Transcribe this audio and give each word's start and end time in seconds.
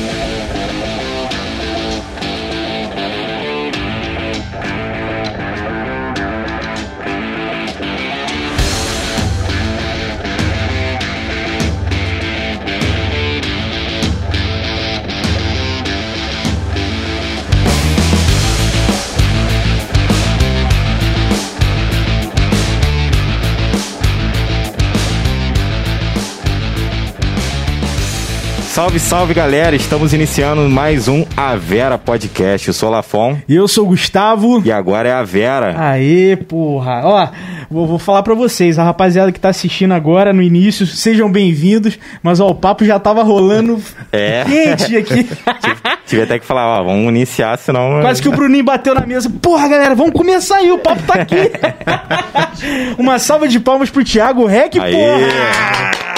Yeah. 0.00 0.39
Salve, 28.80 28.98
salve 28.98 29.34
galera! 29.34 29.76
Estamos 29.76 30.14
iniciando 30.14 30.62
mais 30.70 31.06
um 31.06 31.26
A 31.36 31.54
Vera 31.54 31.98
Podcast. 31.98 32.66
Eu 32.66 32.72
sou 32.72 32.88
o 32.88 32.92
Lafon. 32.92 33.36
E 33.46 33.54
eu 33.54 33.68
sou 33.68 33.84
o 33.84 33.88
Gustavo. 33.88 34.62
E 34.64 34.72
agora 34.72 35.06
é 35.06 35.12
a 35.12 35.22
Vera. 35.22 35.74
Aê, 35.78 36.34
porra. 36.34 37.02
Ó, 37.04 37.28
vou, 37.70 37.86
vou 37.86 37.98
falar 37.98 38.22
pra 38.22 38.32
vocês, 38.32 38.78
a 38.78 38.82
rapaziada 38.82 39.30
que 39.32 39.38
tá 39.38 39.50
assistindo 39.50 39.92
agora 39.92 40.32
no 40.32 40.40
início, 40.40 40.86
sejam 40.86 41.30
bem-vindos. 41.30 41.98
Mas 42.22 42.40
ó, 42.40 42.48
o 42.48 42.54
papo 42.54 42.82
já 42.82 42.98
tava 42.98 43.22
rolando 43.22 43.78
É. 44.10 44.44
quente 44.46 44.96
aqui. 44.96 45.28
Tive 46.08 46.22
até 46.22 46.38
que 46.38 46.46
falar, 46.46 46.80
ó, 46.80 46.82
vamos 46.82 47.06
iniciar, 47.10 47.58
senão. 47.58 48.00
Quase 48.00 48.22
que 48.22 48.30
o 48.30 48.32
Bruninho 48.32 48.64
bateu 48.64 48.94
na 48.94 49.04
mesa. 49.04 49.28
Porra, 49.42 49.68
galera, 49.68 49.94
vamos 49.94 50.14
começar 50.14 50.56
aí, 50.56 50.72
o 50.72 50.78
papo 50.78 51.02
tá 51.02 51.20
aqui. 51.20 51.52
Uma 52.96 53.18
salva 53.18 53.46
de 53.46 53.60
palmas 53.60 53.90
pro 53.90 54.02
Thiago 54.02 54.46
Rec, 54.46 54.76
Aê! 54.76 54.90
porra. 54.90 56.09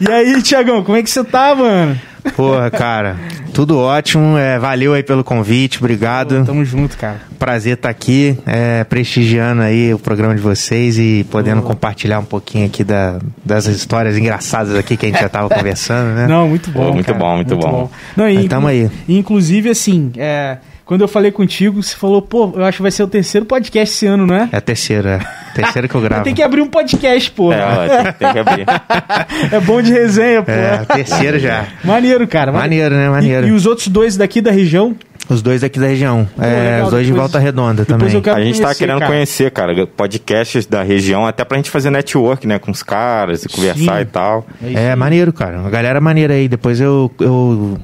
E 0.00 0.10
aí, 0.10 0.42
Thiagão, 0.42 0.82
como 0.82 0.96
é 0.96 1.02
que 1.02 1.10
você 1.10 1.22
tá, 1.22 1.54
mano? 1.54 1.98
Porra, 2.36 2.70
cara, 2.70 3.16
tudo 3.52 3.78
ótimo. 3.78 4.36
É, 4.36 4.58
valeu 4.58 4.92
aí 4.94 5.02
pelo 5.02 5.24
convite, 5.24 5.78
obrigado. 5.78 6.44
Tamo 6.44 6.64
junto, 6.64 6.96
cara. 6.96 7.20
Prazer 7.38 7.74
estar 7.74 7.88
aqui, 7.88 8.38
é, 8.46 8.84
prestigiando 8.84 9.62
aí 9.62 9.92
o 9.94 9.98
programa 9.98 10.34
de 10.34 10.40
vocês 10.40 10.98
e 10.98 11.26
podendo 11.30 11.62
compartilhar 11.62 12.18
um 12.18 12.24
pouquinho 12.24 12.66
aqui 12.66 12.84
da- 12.84 13.18
das 13.44 13.66
histórias 13.66 14.16
engraçadas 14.18 14.74
aqui 14.74 14.96
que 14.96 15.06
a 15.06 15.08
gente 15.08 15.20
já 15.20 15.28
tava 15.28 15.48
conversando, 15.54 16.14
né? 16.14 16.26
Não, 16.26 16.46
muito 16.48 16.70
bom. 16.70 16.86
Pô, 16.88 16.92
muito 16.92 17.06
cara, 17.06 17.18
bom, 17.18 17.36
muito 17.36 17.56
bom. 17.56 17.90
Não, 18.16 18.28
e, 18.28 18.34
Mas 18.36 18.46
tamo 18.46 18.66
aí. 18.66 18.90
Inclusive, 19.08 19.70
assim, 19.70 20.12
é, 20.16 20.58
quando 20.90 21.02
eu 21.02 21.06
falei 21.08 21.30
contigo, 21.30 21.80
você 21.80 21.94
falou, 21.94 22.20
pô, 22.20 22.52
eu 22.56 22.64
acho 22.64 22.78
que 22.78 22.82
vai 22.82 22.90
ser 22.90 23.04
o 23.04 23.06
terceiro 23.06 23.46
podcast 23.46 23.94
esse 23.94 24.06
ano, 24.08 24.26
não 24.26 24.34
é? 24.34 24.48
É 24.50 24.56
a 24.56 24.60
terceira, 24.60 25.24
terceira 25.54 25.86
que 25.86 25.94
eu 25.94 26.00
gravo. 26.00 26.24
Tem 26.26 26.34
que 26.34 26.42
abrir 26.42 26.62
um 26.62 26.66
podcast, 26.66 27.30
pô. 27.30 27.52
É, 27.52 27.64
ó, 27.64 27.86
tem, 28.02 28.12
tem 28.14 28.32
que 28.32 28.38
abrir. 28.40 28.66
É 29.54 29.60
bom 29.60 29.80
de 29.80 29.92
resenha, 29.92 30.42
pô. 30.42 30.50
É, 30.50 30.80
a 30.80 30.84
terceira 30.84 31.38
já. 31.38 31.64
Maneiro, 31.84 32.26
cara. 32.26 32.50
Maneiro, 32.50 32.96
né? 32.96 33.08
Maneiro. 33.08 33.46
E, 33.46 33.50
e 33.50 33.52
os 33.52 33.66
outros 33.66 33.86
dois 33.86 34.16
daqui 34.16 34.40
da 34.40 34.50
região? 34.50 34.96
Os 35.28 35.42
dois 35.42 35.62
aqui 35.62 35.78
da 35.78 35.86
região. 35.86 36.28
é, 36.36 36.72
legal, 36.72 36.84
os 36.86 36.90
dois 36.90 37.06
de 37.06 37.12
depois- 37.12 37.30
Volta 37.30 37.38
Redonda 37.38 37.84
também. 37.84 38.08
A 38.08 38.10
gente 38.10 38.24
tá 38.24 38.34
conhecer, 38.34 38.74
querendo 38.74 38.98
cara. 38.98 39.12
conhecer, 39.12 39.50
cara, 39.52 39.86
podcasts 39.86 40.66
da 40.66 40.82
região, 40.82 41.24
até 41.24 41.44
pra 41.44 41.56
gente 41.56 41.70
fazer 41.70 41.90
network, 41.90 42.48
né, 42.48 42.58
com 42.58 42.72
os 42.72 42.82
caras 42.82 43.44
e 43.44 43.48
conversar 43.48 43.96
Sim. 43.98 44.02
e 44.02 44.06
tal. 44.06 44.44
É, 44.74 44.90
aí. 44.90 44.96
maneiro, 44.96 45.32
cara. 45.32 45.60
Uma 45.60 45.70
galera 45.70 46.00
maneira 46.00 46.34
aí. 46.34 46.48
Depois 46.48 46.80
eu, 46.80 47.08
eu 47.20 47.78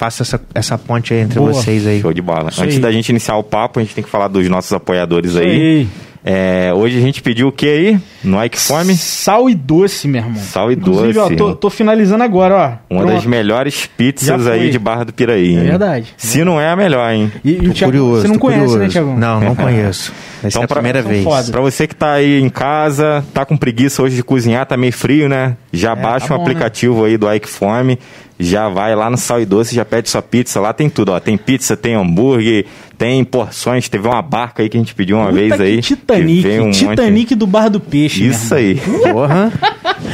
faço 0.00 0.22
essa, 0.22 0.40
essa 0.54 0.78
ponte 0.78 1.12
aí 1.12 1.20
entre 1.20 1.38
Boa. 1.38 1.52
vocês 1.52 1.86
aí. 1.86 2.00
Show 2.00 2.14
de 2.14 2.22
bola. 2.22 2.48
Isso 2.48 2.62
Antes 2.62 2.76
aí. 2.76 2.80
da 2.80 2.90
gente 2.90 3.10
iniciar 3.10 3.36
o 3.36 3.42
papo, 3.42 3.78
a 3.78 3.82
gente 3.82 3.94
tem 3.94 4.02
que 4.02 4.08
falar 4.08 4.28
dos 4.28 4.48
nossos 4.48 4.72
apoiadores 4.72 5.32
Isso 5.32 5.40
aí. 5.40 5.50
aí. 5.50 5.88
É, 6.22 6.70
hoje 6.74 6.98
a 6.98 7.00
gente 7.00 7.22
pediu 7.22 7.48
o 7.48 7.52
que 7.52 7.66
aí? 7.66 7.98
No 8.22 8.44
Ike 8.44 8.58
Fome? 8.58 8.94
Sal 8.94 9.48
e 9.48 9.54
doce, 9.54 10.06
meu 10.06 10.20
irmão. 10.20 10.36
Sal 10.42 10.70
e 10.70 10.74
Inclusive, 10.74 11.12
doce. 11.14 11.32
ó, 11.32 11.36
tô, 11.36 11.54
tô 11.54 11.70
finalizando 11.70 12.22
agora, 12.22 12.54
ó. 12.90 12.94
Uma 12.94 13.02
Pronto. 13.02 13.14
das 13.14 13.24
melhores 13.24 13.86
pizzas 13.86 14.46
aí 14.46 14.70
de 14.70 14.78
Barra 14.78 15.04
do 15.04 15.14
Piraí. 15.14 15.56
É 15.56 15.60
hein? 15.60 15.64
verdade. 15.64 16.14
Se 16.18 16.44
não 16.44 16.60
é 16.60 16.68
a 16.68 16.76
melhor, 16.76 17.10
hein? 17.10 17.32
E, 17.42 17.52
e 17.52 17.70
Thiago, 17.70 17.92
curioso. 17.92 18.20
você 18.22 18.28
não 18.28 18.38
conhece, 18.38 18.60
curioso. 18.64 18.78
né, 18.78 18.88
Thiago? 18.88 19.18
Não, 19.18 19.40
não 19.40 19.54
conheço. 19.54 20.12
Essa 20.40 20.48
Então, 20.48 20.62
é 20.62 20.64
a 20.64 20.68
pra- 20.68 20.74
primeira 20.76 21.00
vez. 21.02 21.24
foda. 21.24 21.50
Pra 21.50 21.60
você 21.62 21.86
que 21.86 21.94
tá 21.94 22.12
aí 22.12 22.38
em 22.40 22.50
casa, 22.50 23.24
tá 23.32 23.46
com 23.46 23.56
preguiça 23.56 24.02
hoje 24.02 24.16
de 24.16 24.22
cozinhar, 24.22 24.66
tá 24.66 24.76
meio 24.76 24.92
frio, 24.92 25.26
né? 25.28 25.56
Já 25.72 25.94
baixa 25.94 26.28
tá 26.28 26.34
o 26.34 26.36
bom, 26.38 26.42
aplicativo 26.44 27.04
aí 27.04 27.16
do 27.16 27.32
Ike 27.32 27.48
Fome, 27.48 27.98
já 28.38 28.68
vai 28.68 28.94
lá 28.94 29.08
no 29.10 29.16
Sal 29.16 29.40
e 29.40 29.46
Doce, 29.46 29.74
já 29.74 29.84
pede 29.86 30.08
sua 30.10 30.22
pizza. 30.22 30.60
Lá 30.60 30.72
tem 30.74 30.88
tudo, 30.90 31.12
ó. 31.12 31.20
Tem 31.20 31.36
pizza, 31.38 31.76
tem 31.76 31.94
hambúrguer, 31.94 32.64
tem 33.00 33.24
porções. 33.24 33.88
Teve 33.88 34.06
uma 34.06 34.20
barca 34.20 34.62
aí 34.62 34.68
que 34.68 34.76
a 34.76 34.80
gente 34.80 34.94
pediu 34.94 35.16
uma 35.16 35.28
Puta 35.30 35.38
vez 35.38 35.54
que 35.56 35.62
aí. 35.62 35.80
Titanic. 35.80 36.46
um 36.60 36.66
monte- 36.66 36.78
Titanic 36.86 37.34
do 37.34 37.46
Bar 37.46 37.70
do 37.70 37.80
Peixe. 37.80 38.26
Isso 38.26 38.54
aí. 38.54 38.74
Porra, 39.10 39.50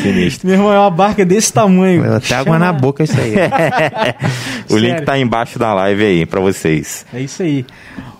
Sinistro. 0.03 0.47
Meu 0.49 0.57
irmão, 0.57 0.73
é 0.73 0.79
uma 0.79 0.91
barca 0.91 1.25
desse 1.25 1.53
tamanho. 1.53 2.15
até 2.15 2.37
água 2.37 2.61
na 2.61 2.73
boca 2.73 3.03
isso 3.03 3.17
aí. 3.21 3.35
O 4.71 4.77
link 4.79 5.03
tá 5.03 5.19
embaixo 5.19 5.59
da 5.59 5.75
live 5.75 6.05
aí 6.05 6.27
pra 6.27 6.41
vocês. 6.41 7.05
É 7.13 7.21
isso 7.21 7.43
aí. 7.43 7.67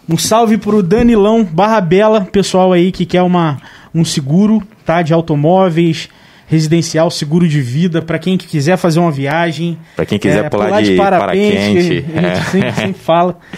Um 0.09 0.19
salve 0.19 0.59
pro 0.59 0.83
Danilão 0.83 1.45
Barra 1.45 1.81
Bela, 1.81 2.23
pessoal 2.23 2.73
aí 2.73 2.91
que 2.91 3.07
quer 3.07 3.23
uma, 3.23 3.59
um 3.95 4.05
seguro, 4.05 4.61
tá? 4.85 5.01
De 5.03 5.13
automóveis, 5.13 6.09
residencial, 6.49 7.09
seguro 7.11 7.47
de 7.49 7.61
vida, 7.61 8.03
pra 8.03 8.19
quem 8.19 8.37
que 8.37 8.47
quiser 8.49 8.77
fazer 8.77 8.99
uma 8.99 9.11
viagem. 9.13 9.79
Pra 9.95 10.05
quem 10.07 10.19
quiser 10.19 10.45
É, 10.45 10.49
pular 10.49 10.81
de 10.83 10.97
paraquente, 10.97 11.57
que 11.57 11.57
A 11.57 11.61
gente 11.61 12.05
é. 12.27 12.41
sempre, 12.43 12.73
sempre 12.73 13.01
fala. 13.01 13.39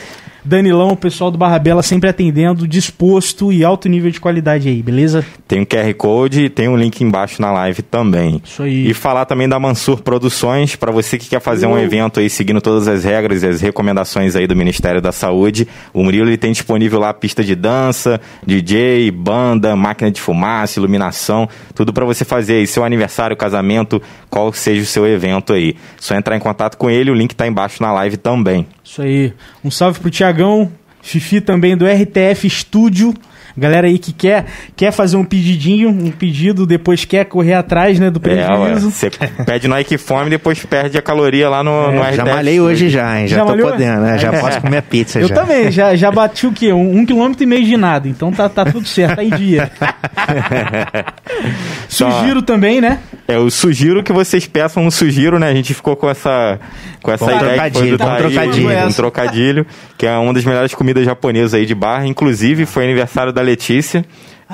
Danilão, 0.48 0.92
o 0.92 0.96
pessoal 0.96 1.30
do 1.30 1.36
Barra 1.36 1.58
Bela 1.58 1.82
sempre 1.82 2.08
atendendo, 2.08 2.66
disposto 2.66 3.52
e 3.52 3.62
alto 3.62 3.86
nível 3.86 4.10
de 4.10 4.18
qualidade 4.18 4.66
aí, 4.66 4.82
beleza? 4.82 5.22
Tem 5.46 5.60
um 5.60 5.66
QR 5.66 5.92
Code 5.94 6.44
e 6.44 6.48
tem 6.48 6.68
um 6.68 6.76
link 6.76 7.02
embaixo 7.02 7.42
na 7.42 7.52
live 7.52 7.82
também. 7.82 8.40
Isso 8.42 8.62
aí. 8.62 8.88
E 8.88 8.94
falar 8.94 9.26
também 9.26 9.46
da 9.46 9.60
Mansur 9.60 10.00
Produções, 10.00 10.74
para 10.74 10.90
você 10.90 11.18
que 11.18 11.28
quer 11.28 11.40
fazer 11.40 11.66
um 11.66 11.72
Uou. 11.72 11.80
evento 11.80 12.18
aí 12.18 12.30
seguindo 12.30 12.62
todas 12.62 12.88
as 12.88 13.04
regras 13.04 13.42
e 13.42 13.46
as 13.46 13.60
recomendações 13.60 14.34
aí 14.34 14.46
do 14.46 14.56
Ministério 14.56 15.02
da 15.02 15.12
Saúde. 15.12 15.68
O 15.92 16.02
Murilo 16.02 16.30
ele 16.30 16.38
tem 16.38 16.50
disponível 16.50 16.98
lá 16.98 17.12
pista 17.12 17.44
de 17.44 17.54
dança, 17.54 18.18
DJ, 18.46 19.10
banda, 19.10 19.76
máquina 19.76 20.10
de 20.10 20.18
fumaça, 20.18 20.78
iluminação, 20.78 21.46
tudo 21.74 21.92
para 21.92 22.06
você 22.06 22.24
fazer 22.24 22.54
aí 22.54 22.66
seu 22.66 22.84
aniversário, 22.84 23.36
casamento, 23.36 24.00
qual 24.30 24.50
seja 24.54 24.80
o 24.80 24.86
seu 24.86 25.06
evento 25.06 25.52
aí. 25.52 25.76
Só 26.00 26.14
entrar 26.14 26.34
em 26.34 26.40
contato 26.40 26.78
com 26.78 26.88
ele, 26.88 27.10
o 27.10 27.14
link 27.14 27.34
tá 27.34 27.46
embaixo 27.46 27.82
na 27.82 27.92
live 27.92 28.16
também. 28.16 28.66
Isso 28.88 29.02
aí. 29.02 29.34
Um 29.62 29.70
salve 29.70 30.00
pro 30.00 30.10
Tiagão, 30.10 30.72
Fifi 31.02 31.42
também 31.42 31.76
do 31.76 31.84
RTF 31.84 32.48
Studio. 32.48 33.12
Galera 33.58 33.86
aí 33.86 33.98
que 33.98 34.12
quer, 34.12 34.46
quer 34.76 34.92
fazer 34.92 35.16
um 35.16 35.24
pedidinho, 35.24 35.88
um 35.90 36.10
pedido, 36.10 36.66
depois 36.66 37.04
quer 37.04 37.24
correr 37.24 37.54
atrás, 37.54 37.98
né, 37.98 38.10
do 38.10 38.18
É, 38.18 38.20
prejuízo. 38.20 38.90
você 38.90 39.10
pede 39.44 39.68
no 39.68 39.78
Ike 39.78 39.98
Fome 39.98 40.28
e 40.28 40.30
depois 40.30 40.64
perde 40.64 40.96
a 40.96 41.02
caloria 41.02 41.48
lá 41.48 41.62
no, 41.62 41.92
no 41.92 41.98
É, 42.02 42.12
Já 42.12 42.22
RTF. 42.22 42.34
malhei 42.36 42.60
hoje 42.60 42.88
já, 42.88 43.20
hein? 43.20 43.26
Já, 43.26 43.36
Já 43.36 43.42
tô 43.44 43.48
malhou? 43.50 43.70
podendo, 43.70 44.00
né? 44.02 44.18
Já 44.18 44.32
posso 44.32 44.60
comer 44.60 44.82
pizza 44.82 45.20
Eu 45.20 45.28
já. 45.28 45.34
também, 45.34 45.70
já, 45.70 45.94
já 45.96 46.10
bati 46.10 46.46
o 46.46 46.52
quê? 46.52 46.72
Um, 46.72 46.98
um 46.98 47.06
quilômetro 47.06 47.42
e 47.42 47.46
meio 47.46 47.64
de 47.64 47.76
nada, 47.76 48.08
então 48.08 48.30
tá, 48.32 48.48
tá 48.48 48.64
tudo 48.64 48.86
certo, 48.86 49.16
tá 49.16 49.24
em 49.24 49.30
dia. 49.30 49.70
Sugiro 51.88 52.42
também, 52.42 52.80
né? 52.80 52.98
É, 53.26 53.36
eu 53.36 53.50
sugiro 53.50 54.02
que 54.02 54.12
vocês 54.12 54.46
peçam 54.46 54.84
um 54.86 54.90
sugiro, 54.90 55.38
né? 55.38 55.48
A 55.48 55.54
gente 55.54 55.74
ficou 55.74 55.96
com 55.96 56.08
essa, 56.08 56.58
com 57.02 57.10
essa 57.12 57.32
ideia 57.32 57.70
que 57.70 57.78
foi 57.78 57.90
do 57.90 57.98
trocadilho, 57.98 57.98
bom 57.98 58.06
Thaí, 58.06 58.18
trocadilho. 58.18 58.86
um 58.88 58.92
trocadilho, 58.92 59.66
que 59.96 60.06
é 60.06 60.16
uma 60.16 60.32
das 60.32 60.44
melhores 60.44 60.74
comidas 60.74 61.04
japonesas 61.04 61.54
aí 61.54 61.66
de 61.66 61.74
barra. 61.74 62.06
Inclusive, 62.06 62.66
foi 62.66 62.84
aniversário 62.84 63.32
da 63.32 63.42
Letícia. 63.48 64.04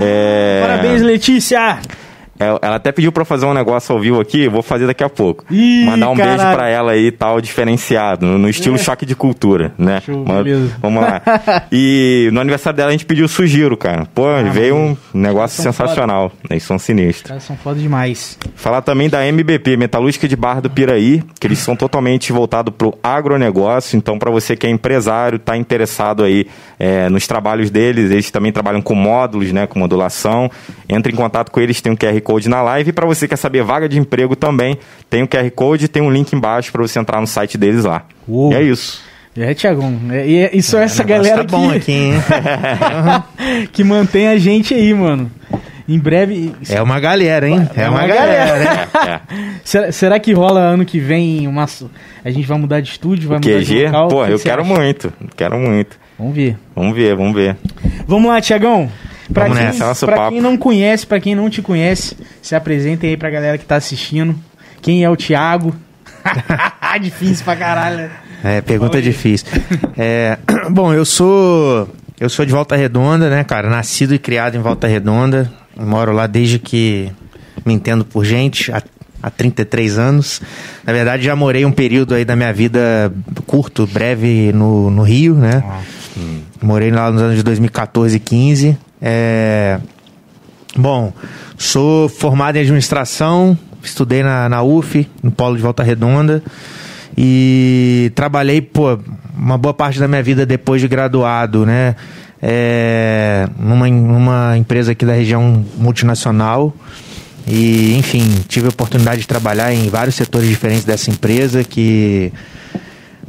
É, 0.01 0.61
Parabéns, 0.63 1.03
Letícia! 1.03 1.79
É, 2.45 2.59
Ela 2.67 2.77
até 2.77 2.93
pediu 2.93 3.11
pra 3.13 3.25
fazer 3.25 3.47
um 3.47 3.55
negócio 3.55 3.95
ao 3.95 4.01
vivo 4.01 4.21
aqui, 4.21 4.49
vou 4.49 4.63
fazer 4.63 4.87
daqui 4.87 5.03
a 5.05 5.09
pouco. 5.09 5.45
Ih, 5.51 5.85
Mandar 5.87 6.11
um 6.11 6.15
beijo 6.17 6.37
caralho. 6.37 6.57
pra 6.57 6.69
ela 6.69 6.93
aí, 6.93 7.11
tal, 7.11 7.41
diferenciado, 7.41 8.27
no, 8.27 8.39
no 8.39 8.49
estilo 8.49 8.77
É. 8.77 8.79
choque 8.79 9.07
de 9.07 9.15
cultura, 9.17 9.73
né? 9.79 10.01
Show, 10.05 10.25
Mas- 10.27 10.45
beleza. 10.45 10.77
Vamos 10.81 11.03
lá. 11.03 11.23
E 11.73 12.29
no 12.33 12.41
aniversário 12.41 12.77
dela 12.77 12.89
a 12.91 12.93
gente 12.93 13.07
pediu 13.07 13.27
sugiro, 13.29 13.77
cara. 13.77 14.07
Pô, 14.15 14.25
veio 14.53 14.77
um 14.77 14.97
negócio 15.13 15.63
sensacional. 15.63 16.31
Eles 16.49 16.63
são 16.63 16.77
Os 16.77 16.83
sinistros. 16.83 17.29
caras 17.29 17.43
são 17.43 17.57
foda 17.57 17.79
demais. 17.81 18.39
Falar 18.55 18.83
também 18.83 19.09
da 19.09 19.27
MBP, 19.27 19.77
Metalúrgica 19.77 20.29
de 20.29 20.37
Barra 20.37 20.61
do 20.61 20.71
Piraí, 20.71 21.23
que 21.41 21.47
eles 21.47 21.59
são 21.59 21.75
totalmente 21.75 22.33
voltados 22.33 22.73
para 22.77 22.87
o 22.89 22.95
agronegócio. 23.03 23.97
Então, 23.97 24.19
para 24.19 24.31
você 24.31 24.55
que 24.57 24.67
é 24.67 24.71
empresário, 24.71 25.37
está 25.37 25.57
interessado 25.57 26.23
aí 26.23 26.47
é, 26.79 27.09
nos 27.09 27.27
trabalhos 27.27 27.71
deles, 27.71 28.11
eles 28.11 28.31
também 28.31 28.53
trabalham 28.53 28.83
com 28.83 28.95
módulos, 28.95 29.53
né, 29.53 29.67
com 29.67 29.79
modulação. 29.79 30.51
Entre 30.89 31.13
em 31.13 31.17
contato 31.17 31.51
com 31.51 31.61
eles, 31.61 31.81
tem 31.81 31.93
um 31.93 31.97
QR 31.97 32.21
Code 32.21 32.34
na 32.49 32.63
live. 32.63 32.91
E 32.91 32.93
para 32.93 33.07
você 33.07 33.27
que 33.27 33.31
quer 33.31 33.37
saber 33.37 33.63
vaga 33.63 33.89
de 33.89 33.99
emprego 33.99 34.35
também, 34.37 34.79
tem 35.09 35.23
um 35.23 35.27
QR 35.27 35.51
Code 35.51 35.85
e 35.87 35.89
tem 35.89 36.03
um 36.03 36.11
link 36.11 36.33
embaixo 36.33 36.71
para 36.73 36.83
você 36.83 36.99
entrar 36.99 37.21
no 37.21 37.27
site 37.27 37.57
deles 37.59 37.85
lá. 37.85 38.05
Uou. 38.29 38.53
E 38.53 38.57
é 38.57 38.63
isso. 38.63 39.03
É, 39.37 39.53
Tiagão. 39.53 39.99
É, 40.11 40.27
e 40.27 40.37
é- 40.45 40.51
isso 40.57 40.77
é 40.77 40.85
essa 40.85 41.03
O 41.03 41.07
negócio 41.07 41.23
galera 41.33 41.45
tá 41.49 41.57
bom 41.57 41.71
que, 41.71 41.77
aqui, 41.77 41.93
hein? 41.93 42.15
que 43.73 43.83
mantém 43.85 44.29
a 44.29 44.39
gente 44.39 44.73
aí, 44.75 44.95
mano. 44.95 45.31
Em 45.87 45.99
breve. 45.99 46.53
É 46.71 46.81
uma 46.81 46.99
galera, 46.99 47.47
hein? 47.49 47.69
É 47.77 47.89
uma, 47.89 47.99
uma 47.99 48.07
galera, 48.07 48.63
hein? 48.63 48.89
É, 48.95 49.11
é. 49.11 49.21
Será, 49.65 49.93
será 49.93 50.19
que 50.21 50.33
rola 50.33 50.61
ano 50.61 50.85
que 50.85 50.99
vem 50.99 51.47
uma. 51.47 51.67
A 52.25 52.31
gente 52.31 52.47
vai 52.47 52.59
mudar 52.59 52.81
de 52.81 52.91
estúdio? 52.91 53.29
Vai 53.29 53.39
mudar 53.39 53.59
de 53.61 53.67
QG, 53.67 53.85
local? 53.87 54.09
pô, 54.09 54.23
O 54.23 54.27
que 54.27 54.33
eu 54.33 54.39
quero 54.39 54.63
acha? 54.63 54.75
muito. 54.75 55.13
Quero 55.37 55.59
muito. 55.59 55.99
Vamos 56.19 56.35
ver. 56.35 56.57
Vamos 56.75 56.95
ver, 56.97 57.15
vamos 57.17 57.35
ver. 57.35 57.57
Vamos 58.07 58.31
lá, 58.31 58.41
Tiagão. 58.41 58.91
Pra, 59.33 59.45
Vamos 59.45 59.59
quem, 59.59 59.67
nessa, 59.67 59.87
nosso 59.87 60.07
pra 60.07 60.17
papo. 60.17 60.33
quem 60.33 60.41
não 60.41 60.57
conhece, 60.57 61.07
pra 61.07 61.19
quem 61.21 61.35
não 61.35 61.49
te 61.49 61.63
conhece, 61.63 62.17
se 62.43 62.55
apresentem 62.55 63.11
aí 63.11 63.17
pra 63.17 63.31
galera 63.31 63.57
que 63.57 63.65
tá 63.65 63.77
assistindo. 63.77 64.39
Quem 64.83 65.03
é 65.03 65.09
o 65.09 65.17
Thiago? 65.17 65.75
difícil 67.01 67.45
pra 67.45 67.57
caralho. 67.57 68.11
É, 68.43 68.61
pergunta 68.61 69.01
difícil. 69.01 69.47
É, 69.97 70.39
bom, 70.71 70.93
eu 70.93 71.05
sou 71.05 71.89
eu 72.21 72.29
sou 72.29 72.45
de 72.47 72.53
Volta 72.53 72.77
Redonda, 72.77 73.29
né, 73.29 73.43
cara? 73.43 73.69
Nascido 73.69 74.15
e 74.15 74.19
criado 74.19 74.57
em 74.57 74.61
Volta 74.61 74.87
Redonda. 74.87 75.51
Moro 75.77 76.13
lá 76.13 76.27
desde 76.27 76.59
que 76.59 77.11
me 77.67 77.75
entendo 77.75 78.05
por 78.05 78.25
gente, 78.25 78.71
há, 78.71 78.81
há 79.23 79.31
33 79.31 79.99
anos. 79.99 80.41
Na 80.85 80.93
verdade, 80.93 81.25
já 81.25 81.35
morei 81.35 81.65
um 81.65 81.73
período 81.73 82.15
aí 82.15 82.25
da 82.25 82.37
minha 82.37 82.53
vida 82.53 83.13
curto, 83.47 83.87
breve 83.87 84.53
no, 84.53 84.91
no 84.91 85.03
Rio, 85.03 85.35
né? 85.35 85.63
Morei 86.63 86.91
lá 86.91 87.11
nos 87.11 87.21
anos 87.21 87.37
de 87.37 87.43
2014 87.43 88.17
e 88.17 88.21
15. 88.21 88.79
É... 89.01 89.79
Bom, 90.77 91.13
sou 91.57 92.09
formado 92.09 92.57
em 92.57 92.61
administração, 92.61 93.57
estudei 93.83 94.23
na, 94.23 94.49
na 94.49 94.63
UF, 94.63 95.09
no 95.23 95.31
Polo 95.31 95.57
de 95.57 95.63
Volta 95.63 95.83
Redonda. 95.83 96.43
E 97.17 98.11
trabalhei, 98.15 98.61
pô, 98.61 98.99
uma 99.37 99.57
boa 99.57 99.73
parte 99.73 100.01
da 100.01 100.09
minha 100.09 100.23
vida 100.23 100.45
depois 100.45 100.81
de 100.81 100.89
graduado, 100.89 101.65
né? 101.65 101.95
É, 102.43 103.49
numa, 103.59 103.89
numa 103.89 104.59
empresa 104.59 104.93
aqui 104.93 105.07
da 105.07 105.13
região 105.13 105.65
multinacional. 105.77 106.75
E, 107.47 107.97
enfim, 107.97 108.25
tive 108.49 108.67
a 108.67 108.71
oportunidade 108.71 109.21
de 109.21 109.29
trabalhar 109.29 109.73
em 109.73 109.89
vários 109.89 110.15
setores 110.15 110.49
diferentes 110.49 110.85
dessa 110.85 111.11
empresa 111.11 111.63
que 111.63 112.33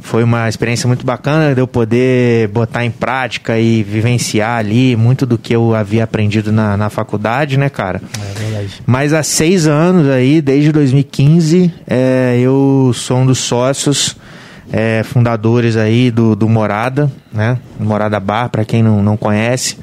foi 0.00 0.22
uma 0.22 0.48
experiência 0.48 0.86
muito 0.86 1.04
bacana 1.04 1.54
de 1.54 1.60
eu 1.60 1.66
poder 1.66 2.48
botar 2.48 2.84
em 2.84 2.90
prática 2.90 3.58
e 3.58 3.82
vivenciar 3.82 4.58
ali 4.58 4.96
muito 4.96 5.24
do 5.26 5.38
que 5.38 5.54
eu 5.54 5.74
havia 5.74 6.04
aprendido 6.04 6.52
na, 6.52 6.76
na 6.76 6.90
faculdade, 6.90 7.56
né, 7.56 7.68
cara? 7.68 8.00
É 8.20 8.38
verdade. 8.38 8.82
Mas 8.86 9.12
há 9.12 9.22
seis 9.22 9.66
anos 9.66 10.08
aí, 10.08 10.40
desde 10.40 10.72
2015, 10.72 11.72
é, 11.86 12.38
eu 12.40 12.92
sou 12.94 13.18
um 13.18 13.26
dos 13.26 13.38
sócios 13.38 14.16
é, 14.72 15.02
fundadores 15.04 15.76
aí 15.76 16.10
do, 16.10 16.34
do 16.34 16.48
Morada, 16.48 17.10
né? 17.32 17.58
Morada 17.78 18.18
Bar, 18.18 18.50
para 18.50 18.64
quem 18.64 18.82
não, 18.82 19.02
não 19.02 19.16
conhece. 19.16 19.78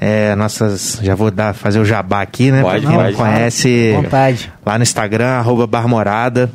É, 0.00 0.34
nossas, 0.34 0.98
já 1.00 1.14
vou 1.14 1.30
dar, 1.30 1.54
fazer 1.54 1.78
o 1.78 1.84
jabá 1.84 2.22
aqui, 2.22 2.50
né? 2.50 2.62
Pode, 2.62 2.80
pra 2.80 2.90
quem 2.90 2.98
pode. 2.98 3.12
não 3.12 3.18
conhece, 3.18 3.92
Vontade. 3.94 4.52
lá 4.66 4.76
no 4.76 4.82
Instagram, 4.82 5.28
arroba 5.28 5.66
Barmorada. 5.66 6.50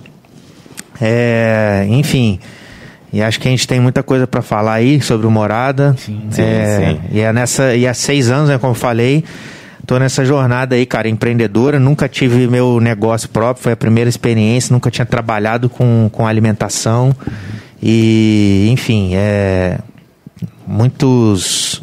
É, 1.00 1.86
enfim, 1.90 2.40
e 3.12 3.22
acho 3.22 3.40
que 3.40 3.48
a 3.48 3.52
gente 3.52 3.68
tem 3.68 3.80
muita 3.80 4.04
coisa 4.04 4.28
para 4.28 4.42
falar 4.42 4.74
aí 4.74 5.02
sobre 5.02 5.26
o 5.26 5.32
Morada. 5.32 5.96
Sim, 5.98 6.22
sim, 6.30 6.42
É, 6.42 6.80
sim. 6.92 7.00
E 7.12 7.22
é 7.22 7.32
nessa, 7.32 7.76
e 7.76 7.88
há 7.88 7.94
seis 7.94 8.30
anos, 8.30 8.50
né, 8.50 8.58
como 8.58 8.72
eu 8.72 8.76
falei, 8.76 9.24
tô 9.86 9.98
nessa 9.98 10.26
jornada 10.26 10.76
aí, 10.76 10.86
cara, 10.86 11.08
empreendedora. 11.08 11.80
Nunca 11.80 12.10
tive 12.10 12.48
meu 12.48 12.80
negócio 12.82 13.30
próprio, 13.30 13.64
foi 13.64 13.72
a 13.72 13.78
primeira 13.78 14.10
experiência. 14.10 14.74
Nunca 14.74 14.92
tinha 14.92 15.06
trabalhado 15.06 15.70
com, 15.70 16.10
com 16.12 16.28
alimentação. 16.28 17.16
E, 17.82 18.68
enfim, 18.72 19.12
é 19.16 19.78
muitos 20.66 21.82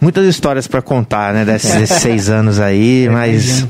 muitas 0.00 0.24
histórias 0.26 0.66
para 0.66 0.80
contar, 0.80 1.34
né, 1.34 1.44
desses, 1.44 1.74
desses 1.74 1.98
seis 2.00 2.30
anos 2.30 2.58
aí, 2.58 3.08
mas 3.10 3.66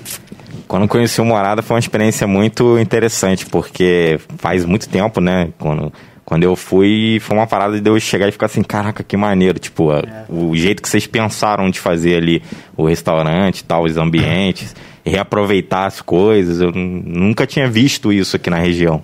Quando 0.69 0.87
conheci 0.87 1.21
o 1.21 1.25
Morada 1.25 1.63
foi 1.63 1.75
uma 1.75 1.81
experiência 1.81 2.27
muito 2.27 2.79
interessante, 2.79 3.47
porque 3.47 4.19
faz 4.39 4.65
muito 4.65 4.89
tempo, 4.89 5.21
né? 5.21 5.49
Quando, 5.59 5.93
quando 6.27 6.43
eu 6.43 6.55
fui, 6.57 7.19
foi 7.23 7.37
uma 7.37 7.47
parada 7.47 7.81
de 7.81 7.89
eu 7.89 7.99
chegar 8.01 8.29
e 8.29 8.33
ficar 8.33 8.47
assim, 8.47 8.63
caraca, 8.63 9.03
que 9.03 9.17
maneiro. 9.17 9.59
Tipo, 9.59 9.93
a- 9.93 10.03
o 10.29 10.55
jeito 10.57 10.83
que 10.83 10.89
vocês 10.89 11.07
pensaram 11.07 11.71
de 11.71 11.81
fazer 11.81 12.17
ali 12.17 12.43
o 12.77 12.85
restaurante 12.87 13.65
tal, 13.65 13.85
os 13.85 13.97
ambientes, 13.97 14.75
reaproveitar 15.05 15.87
as 15.87 16.03
coisas. 16.03 16.61
Eu 16.61 16.73
nu- 16.73 17.03
nunca 17.07 17.47
tinha 17.47 17.69
visto 17.69 18.13
isso 18.13 18.35
aqui 18.37 18.51
na 18.51 18.59
região. 18.59 19.01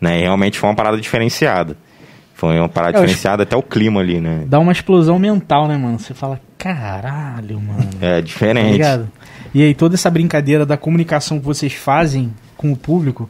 Né? 0.00 0.18
E 0.18 0.22
realmente 0.22 0.58
foi 0.58 0.68
uma 0.68 0.76
parada 0.76 1.00
diferenciada. 1.00 1.74
Foi 2.34 2.56
uma 2.58 2.68
parada 2.68 2.98
Eu 2.98 3.00
diferenciada, 3.00 3.42
até 3.42 3.56
o 3.56 3.62
clima 3.62 4.00
ali, 4.00 4.20
né? 4.20 4.44
Dá 4.46 4.60
uma 4.60 4.70
explosão 4.70 5.18
mental, 5.18 5.66
né, 5.66 5.76
mano? 5.76 5.98
Você 5.98 6.14
fala, 6.14 6.38
caralho, 6.56 7.60
mano. 7.60 7.88
É 8.00 8.16
Tá 8.16 8.20
diferente. 8.20 8.72
ligado? 8.72 9.10
E 9.52 9.62
aí, 9.62 9.74
toda 9.74 9.94
essa 9.96 10.08
brincadeira 10.10 10.64
da 10.64 10.76
comunicação 10.76 11.40
que 11.40 11.44
vocês 11.46 11.72
fazem 11.72 12.32
com 12.56 12.70
o 12.70 12.76
público, 12.76 13.28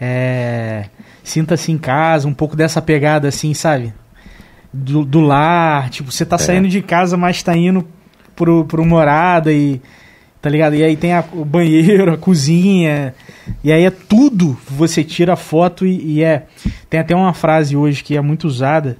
é... 0.00 0.84
sinta-se 1.28 1.72
em 1.72 1.78
casa, 1.78 2.26
um 2.28 2.34
pouco 2.34 2.56
dessa 2.56 2.80
pegada 2.80 3.28
assim, 3.28 3.52
sabe? 3.54 3.92
Do, 4.72 5.04
do 5.04 5.20
lar, 5.20 5.88
tipo, 5.90 6.10
você 6.12 6.24
tá 6.26 6.36
saindo 6.38 6.68
de 6.68 6.82
casa, 6.82 7.16
mas 7.16 7.42
tá 7.42 7.56
indo 7.56 7.86
pro, 8.34 8.64
pro 8.64 8.84
morada 8.84 9.52
e. 9.52 9.80
Tá 10.42 10.50
ligado? 10.50 10.76
E 10.76 10.84
aí 10.84 10.96
tem 10.96 11.12
a- 11.12 11.24
o 11.32 11.44
banheiro, 11.44 12.12
a 12.12 12.16
cozinha. 12.18 13.14
E 13.64 13.72
aí 13.72 13.84
é 13.84 13.90
tudo. 13.90 14.56
Você 14.70 15.02
tira 15.02 15.32
a 15.32 15.36
foto 15.36 15.84
e, 15.86 16.18
e 16.18 16.22
é. 16.22 16.46
Tem 16.88 17.00
até 17.00 17.16
uma 17.16 17.32
frase 17.34 17.74
hoje 17.74 18.04
que 18.04 18.16
é 18.16 18.20
muito 18.20 18.46
usada. 18.46 18.96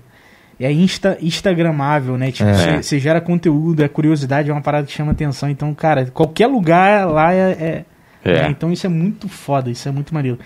É 0.58 0.72
insta, 0.72 1.18
instagramável, 1.20 2.16
né? 2.16 2.32
Tipo, 2.32 2.48
É. 2.48 2.54
você 2.54 2.82
você 2.82 2.98
gera 2.98 3.20
conteúdo, 3.20 3.84
é 3.84 3.88
curiosidade, 3.88 4.48
é 4.50 4.52
uma 4.52 4.62
parada 4.62 4.86
que 4.86 4.92
chama 4.92 5.12
atenção. 5.12 5.48
Então, 5.50 5.72
cara, 5.74 6.06
qualquer 6.06 6.46
lugar 6.46 7.06
lá 7.06 7.32
é. 7.32 7.38
é- 7.52 7.84
É. 8.24 8.42
né? 8.42 8.48
Então 8.50 8.72
isso 8.72 8.86
é 8.86 8.88
muito 8.90 9.28
foda, 9.28 9.70
isso 9.70 9.86
é 9.88 9.92
muito 9.92 10.12
maneiro. 10.14 10.38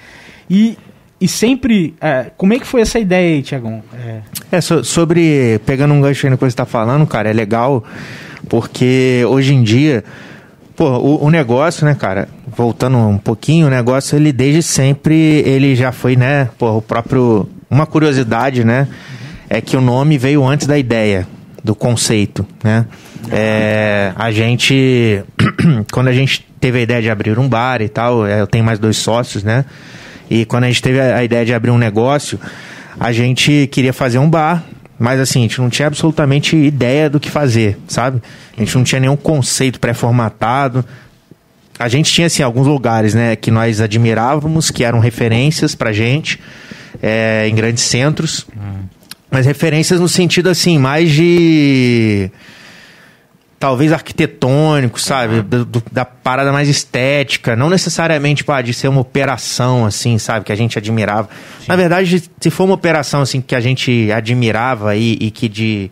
E, 0.50 0.77
e 1.20 1.28
sempre. 1.28 1.94
é, 2.00 2.31
como 2.37 2.52
é 2.55 2.58
que 2.58 2.67
foi 2.67 2.81
essa 2.81 2.99
ideia 2.99 3.37
aí, 3.37 3.43
Tiagão? 3.43 3.82
É, 3.94 4.20
É, 4.52 4.61
so- 4.61 4.82
sobre. 4.84 5.61
Pegando 5.67 5.93
um 5.94 6.00
gancho 6.00 6.26
aí 6.26 6.31
no 6.31 6.37
que 6.37 6.43
você 6.44 6.49
está 6.49 6.64
falando, 6.64 7.06
cara, 7.06 7.28
é 7.31 7.32
legal, 7.32 7.84
porque 8.49 9.22
hoje 9.28 9.55
em 9.55 9.62
dia. 9.62 10.05
Pô, 10.76 10.88
o, 10.99 11.25
o 11.26 11.31
negócio, 11.31 11.84
né, 11.84 11.94
cara, 11.94 12.26
voltando 12.56 12.96
um 12.96 13.19
pouquinho, 13.19 13.67
o 13.67 13.70
negócio, 13.70 14.17
ele 14.17 14.32
desde 14.32 14.62
sempre, 14.62 15.14
ele 15.14 15.76
já 15.76 15.93
foi, 15.93 16.17
né, 16.17 16.49
pô, 16.58 16.78
o 16.78 16.82
próprio. 16.82 17.49
Uma 17.70 17.87
curiosidade, 17.87 18.64
né, 18.64 18.88
é 19.49 19.61
que 19.61 19.76
o 19.76 19.81
nome 19.81 20.17
veio 20.19 20.43
antes 20.44 20.67
da 20.67 20.76
ideia, 20.78 21.28
do 21.62 21.75
conceito, 21.75 22.46
né. 22.64 22.87
É, 23.31 24.12
a 24.17 24.32
gente. 24.32 25.22
quando 25.93 26.08
a 26.08 26.12
gente 26.14 26.46
teve 26.58 26.78
a 26.78 26.82
ideia 26.82 27.02
de 27.02 27.11
abrir 27.11 27.38
um 27.38 27.46
bar 27.49 27.82
e 27.82 27.88
tal, 27.88 28.26
é, 28.26 28.40
eu 28.40 28.46
tenho 28.46 28.64
mais 28.64 28.78
dois 28.78 28.96
sócios, 28.96 29.44
né, 29.44 29.67
e 30.31 30.44
quando 30.44 30.65
a 30.65 30.67
gente 30.69 30.81
teve 30.81 31.00
a 31.00 31.25
ideia 31.25 31.44
de 31.44 31.53
abrir 31.53 31.73
um 31.73 31.79
negócio, 31.79 32.38
a 32.99 33.11
gente 33.11 33.69
queria 33.73 33.93
fazer 33.93 34.19
um 34.19 34.31
bar, 34.31 34.65
mas 34.97 35.19
assim, 35.19 35.41
a 35.41 35.43
gente 35.43 35.61
não 35.61 35.69
tinha 35.69 35.88
absolutamente 35.88 36.56
ideia 36.56 37.11
do 37.11 37.19
que 37.19 37.29
fazer, 37.29 37.77
sabe? 37.88 38.23
A 38.56 38.61
gente 38.61 38.77
não 38.77 38.85
tinha 38.85 39.00
nenhum 39.00 39.17
conceito 39.17 39.81
pré-formatado. 39.81 40.85
A 41.79 41.88
gente 41.88 42.12
tinha, 42.12 42.27
assim, 42.27 42.43
alguns 42.43 42.67
lugares, 42.67 43.15
né, 43.15 43.35
que 43.35 43.50
nós 43.50 43.81
admirávamos, 43.81 44.71
que 44.71 44.85
eram 44.85 45.00
referências 45.00 45.75
pra 45.75 45.93
gente, 45.93 46.38
é, 47.03 47.49
em 47.49 47.55
grandes 47.55 47.82
centros. 47.85 48.46
Mas 49.31 49.46
referências 49.46 49.99
no 49.99 50.08
sentido, 50.08 50.51
assim, 50.51 50.77
mais 50.79 51.10
de 51.10 52.31
talvez 53.60 53.93
arquitetônico, 53.93 54.98
sabe? 54.98 55.43
Do- 55.43 55.67
do- 55.67 55.82
da 55.93 56.02
parada 56.05 56.50
mais 56.50 56.67
estética, 56.67 57.55
não 57.55 57.69
necessariamente 57.69 58.43
pá, 58.43 58.62
de 58.62 58.72
ser 58.72 58.88
uma 58.88 59.02
operação, 59.02 59.84
assim, 59.84 60.17
sabe? 60.19 60.46
Que 60.46 60.50
a 60.52 60.56
gente 60.56 60.79
admirava. 60.79 61.29
Na 61.69 61.76
verdade, 61.76 62.22
se 62.40 62.50
for 62.50 62.64
uma 62.64 62.74
operação, 62.74 63.20
assim, 63.20 63.40
que 63.43 63.55
a 63.55 63.60
gente 63.60 64.10
admirava 64.10 64.96
e, 64.96 65.12
e 65.20 65.31
que 65.31 65.46
de, 65.46 65.90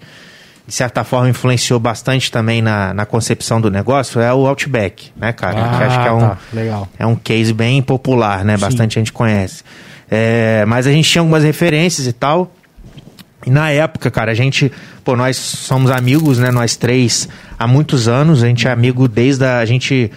de 0.66 0.72
certa 0.74 1.04
forma 1.04 1.28
influenciou 1.28 1.78
bastante 1.78 2.32
também 2.32 2.62
na, 2.62 2.94
na 2.94 3.04
concepção 3.04 3.60
do 3.60 3.70
negócio, 3.70 4.18
é 4.18 4.32
o 4.32 4.46
Outback, 4.46 5.12
né, 5.14 5.32
cara? 5.34 5.54
que 5.76 5.84
acho 5.84 6.00
que 6.02 6.08
é 6.08 6.12
um, 6.12 6.20
tá, 6.20 6.38
legal. 6.54 6.88
é 6.98 7.06
um 7.06 7.14
case 7.14 7.52
bem 7.52 7.82
popular, 7.82 8.46
né? 8.46 8.56
Bastante 8.56 8.94
gente 8.94 9.12
conhece. 9.12 9.62
É, 10.10 10.64
mas 10.66 10.86
a 10.86 10.90
gente 10.90 11.06
tinha 11.06 11.20
algumas 11.20 11.44
referências 11.44 12.06
e 12.06 12.14
tal. 12.14 12.50
E 13.46 13.50
na 13.50 13.70
época, 13.70 14.10
cara, 14.10 14.32
a 14.32 14.34
gente, 14.34 14.70
pô, 15.04 15.16
nós 15.16 15.36
somos 15.36 15.90
amigos, 15.90 16.38
né? 16.38 16.50
Nós 16.50 16.76
três 16.76 17.28
há 17.58 17.66
muitos 17.66 18.08
anos. 18.08 18.42
A 18.42 18.48
gente 18.48 18.66
é 18.66 18.70
amigo 18.70 19.08
desde 19.08 19.44
a. 19.44 19.58
a 19.58 19.64
gente. 19.64 20.10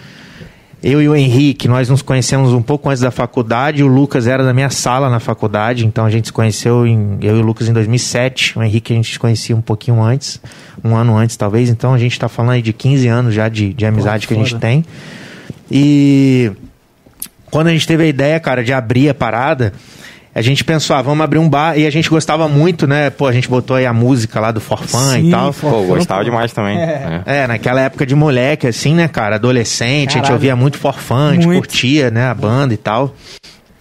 Eu 0.82 1.00
e 1.00 1.08
o 1.08 1.14
Henrique, 1.14 1.68
nós 1.68 1.88
nos 1.88 2.02
conhecemos 2.02 2.52
um 2.52 2.60
pouco 2.60 2.90
antes 2.90 3.00
da 3.00 3.12
faculdade. 3.12 3.84
O 3.84 3.86
Lucas 3.86 4.26
era 4.26 4.42
da 4.42 4.52
minha 4.52 4.68
sala 4.68 5.08
na 5.08 5.20
faculdade, 5.20 5.86
então 5.86 6.04
a 6.04 6.10
gente 6.10 6.26
se 6.26 6.32
conheceu, 6.32 6.84
em, 6.84 7.18
eu 7.22 7.36
e 7.36 7.40
o 7.40 7.42
Lucas, 7.42 7.68
em 7.68 7.72
2007. 7.72 8.58
O 8.58 8.62
Henrique 8.64 8.92
a 8.92 8.96
gente 8.96 9.12
se 9.12 9.18
conhecia 9.18 9.54
um 9.54 9.60
pouquinho 9.60 10.02
antes, 10.02 10.40
um 10.82 10.96
ano 10.96 11.16
antes 11.16 11.36
talvez. 11.36 11.70
Então 11.70 11.94
a 11.94 11.98
gente 11.98 12.18
tá 12.18 12.28
falando 12.28 12.54
aí 12.54 12.62
de 12.62 12.72
15 12.72 13.06
anos 13.06 13.32
já 13.32 13.48
de, 13.48 13.72
de 13.72 13.86
amizade 13.86 14.26
que 14.26 14.34
a 14.34 14.36
gente 14.36 14.56
tem. 14.56 14.84
E 15.70 16.50
quando 17.52 17.68
a 17.68 17.70
gente 17.70 17.86
teve 17.86 18.02
a 18.02 18.06
ideia, 18.06 18.40
cara, 18.40 18.64
de 18.64 18.72
abrir 18.72 19.08
a 19.08 19.14
parada, 19.14 19.72
a 20.34 20.40
gente 20.40 20.64
pensou, 20.64 20.96
ah, 20.96 21.02
vamos 21.02 21.22
abrir 21.22 21.38
um 21.38 21.48
bar. 21.48 21.78
E 21.78 21.86
a 21.86 21.90
gente 21.90 22.08
gostava 22.08 22.48
muito, 22.48 22.86
né? 22.86 23.10
Pô, 23.10 23.26
a 23.26 23.32
gente 23.32 23.48
botou 23.48 23.76
aí 23.76 23.84
a 23.84 23.92
música 23.92 24.40
lá 24.40 24.50
do 24.50 24.60
Forfã 24.60 25.18
e 25.18 25.30
tal. 25.30 25.52
For- 25.52 25.70
Pô, 25.70 25.82
gostava 25.84 26.20
pô. 26.20 26.24
demais 26.24 26.52
também. 26.52 26.78
É. 26.78 27.22
É. 27.26 27.36
É, 27.42 27.46
naquela 27.46 27.80
época 27.82 28.06
de 28.06 28.14
moleque, 28.14 28.66
assim, 28.66 28.94
né, 28.94 29.08
cara? 29.08 29.36
Adolescente, 29.36 30.10
a 30.10 30.12
gente 30.12 30.14
Caralho. 30.22 30.34
ouvia 30.34 30.56
muito 30.56 30.78
Forfã, 30.78 31.30
a 31.30 31.34
gente 31.34 31.46
Muito. 31.46 31.58
curtia, 31.60 32.10
né, 32.10 32.26
a 32.28 32.34
banda 32.34 32.72
e 32.72 32.76
tal. 32.78 33.14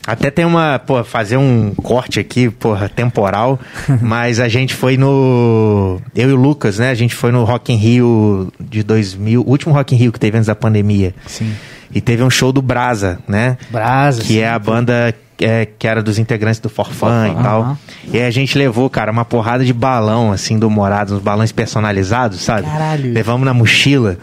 Até 0.06 0.32
tem 0.32 0.44
uma, 0.44 0.80
pô, 0.80 1.04
fazer 1.04 1.38
um 1.38 1.74
corte 1.76 2.20
aqui, 2.20 2.50
porra, 2.50 2.90
temporal, 2.90 3.60
mas 4.02 4.40
a 4.40 4.48
gente 4.48 4.74
foi 4.74 4.98
no. 4.98 6.02
Eu 6.16 6.32
e 6.32 6.34
o 6.34 6.36
Lucas, 6.36 6.80
né? 6.80 6.90
A 6.90 6.96
gente 6.96 7.14
foi 7.14 7.32
no 7.32 7.44
Rock 7.44 7.72
in 7.72 7.76
Rio 7.76 8.52
de 8.60 8.82
2000, 8.82 9.42
o 9.42 9.48
último 9.50 9.74
Rock 9.74 9.94
in 9.94 9.98
Rio 10.00 10.12
que 10.12 10.20
teve 10.20 10.36
antes 10.38 10.48
da 10.48 10.56
pandemia. 10.56 11.14
Sim. 11.28 11.54
E 11.94 12.02
teve 12.02 12.24
um 12.24 12.30
show 12.32 12.52
do 12.52 12.62
Brasa, 12.64 13.20
né? 13.28 13.58
Brasa. 13.70 14.22
Que 14.22 14.28
sim. 14.34 14.40
é 14.40 14.50
a 14.50 14.58
banda 14.58 15.14
é, 15.42 15.66
que 15.66 15.88
era 15.88 16.02
dos 16.02 16.20
integrantes 16.20 16.60
do 16.60 16.70
Forfã 16.70 17.30
e 17.30 17.44
tal. 17.44 17.62
Aham. 17.62 17.78
E 18.12 18.18
aí 18.18 18.26
a 18.26 18.32
gente 18.32 18.58
levou, 18.58 18.90
cara, 18.90 19.12
uma 19.12 19.26
porrada 19.26 19.66
de 19.66 19.74
balão, 19.74 20.32
assim, 20.32 20.58
do 20.58 20.70
Morados, 20.70 21.14
uns 21.14 21.22
balões 21.22 21.52
personalizados, 21.52 22.42
sabe? 22.42 22.68
Caralho. 22.68 23.14
Levamos 23.14 23.46
na 23.46 23.54
mochila. 23.54 24.18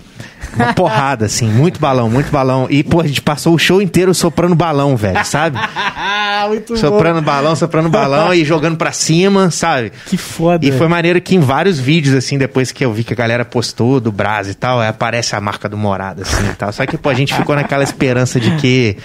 Uma 0.55 0.73
porrada, 0.75 1.27
assim, 1.27 1.49
muito 1.49 1.81
balão, 1.81 2.09
muito 2.09 2.31
balão. 2.31 2.67
E, 2.71 2.83
pô, 2.83 3.01
a 3.01 3.07
gente 3.07 3.21
passou 3.21 3.55
o 3.55 3.59
show 3.59 3.83
inteiro 3.83 4.15
soprando 4.15 4.55
balão, 4.55 4.97
velho, 4.97 5.25
sabe? 5.25 5.59
Ah, 5.59 6.45
muito 6.49 6.77
soprando 6.77 7.21
balão, 7.21 7.55
soprando 7.57 7.89
balão 7.89 8.33
e 8.33 8.45
jogando 8.45 8.77
pra 8.77 8.93
cima, 8.93 9.51
sabe? 9.51 9.93
Que 10.07 10.17
foda. 10.17 10.65
E 10.65 10.73
foi 10.73 10.89
maneiro 10.89 11.21
que 11.21 11.35
em 11.35 11.41
vários 11.41 11.79
vídeos, 11.79 12.15
assim, 12.15 12.39
depois 12.39 12.73
que 12.73 12.85
eu 12.85 12.93
vi 12.93 13.05
que 13.05 13.13
a 13.13 13.17
galera 13.17 13.45
postou 13.45 14.01
do 14.01 14.13
Brás 14.13 14.49
e 14.49 14.55
tal, 14.55 14.81
aí 14.81 14.89
aparece 14.89 15.35
a 15.35 15.41
marca 15.41 15.69
do 15.69 15.77
Morada, 15.77 16.23
assim 16.23 16.49
e 16.49 16.55
tal. 16.55 16.73
Só 16.73 16.87
que, 16.87 16.97
pô, 16.97 17.09
a 17.09 17.15
gente 17.15 17.35
ficou 17.35 17.55
naquela 17.55 17.83
esperança 17.83 18.41
de 18.41 18.57
que 18.57 18.97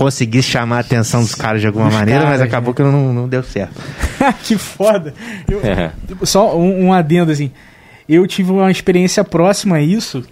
conseguisse 0.00 0.48
chamar 0.48 0.78
a 0.78 0.80
atenção 0.80 1.20
dos 1.20 1.34
caras 1.34 1.60
de 1.60 1.66
alguma 1.66 1.86
Dos 1.88 1.94
maneira, 1.94 2.20
mas 2.20 2.38
caras, 2.38 2.42
acabou 2.42 2.72
que 2.72 2.82
não, 2.82 3.12
não 3.12 3.28
deu 3.28 3.42
certo. 3.42 3.78
que 4.42 4.56
foda. 4.56 5.12
Eu- 5.46 5.60
É. 5.62 5.92
Só 6.24 6.56
um, 6.58 6.86
um 6.86 6.92
adendo 6.92 7.30
assim. 7.30 7.50
Eu 8.08 8.26
tive 8.26 8.50
uma 8.50 8.70
experiência 8.70 9.22
próxima 9.22 9.76
a 9.76 9.82
isso, 9.82 10.24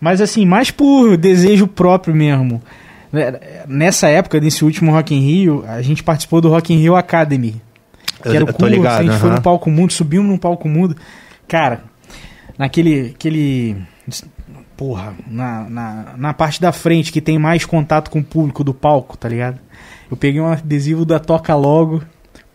mas 0.00 0.22
assim, 0.22 0.46
mais 0.46 0.70
por 0.70 1.16
desejo 1.18 1.66
próprio 1.66 2.14
mesmo. 2.14 2.62
Né, 3.12 3.38
Nessa 3.68 4.08
época, 4.08 4.40
nesse 4.40 4.64
último 4.64 4.90
Rock 4.90 5.14
in 5.14 5.20
Rio, 5.20 5.64
a 5.68 5.82
gente 5.82 6.02
participou 6.02 6.40
do 6.40 6.48
Rock 6.48 6.72
in 6.72 6.78
Rio 6.78 6.96
Academy. 6.96 7.60
Que 8.22 8.28
Eu- 8.28 8.34
era 8.36 8.44
o 8.44 8.52
curso, 8.54 8.66
ligado, 8.74 9.00
a 9.00 9.02
gente 9.04 9.20
foi 9.20 9.30
no 9.30 9.42
palco 9.42 9.70
mundo, 9.70 9.92
subimos 9.92 10.26
num 10.26 10.38
palco 10.38 10.66
mundo. 10.66 10.96
Cara, 11.46 11.82
naquele. 12.58 13.10
Aquele, 13.14 13.76
porra, 14.76 15.14
na, 15.26 15.68
na, 15.68 16.04
na 16.16 16.34
parte 16.34 16.60
da 16.60 16.72
frente 16.72 17.12
que 17.12 17.20
tem 17.20 17.38
mais 17.38 17.64
contato 17.64 18.10
com 18.10 18.18
o 18.20 18.24
público 18.24 18.64
do 18.64 18.74
palco, 18.74 19.16
tá 19.16 19.28
ligado? 19.28 19.58
Eu 20.10 20.16
peguei 20.16 20.40
um 20.40 20.46
adesivo 20.46 21.04
da 21.04 21.18
Toca 21.18 21.54
Logo, 21.54 22.02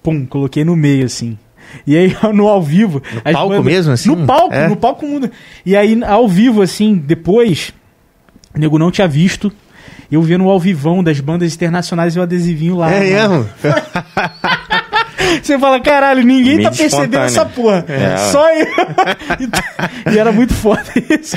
pum, 0.03 0.25
coloquei 0.25 0.63
no 0.63 0.75
meio 0.75 1.05
assim. 1.05 1.37
E 1.85 1.95
aí 1.95 2.15
no 2.33 2.47
ao 2.47 2.61
vivo. 2.61 3.01
No 3.13 3.33
palco 3.33 3.63
mesmo, 3.63 3.93
assim? 3.93 4.09
No 4.15 4.25
palco, 4.25 4.53
É? 4.53 4.67
no 4.67 4.75
palco 4.75 5.05
mundo. 5.05 5.29
E 5.65 5.75
aí 5.75 6.01
ao 6.03 6.27
vivo, 6.27 6.61
assim, 6.61 6.95
depois, 6.95 7.73
o 8.55 8.59
nego 8.59 8.77
não 8.77 8.91
tinha 8.91 9.07
visto. 9.07 9.51
Eu 10.11 10.21
vendo 10.23 10.45
o 10.45 10.49
ao 10.49 10.59
vivão 10.59 11.03
das 11.03 11.19
bandas 11.19 11.53
internacionais 11.53 12.15
e 12.15 12.19
o 12.19 12.23
adesivinho 12.23 12.75
lá. 12.75 12.91
É 12.91 13.27
mano. 13.27 13.43
mesmo? 13.43 13.49
Você 15.41 15.59
fala, 15.59 15.79
caralho, 15.79 16.23
ninguém 16.23 16.61
tá 16.61 16.69
percebendo 16.71 17.15
espontânea. 17.15 17.25
essa 17.25 17.45
porra. 17.45 17.85
É. 17.87 18.17
Só 18.31 18.49
eu. 18.53 18.67
e 20.13 20.17
era 20.17 20.31
muito 20.31 20.53
foda 20.53 20.83
isso. 21.09 21.35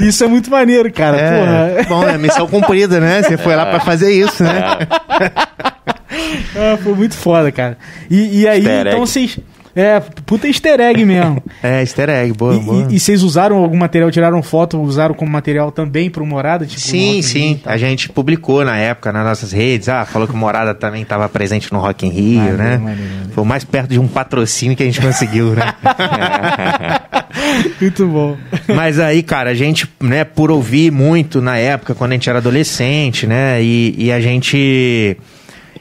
Isso 0.00 0.24
é 0.24 0.26
muito 0.26 0.50
maneiro, 0.50 0.92
cara. 0.92 1.16
É, 1.16 1.84
Porra. 1.84 1.84
bom, 1.88 2.08
é 2.08 2.18
missão 2.18 2.46
cumprida, 2.46 3.00
né? 3.00 3.22
Você 3.22 3.36
foi 3.36 3.54
lá 3.56 3.66
pra 3.66 3.80
fazer 3.80 4.12
isso, 4.12 4.42
né? 4.42 4.52
Ah, 6.56 6.78
foi 6.82 6.94
muito 6.94 7.16
foda, 7.16 7.50
cara. 7.50 7.76
E, 8.08 8.42
e 8.42 8.48
aí, 8.48 8.60
Easter 8.64 8.86
então 8.86 9.00
vocês. 9.00 9.38
É, 9.76 9.98
puta 10.24 10.46
easter 10.46 10.78
egg 10.80 11.04
mesmo. 11.04 11.42
É, 11.62 11.80
easter 11.80 12.08
egg, 12.10 12.32
boa, 12.32 12.54
E- 12.54 12.58
boa. 12.60 12.86
E, 12.90 12.94
e 12.96 13.00
vocês 13.00 13.22
usaram 13.22 13.56
algum 13.56 13.76
material, 13.76 14.10
tiraram 14.10 14.42
foto, 14.42 14.80
usaram 14.80 15.14
como 15.14 15.30
material 15.30 15.72
também 15.72 16.08
pro 16.10 16.24
Morada? 16.26 16.64
Tipo, 16.66 16.80
Sim, 16.80 17.22
sim. 17.22 17.60
A 17.64 17.76
gente 17.76 18.08
publicou 18.08 18.64
na 18.64 18.76
época 18.78 19.12
nas 19.12 19.24
nossas 19.24 19.50
redes. 19.52 19.88
Ah, 19.88 20.04
falou 20.04 20.28
que 20.28 20.34
o 20.34 20.36
Morada 20.36 20.74
também 20.74 21.02
estava 21.02 21.28
presente 21.28 21.72
no 21.72 21.78
Rock 21.80 22.06
in 22.06 22.10
Rio, 22.10 22.36
Maneiro, 22.38 22.56
né? 22.58 22.78
maneiro, 22.78 23.00
maneiro. 23.10 23.30
Foi 23.32 23.44
mais 23.44 23.64
perto 23.64 23.90
de 23.90 23.98
um 23.98 24.06
patrocínio 24.06 24.76
que 24.76 24.82
a 24.82 24.86
gente 24.86 25.00
conseguiu, 25.00 25.50
né? 25.54 25.74
Muito 27.80 28.06
bom. 28.06 28.36
Mas 28.68 28.98
aí, 28.98 29.22
cara, 29.22 29.50
a 29.50 29.54
gente, 29.54 29.88
né, 30.00 30.24
por 30.24 30.50
ouvir 30.50 30.90
muito 30.90 31.40
na 31.40 31.56
época, 31.58 31.94
quando 31.94 32.12
a 32.12 32.14
gente 32.14 32.28
era 32.28 32.38
adolescente, 32.38 33.26
né? 33.26 33.62
E, 33.62 33.94
e 33.98 34.12
a 34.12 34.20
gente. 34.20 35.16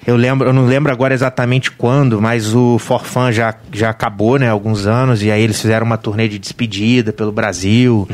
Eu 0.05 0.15
lembro, 0.17 0.49
eu 0.49 0.53
não 0.53 0.65
lembro 0.65 0.91
agora 0.91 1.13
exatamente 1.13 1.71
quando, 1.71 2.21
mas 2.21 2.53
o 2.53 2.77
Forfan 2.77 3.31
já, 3.31 3.55
já 3.71 3.89
acabou, 3.89 4.37
né, 4.37 4.49
há 4.49 4.51
alguns 4.51 4.85
anos, 4.85 5.23
e 5.23 5.31
aí 5.31 5.41
eles 5.41 5.59
fizeram 5.61 5.85
uma 5.85 5.97
turnê 5.97 6.27
de 6.27 6.37
despedida 6.37 7.13
pelo 7.13 7.31
Brasil. 7.31 8.07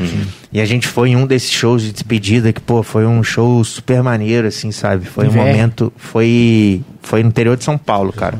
E 0.52 0.60
a 0.60 0.64
gente 0.64 0.86
foi 0.86 1.10
em 1.10 1.16
um 1.16 1.26
desses 1.26 1.50
shows 1.50 1.82
de 1.82 1.92
despedida 1.92 2.52
que, 2.52 2.60
pô, 2.60 2.82
foi 2.82 3.06
um 3.06 3.22
show 3.22 3.62
super 3.64 4.02
maneiro, 4.02 4.46
assim, 4.46 4.70
sabe? 4.70 5.04
Foi 5.04 5.24
um 5.24 5.28
Inverno. 5.28 5.50
momento. 5.50 5.92
Foi, 5.96 6.80
foi 7.02 7.22
no 7.22 7.28
interior 7.28 7.56
de 7.56 7.64
São 7.64 7.76
Paulo, 7.76 8.12
cara. 8.12 8.38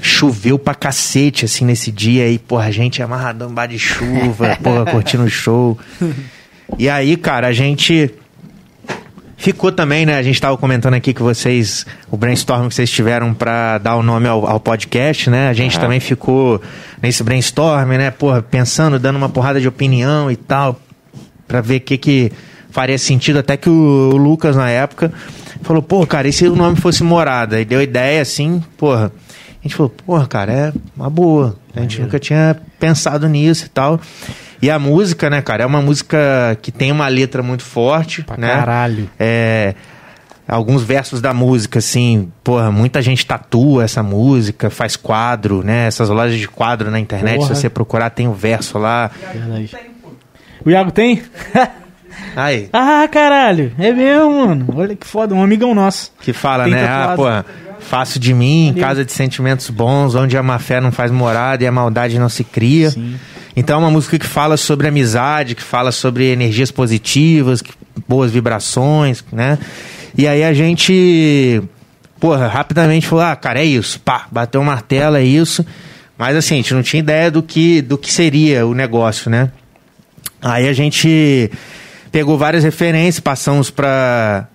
Choveu 0.00 0.58
pra 0.58 0.74
cacete, 0.74 1.44
assim, 1.44 1.64
nesse 1.64 1.90
dia 1.90 2.24
aí, 2.24 2.38
porra, 2.38 2.66
a 2.66 2.70
gente 2.70 3.02
amarradão 3.02 3.50
embaixo 3.50 3.70
de 3.72 3.78
chuva, 3.78 4.58
porra, 4.62 4.84
curtindo 4.84 5.24
o 5.24 5.30
show. 5.30 5.78
E 6.78 6.88
aí, 6.88 7.16
cara, 7.16 7.46
a 7.46 7.52
gente 7.52 8.12
ficou 9.42 9.72
também, 9.72 10.06
né? 10.06 10.16
A 10.16 10.22
gente 10.22 10.40
tava 10.40 10.56
comentando 10.56 10.94
aqui 10.94 11.12
que 11.12 11.20
vocês, 11.20 11.84
o 12.08 12.16
brainstorm 12.16 12.68
que 12.68 12.74
vocês 12.76 12.88
tiveram 12.88 13.34
pra 13.34 13.76
dar 13.78 13.96
o 13.96 14.02
nome 14.02 14.28
ao, 14.28 14.46
ao 14.46 14.60
podcast, 14.60 15.28
né? 15.28 15.48
A 15.48 15.52
gente 15.52 15.74
Aham. 15.76 15.84
também 15.84 15.98
ficou 15.98 16.62
nesse 17.02 17.24
brainstorm, 17.24 17.88
né? 17.90 18.12
Porra, 18.12 18.40
pensando, 18.40 19.00
dando 19.00 19.16
uma 19.16 19.28
porrada 19.28 19.60
de 19.60 19.66
opinião 19.66 20.30
e 20.30 20.36
tal, 20.36 20.80
pra 21.48 21.60
ver 21.60 21.78
o 21.78 21.80
que 21.80 21.98
que 21.98 22.32
faria 22.70 22.96
sentido. 22.96 23.40
Até 23.40 23.56
que 23.56 23.68
o, 23.68 24.10
o 24.12 24.16
Lucas, 24.16 24.54
na 24.54 24.70
época, 24.70 25.12
falou, 25.62 25.82
pô, 25.82 26.06
cara, 26.06 26.28
e 26.28 26.32
se 26.32 26.46
o 26.46 26.54
nome 26.54 26.76
fosse 26.76 27.02
Morada? 27.02 27.60
E 27.60 27.64
deu 27.64 27.82
ideia, 27.82 28.22
assim, 28.22 28.62
porra. 28.76 29.10
A 29.58 29.62
gente 29.62 29.74
falou, 29.74 29.90
porra, 29.90 30.26
cara, 30.28 30.52
é 30.52 30.72
uma 30.96 31.10
boa. 31.10 31.56
A 31.74 31.80
gente 31.80 32.00
nunca 32.00 32.20
tinha 32.20 32.56
pensado 32.78 33.28
nisso 33.28 33.66
e 33.66 33.68
tal. 33.70 34.00
E 34.62 34.70
a 34.70 34.78
música, 34.78 35.28
né, 35.28 35.42
cara, 35.42 35.64
é 35.64 35.66
uma 35.66 35.82
música 35.82 36.56
que 36.62 36.70
tem 36.70 36.92
uma 36.92 37.08
letra 37.08 37.42
muito 37.42 37.64
forte, 37.64 38.22
Pra 38.22 38.36
né? 38.36 38.48
caralho. 38.48 39.10
É, 39.18 39.74
alguns 40.46 40.84
versos 40.84 41.20
da 41.20 41.34
música, 41.34 41.80
assim, 41.80 42.30
porra, 42.44 42.70
muita 42.70 43.02
gente 43.02 43.26
tatua 43.26 43.82
essa 43.84 44.02
música, 44.04 44.70
faz 44.70 44.94
quadro, 44.96 45.62
né? 45.64 45.86
Essas 45.88 46.08
lojas 46.08 46.38
de 46.38 46.46
quadro 46.46 46.90
na 46.92 47.00
internet, 47.00 47.38
Porra. 47.38 47.54
se 47.54 47.60
você 47.62 47.68
procurar, 47.68 48.10
tem 48.10 48.28
o 48.28 48.32
verso 48.32 48.78
lá. 48.78 49.10
O 50.64 50.70
Iago 50.70 50.92
tem? 50.92 51.22
Aí, 52.36 52.68
ah, 52.72 53.06
caralho. 53.10 53.72
É 53.78 53.92
mesmo, 53.92 54.46
mano. 54.46 54.66
Olha 54.76 54.94
que 54.94 55.06
foda. 55.06 55.34
Um 55.34 55.42
amigão 55.42 55.74
nosso. 55.74 56.12
que 56.20 56.32
fala, 56.32 56.64
Tem 56.64 56.72
né? 56.74 56.84
Ah, 56.84 57.08
tatuado. 57.08 57.16
porra, 57.16 57.46
faço 57.80 58.18
de 58.18 58.32
mim, 58.32 58.66
Maneiro. 58.68 58.88
casa 58.88 59.04
de 59.04 59.12
sentimentos 59.12 59.68
bons, 59.70 60.14
onde 60.14 60.36
a 60.36 60.42
má 60.42 60.58
fé 60.58 60.80
não 60.80 60.92
faz 60.92 61.10
morada 61.10 61.64
e 61.64 61.66
a 61.66 61.72
maldade 61.72 62.18
não 62.18 62.28
se 62.28 62.44
cria. 62.44 62.90
Sim. 62.90 63.16
Então 63.54 63.76
é 63.76 63.78
uma 63.80 63.90
música 63.90 64.18
que 64.18 64.26
fala 64.26 64.56
sobre 64.56 64.88
amizade, 64.88 65.54
que 65.54 65.62
fala 65.62 65.92
sobre 65.92 66.26
energias 66.32 66.70
positivas, 66.70 67.60
que- 67.60 67.72
boas 68.08 68.30
vibrações, 68.30 69.22
né? 69.32 69.58
E 70.16 70.26
aí 70.26 70.42
a 70.42 70.52
gente, 70.52 71.62
porra, 72.18 72.46
rapidamente 72.48 73.06
falou, 73.06 73.24
ah, 73.24 73.36
cara, 73.36 73.60
é 73.60 73.64
isso, 73.64 74.00
pá, 74.00 74.26
bateu 74.30 74.60
o 74.60 74.64
martelo, 74.64 75.16
é 75.16 75.24
isso. 75.24 75.64
Mas 76.16 76.36
assim, 76.36 76.54
a 76.54 76.56
gente 76.58 76.74
não 76.74 76.82
tinha 76.82 77.00
ideia 77.00 77.30
do 77.30 77.42
que, 77.42 77.82
do 77.82 77.98
que 77.98 78.12
seria 78.12 78.66
o 78.66 78.74
negócio, 78.74 79.30
né? 79.30 79.50
Aí 80.40 80.68
a 80.68 80.72
gente 80.72 81.50
pegou 82.10 82.36
várias 82.36 82.64
referências, 82.64 83.20
passamos 83.20 83.70
para 83.70 84.48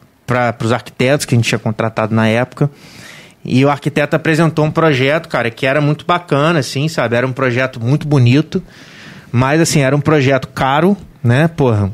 os 0.63 0.72
arquitetos 0.72 1.25
que 1.25 1.34
a 1.34 1.38
gente 1.38 1.48
tinha 1.48 1.60
contratado 1.60 2.13
na 2.13 2.27
época. 2.27 2.70
E 3.48 3.63
o 3.63 3.70
arquiteto 3.70 4.13
apresentou 4.13 4.66
um 4.66 4.72
projeto, 4.72 5.30
cara, 5.30 5.50
que 5.50 5.66
era 5.66 5.80
muito 5.80 6.06
bacana, 6.06 6.60
assim, 6.60 6.89
sabe? 6.89 7.16
Era 7.16 7.25
um 7.25 7.32
projeto 7.32 7.80
muito 7.80 8.06
bonito, 8.06 8.62
mas, 9.32 9.62
assim, 9.62 9.80
era 9.80 9.96
um 9.96 10.01
projeto 10.01 10.50
caro, 10.50 10.98
né, 11.24 11.48
porra? 11.48 11.89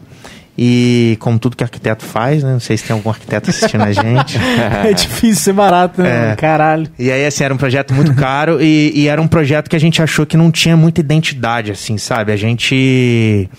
E 0.57 1.15
como 1.19 1.37
tudo 1.37 1.55
que 1.55 1.63
arquiteto 1.63 2.03
faz, 2.03 2.43
né? 2.43 2.53
Não 2.53 2.59
sei 2.59 2.77
se 2.77 2.83
tem 2.85 2.95
algum 2.95 3.09
arquiteto 3.09 3.49
assistindo 3.49 3.81
a 3.81 3.91
gente. 3.93 4.37
É 4.83 4.93
difícil 4.93 5.43
ser 5.43 5.53
barato, 5.53 6.01
né? 6.01 6.31
É. 6.31 6.35
Caralho. 6.35 6.87
E 6.97 7.11
aí, 7.11 7.25
assim, 7.25 7.43
era 7.43 7.53
um 7.53 7.57
projeto 7.57 7.93
muito 7.93 8.13
caro 8.15 8.61
e, 8.61 8.91
e 8.95 9.07
era 9.07 9.21
um 9.21 9.27
projeto 9.27 9.69
que 9.69 9.75
a 9.75 9.79
gente 9.79 10.01
achou 10.01 10.25
que 10.25 10.37
não 10.37 10.51
tinha 10.51 10.77
muita 10.77 11.01
identidade, 11.01 11.71
assim, 11.71 11.97
sabe? 11.97 12.31
A 12.31 12.35
gente. 12.35 13.49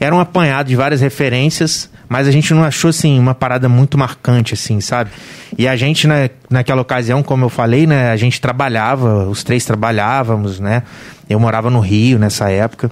Era 0.00 0.14
um 0.14 0.18
apanhado 0.18 0.68
de 0.68 0.74
várias 0.76 1.02
referências, 1.02 1.90
mas 2.08 2.26
a 2.26 2.30
gente 2.30 2.54
não 2.54 2.64
achou, 2.64 2.88
assim, 2.88 3.18
uma 3.18 3.34
parada 3.34 3.68
muito 3.68 3.98
marcante, 3.98 4.54
assim, 4.54 4.80
sabe? 4.80 5.10
E 5.58 5.68
a 5.68 5.76
gente, 5.76 6.06
na, 6.06 6.30
naquela 6.48 6.80
ocasião, 6.80 7.22
como 7.22 7.44
eu 7.44 7.50
falei, 7.50 7.86
né? 7.86 8.10
A 8.10 8.16
gente 8.16 8.40
trabalhava, 8.40 9.28
os 9.28 9.44
três 9.44 9.64
trabalhávamos, 9.64 10.58
né? 10.58 10.82
Eu 11.28 11.38
morava 11.38 11.68
no 11.68 11.80
Rio 11.80 12.18
nessa 12.18 12.48
época. 12.50 12.90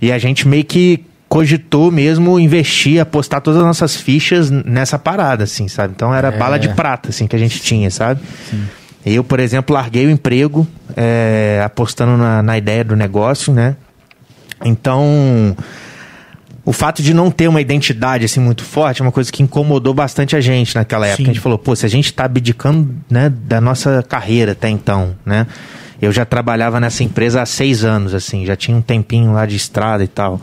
E 0.00 0.12
a 0.12 0.18
gente 0.18 0.46
meio 0.46 0.64
que 0.64 1.04
cogitou 1.28 1.90
mesmo 1.90 2.38
investir, 2.38 3.00
apostar 3.00 3.40
todas 3.40 3.58
as 3.58 3.66
nossas 3.66 3.96
fichas 3.96 4.48
nessa 4.50 4.96
parada, 4.96 5.42
assim, 5.44 5.66
sabe? 5.66 5.92
Então 5.96 6.14
era 6.14 6.28
É. 6.28 6.38
bala 6.38 6.56
de 6.58 6.68
prata, 6.68 7.08
assim, 7.08 7.26
que 7.26 7.34
a 7.34 7.38
gente 7.38 7.60
tinha, 7.60 7.90
sabe? 7.90 8.20
Eu, 9.04 9.24
por 9.24 9.40
exemplo, 9.40 9.74
larguei 9.74 10.06
o 10.06 10.10
emprego 10.10 10.66
é, 10.96 11.60
apostando 11.64 12.16
na, 12.16 12.40
na 12.42 12.56
ideia 12.56 12.84
do 12.84 12.94
negócio, 12.94 13.52
né? 13.52 13.74
Então, 14.64 15.56
o 16.64 16.72
fato 16.72 17.02
de 17.02 17.12
não 17.12 17.30
ter 17.30 17.46
uma 17.46 17.60
identidade 17.60 18.24
assim 18.24 18.40
muito 18.40 18.64
forte 18.64 19.02
é 19.02 19.04
uma 19.04 19.12
coisa 19.12 19.30
que 19.30 19.42
incomodou 19.42 19.92
bastante 19.92 20.34
a 20.34 20.40
gente 20.40 20.74
naquela 20.74 21.06
época. 21.06 21.24
Sim. 21.24 21.30
A 21.30 21.34
gente 21.34 21.40
falou, 21.40 21.58
pô, 21.58 21.76
se 21.76 21.84
a 21.84 21.88
gente 21.88 22.12
tá 22.12 22.24
abdicando 22.24 22.94
né, 23.10 23.28
da 23.28 23.60
nossa 23.60 24.02
carreira 24.02 24.52
até 24.52 24.68
então, 24.68 25.14
né? 25.26 25.46
Eu 26.00 26.10
já 26.10 26.24
trabalhava 26.24 26.80
nessa 26.80 27.02
empresa 27.04 27.40
há 27.40 27.46
seis 27.46 27.84
anos, 27.84 28.14
assim, 28.14 28.44
já 28.44 28.56
tinha 28.56 28.76
um 28.76 28.82
tempinho 28.82 29.32
lá 29.32 29.46
de 29.46 29.56
estrada 29.56 30.02
e 30.02 30.08
tal. 30.08 30.40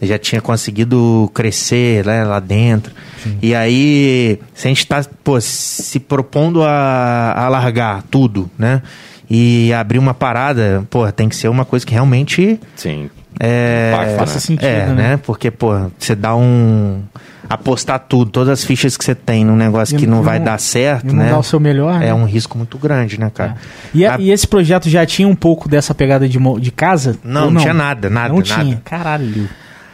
já 0.00 0.18
tinha 0.18 0.40
conseguido 0.40 1.30
crescer 1.34 2.04
né, 2.04 2.24
lá 2.24 2.40
dentro. 2.40 2.92
E 3.40 3.54
aí, 3.54 4.38
se 4.54 4.66
a 4.66 4.70
gente 4.70 4.86
tá 4.86 5.04
pô, 5.22 5.40
se 5.40 6.00
propondo 6.00 6.62
a, 6.62 7.34
a 7.36 7.48
largar 7.48 8.02
tudo, 8.10 8.50
né? 8.58 8.82
E 9.30 9.72
abrir 9.72 9.98
uma 9.98 10.12
parada, 10.12 10.86
pô, 10.90 11.10
tem 11.10 11.28
que 11.28 11.36
ser 11.36 11.48
uma 11.48 11.64
coisa 11.64 11.86
que 11.86 11.92
realmente 11.92 12.60
Sim. 12.76 13.08
É, 13.40 13.90
Impacta, 13.94 14.16
Faça 14.18 14.34
né? 14.34 14.40
sentido, 14.40 14.66
é, 14.66 14.86
né? 14.86 14.94
né? 14.94 15.16
Porque, 15.16 15.50
pô, 15.50 15.72
você 15.98 16.14
dá 16.14 16.34
um. 16.36 17.02
apostar 17.48 17.98
tudo, 18.00 18.30
todas 18.30 18.48
as 18.60 18.64
fichas 18.64 18.96
que 18.96 19.04
você 19.04 19.14
tem 19.14 19.44
num 19.44 19.56
negócio 19.56 19.96
E 19.96 19.98
que 19.98 20.06
não, 20.06 20.18
não- 20.18 20.22
vai 20.22 20.38
dar 20.40 20.58
certo, 20.58 21.06
não 21.08 21.24
né? 21.24 21.30
dar 21.30 21.38
o 21.38 21.42
seu 21.42 21.58
melhor, 21.60 21.98
né? 21.98 22.08
É 22.08 22.14
um 22.14 22.24
risco 22.24 22.56
muito 22.56 22.78
grande, 22.78 23.18
né, 23.20 23.30
cara? 23.34 23.56
E, 23.92 24.06
a- 24.06 24.14
A- 24.14 24.20
e 24.20 24.30
esse 24.30 24.46
projeto 24.46 24.88
já 24.88 25.04
tinha 25.04 25.26
um 25.28 25.34
pouco 25.34 25.68
dessa 25.68 25.94
pegada 25.94 26.28
de, 26.28 26.38
de 26.60 26.70
casa? 26.70 27.16
Não, 27.24 27.44
Ou 27.46 27.50
não 27.50 27.60
tinha 27.60 27.74
nada, 27.74 28.08
nada, 28.08 28.28
Não 28.28 28.36
nada. 28.36 28.62
tinha, 28.62 28.80
caralho. 28.84 29.48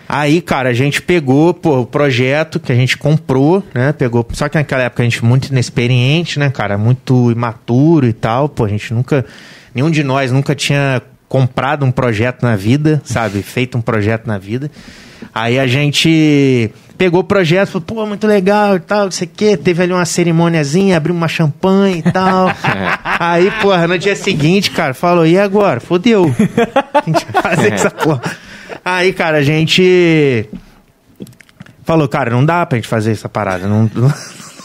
Aí, 0.09 0.40
cara, 0.40 0.71
a 0.71 0.73
gente 0.73 1.02
pegou, 1.02 1.52
pô, 1.52 1.80
o 1.80 1.87
projeto 1.87 2.59
que 2.59 2.73
a 2.73 2.75
gente 2.75 2.97
comprou, 2.97 3.62
né? 3.75 3.92
Pegou. 3.92 4.26
Só 4.33 4.49
que 4.49 4.57
naquela 4.57 4.85
época 4.85 5.02
a 5.02 5.04
gente 5.04 5.23
muito 5.25 5.49
inexperiente, 5.49 6.38
né, 6.38 6.49
cara? 6.49 6.78
Muito 6.78 7.30
imaturo 7.30 8.07
e 8.07 8.12
tal. 8.14 8.49
Pô, 8.49 8.64
a 8.64 8.68
gente 8.68 8.95
nunca. 8.95 9.26
Nenhum 9.75 9.90
de 9.90 10.02
nós 10.02 10.33
nunca 10.33 10.54
tinha 10.54 11.02
comprado 11.28 11.85
um 11.85 11.90
projeto 11.90 12.42
na 12.42 12.56
vida, 12.56 13.02
sabe? 13.04 13.42
Feito 13.42 13.76
um 13.76 13.80
projeto 13.80 14.26
na 14.26 14.38
vida. 14.38 14.70
Aí 15.35 15.58
a 15.58 15.66
gente 15.66 16.70
pegou 16.97 17.20
o 17.20 17.25
projeto, 17.25 17.68
falou, 17.68 17.82
pô, 17.82 18.06
muito 18.06 18.26
legal 18.26 18.76
e 18.76 18.80
tal, 18.80 19.04
não 19.04 19.11
sei 19.11 19.26
o 19.26 19.30
quê. 19.37 19.56
Teve 19.56 19.82
ali 19.82 19.92
uma 19.92 20.04
cerimôniazinha, 20.04 20.97
abriu 20.97 21.14
uma 21.14 21.28
champanhe 21.28 21.99
e 21.99 22.11
tal. 22.11 22.50
Aí, 23.20 23.50
porra, 23.62 23.87
no 23.87 23.99
dia 23.99 24.16
seguinte, 24.16 24.70
cara, 24.70 24.94
falou, 24.94 25.26
e 25.26 25.38
agora? 25.38 25.80
Fodeu. 25.80 26.25
A 26.94 27.02
gente 27.04 27.26
vai 27.32 27.42
fazer 27.42 27.73
essa 27.73 27.90
porra. 27.90 28.20
Aí, 28.85 29.12
cara, 29.12 29.38
a 29.38 29.42
gente 29.42 30.49
falou, 31.85 32.08
cara, 32.08 32.30
não 32.30 32.44
dá 32.44 32.64
pra 32.64 32.76
gente 32.76 32.88
fazer 32.88 33.12
essa 33.12 33.28
parada. 33.28 33.66
Não, 33.66 33.90
não, 33.94 34.12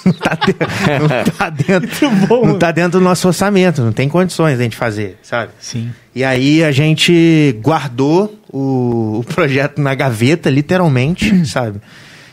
não 0.06 0.14
tá 0.14 0.38
dentro, 0.46 0.68
não 1.00 1.34
tá 1.38 1.50
dentro, 1.50 2.12
não 2.46 2.60
tá 2.60 2.72
dentro 2.72 3.00
do 3.00 3.04
nosso 3.04 3.28
orçamento, 3.28 3.82
não 3.82 3.92
tem 3.92 4.10
condições 4.10 4.56
de 4.56 4.62
a 4.62 4.64
gente 4.64 4.78
fazer, 4.78 5.18
sabe? 5.22 5.52
Sim. 5.60 5.92
E 6.16 6.24
aí 6.24 6.64
a 6.64 6.72
gente 6.72 7.58
guardou 7.62 8.38
o, 8.52 9.20
o 9.20 9.24
projeto 9.24 9.82
na 9.82 9.96
gaveta, 9.96 10.50
literalmente, 10.50 11.46
sabe? 11.48 11.82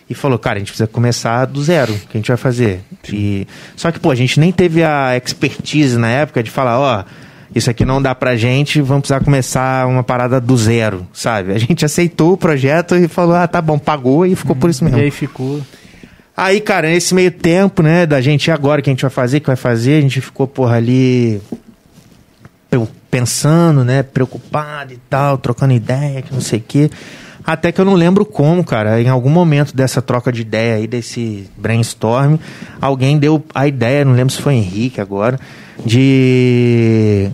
E 0.08 0.14
falou, 0.14 0.38
cara, 0.38 0.56
a 0.56 0.58
gente 0.58 0.68
precisa 0.68 0.88
começar 0.88 1.46
do 1.46 1.62
zero. 1.62 1.94
O 1.94 1.99
que 1.99 2.16
a 2.16 2.18
gente 2.18 2.28
vai 2.28 2.37
fazer? 2.37 2.80
E... 3.10 3.46
Só 3.76 3.90
que, 3.90 3.99
pô, 3.99 4.10
a 4.10 4.14
gente 4.14 4.38
nem 4.38 4.52
teve 4.52 4.82
a 4.82 5.16
expertise 5.16 5.96
na 5.96 6.08
época 6.08 6.42
de 6.42 6.50
falar, 6.50 6.78
ó, 6.78 7.04
isso 7.54 7.70
aqui 7.70 7.84
não 7.84 8.02
dá 8.02 8.14
pra 8.14 8.37
gente, 8.37 8.80
vamos 8.82 9.02
precisar 9.02 9.25
começar 9.25 9.87
uma 9.87 10.02
parada 10.02 10.40
do 10.40 10.56
zero, 10.56 11.06
sabe? 11.12 11.52
A 11.52 11.58
gente 11.58 11.84
aceitou 11.84 12.32
o 12.32 12.37
projeto 12.37 12.96
e 12.96 13.08
falou, 13.08 13.34
ah, 13.34 13.46
tá 13.46 13.62
bom, 13.62 13.78
pagou 13.78 14.26
e 14.26 14.37
ficou 14.37 14.54
por 14.54 14.68
isso 14.68 14.84
mesmo. 14.84 14.99
E 14.99 15.02
aí 15.02 15.10
ficou. 15.10 15.60
Aí, 16.37 16.60
cara, 16.60 16.88
nesse 16.88 17.14
meio 17.14 17.30
tempo, 17.30 17.82
né, 17.82 18.04
da 18.04 18.20
gente 18.20 18.50
agora 18.50 18.80
o 18.80 18.84
que 18.84 18.90
a 18.90 18.92
gente 18.92 19.02
vai 19.02 19.10
fazer, 19.10 19.38
o 19.38 19.40
que 19.40 19.46
vai 19.46 19.56
fazer, 19.56 19.99
a 19.99 20.00
gente 20.00 20.20
ficou, 20.20 20.46
porra, 20.46 20.76
ali 20.76 21.40
pensando, 23.10 23.84
né, 23.84 24.02
preocupado 24.02 24.92
e 24.92 24.98
tal, 25.08 25.36
trocando 25.36 25.72
ideia, 25.72 26.22
que 26.22 26.32
não 26.32 26.40
sei 26.40 26.58
o 26.58 26.64
quê. 26.66 26.90
Até 27.44 27.72
que 27.72 27.80
eu 27.80 27.84
não 27.84 27.94
lembro 27.94 28.24
como, 28.24 28.62
cara, 28.62 29.00
em 29.00 29.08
algum 29.08 29.30
momento 29.30 29.74
dessa 29.74 30.02
troca 30.02 30.30
de 30.30 30.42
ideia 30.42 30.76
aí, 30.76 30.86
desse 30.86 31.48
brainstorm, 31.56 32.36
alguém 32.80 33.18
deu 33.18 33.42
a 33.54 33.66
ideia, 33.66 34.04
não 34.04 34.12
lembro 34.12 34.32
se 34.32 34.40
foi 34.40 34.54
Henrique 34.54 35.00
agora, 35.00 35.38
de. 35.84 37.30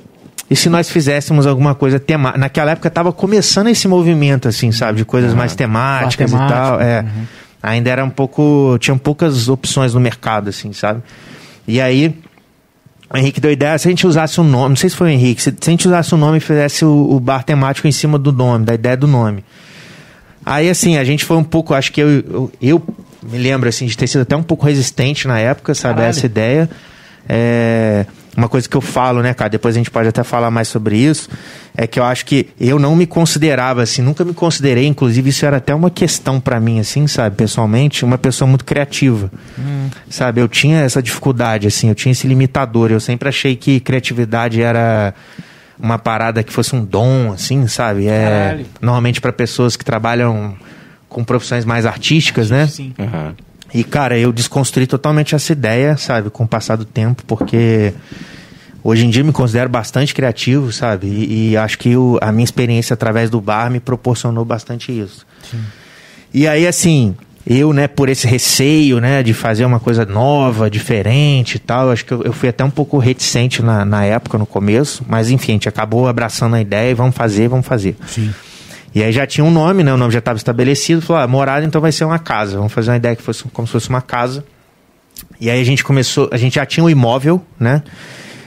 E 0.49 0.55
se 0.55 0.69
nós 0.69 0.89
fizéssemos 0.89 1.45
alguma 1.45 1.75
coisa 1.75 1.99
temática? 1.99 2.39
Naquela 2.39 2.71
época 2.71 2.89
tava 2.89 3.13
começando 3.13 3.67
esse 3.67 3.89
movimento, 3.89 4.47
assim, 4.47 4.71
sabe? 4.71 4.99
De 4.99 5.05
coisas 5.05 5.35
mais 5.35 5.57
temáticas 5.57 6.33
e 6.33 6.37
tal. 6.37 6.81
É. 6.81 7.01
uhum. 7.01 7.25
Ainda 7.63 7.91
era 7.91 8.05
um 8.05 8.11
pouco. 8.11 8.79
Tinham 8.79 8.97
poucas 8.97 9.49
opções 9.49 9.93
no 9.93 9.99
mercado, 9.99 10.51
assim, 10.51 10.73
sabe? 10.73 11.03
E 11.67 11.81
aí. 11.81 12.15
O 13.09 13.17
Henrique 13.17 13.41
deu 13.41 13.53
ideia, 13.53 13.79
se 13.79 13.87
a 13.87 13.91
gente 13.91 14.07
usasse 14.07 14.41
o 14.41 14.45
nome, 14.45 14.71
não 14.71 14.77
sei 14.77 14.91
se 14.91 14.97
foi 14.97 15.09
o 15.09 15.11
Henrique, 15.11 15.41
se, 15.41 15.51
se 15.51 15.69
a 15.69 15.71
gente 15.71 15.87
usasse 15.87 16.13
o 16.13 16.17
nome 16.17 16.39
e 16.39 16.41
fizesse 16.41 16.85
o, 16.85 17.09
o 17.11 17.21
bar 17.21 17.45
temático 17.45 17.87
em 17.87 17.93
cima 17.93 18.19
do 18.19 18.33
nome, 18.33 18.65
da 18.65 18.75
ideia 18.75 18.97
do 18.97 19.07
nome. 19.07 19.45
Aí, 20.45 20.69
assim, 20.69 20.97
a 20.97 21.05
gente 21.05 21.25
foi 21.25 21.37
um 21.37 21.45
pouco, 21.45 21.75
acho 21.75 21.93
que 21.93 22.01
eu, 22.01 22.09
eu, 22.09 22.53
eu 22.61 22.83
me 23.23 23.39
lembro, 23.39 23.69
assim, 23.69 23.87
de 23.87 23.97
ter 23.97 24.07
sido 24.07 24.23
até 24.23 24.37
um 24.37 24.43
pouco 24.43 24.67
resistente 24.67 25.27
na 25.27 25.39
época, 25.39 25.75
sabe, 25.75 25.95
a 25.95 25.97
Caralho. 25.97 26.11
essa 26.11 26.27
ideia. 26.27 26.71
É, 27.29 28.07
uma 28.37 28.49
coisa 28.49 28.69
que 28.69 28.77
eu 28.77 28.81
falo, 28.81 29.23
né, 29.23 29.33
cara, 29.33 29.49
depois 29.49 29.75
a 29.75 29.79
gente 29.79 29.91
pode 29.91 30.09
até 30.09 30.23
falar 30.23 30.51
mais 30.51 30.69
sobre 30.69 30.99
isso, 30.99 31.29
é 31.77 31.87
que 31.87 31.99
eu 31.99 32.05
acho 32.05 32.27
que 32.27 32.49
eu 32.61 32.79
não 32.79 32.95
me 32.95 33.07
considerava, 33.07 33.83
assim, 33.83 34.03
nunca 34.03 34.25
me 34.25 34.35
considerei, 34.35 34.87
inclusive 34.87 35.31
isso 35.31 35.47
era 35.47 35.57
até 35.57 35.75
uma 35.75 35.91
questão 35.91 36.39
pra 36.39 36.61
mim, 36.61 36.79
assim, 36.79 37.07
sabe, 37.07 37.37
pessoalmente, 37.37 38.05
uma 38.05 38.19
pessoa 38.19 38.49
muito 38.49 38.65
criativa, 38.65 39.31
sabe, 40.11 40.41
eu 40.41 40.49
tinha 40.49 40.81
essa 40.81 41.03
dificuldade, 41.03 41.67
assim, 41.67 41.89
eu 41.89 41.95
tinha 41.95 42.13
esse 42.13 42.27
limitador, 42.27 42.91
eu 42.91 43.01
sempre 43.01 43.29
achei 43.29 43.57
que 43.57 43.81
criatividade 43.81 44.61
era 44.61 45.15
uma 45.79 45.99
parada 45.99 46.43
que 46.43 46.53
fosse 46.53 46.75
um 46.75 46.85
dom, 46.85 47.33
assim, 47.33 47.67
sabe, 47.67 48.07
é, 48.07 48.25
Caralho. 48.25 48.67
normalmente 48.81 49.21
pra 49.21 49.33
pessoas 49.33 49.77
que 49.77 49.85
trabalham 49.85 50.57
com 51.09 51.25
profissões 51.25 51.65
mais 51.65 51.87
artísticas, 51.87 52.51
né? 52.51 52.67
Sim. 52.67 52.93
Aham. 52.99 53.35
E, 53.79 53.85
cara, 53.85 54.19
eu 54.19 54.33
desconstruí 54.33 54.87
totalmente 54.87 55.35
essa 55.35 55.53
ideia, 55.53 55.97
sabe, 55.97 56.31
com 56.31 56.45
o 56.45 56.49
passar 56.49 56.77
do 56.77 56.85
tempo, 56.85 57.23
porque 57.27 57.93
hoje 58.83 59.05
em 59.05 59.11
dia 59.11 59.23
me 59.25 59.33
considero 59.33 59.69
bastante 59.69 60.15
criativo, 60.15 60.73
sabe? 60.73 61.07
E, 61.07 61.51
e 61.51 61.57
acho 61.57 61.79
que 61.79 61.97
o- 61.97 62.19
a 62.23 62.33
minha 62.33 62.45
experiência 62.45 62.95
através 62.95 63.29
do 63.31 63.41
bar 63.41 63.71
me 63.71 63.81
proporcionou 63.81 64.45
bastante 64.45 64.93
isso. 64.99 65.27
E 66.33 66.47
aí, 66.47 66.67
assim, 66.67 67.15
eu, 67.47 67.73
né, 67.73 67.87
por 67.87 68.09
esse 68.09 68.27
receio, 68.27 68.99
né, 69.01 69.23
de 69.23 69.33
fazer 69.33 69.65
uma 69.65 69.79
coisa 69.81 70.05
nova, 70.05 70.69
diferente 70.71 71.55
e 71.57 71.59
tal, 71.59 71.91
acho 71.91 72.05
que 72.05 72.13
eu, 72.13 72.23
eu 72.23 72.33
fui 72.33 72.49
até 72.49 72.65
um 72.65 72.71
pouco 72.71 72.99
reticente 72.99 73.63
na, 73.63 73.85
na 73.85 74.05
época, 74.05 74.37
no 74.39 74.47
começo, 74.47 75.05
mas 75.09 75.31
enfim, 75.31 75.53
a 75.53 75.55
gente 75.55 75.69
acabou 75.69 76.09
abraçando 76.09 76.57
a 76.57 76.61
ideia 76.61 76.91
e 76.91 76.95
vamos 76.95 77.15
fazer, 77.15 77.49
vamos 77.49 77.67
fazer. 77.67 77.97
Sim. 78.09 78.33
E 78.97 79.03
aí 79.03 79.13
já 79.13 79.27
tinha 79.27 79.45
um 79.45 79.51
nome, 79.51 79.85
né? 79.85 79.93
O 79.93 79.97
nome 79.99 80.11
já 80.11 80.21
estava 80.21 80.39
estabelecido. 80.39 81.03
Falou, 81.03 81.23
ah, 81.23 81.27
morada 81.29 81.67
então 81.67 81.81
vai 81.83 81.93
ser 81.93 82.05
uma 82.07 82.19
casa. 82.19 82.57
Vamos 82.57 82.73
fazer 82.73 82.91
uma 82.91 82.97
ideia 82.97 83.15
que 83.15 83.23
fosse 83.23 83.45
como 83.53 83.67
se 83.69 83.73
fosse 83.73 83.91
uma 83.91 84.01
casa. 84.01 84.43
E 85.39 85.51
aí 85.51 85.61
a 85.61 85.65
gente 85.65 85.85
começou, 85.85 86.31
a 86.33 86.37
gente 86.39 86.55
já 86.55 86.65
tinha 86.65 86.83
o 86.83 86.89
imóvel, 86.89 87.43
né? 87.61 87.83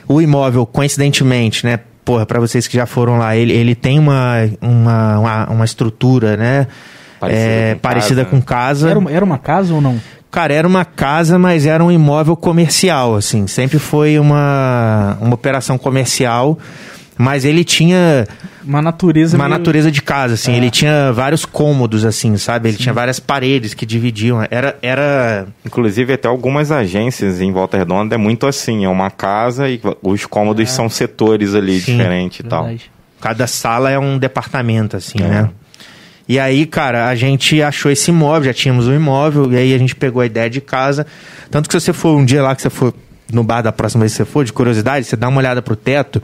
O 0.07 0.19
imóvel, 0.19 0.65
coincidentemente, 0.65 1.63
né? 1.65 1.79
Porra, 2.03 2.25
pra 2.25 2.39
vocês 2.39 2.67
que 2.67 2.75
já 2.75 2.87
foram 2.87 3.19
lá, 3.19 3.35
ele, 3.35 3.53
ele 3.53 3.75
tem 3.75 3.99
uma, 3.99 4.37
uma, 4.59 5.19
uma, 5.19 5.49
uma 5.51 5.65
estrutura, 5.65 6.35
né? 6.35 6.65
Parecida 7.19 7.45
É, 7.51 7.73
com 7.75 7.79
parecida 7.81 8.23
casa. 8.25 8.35
com 8.35 8.41
casa. 8.41 8.89
Era, 8.89 8.97
uma- 8.99 9.11
era 9.11 9.25
uma 9.25 9.37
casa 9.37 9.73
ou 9.75 9.81
não? 9.81 10.01
Cara, 10.31 10.51
era 10.53 10.67
uma 10.67 10.83
casa, 10.85 11.37
mas 11.37 11.65
era 11.67 11.83
um 11.83 11.91
imóvel 11.91 12.35
comercial, 12.35 13.15
assim. 13.15 13.45
Sempre 13.45 13.77
foi 13.77 14.17
uma, 14.17 15.15
uma 15.21 15.33
operação 15.35 15.77
comercial, 15.77 16.57
mas 17.21 17.43
ele 17.43 17.65
tinha 17.65 18.25
Uma 18.65 18.81
natureza. 18.81 19.35
uma 19.35 19.43
meio- 19.49 19.57
natureza 19.57 19.91
de 19.91 20.01
casa, 20.01 20.35
assim. 20.35 20.53
É. 20.53 20.55
Ele 20.57 20.71
tinha 20.71 21.11
vários 21.11 21.43
cômodos, 21.43 22.05
assim, 22.05 22.37
sabe? 22.37 22.69
Ele 22.69 22.77
tinha 22.77 22.93
várias 22.93 23.19
paredes 23.19 23.73
que 23.73 23.85
dividiam. 23.85 24.41
Era, 24.49 24.77
era 24.81 25.45
Inclusive, 25.65 26.13
até 26.13 26.29
algumas 26.29 26.71
agências 26.71 27.41
em 27.41 27.51
Volta 27.51 27.77
Redonda 27.77 28.15
é 28.15 28.17
muito 28.17 28.47
assim: 28.47 28.85
é 28.85 28.89
uma 28.89 29.11
casa 29.11 29.67
e 29.69 29.81
os 30.01 30.25
cômodos 30.25 30.71
são 30.71 30.87
setores 30.89 31.53
ali 31.53 31.81
Sim, 31.81 31.97
diferentes 31.97 32.39
e 32.39 32.43
tal. 32.43 32.69
Cada 33.19 33.45
sala 33.47 33.91
é 33.91 33.99
um 33.99 34.17
departamento, 34.17 34.95
assim, 34.95 35.17
É. 35.21 35.27
né? 35.27 35.49
E 36.25 36.39
aí, 36.39 36.65
cara, 36.65 37.09
a 37.09 37.15
gente 37.15 37.61
achou 37.61 37.91
esse 37.91 38.11
imóvel, 38.11 38.45
já 38.45 38.53
tínhamos 38.53 38.87
um 38.87 38.93
imóvel, 38.95 39.51
e 39.51 39.57
aí 39.57 39.73
a 39.73 39.77
gente 39.77 39.93
pegou 39.95 40.21
a 40.21 40.25
ideia 40.25 40.49
de 40.49 40.61
casa. 40.61 41.05
Tanto 41.51 41.67
que 41.67 41.73
se 41.77 41.81
você 41.85 41.91
for 41.91 42.15
um 42.15 42.23
dia 42.23 42.41
lá 42.41 42.55
que 42.55 42.61
você 42.61 42.69
for 42.69 42.93
no 43.33 43.43
bar 43.43 43.61
da 43.61 43.71
próxima 43.71 44.01
vez 44.01 44.11
que 44.13 44.17
você 44.17 44.25
for, 44.25 44.45
de 44.45 44.53
curiosidade, 44.53 45.05
você 45.05 45.15
dá 45.15 45.27
uma 45.27 45.39
olhada 45.39 45.59
pro 45.61 45.75
teto, 45.75 46.21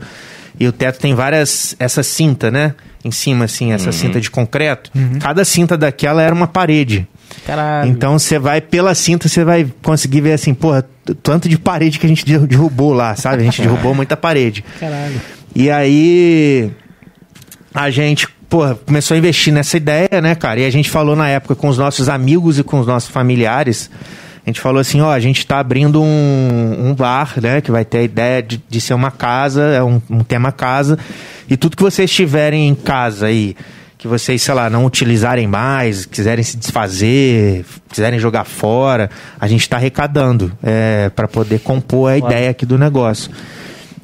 e 0.58 0.66
o 0.66 0.72
teto 0.72 0.98
tem 1.00 1.14
várias, 1.14 1.74
essa 1.78 2.02
cinta, 2.02 2.50
né? 2.50 2.74
Em 3.04 3.10
cima, 3.10 3.44
assim, 3.44 3.72
essa 3.72 3.92
cinta 3.92 4.20
de 4.20 4.30
concreto. 4.30 4.90
Cada 5.20 5.44
cinta 5.44 5.76
daquela 5.76 6.22
era 6.22 6.34
uma 6.34 6.46
parede. 6.48 7.06
Caralho. 7.46 7.90
Então 7.90 8.18
você 8.18 8.38
vai 8.38 8.60
pela 8.60 8.94
cinta, 8.94 9.28
você 9.28 9.44
vai 9.44 9.66
conseguir 9.82 10.20
ver 10.22 10.32
assim, 10.32 10.52
porra, 10.54 10.84
tanto 11.22 11.48
de 11.48 11.56
parede 11.58 11.98
que 12.00 12.06
a 12.06 12.08
gente 12.08 12.24
derru- 12.24 12.46
derrubou 12.46 12.92
lá, 12.92 13.14
sabe? 13.14 13.42
A 13.42 13.44
gente 13.44 13.60
derrubou 13.62 13.94
muita 13.94 14.16
parede. 14.16 14.64
Caralho. 14.80 15.20
E 15.54 15.70
aí 15.70 16.70
a 17.74 17.90
gente, 17.90 18.26
porra, 18.48 18.74
começou 18.74 19.14
a 19.14 19.18
investir 19.18 19.52
nessa 19.52 19.76
ideia, 19.76 20.20
né, 20.22 20.34
cara? 20.34 20.60
E 20.60 20.64
a 20.64 20.70
gente 20.70 20.90
falou 20.90 21.14
na 21.14 21.28
época 21.28 21.54
com 21.54 21.68
os 21.68 21.78
nossos 21.78 22.08
amigos 22.08 22.58
e 22.58 22.62
com 22.64 22.80
os 22.80 22.86
nossos 22.86 23.10
familiares. 23.10 23.90
A 24.46 24.50
gente 24.50 24.60
falou 24.60 24.80
assim, 24.80 25.00
ó, 25.00 25.10
a 25.10 25.18
gente 25.18 25.44
tá 25.44 25.58
abrindo 25.58 26.00
um, 26.00 26.86
um 26.90 26.94
bar, 26.94 27.34
né? 27.42 27.60
Que 27.60 27.72
vai 27.72 27.84
ter 27.84 27.98
a 27.98 28.02
ideia 28.02 28.40
de, 28.40 28.62
de 28.68 28.80
ser 28.80 28.94
uma 28.94 29.10
casa, 29.10 29.62
é 29.62 29.82
um, 29.82 30.00
um 30.08 30.22
tema 30.22 30.52
casa. 30.52 30.96
E 31.50 31.56
tudo 31.56 31.76
que 31.76 31.82
vocês 31.82 32.08
tiverem 32.10 32.68
em 32.68 32.74
casa 32.76 33.26
aí, 33.26 33.56
que 33.98 34.06
vocês, 34.06 34.40
sei 34.40 34.54
lá, 34.54 34.70
não 34.70 34.84
utilizarem 34.84 35.48
mais, 35.48 36.06
quiserem 36.06 36.44
se 36.44 36.56
desfazer, 36.56 37.64
quiserem 37.90 38.20
jogar 38.20 38.44
fora, 38.44 39.10
a 39.40 39.48
gente 39.48 39.68
tá 39.68 39.78
arrecadando 39.78 40.52
é, 40.62 41.10
para 41.10 41.26
poder 41.26 41.58
compor 41.60 42.12
a 42.12 42.18
Claro. 42.18 42.32
ideia 42.32 42.50
aqui 42.50 42.64
do 42.64 42.78
negócio. 42.78 43.32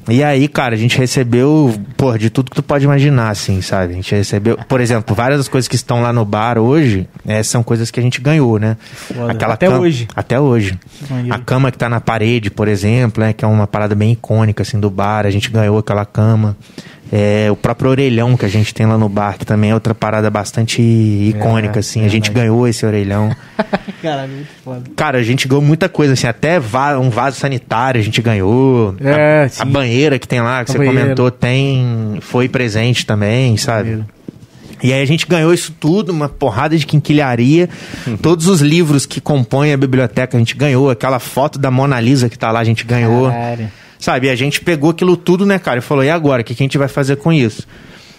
E 0.09 0.23
aí, 0.23 0.47
cara, 0.47 0.75
a 0.75 0.77
gente 0.77 0.97
recebeu, 0.97 1.73
pô, 1.95 2.17
de 2.17 2.29
tudo 2.29 2.49
que 2.51 2.55
tu 2.57 2.63
pode 2.63 2.83
imaginar, 2.83 3.29
assim, 3.29 3.61
sabe? 3.61 3.93
A 3.93 3.95
gente 3.95 4.13
recebeu, 4.13 4.57
por 4.67 4.81
exemplo, 4.81 5.15
várias 5.15 5.39
das 5.39 5.47
coisas 5.47 5.67
que 5.67 5.75
estão 5.75 6.01
lá 6.01 6.11
no 6.11 6.25
bar 6.25 6.57
hoje, 6.57 7.07
é, 7.25 7.41
são 7.41 7.63
coisas 7.63 7.89
que 7.89 7.99
a 7.99 8.03
gente 8.03 8.19
ganhou, 8.19 8.59
né? 8.59 8.75
Foda. 8.81 9.31
Até 9.47 9.67
cama- 9.67 9.79
hoje. 9.79 10.07
Até 10.15 10.39
hoje. 10.39 10.77
Maneiro. 11.09 11.33
A 11.35 11.39
cama 11.39 11.71
que 11.71 11.77
tá 11.77 11.87
na 11.87 12.01
parede, 12.01 12.49
por 12.51 12.67
exemplo, 12.67 13.23
né? 13.23 13.31
Que 13.33 13.45
é 13.45 13.47
uma 13.47 13.65
parada 13.65 13.95
bem 13.95 14.11
icônica, 14.11 14.61
assim, 14.63 14.79
do 14.79 14.89
bar. 14.89 15.25
A 15.25 15.31
gente 15.31 15.49
ganhou 15.49 15.77
aquela 15.77 16.05
cama. 16.05 16.57
É, 17.15 17.51
o 17.51 17.55
próprio 17.55 17.91
orelhão 17.91 18.35
que 18.35 18.43
a 18.43 18.49
gente 18.49 18.73
tem 18.73 18.87
lá 18.87 18.97
no 18.97 19.07
bar, 19.07 19.37
que 19.37 19.45
também 19.45 19.69
é 19.69 19.73
outra 19.75 19.93
parada 19.93 20.31
bastante 20.31 20.81
icônica, 20.81 21.77
É, 21.77 21.79
assim. 21.79 22.03
A 22.03 22.07
gente 22.07 22.31
ganhou 22.31 22.67
esse 22.67 22.83
orelhão. 22.87 23.29
Caralho, 24.01 24.31
muito 24.33 24.47
foda. 24.63 24.81
Cara, 24.95 25.19
a 25.19 25.21
gente 25.23 25.47
ganhou 25.47 25.61
muita 25.61 25.87
coisa, 25.87 26.13
assim, 26.13 26.25
até 26.25 26.59
va- 26.59 26.97
um 26.97 27.11
vaso 27.11 27.39
sanitário 27.39 28.01
a 28.01 28.03
gente 28.03 28.19
ganhou. 28.19 28.95
É, 28.99 29.43
a, 29.43 29.49
sim. 29.49 29.61
a 29.61 29.65
banheira 29.65 30.17
que 30.17 30.27
tem 30.27 30.41
lá, 30.41 30.65
que 30.65 30.71
A 30.71 30.73
você 30.73 30.77
banheira. 30.79 31.01
comentou, 31.01 31.29
tem. 31.29 32.17
Foi 32.21 32.49
presente 32.49 33.05
também, 33.05 33.57
sabe? 33.57 34.03
E 34.81 34.91
aí 34.91 35.01
a 35.01 35.05
gente 35.05 35.27
ganhou 35.27 35.53
isso 35.53 35.71
tudo, 35.79 36.11
uma 36.11 36.27
porrada 36.27 36.75
de 36.75 36.83
quinquilharia. 36.85 37.69
Todos 38.23 38.47
os 38.47 38.59
livros 38.59 39.05
que 39.05 39.21
compõem 39.21 39.71
a 39.71 39.77
biblioteca 39.77 40.35
a 40.35 40.39
gente 40.39 40.55
ganhou. 40.55 40.89
Aquela 40.89 41.19
foto 41.19 41.59
da 41.59 41.69
Mona 41.69 41.99
Lisa 41.99 42.27
que 42.27 42.39
tá 42.39 42.51
lá 42.51 42.59
a 42.59 42.63
gente 42.63 42.83
ganhou. 42.85 43.29
Caralho. 43.29 43.71
Sabe, 44.03 44.27
e 44.27 44.29
a 44.29 44.35
gente 44.35 44.59
pegou 44.59 44.89
aquilo 44.89 45.15
tudo, 45.15 45.45
né, 45.45 45.57
cara? 45.57 45.77
E 45.77 45.81
falou, 45.81 46.03
e 46.03 46.09
agora? 46.09 46.41
O 46.41 46.43
que, 46.43 46.53
que 46.53 46.61
a 46.61 46.65
gente 46.65 46.77
vai 46.77 46.89
fazer 46.89 47.15
com 47.15 47.31
isso? 47.31 47.65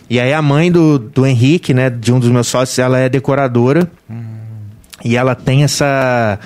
E 0.08 0.18
aí 0.18 0.32
a 0.32 0.40
mãe 0.40 0.72
do, 0.72 0.98
do 0.98 1.26
Henrique, 1.26 1.74
né, 1.74 1.90
de 1.90 2.10
um 2.10 2.18
dos 2.18 2.30
meus 2.30 2.46
sócios, 2.46 2.78
ela 2.78 2.98
é 2.98 3.06
decoradora. 3.06 3.86
E 5.04 5.14
ela 5.14 5.34
tem 5.34 5.62
essa 5.62 6.38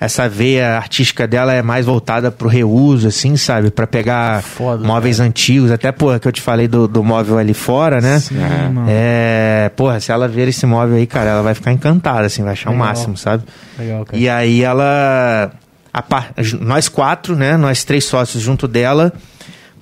essa 0.00 0.28
veia 0.28 0.76
artística 0.76 1.28
dela 1.28 1.52
é 1.52 1.62
mais 1.62 1.86
voltada 1.86 2.32
pro 2.32 2.48
reuso, 2.48 3.06
assim, 3.06 3.36
sabe? 3.36 3.70
Pra 3.70 3.86
pegar 3.86 4.42
Foda, 4.42 4.84
móveis 4.84 5.20
antigos. 5.20 5.70
Até, 5.70 5.92
porra, 5.92 6.18
que 6.18 6.26
eu 6.26 6.32
te 6.32 6.42
falei 6.42 6.66
do, 6.66 6.88
do 6.88 7.04
móvel 7.04 7.38
ali 7.38 7.54
fora, 7.54 8.00
né? 8.00 8.18
Sim, 8.18 8.34
mano. 8.34 8.86
É, 8.88 9.70
porra, 9.76 10.00
se 10.00 10.10
ela 10.10 10.26
ver 10.26 10.48
esse 10.48 10.66
móvel 10.66 10.96
aí, 10.96 11.06
cara, 11.06 11.30
ela 11.30 11.42
vai 11.42 11.54
ficar 11.54 11.70
encantada, 11.70 12.26
assim, 12.26 12.42
vai 12.42 12.54
achar 12.54 12.70
o 12.70 12.76
máximo, 12.76 13.16
sabe? 13.16 13.44
Legal, 13.78 14.04
cara. 14.04 14.18
E 14.18 14.28
aí 14.28 14.64
ela. 14.64 15.52
A 15.96 16.34
nós 16.60 16.88
quatro, 16.88 17.34
né? 17.34 17.56
Nós 17.56 17.82
três 17.82 18.04
sócios 18.04 18.42
junto 18.42 18.68
dela. 18.68 19.10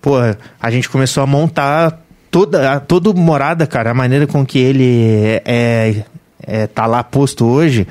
Pô, 0.00 0.14
a 0.60 0.70
gente 0.70 0.88
começou 0.88 1.22
a 1.22 1.26
montar 1.26 2.00
toda, 2.30 2.72
a, 2.72 2.80
toda 2.80 3.12
morada, 3.12 3.66
cara, 3.66 3.90
a 3.90 3.94
maneira 3.94 4.26
com 4.26 4.46
que 4.46 4.58
ele 4.58 5.40
é, 5.44 6.04
é, 6.40 6.66
tá 6.68 6.86
lá 6.86 7.02
posto 7.02 7.44
hoje, 7.44 7.86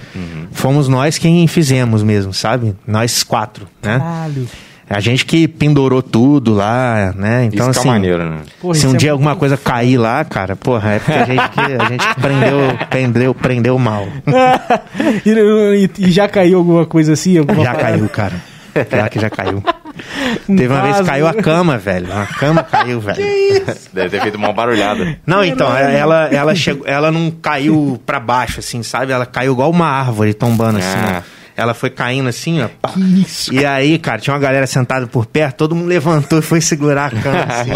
fomos 0.51 0.87
nós 0.87 1.17
quem 1.17 1.45
fizemos 1.47 2.01
mesmo, 2.03 2.33
sabe? 2.33 2.75
Nós 2.87 3.23
quatro, 3.23 3.67
né? 3.81 3.99
Caralho. 3.99 4.47
A 4.93 4.99
gente 4.99 5.25
que 5.25 5.47
pendurou 5.47 6.01
tudo 6.01 6.53
lá, 6.53 7.13
né? 7.15 7.45
Então, 7.45 7.69
Isso 7.69 7.73
que 7.73 7.79
assim. 7.79 7.89
é 7.89 7.91
maneiro, 7.91 8.23
né? 8.29 8.37
Porra, 8.61 8.73
se 8.75 8.79
isso 8.81 8.89
um 8.89 8.95
é 8.95 8.97
dia 8.97 9.11
alguma 9.11 9.35
coisa 9.35 9.57
cair 9.57 9.97
lá, 9.97 10.23
cara, 10.23 10.55
porra, 10.55 10.91
é 10.93 10.99
porque 10.99 11.17
a 11.19 11.25
gente 11.25 11.49
que, 11.49 11.59
a 11.59 11.85
gente 11.89 12.07
que 12.07 12.21
prendeu, 12.21 12.59
prendeu, 12.89 13.35
prendeu 13.35 13.79
mal. 13.79 14.07
e, 15.25 15.89
e- 15.99 16.11
já 16.11 16.27
caiu 16.27 16.57
alguma 16.59 16.85
coisa 16.85 17.13
assim? 17.13 17.37
Alguma 17.37 17.63
Já 17.63 17.71
parada? 17.73 17.91
caiu, 17.91 18.09
cara. 18.09 18.33
Pior 18.89 19.09
que 19.09 19.19
já 19.19 19.29
caiu. 19.29 19.63
Teve 20.47 20.67
uma 20.67 20.81
vez 20.81 20.97
que 20.97 21.03
caiu 21.05 21.27
a 21.27 21.33
cama, 21.35 21.77
velho. 21.77 22.07
A 22.11 22.25
cama 22.25 22.63
caiu, 22.63 22.99
velho. 22.99 23.23
Deve 23.93 24.09
ter 24.09 24.21
feito 24.21 24.35
uma 24.35 24.51
barulhada. 24.51 25.15
Não, 25.27 25.43
então, 25.43 25.75
ela, 25.77 26.27
ela, 26.33 26.55
chegou, 26.55 26.87
ela 26.87 27.11
não 27.11 27.29
caiu 27.29 28.01
pra 28.03 28.19
baixo, 28.19 28.59
assim, 28.59 28.81
sabe? 28.81 29.11
Ela 29.11 29.27
caiu 29.27 29.53
igual 29.53 29.69
uma 29.69 29.85
árvore 29.87 30.33
tombando, 30.33 30.79
assim, 30.79 30.97
Ah. 30.97 31.21
ó. 31.21 31.42
Ela 31.55 31.73
foi 31.73 31.89
caindo 31.89 32.27
assim, 32.29 32.61
ó. 32.61 32.67
pá. 32.81 32.89
Que 32.89 32.99
isso? 33.21 33.53
E 33.53 33.65
aí, 33.65 33.97
cara, 33.99 34.19
tinha 34.19 34.33
uma 34.33 34.39
galera 34.39 34.65
sentada 34.67 35.05
por 35.07 35.25
perto, 35.25 35.57
todo 35.57 35.75
mundo 35.75 35.87
levantou 35.87 36.39
e 36.39 36.41
foi 36.41 36.59
segurar 36.61 37.07
a 37.13 37.21
cama, 37.21 37.43
assim. 37.49 37.71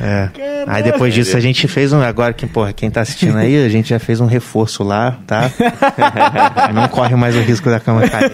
É. 0.00 0.30
Aí 0.66 0.82
depois 0.82 1.14
disso 1.14 1.36
a 1.36 1.40
gente 1.40 1.66
fez 1.68 1.92
um. 1.92 2.00
Agora, 2.02 2.32
quem, 2.32 2.48
porra, 2.48 2.72
quem 2.72 2.90
tá 2.90 3.00
assistindo 3.00 3.36
aí, 3.38 3.64
a 3.64 3.68
gente 3.68 3.88
já 3.90 3.98
fez 3.98 4.20
um 4.20 4.26
reforço 4.26 4.82
lá, 4.82 5.18
tá? 5.26 5.50
Não 6.74 6.86
corre 6.88 7.14
mais 7.16 7.34
o 7.36 7.40
risco 7.40 7.70
da 7.70 7.80
cama 7.80 8.06
cair. 8.08 8.32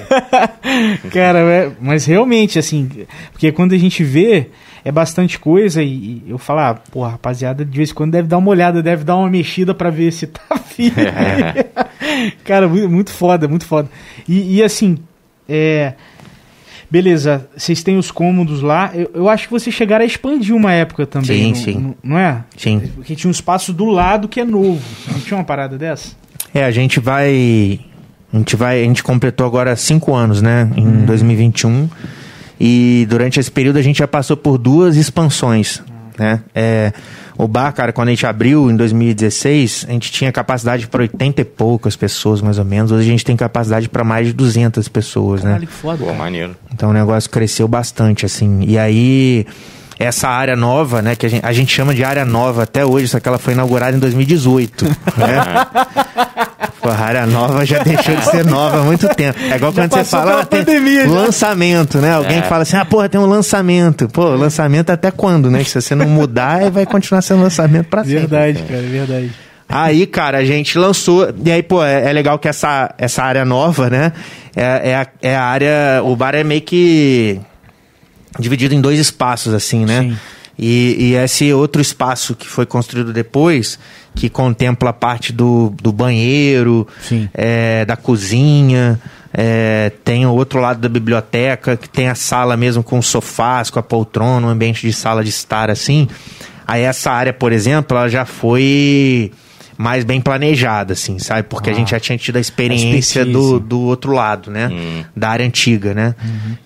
Cara, 1.12 1.38
é- 1.40 1.70
mas 1.80 2.04
realmente, 2.04 2.58
assim, 2.58 2.88
porque 3.32 3.52
quando 3.52 3.72
a 3.74 3.78
gente 3.78 4.02
vê, 4.02 4.50
é 4.84 4.90
bastante 4.92 5.38
coisa 5.38 5.82
e, 5.82 5.88
e 5.88 6.22
eu 6.28 6.38
falo, 6.38 6.60
ah, 6.60 6.74
pô, 6.90 7.02
rapaziada, 7.06 7.64
de 7.64 7.76
vez 7.76 7.90
em 7.90 7.94
quando 7.94 8.12
deve 8.12 8.28
dar 8.28 8.38
uma 8.38 8.48
olhada, 8.50 8.82
deve 8.82 9.04
dar 9.04 9.16
uma 9.16 9.30
mexida 9.30 9.74
pra 9.74 9.90
ver 9.90 10.12
se 10.12 10.26
tá 10.26 10.56
firme. 10.66 10.96
Cara, 12.44 12.68
muito, 12.68 13.10
foda, 13.12 13.46
muito 13.48 13.64
foda. 13.64 13.88
E, 14.28 14.56
e, 14.58 14.62
assim, 14.62 14.98
é. 15.48 15.94
Beleza, 16.90 17.48
vocês 17.56 17.82
têm 17.82 17.96
os 17.96 18.10
cômodos 18.10 18.60
lá. 18.60 18.90
Eu, 18.92 19.10
eu 19.14 19.28
acho 19.28 19.46
que 19.46 19.50
vocês 19.52 19.74
chegaram 19.74 20.02
a 20.02 20.06
expandir 20.06 20.54
uma 20.54 20.72
época 20.72 21.06
também. 21.06 21.26
Sim, 21.26 21.48
não- 21.48 21.54
sim. 21.54 21.78
não- 21.80 21.94
Não 22.10 22.18
é? 22.18 22.44
Sim. 22.54 22.80
Porque 22.94 23.16
tinha 23.16 23.28
um 23.28 23.32
espaço 23.32 23.72
do 23.72 23.86
lado 23.86 24.28
que 24.28 24.38
é 24.40 24.44
novo. 24.44 24.82
Não 25.10 25.18
tinha 25.20 25.38
uma 25.38 25.44
parada 25.44 25.78
dessa? 25.78 26.14
É, 26.52 26.62
a 26.64 26.70
gente 26.70 27.00
vai. 27.00 27.80
A 28.30 28.36
gente 28.36 28.56
vai. 28.56 28.82
A 28.82 28.84
gente 28.84 29.02
completou 29.02 29.46
agora 29.46 29.74
cinco 29.74 30.14
anos, 30.14 30.42
né? 30.42 30.70
Em 30.76 31.06
2021. 31.06 31.88
E 32.64 33.04
durante 33.10 33.40
esse 33.40 33.50
período 33.50 33.78
a 33.78 33.82
gente 33.82 33.98
já 33.98 34.06
passou 34.06 34.36
por 34.36 34.56
duas 34.56 34.96
expansões. 34.96 35.82
Né? 36.16 36.40
É, 36.54 36.92
o 37.36 37.48
bar, 37.48 37.72
cara, 37.72 37.92
quando 37.92 38.06
a 38.06 38.10
gente 38.12 38.24
abriu 38.24 38.70
em 38.70 38.76
2016, 38.76 39.86
a 39.88 39.92
gente 39.92 40.12
tinha 40.12 40.30
capacidade 40.30 40.86
para 40.86 41.02
80 41.02 41.40
e 41.40 41.44
poucas 41.44 41.96
pessoas, 41.96 42.40
mais 42.40 42.60
ou 42.60 42.64
menos. 42.64 42.92
Hoje 42.92 43.08
a 43.08 43.10
gente 43.10 43.24
tem 43.24 43.36
capacidade 43.36 43.88
para 43.88 44.04
mais 44.04 44.28
de 44.28 44.32
200 44.32 44.86
pessoas, 44.88 45.42
né? 45.42 45.50
Caralho, 45.50 45.66
que 45.66 45.72
foda. 45.72 46.04
Pô, 46.04 46.14
maneiro. 46.14 46.54
Então 46.72 46.90
o 46.90 46.92
negócio 46.92 47.28
cresceu 47.28 47.66
bastante, 47.66 48.24
assim. 48.24 48.60
E 48.64 48.78
aí, 48.78 49.44
essa 49.98 50.28
área 50.28 50.54
nova, 50.54 51.02
né, 51.02 51.16
que 51.16 51.26
a 51.26 51.28
gente, 51.28 51.44
a 51.44 51.52
gente 51.52 51.74
chama 51.74 51.92
de 51.92 52.04
área 52.04 52.24
nova 52.24 52.62
até 52.62 52.86
hoje, 52.86 53.08
só 53.08 53.18
que 53.18 53.26
ela 53.26 53.38
foi 53.38 53.54
inaugurada 53.54 53.96
em 53.96 54.00
2018, 54.00 54.84
né? 55.18 55.66
Pô, 56.80 56.88
a 56.88 56.96
área 56.96 57.26
nova 57.26 57.64
já 57.64 57.82
deixou 57.82 58.14
de 58.16 58.24
ser 58.24 58.44
nova 58.44 58.80
há 58.80 58.82
muito 58.82 59.08
tempo. 59.14 59.38
É 59.40 59.56
igual 59.56 59.72
Já 59.72 59.82
quando 59.82 59.92
você 59.92 60.04
fala, 60.04 60.40
ah, 60.40 60.44
tem 60.44 60.64
pandemia, 60.64 61.08
lançamento, 61.08 61.98
né? 61.98 62.12
Alguém 62.14 62.38
É. 62.38 62.42
fala 62.42 62.62
assim, 62.62 62.76
ah, 62.76 62.84
porra, 62.84 63.08
tem 63.08 63.20
um 63.20 63.26
lançamento. 63.26 64.08
Pô, 64.08 64.28
lançamento 64.30 64.90
até 64.90 65.10
quando, 65.10 65.50
né? 65.50 65.62
Se 65.64 65.80
você 65.80 65.94
não 65.94 66.06
mudar, 66.08 66.70
vai 66.70 66.86
continuar 66.86 67.22
sendo 67.22 67.42
lançamento 67.42 67.86
pra 67.88 68.02
sempre. 68.04 68.20
Verdade, 68.20 68.62
cara, 68.62 68.82
verdade. 68.82 69.32
Aí, 69.68 70.06
cara, 70.06 70.38
a 70.38 70.44
gente 70.44 70.76
lançou. 70.78 71.32
E 71.44 71.50
aí, 71.50 71.62
pô, 71.62 71.82
é, 71.82 72.10
é 72.10 72.12
legal 72.12 72.38
que 72.38 72.46
essa, 72.48 72.94
essa 72.98 73.22
área 73.22 73.44
nova, 73.44 73.88
né? 73.88 74.12
É, 74.54 74.90
é, 74.90 74.94
a, 74.96 75.06
é 75.22 75.34
a 75.36 75.42
área. 75.44 76.02
O 76.04 76.14
bar 76.14 76.34
é 76.34 76.44
meio 76.44 76.60
que 76.60 77.40
dividido 78.38 78.74
em 78.74 78.80
dois 78.80 78.98
espaços, 78.98 79.54
assim, 79.54 79.84
né? 79.84 80.00
Sim. 80.02 80.18
E, 80.58 80.96
e 80.98 81.14
esse 81.14 81.52
outro 81.52 81.80
espaço 81.80 82.34
que 82.34 82.46
foi 82.46 82.66
construído 82.66 83.12
depois, 83.12 83.78
que 84.14 84.28
contempla 84.28 84.90
a 84.90 84.92
parte 84.92 85.32
do, 85.32 85.72
do 85.82 85.92
banheiro, 85.92 86.86
é, 87.34 87.84
da 87.84 87.96
cozinha, 87.96 89.00
é, 89.32 89.90
tem 90.04 90.26
o 90.26 90.30
outro 90.32 90.60
lado 90.60 90.80
da 90.80 90.88
biblioteca, 90.88 91.76
que 91.76 91.88
tem 91.88 92.08
a 92.08 92.14
sala 92.14 92.56
mesmo 92.56 92.82
com 92.82 93.00
sofás, 93.00 93.70
com 93.70 93.78
a 93.78 93.82
poltrona, 93.82 94.46
um 94.46 94.50
ambiente 94.50 94.86
de 94.86 94.92
sala 94.92 95.22
de 95.24 95.30
estar 95.30 95.70
assim. 95.70 96.06
Aí 96.66 96.82
essa 96.82 97.10
área, 97.10 97.32
por 97.32 97.52
exemplo, 97.52 97.96
ela 97.96 98.08
já 98.08 98.24
foi 98.24 99.32
mais 99.78 100.04
bem 100.04 100.20
planejada, 100.20 100.92
assim, 100.92 101.18
sabe? 101.18 101.42
Porque 101.44 101.70
a 101.70 101.72
Ah. 101.72 101.76
gente 101.76 101.90
já 101.90 101.98
tinha 101.98 102.16
tido 102.16 102.36
a 102.36 102.40
experiência 102.40 103.20
expertise. 103.20 103.32
do, 103.32 103.58
do 103.58 103.80
outro 103.80 104.12
lado, 104.12 104.50
né? 104.50 104.68
Hum. 104.70 105.02
Da 105.16 105.30
área 105.30 105.44
antiga, 105.46 105.92
né? 105.94 106.14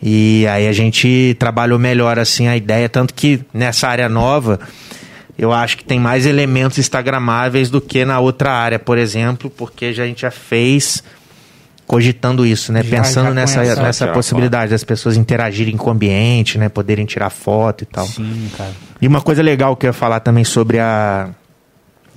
E 0.03 0.47
aí 0.49 0.67
a 0.67 0.73
gente 0.73 1.35
trabalhou 1.39 1.79
melhor, 1.79 2.19
assim, 2.19 2.47
a 2.49 2.57
ideia, 2.57 2.89
tanto 2.89 3.15
que 3.15 3.41
nessa 3.55 3.89
área 3.89 4.09
nova, 4.09 4.59
eu 5.39 5.53
acho 5.53 5.77
que 5.77 5.85
tem 5.85 5.99
mais 6.01 6.25
elementos 6.27 6.79
instagramáveis 6.79 7.69
do 7.71 7.81
que 7.81 8.05
na 8.05 8.19
outra 8.21 8.53
área, 8.53 8.79
por 8.79 8.97
exemplo, 8.99 9.51
porque 9.51 9.93
já, 9.93 10.05
a 10.05 10.07
gente 10.07 10.23
já 10.23 10.31
fez 10.31 11.03
cogitando 11.87 12.45
isso, 12.45 12.73
né? 12.73 12.83
Já- 12.83 12.97
Pensando 12.97 13.27
já 13.29 13.35
nessa, 13.35 13.61
nessa 13.83 14.09
possibilidade 14.09 14.71
das 14.73 14.83
pessoas 14.83 15.17
interagirem 15.17 15.77
com 15.77 15.89
o 15.89 15.93
ambiente, 15.93 16.59
né? 16.59 16.69
Poderem 16.69 17.05
tirar 17.07 17.31
foto 17.31 17.83
e 17.83 17.87
tal. 17.87 18.07
Sim, 18.07 18.51
cara. 18.57 18.73
E 19.01 19.07
uma 19.07 19.21
coisa 19.21 19.43
legal 19.43 19.77
que 19.77 19.87
eu 19.87 19.91
ia 19.91 19.93
falar 19.93 20.21
também 20.21 20.43
sobre 20.43 20.79
a 20.81 21.29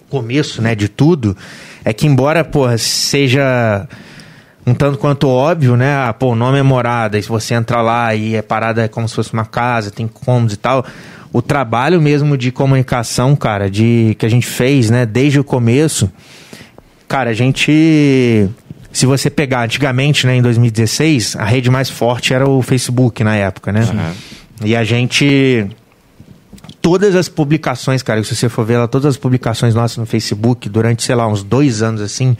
começo, 0.09 0.59
né, 0.59 0.73
de 0.73 0.87
tudo, 0.89 1.37
é 1.85 1.93
que 1.93 2.07
embora, 2.07 2.43
porra, 2.43 2.79
seja 2.79 3.87
um 4.65 4.73
tanto 4.73 4.97
quanto 4.97 5.27
óbvio, 5.29 5.75
né, 5.75 5.93
ah, 5.97 6.11
pô, 6.11 6.31
o 6.31 6.35
nome 6.35 6.57
é 6.57 6.63
morada, 6.63 7.19
e 7.19 7.21
se 7.21 7.29
você 7.29 7.53
entra 7.53 7.79
lá 7.83 8.15
e 8.15 8.35
é 8.35 8.41
parada 8.41 8.83
é 8.83 8.87
como 8.87 9.07
se 9.07 9.13
fosse 9.13 9.31
uma 9.33 9.45
casa, 9.45 9.91
tem 9.91 10.07
cômodos 10.07 10.55
e 10.55 10.57
tal, 10.57 10.83
o 11.31 11.41
trabalho 11.41 12.01
mesmo 12.01 12.37
de 12.37 12.51
comunicação, 12.51 13.35
cara, 13.35 13.69
de 13.69 14.15
que 14.17 14.25
a 14.25 14.29
gente 14.29 14.47
fez, 14.47 14.89
né, 14.89 15.05
desde 15.05 15.39
o 15.39 15.43
começo, 15.43 16.11
cara, 17.07 17.29
a 17.29 17.33
gente 17.33 18.49
se 18.91 19.05
você 19.05 19.29
pegar 19.29 19.63
antigamente, 19.63 20.25
né, 20.25 20.35
em 20.35 20.41
2016, 20.41 21.35
a 21.35 21.45
rede 21.45 21.69
mais 21.69 21.89
forte 21.89 22.33
era 22.33 22.49
o 22.49 22.61
Facebook 22.61 23.23
na 23.23 23.35
época, 23.35 23.71
né? 23.71 23.81
E 24.63 24.75
a 24.75 24.83
gente 24.83 25.67
todas 26.81 27.15
as 27.15 27.29
publicações, 27.29 28.01
cara, 28.01 28.23
se 28.23 28.35
você 28.35 28.49
for 28.49 28.65
ver 28.65 28.77
lá, 28.77 28.87
todas 28.87 29.05
as 29.05 29.17
publicações 29.17 29.75
nossas 29.75 29.97
no 29.97 30.05
Facebook, 30.05 30.67
durante, 30.69 31.03
sei 31.03 31.13
lá, 31.15 31.27
uns 31.27 31.43
dois 31.43 31.81
anos 31.81 32.01
assim, 32.01 32.35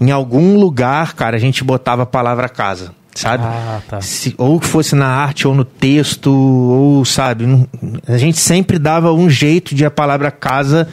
em 0.00 0.10
algum 0.10 0.58
lugar, 0.58 1.14
cara, 1.14 1.36
a 1.36 1.40
gente 1.40 1.64
botava 1.64 2.02
a 2.02 2.06
palavra 2.06 2.48
casa. 2.48 2.92
Sabe? 3.14 3.44
Ah, 3.44 3.80
tá. 3.88 4.00
Se- 4.00 4.34
ou 4.38 4.58
que 4.60 4.66
fosse 4.66 4.94
na 4.94 5.06
arte 5.06 5.46
ou 5.46 5.54
no 5.54 5.64
texto, 5.64 6.30
ou 6.32 7.04
sabe, 7.04 7.66
a 8.08 8.16
gente 8.18 8.38
sempre 8.38 8.78
dava 8.78 9.12
um 9.12 9.28
jeito 9.28 9.74
de 9.74 9.84
a 9.84 9.90
palavra 9.90 10.30
casa 10.30 10.88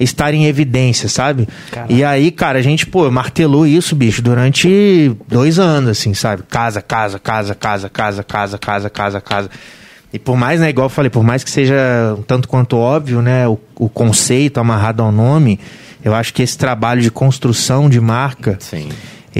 estar 0.00 0.32
em 0.32 0.46
evidência, 0.46 1.08
sabe? 1.08 1.48
Caraca. 1.72 1.92
E 1.92 2.04
aí, 2.04 2.30
cara, 2.30 2.58
a 2.58 2.62
gente, 2.62 2.86
pô, 2.86 3.10
martelou 3.10 3.66
isso, 3.66 3.96
bicho, 3.96 4.22
durante 4.22 5.10
dois 5.26 5.58
anos, 5.58 5.90
assim, 5.90 6.14
sabe? 6.14 6.44
Casa, 6.48 6.80
casa, 6.80 7.18
casa, 7.18 7.54
casa, 7.54 7.88
casa, 7.88 8.22
casa, 8.22 8.58
casa, 8.58 8.88
casa, 8.90 9.20
casa. 9.20 9.50
E 10.12 10.18
por 10.18 10.36
mais, 10.36 10.60
né, 10.60 10.70
igual 10.70 10.86
eu 10.86 10.90
falei, 10.90 11.10
por 11.10 11.22
mais 11.24 11.42
que 11.44 11.50
seja 11.50 11.74
um 12.16 12.22
tanto 12.22 12.48
quanto 12.48 12.76
óbvio, 12.78 13.20
né, 13.20 13.46
o, 13.48 13.58
o 13.76 13.88
conceito 13.88 14.58
amarrado 14.60 15.02
ao 15.02 15.10
nome, 15.12 15.58
eu 16.04 16.14
acho 16.14 16.32
que 16.32 16.42
esse 16.42 16.56
trabalho 16.56 17.02
de 17.02 17.10
construção 17.10 17.90
de 17.90 18.00
marca, 18.00 18.56
Sim. 18.60 18.88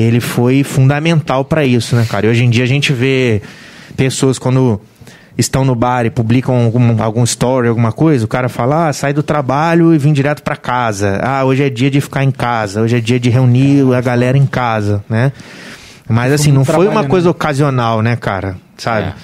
Ele 0.01 0.21
foi 0.21 0.63
fundamental 0.63 1.45
para 1.45 1.65
isso, 1.65 1.97
né, 1.97 2.07
cara? 2.09 2.27
E 2.27 2.29
hoje 2.31 2.45
em 2.45 2.51
dia 2.51 2.63
a 2.63 2.69
gente 2.69 2.93
vê 2.93 3.43
pessoas 3.97 4.39
quando 4.39 4.81
estão 5.37 5.65
no 5.65 5.75
bar 5.75 6.07
e 6.07 6.11
publicam 6.11 6.65
algum, 6.65 7.03
algum 7.03 7.25
story, 7.25 7.69
alguma 7.69 7.91
coisa, 7.91 8.25
o 8.25 8.29
cara 8.29 8.49
fala, 8.49 8.89
ah, 8.89 8.93
sai 8.93 9.13
do 9.13 9.23
trabalho 9.23 9.93
e 9.93 9.99
vim 9.99 10.13
direto 10.13 10.43
para 10.43 10.57
casa. 10.57 11.21
Ah, 11.23 11.45
hoje 11.45 11.65
é 11.65 11.71
dia 11.71 11.91
de 11.91 12.01
ficar 12.01 12.23
em 12.23 12.31
casa, 12.31 12.81
hoje 12.81 12.97
é 12.97 13.01
dia 13.01 13.19
de 13.19 13.29
reunir 13.29 13.93
a 13.93 14.01
galera 14.01 14.39
em 14.39 14.47
casa, 14.47 15.05
né? 15.09 15.33
Mas 16.09 16.33
assim, 16.33 16.51
não 16.51 16.65
foi 16.65 16.87
uma 16.87 16.93
trabalho, 16.93 17.09
coisa 17.09 17.27
né? 17.27 17.31
ocasional, 17.31 18.01
né, 18.01 18.17
cara? 18.17 18.57
Sabe? 18.77 19.09
É, 19.09 19.15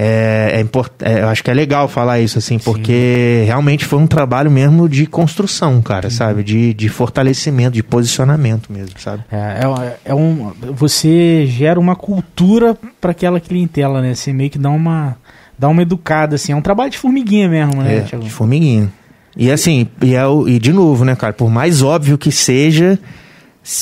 é 0.00 0.60
import... 0.60 0.92
é, 1.02 1.22
eu 1.22 1.28
acho 1.28 1.42
que 1.42 1.50
é 1.50 1.54
legal 1.54 1.88
falar 1.88 2.20
isso, 2.20 2.38
assim, 2.38 2.56
porque 2.58 3.42
realmente 3.44 3.84
foi 3.84 3.98
um 3.98 4.06
trabalho 4.06 4.48
mesmo 4.48 4.88
de 4.88 5.06
construção, 5.06 5.82
cara, 5.82 6.08
sabe? 6.08 6.44
De, 6.44 6.72
de 6.72 6.88
fortalecimento, 6.88 7.72
de 7.72 7.82
posicionamento 7.82 8.72
mesmo, 8.72 8.98
sabe? 8.98 9.24
É, 9.32 9.36
é, 9.64 9.96
é 10.10 10.14
um, 10.14 10.52
você 10.72 11.46
gera 11.46 11.80
uma 11.80 11.96
cultura 11.96 12.76
para 13.00 13.10
aquela 13.10 13.40
clientela, 13.40 14.00
né? 14.00 14.14
Você 14.14 14.32
meio 14.32 14.50
que 14.50 14.58
dá 14.58 14.70
uma, 14.70 15.16
dá 15.58 15.68
uma 15.68 15.82
educada, 15.82 16.36
assim. 16.36 16.52
É 16.52 16.56
um 16.56 16.62
trabalho 16.62 16.90
de 16.90 16.98
formiguinha 16.98 17.48
mesmo, 17.48 17.82
né, 17.82 17.96
É, 17.96 18.00
Thiago? 18.02 18.24
de 18.24 18.30
formiguinha. 18.30 18.88
E 19.36 19.50
assim, 19.50 19.88
e, 20.02 20.14
é 20.14 20.22
e 20.46 20.58
de 20.58 20.72
novo, 20.72 21.04
né, 21.04 21.16
cara? 21.16 21.32
Por 21.32 21.50
mais 21.50 21.82
óbvio 21.82 22.16
que 22.16 22.30
seja, 22.30 22.98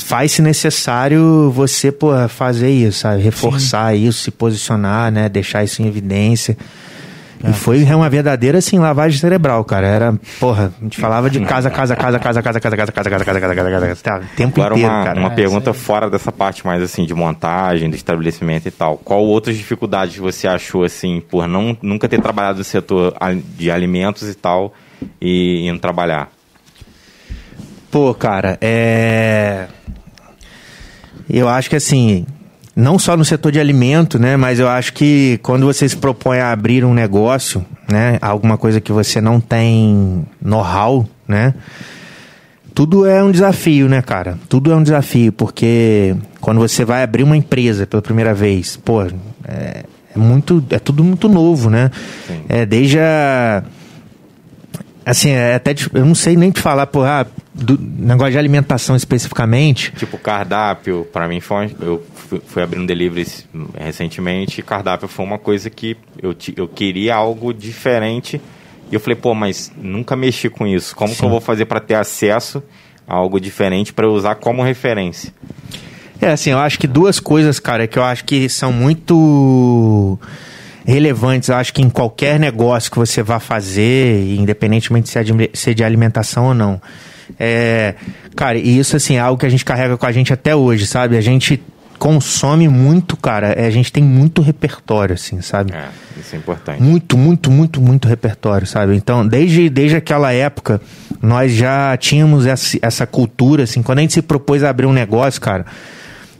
faz-se 0.04 0.42
necessário 0.42 1.50
você, 1.52 1.92
pô, 1.92 2.10
fazer 2.28 2.70
isso, 2.70 3.00
sabe? 3.00 3.22
Reforçar 3.22 3.94
isso, 3.94 4.22
se 4.24 4.30
posicionar, 4.30 5.12
né? 5.12 5.28
Deixar 5.28 5.62
isso 5.62 5.80
em 5.82 5.86
evidência. 5.86 6.56
E 7.46 7.52
foi 7.52 7.84
uma 7.84 8.08
verdadeira, 8.08 8.58
assim, 8.58 8.78
lavagem 8.78 9.20
cerebral, 9.20 9.62
cara. 9.64 9.86
Era, 9.86 10.14
porra, 10.40 10.72
a 10.80 10.84
gente 10.84 10.98
falava 10.98 11.28
de 11.28 11.38
casa, 11.40 11.70
casa, 11.70 11.94
casa, 11.94 12.18
casa, 12.18 12.42
casa, 12.42 12.60
casa, 12.60 12.76
casa, 12.76 12.92
casa, 12.92 13.10
casa, 13.10 13.24
casa, 13.24 13.40
casa, 13.40 13.54
casa, 13.54 13.70
casa, 13.70 13.96
casa, 13.96 14.26
o 14.26 14.36
tempo 14.36 14.60
Agora 14.60 14.74
inteiro, 14.74 14.92
uma, 14.92 15.04
cara. 15.04 15.20
uma 15.20 15.32
É, 15.32 15.34
pergunta 15.34 15.72
fora 15.72 16.10
dessa 16.10 16.32
parte 16.32 16.66
mais 16.66 16.82
assim 16.82 17.04
de 17.04 17.14
montagem, 17.14 17.90
do 17.90 17.94
estabelecimento 17.94 18.66
e 18.66 18.70
tal. 18.70 18.96
Qual 18.96 19.22
outras 19.22 19.56
dificuldades 19.56 20.16
você 20.16 20.48
achou 20.48 20.82
assim 20.82 21.20
por 21.20 21.46
não 21.46 21.76
nunca 21.82 22.08
ter 22.08 22.20
trabalhado 22.20 22.58
no 22.58 22.64
setor 22.64 23.14
de 23.56 23.70
alimentos 23.70 24.28
e 24.28 24.34
tal 24.34 24.72
e 25.20 25.68
indo 25.68 25.78
trabalhar? 25.78 26.35
Pô, 27.90 28.12
cara, 28.14 28.58
é. 28.60 29.66
Eu 31.28 31.48
acho 31.48 31.68
que 31.68 31.76
assim, 31.76 32.26
não 32.74 32.98
só 32.98 33.16
no 33.16 33.24
setor 33.24 33.50
de 33.50 33.58
alimento, 33.58 34.18
né? 34.18 34.36
Mas 34.36 34.58
eu 34.58 34.68
acho 34.68 34.92
que 34.92 35.40
quando 35.42 35.64
você 35.64 35.88
se 35.88 35.96
propõe 35.96 36.38
a 36.38 36.52
abrir 36.52 36.84
um 36.84 36.92
negócio, 36.92 37.64
né? 37.90 38.18
Alguma 38.20 38.58
coisa 38.58 38.80
que 38.80 38.92
você 38.92 39.20
não 39.20 39.40
tem 39.40 40.26
know-how, 40.40 41.08
né? 41.26 41.54
Tudo 42.74 43.06
é 43.06 43.24
um 43.24 43.30
desafio, 43.30 43.88
né, 43.88 44.02
cara? 44.02 44.38
Tudo 44.50 44.70
é 44.70 44.76
um 44.76 44.82
desafio, 44.82 45.32
porque 45.32 46.14
quando 46.42 46.60
você 46.60 46.84
vai 46.84 47.02
abrir 47.02 47.22
uma 47.22 47.34
empresa 47.34 47.86
pela 47.86 48.02
primeira 48.02 48.34
vez, 48.34 48.76
pô, 48.76 49.02
é, 49.02 49.84
é 50.14 50.18
muito. 50.18 50.62
É 50.68 50.78
tudo 50.78 51.02
muito 51.02 51.26
novo, 51.26 51.70
né? 51.70 51.90
Sim. 52.26 52.42
É 52.48 52.66
desde 52.66 52.98
a. 52.98 53.62
Assim, 55.06 55.30
é 55.30 55.54
até. 55.54 55.74
Eu 55.94 56.04
não 56.04 56.14
sei 56.14 56.36
nem 56.36 56.50
te 56.50 56.60
falar, 56.60 56.86
pô, 56.86 57.02
ah, 57.02 57.24
do 57.56 57.78
negócio 57.78 58.32
de 58.32 58.38
alimentação 58.38 58.94
especificamente. 58.94 59.90
Tipo 59.92 60.18
cardápio, 60.18 61.06
pra 61.10 61.26
mim 61.26 61.40
foi 61.40 61.74
eu 61.80 62.04
fui, 62.14 62.40
um 62.76 62.84
delivery 62.84 63.26
recentemente 63.78 64.60
e 64.60 64.62
cardápio 64.62 65.08
foi 65.08 65.24
uma 65.24 65.38
coisa 65.38 65.70
que 65.70 65.96
eu, 66.22 66.36
eu 66.54 66.68
queria 66.68 67.14
algo 67.14 67.54
diferente 67.54 68.40
e 68.90 68.94
eu 68.94 69.00
falei, 69.00 69.16
pô, 69.16 69.34
mas 69.34 69.72
nunca 69.76 70.14
mexi 70.14 70.50
com 70.50 70.66
isso. 70.66 70.94
Como 70.94 71.14
que 71.14 71.22
eu 71.22 71.30
vou 71.30 71.40
fazer 71.40 71.64
pra 71.64 71.80
ter 71.80 71.94
acesso 71.94 72.62
a 73.08 73.14
algo 73.14 73.40
diferente 73.40 73.92
pra 73.92 74.04
eu 74.06 74.12
usar 74.12 74.34
como 74.36 74.62
referência? 74.62 75.32
É, 76.20 76.28
assim, 76.28 76.50
eu 76.50 76.58
acho 76.58 76.78
que 76.78 76.86
duas 76.86 77.18
coisas, 77.18 77.58
cara, 77.58 77.86
que 77.86 77.98
eu 77.98 78.04
acho 78.04 78.24
que 78.24 78.48
são 78.48 78.72
muito 78.72 80.18
relevantes, 80.84 81.48
eu 81.48 81.56
acho 81.56 81.72
que 81.72 81.82
em 81.82 81.90
qualquer 81.90 82.38
negócio 82.38 82.90
que 82.90 82.98
você 82.98 83.22
vá 83.22 83.40
fazer, 83.40 84.34
independentemente 84.36 85.08
se 85.08 85.18
é 85.18 85.24
de, 85.24 85.32
se 85.52 85.70
é 85.70 85.74
de 85.74 85.82
alimentação 85.82 86.46
ou 86.46 86.54
não. 86.54 86.80
É, 87.38 87.94
cara, 88.34 88.58
e 88.58 88.78
isso, 88.78 88.96
assim, 88.96 89.16
é 89.16 89.20
algo 89.20 89.38
que 89.38 89.46
a 89.46 89.48
gente 89.48 89.64
carrega 89.64 89.96
com 89.96 90.06
a 90.06 90.12
gente 90.12 90.32
até 90.32 90.54
hoje, 90.54 90.86
sabe? 90.86 91.16
A 91.16 91.20
gente 91.20 91.62
consome 91.98 92.68
muito, 92.68 93.16
cara, 93.16 93.48
é, 93.48 93.66
a 93.66 93.70
gente 93.70 93.90
tem 93.92 94.02
muito 94.02 94.42
repertório, 94.42 95.14
assim, 95.14 95.40
sabe? 95.40 95.72
É, 95.72 95.88
isso 96.18 96.34
é 96.34 96.38
importante. 96.38 96.82
Muito, 96.82 97.16
muito, 97.16 97.50
muito, 97.50 97.80
muito 97.80 98.08
repertório, 98.08 98.66
sabe? 98.66 98.94
Então, 98.96 99.26
desde, 99.26 99.68
desde 99.68 99.96
aquela 99.96 100.32
época, 100.32 100.80
nós 101.22 101.52
já 101.52 101.96
tínhamos 101.96 102.46
essa, 102.46 102.78
essa 102.82 103.06
cultura, 103.06 103.64
assim, 103.64 103.82
quando 103.82 103.98
a 103.98 104.02
gente 104.02 104.14
se 104.14 104.22
propôs 104.22 104.62
a 104.62 104.70
abrir 104.70 104.86
um 104.86 104.92
negócio, 104.92 105.40
cara, 105.40 105.66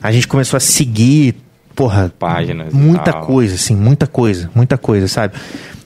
a 0.03 0.12
gente 0.12 0.29
começou 0.29 0.57
a 0.57 0.61
seguir, 0.61 1.35
porra, 1.77 2.11
Páginas 2.19 2.73
muita 2.73 3.12
coisa, 3.12 3.55
assim, 3.55 3.77
muita 3.77 4.07
coisa, 4.07 4.51
muita 4.55 4.77
coisa, 4.79 5.07
sabe? 5.07 5.35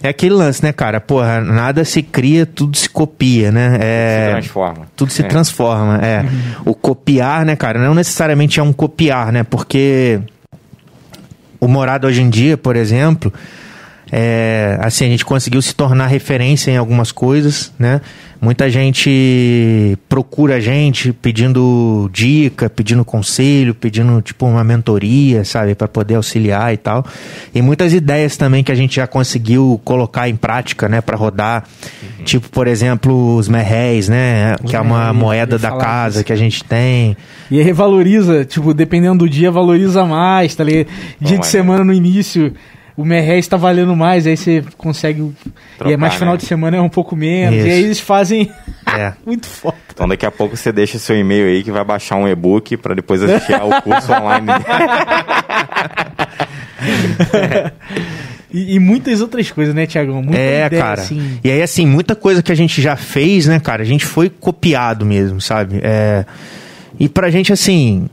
É 0.02 0.08
aquele 0.08 0.34
lance, 0.34 0.62
né, 0.62 0.72
cara? 0.72 0.98
Porra, 0.98 1.42
nada 1.42 1.84
se 1.84 2.02
cria, 2.02 2.46
tudo 2.46 2.74
se 2.78 2.88
copia, 2.88 3.52
né? 3.52 3.76
É... 3.82 4.24
Se 4.24 4.30
transforma. 4.32 4.86
Tudo 4.96 5.12
se 5.12 5.20
É. 5.20 5.24
transforma, 5.26 5.98
é. 5.98 6.24
O 6.64 6.74
copiar, 6.74 7.44
né, 7.44 7.54
cara? 7.54 7.78
Não 7.78 7.94
necessariamente 7.94 8.58
é 8.58 8.62
um 8.62 8.72
copiar, 8.72 9.30
né? 9.30 9.42
Porque 9.42 10.20
o 11.60 11.68
morado 11.68 12.06
hoje 12.06 12.22
em 12.22 12.30
dia, 12.30 12.56
por 12.56 12.76
exemplo, 12.76 13.30
é, 14.12 14.76
assim, 14.80 15.04
a 15.06 15.08
gente 15.08 15.24
conseguiu 15.24 15.62
se 15.62 15.74
tornar 15.74 16.06
referência 16.06 16.70
em 16.70 16.76
algumas 16.76 17.12
coisas, 17.12 17.72
né? 17.78 18.00
Muita 18.40 18.70
gente 18.70 19.98
procura 20.08 20.56
a 20.56 20.60
gente 20.60 21.12
pedindo 21.12 22.08
dica, 22.10 22.70
pedindo 22.70 23.04
conselho, 23.04 23.74
pedindo 23.74 24.22
tipo 24.22 24.46
uma 24.46 24.64
mentoria, 24.64 25.44
sabe, 25.44 25.74
para 25.74 25.86
poder 25.86 26.14
auxiliar 26.14 26.72
e 26.72 26.78
tal. 26.78 27.04
E 27.54 27.60
muitas 27.60 27.92
ideias 27.92 28.38
também 28.38 28.64
que 28.64 28.72
a 28.72 28.74
gente 28.74 28.96
já 28.96 29.06
conseguiu 29.06 29.78
colocar 29.84 30.26
em 30.26 30.36
prática, 30.36 30.88
né, 30.88 31.02
para 31.02 31.18
rodar. 31.18 31.64
Tipo, 32.24 32.48
por 32.48 32.66
exemplo, 32.66 33.36
os 33.36 33.46
merréis, 33.46 34.08
né, 34.08 34.56
que 34.66 34.74
é 34.74 34.80
uma 34.80 35.12
moeda 35.12 35.58
da 35.58 35.72
casa 35.76 36.24
que 36.24 36.32
a 36.32 36.36
gente 36.36 36.64
tem. 36.64 37.14
E 37.50 37.58
aí 37.58 37.64
revaloriza, 37.64 38.42
tipo, 38.42 38.72
dependendo 38.72 39.18
do 39.18 39.28
dia, 39.28 39.50
valoriza 39.50 40.06
mais, 40.06 40.54
tá 40.54 40.64
ligado? 40.64 40.86
Dia 41.20 41.36
Bom, 41.36 41.40
de 41.42 41.46
é. 41.46 41.50
semana 41.50 41.84
no 41.84 41.92
início, 41.92 42.54
o 43.00 43.04
merréis 43.04 43.46
tá 43.48 43.56
valendo 43.56 43.96
mais, 43.96 44.26
aí 44.26 44.36
você 44.36 44.62
consegue. 44.76 45.20
e 45.22 45.32
Trocar, 45.78 45.92
é 45.94 45.96
mais 45.96 46.14
final 46.14 46.34
né? 46.34 46.38
de 46.38 46.46
semana 46.46 46.76
é 46.76 46.80
um 46.80 46.88
pouco 46.88 47.16
menos. 47.16 47.56
Isso. 47.58 47.66
E 47.66 47.70
aí 47.70 47.82
eles 47.84 48.00
fazem. 48.00 48.50
É. 48.92 49.12
Muito 49.24 49.46
foda. 49.46 49.76
Então 49.94 50.08
daqui 50.08 50.26
a 50.26 50.32
pouco 50.32 50.56
você 50.56 50.72
deixa 50.72 50.98
seu 50.98 51.16
e-mail 51.16 51.46
aí 51.46 51.62
que 51.62 51.70
vai 51.70 51.84
baixar 51.84 52.16
um 52.16 52.26
e-book 52.26 52.76
pra 52.78 52.92
depois 52.92 53.22
assistir 53.22 53.54
ao 53.54 53.70
curso 53.82 54.10
online. 54.12 54.48
E, 58.52 58.74
e 58.74 58.78
muitas 58.80 59.20
outras 59.20 59.48
coisas, 59.52 59.72
né, 59.72 59.86
Tiagão? 59.86 60.22
Muita 60.24 60.36
É, 60.36 60.66
ideia, 60.66 60.82
cara. 60.82 61.00
assim. 61.00 61.38
E 61.44 61.48
aí, 61.48 61.62
assim, 61.62 61.86
muita 61.86 62.16
coisa 62.16 62.42
que 62.42 62.50
a 62.50 62.54
gente 62.54 62.82
já 62.82 62.96
fez, 62.96 63.46
né, 63.46 63.60
cara? 63.60 63.82
A 63.82 63.86
gente 63.86 64.04
foi 64.04 64.28
copiado 64.28 65.06
mesmo, 65.06 65.40
sabe? 65.40 65.78
É... 65.84 66.24
E 66.98 67.08
pra 67.08 67.30
gente, 67.30 67.52
assim, 67.52 68.08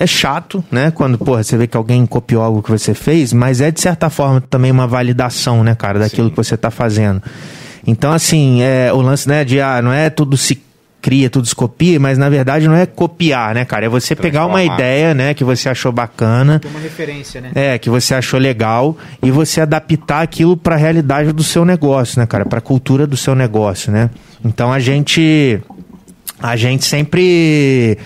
é 0.00 0.06
chato, 0.06 0.64
né? 0.70 0.90
Quando, 0.90 1.18
porra, 1.18 1.42
você 1.42 1.58
vê 1.58 1.66
que 1.66 1.76
alguém 1.76 2.06
copiou 2.06 2.42
algo 2.42 2.62
que 2.62 2.70
você 2.70 2.94
fez, 2.94 3.34
mas 3.34 3.60
é, 3.60 3.70
de 3.70 3.82
certa 3.82 4.08
forma, 4.08 4.40
também 4.40 4.70
uma 4.70 4.86
validação, 4.86 5.62
né, 5.62 5.74
cara, 5.74 5.98
daquilo 5.98 6.28
Sim. 6.28 6.30
que 6.30 6.36
você 6.38 6.56
tá 6.56 6.70
fazendo. 6.70 7.22
Então, 7.86 8.10
assim, 8.10 8.62
é, 8.62 8.90
o 8.94 9.02
lance, 9.02 9.28
né, 9.28 9.44
de, 9.44 9.60
ah, 9.60 9.82
não 9.82 9.92
é 9.92 10.08
tudo 10.08 10.38
se 10.38 10.62
cria, 11.02 11.28
tudo 11.28 11.46
se 11.46 11.54
copia, 11.54 12.00
mas 12.00 12.16
na 12.16 12.30
verdade 12.30 12.66
não 12.66 12.74
é 12.74 12.86
copiar, 12.86 13.54
né, 13.54 13.64
cara? 13.66 13.86
É 13.86 13.88
você 13.90 14.16
pegar 14.16 14.46
uma 14.46 14.62
ideia, 14.62 15.14
né, 15.14 15.34
que 15.34 15.44
você 15.44 15.68
achou 15.68 15.92
bacana, 15.92 16.58
Tem 16.58 16.70
uma 16.70 16.80
referência, 16.80 17.40
né? 17.42 17.50
é, 17.54 17.78
que 17.78 17.90
você 17.90 18.14
achou 18.14 18.40
legal 18.40 18.96
e 19.22 19.30
você 19.30 19.60
adaptar 19.60 20.22
aquilo 20.22 20.56
para 20.56 20.76
a 20.76 20.78
realidade 20.78 21.32
do 21.32 21.42
seu 21.42 21.64
negócio, 21.64 22.18
né, 22.18 22.26
cara? 22.26 22.46
Para 22.46 22.58
a 22.58 22.62
cultura 22.62 23.06
do 23.06 23.16
seu 23.16 23.34
negócio, 23.34 23.92
né? 23.92 24.08
Então 24.44 24.72
a 24.72 24.78
gente 24.78 25.60
a 26.42 26.56
gente 26.56 26.84
sempre 26.86 27.98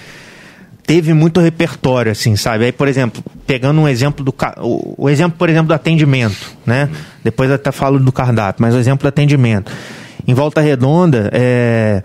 teve 0.87 1.13
muito 1.15 1.41
repertório 1.41 2.13
assim, 2.13 2.37
sabe? 2.37 2.67
Aí, 2.67 2.73
por 2.73 2.89
exemplo, 2.89 3.23
pegando 3.47 3.81
um 3.81 3.89
exemplo 3.89 4.25
do 4.25 4.35
o, 4.61 5.09
exemplo, 5.09 5.37
por 5.39 5.49
exemplo, 5.49 5.69
do 5.69 5.75
atendimento, 5.75 6.57
né? 6.65 6.89
Depois 7.23 7.49
eu 7.49 7.57
até 7.57 7.73
falo 7.73 7.99
do 7.99 8.13
cardápio, 8.13 8.63
mas 8.63 8.75
o 8.75 8.79
exemplo 8.79 9.03
do 9.03 9.09
atendimento. 9.09 9.73
Em 10.27 10.35
Volta 10.35 10.61
Redonda, 10.61 11.31
é 11.33 12.03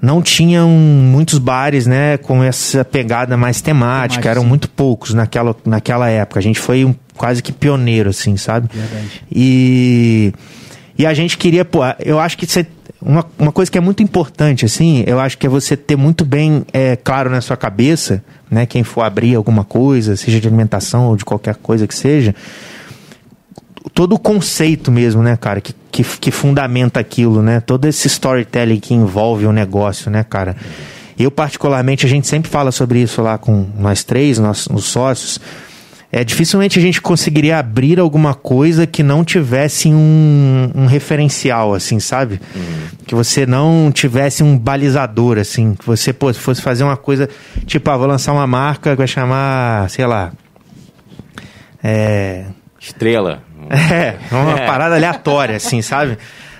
não 0.00 0.22
tinham 0.22 0.68
muitos 0.68 1.38
bares, 1.38 1.86
né, 1.86 2.16
com 2.18 2.42
essa 2.42 2.84
pegada 2.84 3.36
mais 3.36 3.60
temática, 3.60 3.78
Temática, 3.88 4.30
eram 4.30 4.42
sim. 4.42 4.48
muito 4.48 4.68
poucos 4.70 5.12
naquela, 5.12 5.56
naquela 5.64 6.08
época. 6.08 6.38
A 6.38 6.42
gente 6.42 6.60
foi 6.60 6.84
um, 6.84 6.94
quase 7.16 7.42
que 7.42 7.52
pioneiro, 7.52 8.10
assim, 8.10 8.36
sabe? 8.36 8.68
Verdade. 8.72 9.24
E, 9.30 10.32
e 10.98 11.06
a 11.06 11.14
gente 11.14 11.38
queria, 11.38 11.64
pô, 11.64 11.80
eu 12.00 12.18
acho 12.18 12.36
que 12.36 12.44
você, 12.44 12.66
uma, 13.00 13.24
uma 13.38 13.52
coisa 13.52 13.70
que 13.70 13.78
é 13.78 13.80
muito 13.80 14.02
importante, 14.02 14.64
assim, 14.64 15.04
eu 15.06 15.20
acho 15.20 15.38
que 15.38 15.46
é 15.46 15.48
você 15.48 15.76
ter 15.76 15.96
muito 15.96 16.24
bem 16.24 16.66
é, 16.72 16.96
claro 16.96 17.30
na 17.30 17.40
sua 17.40 17.56
cabeça, 17.56 18.22
né, 18.50 18.66
quem 18.66 18.82
for 18.82 19.02
abrir 19.02 19.36
alguma 19.36 19.62
coisa, 19.62 20.16
seja 20.16 20.40
de 20.40 20.48
alimentação 20.48 21.06
ou 21.06 21.16
de 21.16 21.24
qualquer 21.24 21.54
coisa 21.54 21.86
que 21.86 21.94
seja, 21.94 22.34
todo 23.94 24.14
o 24.14 24.18
conceito 24.18 24.90
mesmo, 24.90 25.22
né, 25.22 25.36
cara, 25.36 25.60
que, 25.60 25.72
que, 25.90 26.02
que 26.02 26.30
fundamenta 26.30 27.00
aquilo, 27.00 27.42
né? 27.42 27.60
Todo 27.60 27.86
esse 27.86 28.06
storytelling 28.06 28.78
que 28.78 28.94
envolve 28.94 29.46
o 29.46 29.52
negócio, 29.52 30.10
né, 30.10 30.24
cara? 30.24 30.56
Eu, 31.18 31.30
particularmente, 31.30 32.06
a 32.06 32.08
gente 32.08 32.28
sempre 32.28 32.48
fala 32.48 32.70
sobre 32.70 33.00
isso 33.00 33.20
lá 33.20 33.36
com 33.38 33.66
nós 33.76 34.04
três, 34.04 34.38
nós, 34.38 34.68
os 34.70 34.84
sócios. 34.84 35.40
É, 36.10 36.24
dificilmente 36.24 36.78
a 36.78 36.82
gente 36.82 37.02
conseguiria 37.02 37.58
abrir 37.58 38.00
alguma 38.00 38.32
coisa 38.34 38.86
que 38.86 39.02
não 39.02 39.22
tivesse 39.22 39.88
um, 39.88 40.70
um 40.74 40.86
referencial, 40.86 41.74
assim, 41.74 42.00
sabe? 42.00 42.40
Que 43.06 43.14
você 43.14 43.44
não 43.44 43.92
tivesse 43.92 44.42
um 44.42 44.56
balizador, 44.56 45.36
assim. 45.36 45.74
Que 45.74 45.84
você 45.84 46.12
pô, 46.14 46.32
fosse 46.32 46.62
fazer 46.62 46.82
uma 46.82 46.96
coisa, 46.96 47.28
tipo, 47.66 47.90
ah, 47.90 47.96
vou 47.98 48.06
lançar 48.06 48.32
uma 48.32 48.46
marca 48.46 48.90
que 48.92 48.96
vai 48.96 49.06
chamar, 49.06 49.90
sei 49.90 50.06
lá. 50.06 50.32
É. 51.82 52.46
Estrela. 52.80 53.42
É, 53.70 54.16
uma 54.32 54.60
É. 54.60 54.66
parada 54.66 54.94
aleatória, 54.94 55.56
assim, 55.56 55.82
sabe? 55.82 56.16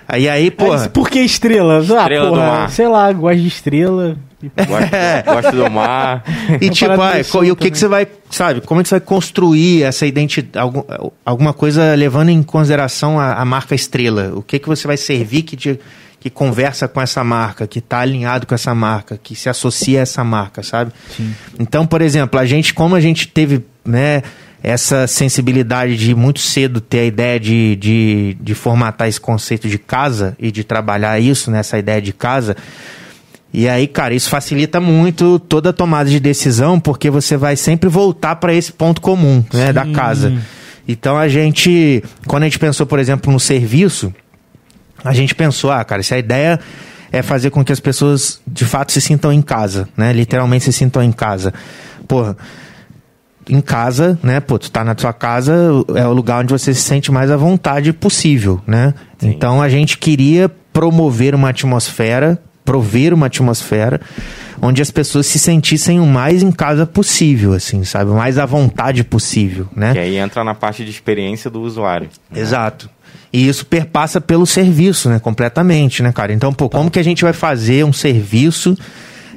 Aí, 0.06 0.28
aí, 0.28 0.50
pô. 0.50 0.68
Mas 0.68 0.88
por 0.88 1.08
que 1.08 1.20
estrela? 1.20 1.78
Estrela 1.80 2.26
ah, 2.26 2.28
do 2.28 2.34
porra, 2.34 2.46
mar. 2.46 2.70
sei 2.70 2.86
lá, 2.88 3.10
gosto 3.12 3.40
de 3.40 3.48
estrela. 3.48 4.16
Gosto, 4.40 4.94
É. 4.94 5.22
gosto 5.26 5.50
do 5.56 5.68
mar. 5.70 6.22
E 6.60 6.70
tipo, 6.70 6.92
ah, 7.00 7.14
e 7.44 7.50
o 7.50 7.56
que, 7.56 7.70
que 7.70 7.78
você 7.78 7.88
vai, 7.88 8.06
sabe, 8.30 8.60
como 8.60 8.80
é 8.80 8.82
que 8.84 8.88
você 8.88 8.94
vai 8.96 9.00
construir 9.00 9.82
essa 9.82 10.06
identidade, 10.06 10.58
algum, 10.58 10.82
alguma 11.24 11.52
coisa 11.52 11.94
levando 11.94 12.28
em 12.28 12.42
consideração 12.42 13.18
a, 13.18 13.34
a 13.34 13.44
marca 13.44 13.74
estrela? 13.74 14.32
O 14.34 14.42
que, 14.42 14.58
que 14.60 14.68
você 14.68 14.86
vai 14.86 14.96
servir 14.96 15.42
que, 15.42 15.56
te- 15.56 15.80
que 16.20 16.30
conversa 16.30 16.86
com 16.86 17.00
essa 17.00 17.24
marca, 17.24 17.66
que 17.66 17.80
está 17.80 17.98
alinhado 18.00 18.46
com 18.46 18.54
essa 18.54 18.72
marca, 18.74 19.18
que 19.20 19.34
se 19.34 19.48
associa 19.48 19.98
a 19.98 20.02
essa 20.02 20.22
marca, 20.22 20.62
sabe? 20.62 20.92
Sim. 21.16 21.34
Então, 21.58 21.84
por 21.84 22.00
exemplo, 22.00 22.38
a 22.38 22.46
gente, 22.46 22.72
como 22.72 22.94
a 22.94 23.00
gente 23.00 23.26
teve, 23.26 23.64
né, 23.84 24.22
essa 24.62 25.06
sensibilidade 25.06 25.96
de 25.96 26.14
muito 26.14 26.40
cedo 26.40 26.80
ter 26.80 26.98
a 27.00 27.04
ideia 27.04 27.38
de, 27.40 27.76
de, 27.76 28.36
de 28.40 28.54
formatar 28.54 29.08
esse 29.08 29.20
conceito 29.20 29.68
de 29.68 29.78
casa 29.78 30.36
e 30.38 30.50
de 30.52 30.62
trabalhar 30.64 31.18
isso, 31.20 31.50
nessa 31.50 31.78
ideia 31.78 32.00
de 32.02 32.12
casa, 32.12 32.56
e 33.52 33.68
aí, 33.68 33.86
cara, 33.86 34.14
isso 34.14 34.28
facilita 34.28 34.78
muito 34.80 35.38
toda 35.38 35.70
a 35.70 35.72
tomada 35.72 36.10
de 36.10 36.20
decisão, 36.20 36.78
porque 36.78 37.10
você 37.10 37.36
vai 37.36 37.56
sempre 37.56 37.88
voltar 37.88 38.36
para 38.36 38.52
esse 38.52 38.72
ponto 38.72 39.00
comum, 39.00 39.42
né, 39.52 39.72
da 39.72 39.84
Sim. 39.84 39.92
casa. 39.92 40.32
Então 40.86 41.16
a 41.16 41.28
gente, 41.28 42.02
quando 42.26 42.42
a 42.42 42.46
gente 42.46 42.58
pensou, 42.58 42.86
por 42.86 42.98
exemplo, 42.98 43.32
no 43.32 43.40
serviço, 43.40 44.12
a 45.04 45.12
gente 45.12 45.34
pensou, 45.34 45.70
ah, 45.70 45.84
cara, 45.84 46.02
se 46.02 46.14
a 46.14 46.18
ideia 46.18 46.60
é 47.10 47.22
fazer 47.22 47.50
com 47.50 47.64
que 47.64 47.72
as 47.72 47.80
pessoas 47.80 48.40
de 48.46 48.64
fato 48.64 48.92
se 48.92 49.00
sintam 49.00 49.32
em 49.32 49.40
casa, 49.40 49.88
né? 49.96 50.12
Literalmente 50.12 50.64
se 50.64 50.72
sintam 50.72 51.02
em 51.02 51.12
casa. 51.12 51.54
Porra, 52.06 52.36
em 53.48 53.60
casa, 53.60 54.18
né? 54.22 54.40
Pô, 54.40 54.58
tu 54.58 54.70
tá 54.70 54.84
na 54.84 54.94
tua 54.94 55.12
casa, 55.12 55.54
é 55.94 56.06
o 56.06 56.12
lugar 56.12 56.42
onde 56.42 56.52
você 56.52 56.74
se 56.74 56.82
sente 56.82 57.10
mais 57.10 57.30
à 57.30 57.36
vontade 57.36 57.92
possível, 57.92 58.60
né? 58.66 58.92
Sim. 59.18 59.30
Então 59.30 59.62
a 59.62 59.68
gente 59.68 59.96
queria 59.96 60.50
promover 60.72 61.34
uma 61.34 61.48
atmosfera, 61.48 62.38
prover 62.68 63.14
uma 63.14 63.26
atmosfera 63.28 63.98
onde 64.60 64.82
as 64.82 64.90
pessoas 64.90 65.26
se 65.26 65.38
sentissem 65.38 65.98
o 65.98 66.06
mais 66.06 66.42
em 66.42 66.52
casa 66.52 66.84
possível, 66.84 67.54
assim, 67.54 67.82
sabe? 67.82 68.10
O 68.10 68.14
mais 68.14 68.36
à 68.36 68.44
vontade 68.44 69.02
possível, 69.02 69.66
né? 69.74 69.94
Que 69.94 69.98
aí 69.98 70.16
entra 70.18 70.44
na 70.44 70.54
parte 70.54 70.84
de 70.84 70.90
experiência 70.90 71.48
do 71.48 71.62
usuário. 71.62 72.10
Exato. 72.34 72.90
E 73.32 73.48
isso 73.48 73.64
perpassa 73.64 74.20
pelo 74.20 74.44
serviço, 74.44 75.08
né? 75.08 75.18
Completamente, 75.18 76.02
né, 76.02 76.12
cara? 76.12 76.30
Então, 76.30 76.52
pô, 76.52 76.68
como 76.68 76.90
que 76.90 76.98
a 76.98 77.02
gente 77.02 77.22
vai 77.22 77.32
fazer 77.32 77.86
um 77.86 77.92
serviço 77.92 78.76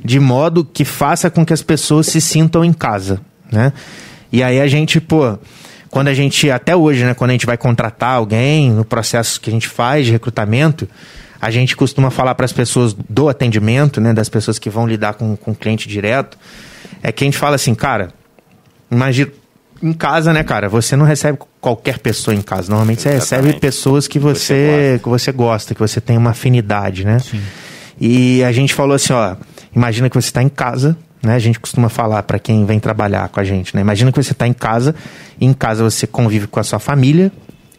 de 0.04 0.20
modo 0.20 0.65
que 0.65 0.84
faça 0.84 1.30
com 1.30 1.46
que 1.46 1.54
as 1.54 1.62
pessoas 1.62 2.08
se 2.08 2.20
sintam 2.20 2.65
em 2.65 2.74
casa, 2.74 3.22
né? 3.50 3.72
E 4.30 4.44
aí 4.44 4.60
a 4.60 4.67
gente, 4.67 5.00
pô, 5.00 5.39
quando 5.89 6.10
a 6.10 6.13
gente, 6.13 6.52
até 6.52 6.76
hoje, 6.76 7.06
né, 7.06 7.13
quando 7.13 7.30
a 7.30 7.34
gente 7.34 7.46
vai 7.46 7.56
contratar 7.56 8.15
alguém, 8.15 8.72
no 8.72 8.84
processo 8.84 9.39
que 9.39 9.50
a 9.50 9.54
gente 9.54 9.70
faz 9.70 10.06
de 10.06 10.12
recrutamento, 10.12 10.86
a 11.41 11.49
gente 11.49 11.75
costuma 11.75 12.12
falar 12.12 12.36
para 12.36 12.45
as 12.45 12.54
pessoas 12.54 12.93
do 12.93 13.27
atendimento, 13.27 13.99
né, 13.99 14.13
das 14.13 14.30
pessoas 14.30 14.60
que 14.60 14.69
vão 14.69 14.86
lidar 14.86 15.15
com, 15.15 15.36
com 15.36 15.51
o 15.51 15.56
cliente 15.56 15.88
direto, 15.89 16.38
é 17.01 17.12
que 17.12 17.23
a 17.23 17.25
gente 17.25 17.38
fala 17.38 17.56
assim, 17.56 17.73
cara, 17.73 18.10
imagina 18.91 19.32
em 19.82 19.93
casa, 19.93 20.32
né, 20.32 20.43
cara? 20.43 20.69
Você 20.69 20.95
não 20.95 21.06
recebe 21.06 21.39
qualquer 21.60 21.97
pessoa 21.97 22.36
em 22.36 22.41
casa. 22.41 22.69
Normalmente 22.69 23.01
você 23.01 23.10
Exatamente. 23.10 23.45
recebe 23.45 23.60
pessoas 23.60 24.08
que 24.08 24.19
você, 24.19 24.99
que 25.01 25.10
você 25.10 25.32
gosta, 25.32 25.73
que 25.73 25.80
você 25.80 25.99
tem 25.99 26.15
uma 26.17 26.30
afinidade, 26.30 27.04
né? 27.04 27.17
E 27.99 28.43
a 28.43 28.51
gente 28.51 28.73
falou 28.75 28.95
assim, 28.95 29.13
ó, 29.13 29.36
imagina 29.75 30.10
que 30.10 30.15
você 30.15 30.27
está 30.27 30.43
em 30.43 30.49
casa, 30.49 30.95
né? 31.23 31.34
A 31.34 31.39
gente 31.39 31.60
costuma 31.60 31.89
falar 31.89 32.21
para 32.23 32.38
quem 32.38 32.63
vem 32.65 32.80
trabalhar 32.80 33.27
com 33.30 33.39
a 33.39 33.43
gente, 33.43 33.75
né? 33.75 33.82
Imagina 33.82 34.12
que 34.12 34.21
você 34.21 34.34
está 34.34 34.47
em 34.47 34.54
casa, 34.54 34.93
e 35.39 35.45
em 35.45 35.54
casa 35.54 35.84
você 35.84 36.06
convive 36.06 36.45
com 36.45 36.60
a 36.60 36.63
sua 36.63 36.80
família 36.80 37.32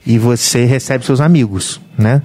e 0.05 0.19
você 0.19 0.65
recebe 0.65 1.05
seus 1.07 1.21
amigos, 1.21 1.81
né? 1.97 2.21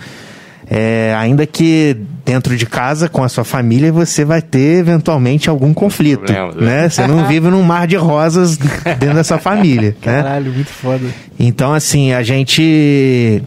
É, 0.69 1.15
ainda 1.17 1.45
que 1.45 1.95
dentro 2.25 2.58
de 2.58 2.65
casa, 2.65 3.08
com 3.08 3.23
a 3.23 3.30
sua 3.30 3.45
família, 3.45 3.89
você 3.89 4.25
vai 4.25 4.41
ter 4.41 4.80
eventualmente 4.80 5.49
algum 5.49 5.73
conflito, 5.73 6.25
Problemas, 6.25 6.56
né? 6.56 6.89
Você 6.89 7.08
não 7.08 7.25
vive 7.25 7.49
num 7.49 7.63
mar 7.63 7.88
de 7.88 7.95
rosas 7.95 8.58
dentro 8.99 9.15
dessa 9.15 9.38
família, 9.38 9.95
né? 10.06 10.21
Caralho, 10.21 10.51
muito 10.51 10.69
foda. 10.69 11.06
Então, 11.39 11.73
assim, 11.73 12.12
a 12.12 12.21
gente 12.21 13.41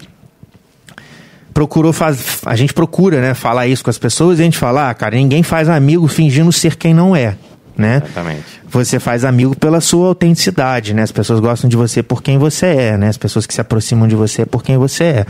procurou 1.52 1.92
faz... 1.92 2.38
a 2.46 2.56
gente 2.56 2.72
procura, 2.72 3.20
né, 3.20 3.34
falar 3.34 3.66
isso 3.66 3.84
com 3.84 3.90
as 3.90 3.98
pessoas 3.98 4.38
e 4.38 4.42
a 4.42 4.44
gente 4.46 4.56
fala, 4.56 4.88
ah, 4.88 4.94
cara, 4.94 5.14
ninguém 5.14 5.42
faz 5.42 5.68
amigo 5.68 6.08
fingindo 6.08 6.50
ser 6.50 6.76
quem 6.76 6.94
não 6.94 7.14
é, 7.14 7.34
né? 7.76 8.00
Exatamente. 8.02 8.44
Você 8.70 8.98
faz 8.98 9.26
amigo 9.26 9.54
pela 9.54 9.82
sua 9.82 10.08
autenticidade, 10.08 10.94
né? 10.94 11.02
As 11.02 11.12
pessoas 11.12 11.38
gostam 11.38 11.68
de 11.68 11.76
você 11.76 12.02
por 12.02 12.22
quem 12.22 12.38
você 12.38 12.66
é, 12.66 12.96
né? 12.96 13.08
As 13.08 13.18
pessoas 13.18 13.46
que 13.46 13.52
se 13.52 13.60
aproximam 13.60 14.08
de 14.08 14.14
você 14.14 14.46
por 14.46 14.62
quem 14.62 14.78
você 14.78 15.04
é. 15.04 15.26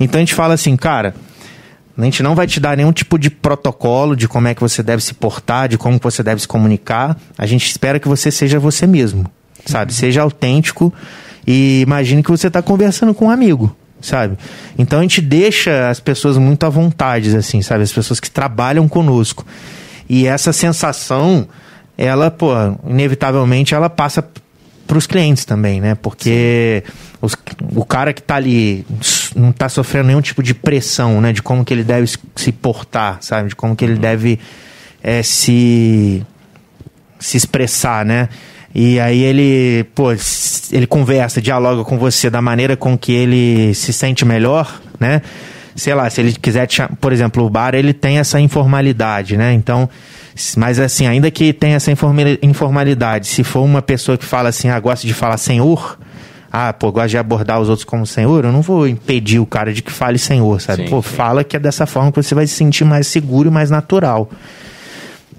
Então 0.00 0.18
a 0.18 0.22
gente 0.22 0.32
fala 0.32 0.54
assim, 0.54 0.74
cara, 0.74 1.14
a 1.96 2.02
gente 2.04 2.22
não 2.22 2.34
vai 2.34 2.46
te 2.46 2.58
dar 2.58 2.76
nenhum 2.76 2.92
tipo 2.92 3.18
de 3.18 3.30
protocolo 3.30 4.16
de 4.16 4.26
como 4.26 4.48
é 4.48 4.54
que 4.54 4.60
você 4.60 4.82
deve 4.82 5.02
se 5.02 5.14
portar, 5.14 5.68
de 5.68 5.78
como 5.78 5.98
você 6.02 6.22
deve 6.22 6.40
se 6.40 6.48
comunicar. 6.48 7.16
A 7.38 7.46
gente 7.46 7.66
espera 7.70 8.00
que 8.00 8.08
você 8.08 8.30
seja 8.30 8.58
você 8.58 8.86
mesmo, 8.86 9.26
sabe? 9.66 9.92
Seja 9.94 10.22
autêntico 10.22 10.92
e 11.46 11.80
imagine 11.82 12.22
que 12.22 12.30
você 12.30 12.48
está 12.48 12.60
conversando 12.62 13.14
com 13.14 13.26
um 13.26 13.30
amigo, 13.30 13.74
sabe? 14.00 14.36
Então 14.76 14.98
a 14.98 15.02
gente 15.02 15.20
deixa 15.20 15.88
as 15.88 16.00
pessoas 16.00 16.36
muito 16.36 16.66
à 16.66 16.68
vontade, 16.68 17.36
assim, 17.36 17.62
sabe? 17.62 17.84
As 17.84 17.92
pessoas 17.92 18.18
que 18.18 18.30
trabalham 18.30 18.88
conosco. 18.88 19.46
E 20.08 20.26
essa 20.26 20.52
sensação, 20.52 21.46
ela, 21.96 22.30
pô, 22.30 22.50
inevitavelmente 22.88 23.74
ela 23.74 23.88
passa 23.88 24.26
para 24.86 24.98
os 24.98 25.06
clientes 25.06 25.44
também, 25.44 25.80
né? 25.80 25.94
Porque 25.94 26.82
os- 27.22 27.36
o 27.74 27.84
cara 27.84 28.12
que 28.12 28.20
tá 28.22 28.34
ali 28.34 28.84
não 29.34 29.52
tá 29.52 29.68
sofrendo 29.68 30.08
nenhum 30.08 30.20
tipo 30.20 30.42
de 30.42 30.54
pressão, 30.54 31.20
né? 31.20 31.32
De 31.32 31.42
como 31.42 31.64
que 31.64 31.72
ele 31.74 31.84
deve 31.84 32.06
se- 32.36 32.52
portar, 32.52 33.18
sabe? 33.20 33.48
De 33.50 33.56
como 33.56 33.74
que 33.76 33.84
ele 33.84 33.96
deve 33.96 34.38
eh, 35.02 35.22
se 35.22 36.24
se 37.18 37.36
expressar, 37.36 38.04
né? 38.04 38.28
E 38.74 38.98
aí 38.98 39.22
ele, 39.22 39.84
pô, 39.94 40.12
ele 40.72 40.86
conversa, 40.86 41.40
dialoga 41.40 41.84
com 41.84 41.96
você 41.96 42.28
da 42.28 42.42
maneira 42.42 42.76
com 42.76 42.98
que 42.98 43.12
ele 43.12 43.72
se 43.74 43.92
sente 43.92 44.24
melhor, 44.24 44.80
né? 44.98 45.22
Sei 45.76 45.94
lá, 45.94 46.08
se 46.10 46.20
ele 46.20 46.32
quiser 46.32 46.66
te 46.66 46.76
chamar, 46.76 46.96
por 47.00 47.12
exemplo, 47.12 47.44
o 47.44 47.50
bar, 47.50 47.74
ele 47.74 47.92
tem 47.92 48.18
essa 48.18 48.38
informalidade, 48.40 49.36
né? 49.36 49.52
Então, 49.52 49.88
mas 50.56 50.78
assim, 50.80 51.06
ainda 51.06 51.30
que 51.30 51.52
tenha 51.52 51.76
essa 51.76 51.90
informa- 51.92 52.36
informalidade, 52.42 53.26
se 53.28 53.42
for 53.44 53.62
uma 53.62 53.80
pessoa 53.80 54.18
que 54.18 54.24
fala 54.24 54.48
assim, 54.50 54.68
ah, 54.68 54.78
gosta 54.80 55.06
de 55.06 55.14
falar 55.14 55.36
senhor, 55.38 55.98
ah, 56.56 56.72
pô, 56.72 56.92
gosta 56.92 57.08
de 57.08 57.18
abordar 57.18 57.60
os 57.60 57.68
outros 57.68 57.84
como 57.84 58.06
senhor, 58.06 58.44
eu 58.44 58.52
não 58.52 58.62
vou 58.62 58.86
impedir 58.86 59.40
o 59.40 59.46
cara 59.46 59.72
de 59.72 59.82
que 59.82 59.90
fale 59.90 60.20
senhor, 60.20 60.60
sabe? 60.60 60.84
Sim, 60.84 60.88
pô, 60.88 61.02
sim. 61.02 61.08
fala 61.08 61.42
que 61.42 61.56
é 61.56 61.58
dessa 61.58 61.84
forma 61.84 62.12
que 62.12 62.22
você 62.22 62.32
vai 62.32 62.46
se 62.46 62.54
sentir 62.54 62.84
mais 62.84 63.08
seguro 63.08 63.48
e 63.48 63.52
mais 63.52 63.70
natural. 63.70 64.30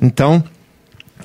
Então, 0.02 0.44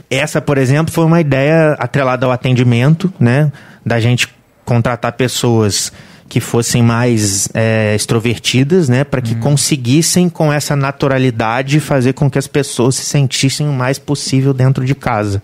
essa, 0.08 0.40
por 0.40 0.58
exemplo, 0.58 0.94
foi 0.94 1.04
uma 1.04 1.20
ideia 1.20 1.72
atrelada 1.72 2.24
ao 2.24 2.30
atendimento, 2.30 3.12
né? 3.18 3.50
Da 3.84 3.98
gente 3.98 4.28
contratar 4.64 5.10
pessoas 5.14 5.92
que 6.30 6.38
fossem 6.38 6.80
mais 6.80 7.48
é, 7.52 7.92
extrovertidas, 7.96 8.88
né, 8.88 9.02
para 9.02 9.20
que 9.20 9.34
conseguissem 9.34 10.28
com 10.28 10.52
essa 10.52 10.76
naturalidade 10.76 11.80
fazer 11.80 12.12
com 12.12 12.30
que 12.30 12.38
as 12.38 12.46
pessoas 12.46 12.94
se 12.94 13.04
sentissem 13.04 13.68
o 13.68 13.72
mais 13.72 13.98
possível 13.98 14.54
dentro 14.54 14.84
de 14.84 14.94
casa. 14.94 15.42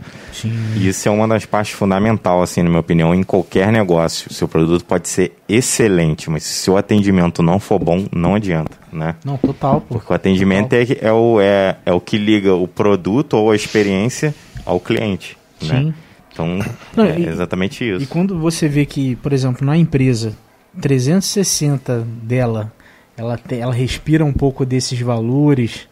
E 0.76 0.87
isso 0.87 1.09
é 1.09 1.11
uma 1.11 1.26
das 1.26 1.45
partes 1.45 1.72
fundamentais, 1.74 2.41
assim, 2.41 2.62
na 2.62 2.68
minha 2.68 2.80
opinião, 2.80 3.12
em 3.12 3.24
qualquer 3.24 3.72
negócio. 3.72 4.32
Seu 4.32 4.47
produto 4.47 4.84
pode 4.84 5.09
ser 5.09 5.32
excelente, 5.49 6.30
mas 6.30 6.45
se 6.45 6.55
seu 6.55 6.76
atendimento 6.76 7.43
não 7.43 7.59
for 7.59 7.80
bom, 7.80 8.07
não 8.14 8.37
adianta, 8.37 8.78
né? 8.93 9.16
Não, 9.24 9.37
total, 9.39 9.80
pô. 9.80 9.97
Porque 9.97 10.12
o 10.12 10.14
atendimento 10.14 10.72
é, 10.72 10.87
é, 11.01 11.12
o, 11.12 11.41
é, 11.41 11.78
é 11.84 11.93
o 11.93 12.01
que 12.01 12.16
liga 12.16 12.55
o 12.55 12.68
produto 12.68 13.34
ou 13.34 13.51
a 13.51 13.57
experiência 13.57 14.32
ao 14.64 14.78
cliente, 14.78 15.37
né? 15.61 15.80
Sim. 15.80 15.95
Então, 16.32 16.59
Não, 16.95 17.05
é 17.05 17.18
e- 17.18 17.26
exatamente 17.26 17.82
isso. 17.82 18.05
E 18.05 18.07
quando 18.07 18.39
você 18.39 18.68
vê 18.68 18.87
que, 18.87 19.16
por 19.16 19.32
exemplo, 19.32 19.66
na 19.66 19.76
empresa 19.76 20.32
360 20.80 22.00
dela, 22.22 22.72
ela, 23.16 23.36
tem, 23.38 23.60
ela 23.60 23.72
respira 23.74 24.24
um 24.24 24.32
pouco 24.32 24.64
desses 24.64 25.00
valores. 25.00 25.88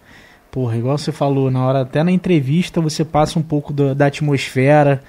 Porra, 0.51 0.77
igual 0.77 0.97
você 0.99 1.11
falou, 1.11 1.51
na 1.51 1.65
hora, 1.67 1.81
até 1.81 2.03
na 2.05 2.13
entrevista, 2.13 2.81
você 2.81 3.05
passa 3.05 3.39
um 3.39 3.43
pouco 3.43 3.73
da, 3.73 3.93
da 3.95 4.07
atmosfera, 4.07 5.03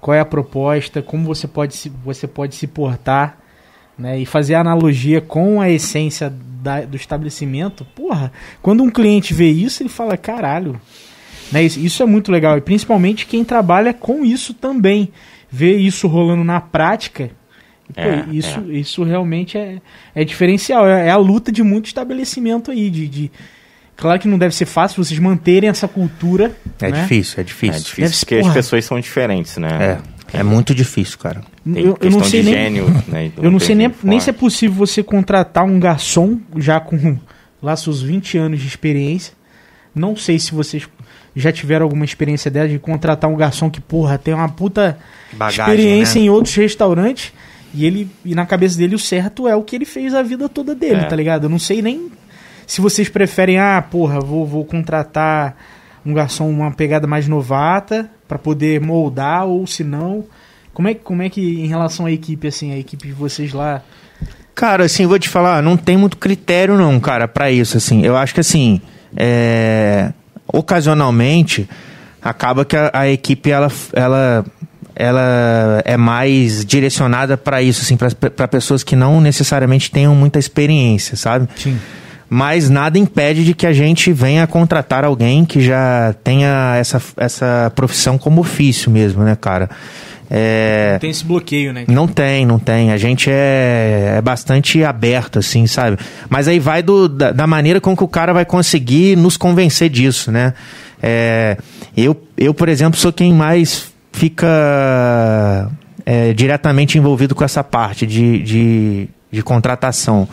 qual 0.00 0.14
é 0.14 0.20
a 0.20 0.24
proposta, 0.24 1.02
como 1.02 1.24
você 1.24 1.46
pode 1.46 1.74
se, 1.74 1.90
você 2.04 2.26
pode 2.26 2.54
se 2.54 2.66
portar, 2.66 3.38
né? 3.98 4.18
E 4.18 4.24
fazer 4.26 4.54
analogia 4.54 5.20
com 5.20 5.60
a 5.60 5.68
essência 5.70 6.32
da- 6.62 6.82
do 6.82 6.96
estabelecimento. 6.96 7.84
Porra, 7.94 8.32
quando 8.62 8.82
um 8.82 8.90
cliente 8.90 9.34
vê 9.34 9.50
isso, 9.50 9.82
ele 9.82 9.88
fala, 9.90 10.16
caralho, 10.16 10.80
né? 11.52 11.62
Isso, 11.62 11.78
isso 11.80 12.02
é 12.02 12.06
muito 12.06 12.30
legal. 12.30 12.56
E 12.56 12.60
principalmente 12.60 13.26
quem 13.26 13.44
trabalha 13.44 13.92
com 13.92 14.24
isso 14.24 14.54
também. 14.54 15.10
Ver 15.50 15.76
isso 15.76 16.08
rolando 16.08 16.44
na 16.44 16.60
prática. 16.60 17.30
Pô, 17.94 18.00
É, 18.00 18.24
isso, 18.30 18.72
isso 18.72 19.04
realmente 19.04 19.56
é, 19.58 19.80
é 20.14 20.24
diferencial. 20.24 20.86
É, 20.86 21.08
é 21.08 21.10
a 21.10 21.16
luta 21.16 21.50
de 21.52 21.62
muito 21.62 21.86
estabelecimento 21.86 22.70
aí. 22.70 22.90
De, 22.90 23.08
de- 23.08 23.30
Claro 23.96 24.20
que 24.20 24.28
não 24.28 24.36
deve 24.36 24.54
ser 24.54 24.66
fácil 24.66 25.02
vocês 25.02 25.18
manterem 25.18 25.70
essa 25.70 25.88
cultura. 25.88 26.54
É 26.82 26.90
né? 26.90 27.00
difícil, 27.00 27.36
é 27.38 27.40
É 27.40 27.44
difícil. 27.44 27.80
difícil 27.82 28.02
Deve 28.04 28.18
porque 28.18 28.34
as 28.34 28.40
porra. 28.42 28.54
pessoas 28.54 28.84
são 28.84 29.00
diferentes, 29.00 29.56
né? 29.56 29.98
É, 30.34 30.38
é 30.40 30.42
muito 30.42 30.74
difícil, 30.74 31.16
cara. 31.18 31.40
Tem 31.64 31.82
Eu, 31.82 31.96
eu 31.98 32.10
não 32.10 32.22
sei 32.22 32.42
de 32.42 32.50
nem. 32.50 32.54
gênio, 32.64 33.04
né? 33.08 33.32
Eu 33.40 33.50
não 33.50 33.58
sei 33.58 33.74
nem, 33.74 33.90
nem 34.02 34.20
se 34.20 34.28
é 34.28 34.34
possível 34.34 34.76
você 34.76 35.02
contratar 35.02 35.64
um 35.64 35.80
garçom 35.80 36.38
já 36.58 36.78
com 36.78 37.16
lá 37.62 37.74
seus 37.74 38.02
20 38.02 38.36
anos 38.36 38.60
de 38.60 38.66
experiência. 38.68 39.32
Não 39.94 40.14
sei 40.14 40.38
se 40.38 40.52
vocês 40.52 40.86
já 41.34 41.50
tiveram 41.50 41.84
alguma 41.84 42.04
experiência 42.04 42.50
dessa 42.50 42.68
de 42.68 42.78
contratar 42.78 43.30
um 43.30 43.36
garçom 43.36 43.70
que, 43.70 43.80
porra, 43.80 44.18
tem 44.18 44.34
uma 44.34 44.48
puta 44.48 44.98
Bagagem, 45.32 45.64
experiência 45.64 46.18
né? 46.20 46.26
em 46.26 46.30
outros 46.30 46.54
restaurantes 46.54 47.32
e 47.76 47.84
ele 47.84 48.08
e 48.24 48.34
na 48.34 48.46
cabeça 48.46 48.76
dele 48.78 48.94
o 48.94 48.98
certo 48.98 49.46
é 49.46 49.54
o 49.54 49.62
que 49.62 49.76
ele 49.76 49.84
fez 49.84 50.14
a 50.14 50.22
vida 50.22 50.48
toda 50.48 50.74
dele, 50.74 51.00
É. 51.00 51.04
tá 51.04 51.14
ligado? 51.16 51.44
Eu 51.44 51.50
não 51.50 51.58
sei 51.58 51.80
nem 51.82 52.10
se 52.66 52.80
vocês 52.80 53.08
preferem, 53.08 53.58
ah, 53.58 53.80
porra, 53.82 54.18
vou, 54.20 54.44
vou 54.46 54.64
contratar 54.64 55.56
um 56.04 56.12
garçom 56.14 56.48
uma 56.48 56.72
pegada 56.72 57.06
mais 57.06 57.28
novata 57.28 58.10
pra 58.26 58.38
poder 58.38 58.80
moldar 58.80 59.44
ou 59.46 59.66
se 59.66 59.84
não, 59.84 60.24
como 60.74 60.88
é, 60.88 60.94
que- 60.94 61.00
como 61.00 61.22
é 61.22 61.28
que 61.28 61.40
em 61.60 61.66
relação 61.66 62.06
à 62.06 62.12
equipe 62.12 62.46
assim, 62.48 62.72
a 62.72 62.78
equipe 62.78 63.06
de 63.06 63.12
vocês 63.12 63.52
lá, 63.52 63.82
Cara, 64.54 64.84
assim, 64.86 65.04
vou 65.06 65.18
te 65.18 65.28
falar, 65.28 65.62
não 65.62 65.76
tem 65.76 65.98
muito 65.98 66.16
critério 66.16 66.78
não, 66.78 66.98
cara, 66.98 67.28
pra 67.28 67.50
isso, 67.50 67.76
assim. 67.76 68.00
Eu 68.06 68.16
acho 68.16 68.32
que, 68.32 68.40
assim, 68.40 68.80
é, 69.14 70.10
ocasionalmente, 70.50 71.68
acaba 72.22 72.64
que 72.64 72.76
a, 72.76 72.90
a 72.92 73.08
equipe, 73.08 73.50
ela, 73.50 73.70
ela, 73.92 74.44
ela 74.96 75.82
é 75.84 75.96
mais 75.96 76.64
direcionada 76.64 77.36
pra 77.36 77.60
isso, 77.62 77.82
assim, 77.82 77.96
pra 77.96 78.48
pessoas 78.48 78.82
que 78.82 78.96
não 78.96 79.20
necessariamente 79.20 79.90
tenham 79.90 80.14
muita 80.14 80.38
experiência, 80.38 81.16
sabe? 81.16 81.46
Sim. 81.56 81.78
Mas 82.28 82.68
nada 82.68 82.98
impede 82.98 83.44
de 83.44 83.54
que 83.54 83.66
a 83.66 83.72
gente 83.72 84.12
venha 84.12 84.46
contratar 84.46 85.04
alguém 85.04 85.44
que 85.44 85.60
já 85.60 86.14
tenha 86.24 86.74
essa, 86.76 87.00
essa 87.16 87.70
profissão 87.76 88.18
como 88.18 88.40
ofício 88.40 88.90
mesmo, 88.90 89.22
né, 89.22 89.36
cara? 89.36 89.70
É, 90.28 90.98
Tem 91.00 91.10
esse 91.10 91.24
bloqueio, 91.24 91.72
né? 91.72 91.84
não 91.86 92.08
tem, 92.08 92.44
não 92.44 92.58
tem. 92.58 92.90
A 92.90 92.96
gente 92.96 93.30
é, 93.30 94.14
é 94.18 94.20
bastante 94.20 94.82
aberto, 94.82 95.38
assim, 95.38 95.68
sabe? 95.68 95.98
Mas 96.28 96.48
aí 96.48 96.58
vai 96.58 96.82
do, 96.82 97.08
da, 97.08 97.30
da 97.30 97.46
maneira 97.46 97.80
com 97.80 97.96
que 97.96 98.02
o 98.02 98.08
cara 98.08 98.32
vai 98.32 98.44
conseguir 98.44 99.16
nos 99.16 99.36
convencer 99.36 99.88
disso, 99.88 100.32
né? 100.32 100.52
É, 101.00 101.56
eu, 101.96 102.20
eu, 102.36 102.52
por 102.52 102.68
exemplo, 102.68 102.98
sou 102.98 103.12
quem 103.12 103.32
mais 103.32 103.94
fica 104.16 105.70
é, 106.06 106.32
diretamente 106.32 106.96
envolvido 106.96 107.34
com 107.34 107.44
essa 107.44 107.62
parte 107.62 108.06
de, 108.06 108.42
de, 108.42 109.08
de 109.30 109.42
contratação. 109.42 110.26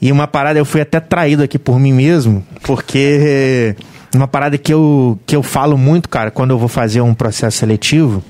E 0.00 0.12
uma 0.12 0.28
parada, 0.28 0.60
eu 0.60 0.64
fui 0.64 0.80
até 0.80 1.00
traído 1.00 1.42
aqui 1.42 1.58
por 1.58 1.80
mim 1.80 1.92
mesmo, 1.92 2.46
porque 2.62 3.74
uma 4.14 4.28
parada 4.28 4.56
que 4.56 4.72
eu, 4.72 5.18
que 5.26 5.34
eu 5.34 5.42
falo 5.42 5.76
muito, 5.76 6.08
cara, 6.08 6.30
quando 6.30 6.50
eu 6.52 6.58
vou 6.58 6.68
fazer 6.68 7.00
um 7.00 7.14
processo 7.14 7.58
seletivo, 7.58 8.22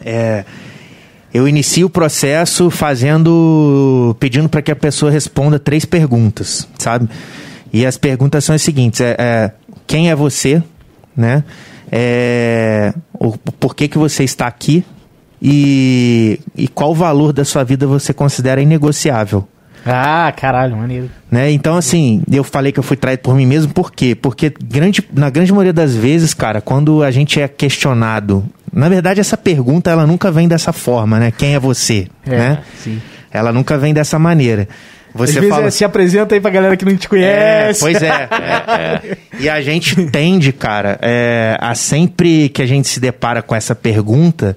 é, 0.00 0.44
eu 1.34 1.48
inicio 1.48 1.88
o 1.88 1.90
processo 1.90 2.70
fazendo, 2.70 4.16
pedindo 4.20 4.48
para 4.48 4.62
que 4.62 4.70
a 4.70 4.76
pessoa 4.76 5.10
responda 5.10 5.58
três 5.58 5.84
perguntas, 5.84 6.68
sabe? 6.78 7.08
E 7.72 7.84
as 7.84 7.98
perguntas 7.98 8.44
são 8.44 8.54
as 8.54 8.62
seguintes: 8.62 9.00
é, 9.00 9.16
é, 9.18 9.50
quem 9.88 10.08
é 10.08 10.14
você, 10.14 10.62
né? 11.16 11.42
É, 11.90 12.92
o, 13.14 13.36
por 13.36 13.74
que 13.74 13.88
que 13.88 13.98
você 13.98 14.24
está 14.24 14.46
aqui 14.46 14.84
e, 15.40 16.40
e 16.56 16.68
qual 16.68 16.94
valor 16.94 17.32
da 17.32 17.44
sua 17.44 17.64
vida 17.64 17.86
você 17.86 18.12
considera 18.12 18.60
inegociável? 18.60 19.46
Ah, 19.88 20.32
caralho, 20.36 20.76
maneiro. 20.76 21.08
né? 21.30 21.50
Então, 21.52 21.76
assim, 21.76 22.20
eu 22.30 22.42
falei 22.42 22.72
que 22.72 22.78
eu 22.80 22.82
fui 22.82 22.96
traído 22.96 23.22
por 23.22 23.36
mim 23.36 23.46
mesmo, 23.46 23.72
por 23.72 23.92
quê? 23.92 24.16
Porque 24.16 24.52
grande, 24.64 25.00
na 25.12 25.30
grande 25.30 25.52
maioria 25.52 25.72
das 25.72 25.94
vezes, 25.94 26.34
cara, 26.34 26.60
quando 26.60 27.04
a 27.04 27.10
gente 27.12 27.40
é 27.40 27.46
questionado, 27.46 28.44
na 28.72 28.88
verdade, 28.88 29.20
essa 29.20 29.36
pergunta, 29.36 29.88
ela 29.88 30.04
nunca 30.04 30.32
vem 30.32 30.48
dessa 30.48 30.72
forma, 30.72 31.20
né? 31.20 31.30
Quem 31.30 31.54
é 31.54 31.60
você, 31.60 32.08
né? 32.26 32.58
sim. 32.82 33.00
Ela 33.30 33.52
nunca 33.52 33.78
vem 33.78 33.94
dessa 33.94 34.18
maneira. 34.18 34.66
Você 35.16 35.38
Às 35.38 35.48
fala... 35.48 35.66
é, 35.66 35.70
se 35.70 35.84
apresenta 35.84 36.34
aí 36.34 36.40
pra 36.40 36.50
galera 36.50 36.76
que 36.76 36.84
não 36.84 36.96
te 36.96 37.06
É, 37.06 37.08
conhece. 37.08 37.80
pois 37.80 38.02
é. 38.02 38.28
E 39.40 39.48
a 39.48 39.60
gente 39.60 39.94
tende, 40.06 40.52
cara, 40.52 40.98
é, 41.02 41.56
a 41.60 41.74
sempre 41.74 42.48
que 42.48 42.62
a 42.62 42.66
gente 42.66 42.88
se 42.88 42.98
depara 43.00 43.42
com 43.42 43.54
essa 43.54 43.74
pergunta, 43.74 44.56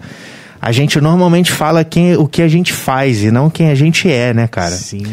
a 0.61 0.71
gente 0.71 1.01
normalmente 1.01 1.51
fala 1.51 1.83
quem, 1.83 2.15
o 2.15 2.27
que 2.27 2.41
a 2.41 2.47
gente 2.47 2.71
faz 2.71 3.23
e 3.23 3.29
não 3.31 3.49
quem 3.49 3.69
a 3.69 3.75
gente 3.75 4.09
é, 4.11 4.33
né, 4.33 4.47
cara? 4.47 4.71
Sim. 4.71 5.03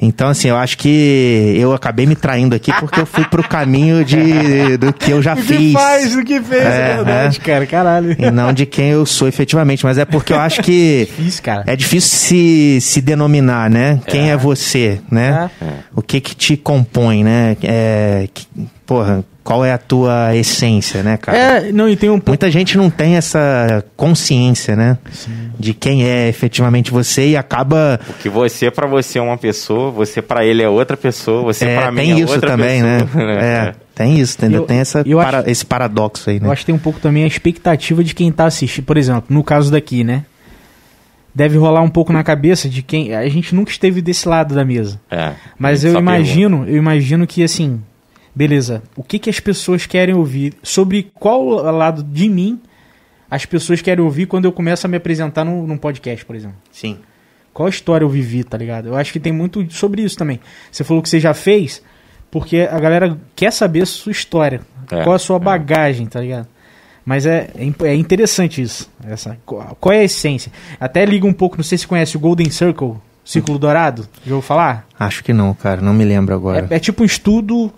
Então, 0.00 0.28
assim, 0.28 0.48
eu 0.48 0.56
acho 0.56 0.78
que 0.78 1.54
eu 1.58 1.72
acabei 1.72 2.06
me 2.06 2.14
traindo 2.14 2.54
aqui 2.54 2.72
porque 2.78 3.00
eu 3.00 3.06
fui 3.06 3.24
pro 3.24 3.42
caminho 3.42 4.04
de, 4.04 4.76
do 4.76 4.92
que 4.92 5.10
eu 5.10 5.20
já 5.20 5.34
O 5.38 5.38
fiz. 5.38 5.58
que 5.58 5.72
faz, 5.72 6.14
o 6.16 6.24
que 6.24 6.40
fez, 6.40 6.62
é, 6.64 6.90
É, 6.92 6.94
verdade, 6.96 7.40
cara, 7.40 7.66
caralho. 7.66 8.16
E 8.18 8.30
não 8.30 8.52
de 8.52 8.64
quem 8.64 8.90
eu 8.90 9.04
sou 9.04 9.26
efetivamente. 9.26 9.84
Mas 9.84 9.98
é 9.98 10.04
porque 10.04 10.32
eu 10.32 10.38
acho 10.38 10.62
que 10.62 11.06
Difícil, 11.18 11.42
cara. 11.42 11.64
é 11.66 11.74
difícil 11.74 12.16
se, 12.16 12.78
se 12.80 13.00
denominar, 13.00 13.68
né? 13.68 14.00
Quem 14.06 14.30
é, 14.30 14.36
você, 14.36 15.00
né? 15.10 15.50
É. 15.60 15.66
O 15.94 16.00
que 16.02 16.20
que 16.20 16.34
te 16.34 16.56
compõe, 16.56 17.24
né? 17.24 17.56
É, 17.62 18.28
que- 18.32 18.46
porra, 18.86 19.22
qual 19.44 19.64
é 19.64 19.72
a 19.72 19.78
tua 19.78 20.34
essência, 20.36 21.02
né, 21.02 21.16
cara? 21.16 21.36
É, 21.36 21.72
não, 21.72 21.88
e 21.88 21.96
tem 21.96 22.08
um 22.10 22.14
pouco. 22.14 22.30
Muita 22.30 22.50
gente 22.50 22.76
não 22.76 22.88
tem 22.90 23.16
essa 23.16 23.84
consciência, 23.96 24.76
né? 24.76 24.96
De 25.58 25.74
quem 25.74 26.04
é 26.04 26.28
efetivamente 26.28 26.90
você 26.90 27.28
e 27.30 27.36
acaba 27.36 27.98
Porque 28.06 28.28
você 28.28 28.70
para 28.70 28.86
você 28.86 29.18
é 29.18 29.22
uma 29.22 29.36
pessoa, 29.38 29.87
você 29.90 30.20
para 30.22 30.44
ele 30.44 30.62
é 30.62 30.68
outra 30.68 30.96
pessoa, 30.96 31.42
você 31.42 31.64
É, 31.66 31.76
para 31.80 31.90
mim 31.90 31.96
tem 32.00 32.12
é 32.12 32.20
isso 32.20 32.32
outra 32.32 32.50
também, 32.50 32.82
pessoa. 32.82 33.24
né? 33.26 33.38
É, 33.42 33.74
tem 33.94 34.18
isso, 34.20 34.36
ainda 34.44 34.62
tem 34.62 34.78
essa 34.78 35.02
eu 35.06 35.18
para- 35.18 35.38
acho- 35.40 35.50
esse 35.50 35.66
paradoxo 35.66 36.30
aí, 36.30 36.38
né? 36.40 36.46
Eu 36.46 36.52
acho 36.52 36.60
que 36.62 36.66
tem 36.66 36.74
um 36.74 36.78
pouco 36.78 37.00
também 37.00 37.24
a 37.24 37.26
expectativa 37.26 38.02
de 38.04 38.14
quem 38.14 38.30
tá 38.30 38.44
assistindo. 38.46 38.84
Por 38.84 38.96
exemplo, 38.96 39.24
no 39.28 39.42
caso 39.42 39.70
daqui, 39.70 40.04
né? 40.04 40.24
Deve 41.34 41.56
rolar 41.58 41.82
um 41.82 41.90
pouco 41.90 42.12
na 42.12 42.24
cabeça 42.24 42.68
de 42.68 42.82
quem. 42.82 43.14
A 43.14 43.28
gente 43.28 43.54
nunca 43.54 43.70
esteve 43.70 44.00
desse 44.02 44.28
lado 44.28 44.54
da 44.54 44.64
mesa. 44.64 45.00
É, 45.10 45.32
Mas 45.58 45.84
eu 45.84 45.92
pergunta. 45.92 46.12
imagino, 46.16 46.64
eu 46.66 46.76
imagino 46.76 47.26
que 47.26 47.44
assim, 47.44 47.80
beleza, 48.34 48.82
o 48.96 49.02
que 49.04 49.18
que 49.18 49.30
as 49.30 49.38
pessoas 49.38 49.86
querem 49.86 50.14
ouvir? 50.14 50.54
Sobre 50.62 51.10
qual 51.14 51.44
lado 51.70 52.02
de 52.02 52.28
mim 52.28 52.60
as 53.30 53.44
pessoas 53.44 53.80
querem 53.82 54.02
ouvir 54.02 54.26
quando 54.26 54.46
eu 54.46 54.52
começo 54.52 54.86
a 54.86 54.90
me 54.90 54.96
apresentar 54.96 55.44
num, 55.44 55.66
num 55.66 55.76
podcast, 55.76 56.24
por 56.24 56.34
exemplo? 56.34 56.56
Sim. 56.72 56.98
Qual 57.58 57.68
história 57.68 58.04
eu 58.04 58.08
vivi, 58.08 58.44
tá 58.44 58.56
ligado? 58.56 58.86
Eu 58.86 58.96
acho 58.96 59.12
que 59.12 59.18
tem 59.18 59.32
muito 59.32 59.68
sobre 59.72 60.00
isso 60.00 60.16
também. 60.16 60.38
Você 60.70 60.84
falou 60.84 61.02
que 61.02 61.08
você 61.08 61.18
já 61.18 61.34
fez, 61.34 61.82
porque 62.30 62.60
a 62.70 62.78
galera 62.78 63.18
quer 63.34 63.52
saber 63.52 63.82
a 63.82 63.86
sua 63.86 64.12
história. 64.12 64.60
É, 64.88 65.02
qual 65.02 65.16
a 65.16 65.18
sua 65.18 65.38
é. 65.38 65.40
bagagem, 65.40 66.06
tá 66.06 66.20
ligado? 66.20 66.46
Mas 67.04 67.26
é, 67.26 67.50
é 67.56 67.88
é 67.88 67.94
interessante 67.96 68.62
isso. 68.62 68.88
Essa, 69.04 69.36
qual 69.44 69.92
é 69.92 69.98
a 69.98 70.04
essência? 70.04 70.52
Até 70.78 71.04
liga 71.04 71.26
um 71.26 71.32
pouco, 71.32 71.56
não 71.56 71.64
sei 71.64 71.76
se 71.76 71.82
você 71.82 71.88
conhece 71.88 72.16
o 72.16 72.20
Golden 72.20 72.48
Circle, 72.48 72.94
Círculo 73.24 73.58
Dourado. 73.58 74.02
Já 74.24 74.36
ouviu 74.36 74.46
falar? 74.46 74.86
Acho 74.96 75.24
que 75.24 75.32
não, 75.32 75.52
cara, 75.52 75.80
não 75.80 75.92
me 75.92 76.04
lembro 76.04 76.36
agora. 76.36 76.68
É, 76.70 76.76
é 76.76 76.78
tipo 76.78 77.02
um 77.02 77.06
estudo 77.06 77.72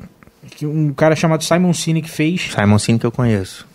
que 0.59 0.66
um 0.66 0.93
cara 0.93 1.16
chamado 1.16 1.43
Simon 1.43 1.72
Sinek 1.72 2.11
fez. 2.11 2.51
Simon 2.55 2.78
Sinek 2.78 3.01
que 3.01 3.07
eu 3.07 3.12
conheço. 3.12 3.66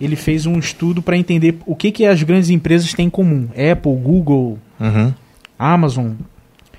Ele 0.00 0.14
fez 0.14 0.46
um 0.46 0.56
estudo 0.56 1.02
para 1.02 1.16
entender 1.16 1.58
o 1.66 1.74
que, 1.74 1.90
que 1.90 2.06
as 2.06 2.22
grandes 2.22 2.48
empresas 2.48 2.94
têm 2.94 3.06
em 3.06 3.10
comum. 3.10 3.48
Apple, 3.56 3.96
Google, 3.96 4.56
Uhum. 4.80 5.12
Amazon, 5.58 6.12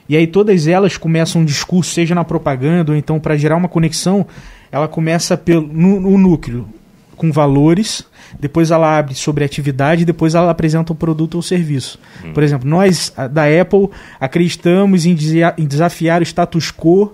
E 0.08 0.16
aí 0.16 0.26
todas 0.26 0.66
elas 0.68 0.98
começam 0.98 1.42
um 1.42 1.46
discurso, 1.46 1.92
seja 1.92 2.16
na 2.16 2.24
propaganda 2.24 2.92
ou 2.92 2.98
então 2.98 3.20
para 3.20 3.38
gerar 3.38 3.56
uma 3.56 3.68
conexão, 3.68 4.26
ela 4.72 4.88
começa 4.88 5.38
pelo 5.38 5.68
no, 5.68 6.00
no 6.00 6.18
núcleo 6.18 6.68
com 7.16 7.32
valores, 7.34 8.04
depois 8.40 8.72
ela 8.72 8.98
abre 8.98 9.14
sobre 9.14 9.44
atividade, 9.44 10.06
depois 10.06 10.36
ela 10.36 10.50
apresenta 10.50 10.94
o 10.94 10.96
produto 10.96 11.36
ou 11.36 11.42
serviço. 11.42 12.00
Hum. 12.24 12.32
Por 12.34 12.42
exemplo, 12.42 12.68
nós 12.68 13.14
da 13.32 13.44
Apple 13.44 13.90
acreditamos 14.20 15.06
em, 15.06 15.16
em 15.58 15.66
desafiar 15.68 16.22
o 16.22 16.24
status 16.24 16.72
quo, 16.72 17.14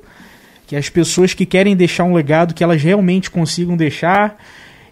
que 0.68 0.76
as 0.76 0.89
pessoas 0.89 1.34
que 1.34 1.45
querem 1.45 1.76
deixar 1.76 2.03
um 2.03 2.13
legado 2.13 2.53
que 2.53 2.63
elas 2.63 2.82
realmente 2.82 3.32
consigam 3.32 3.76
deixar 3.76 4.38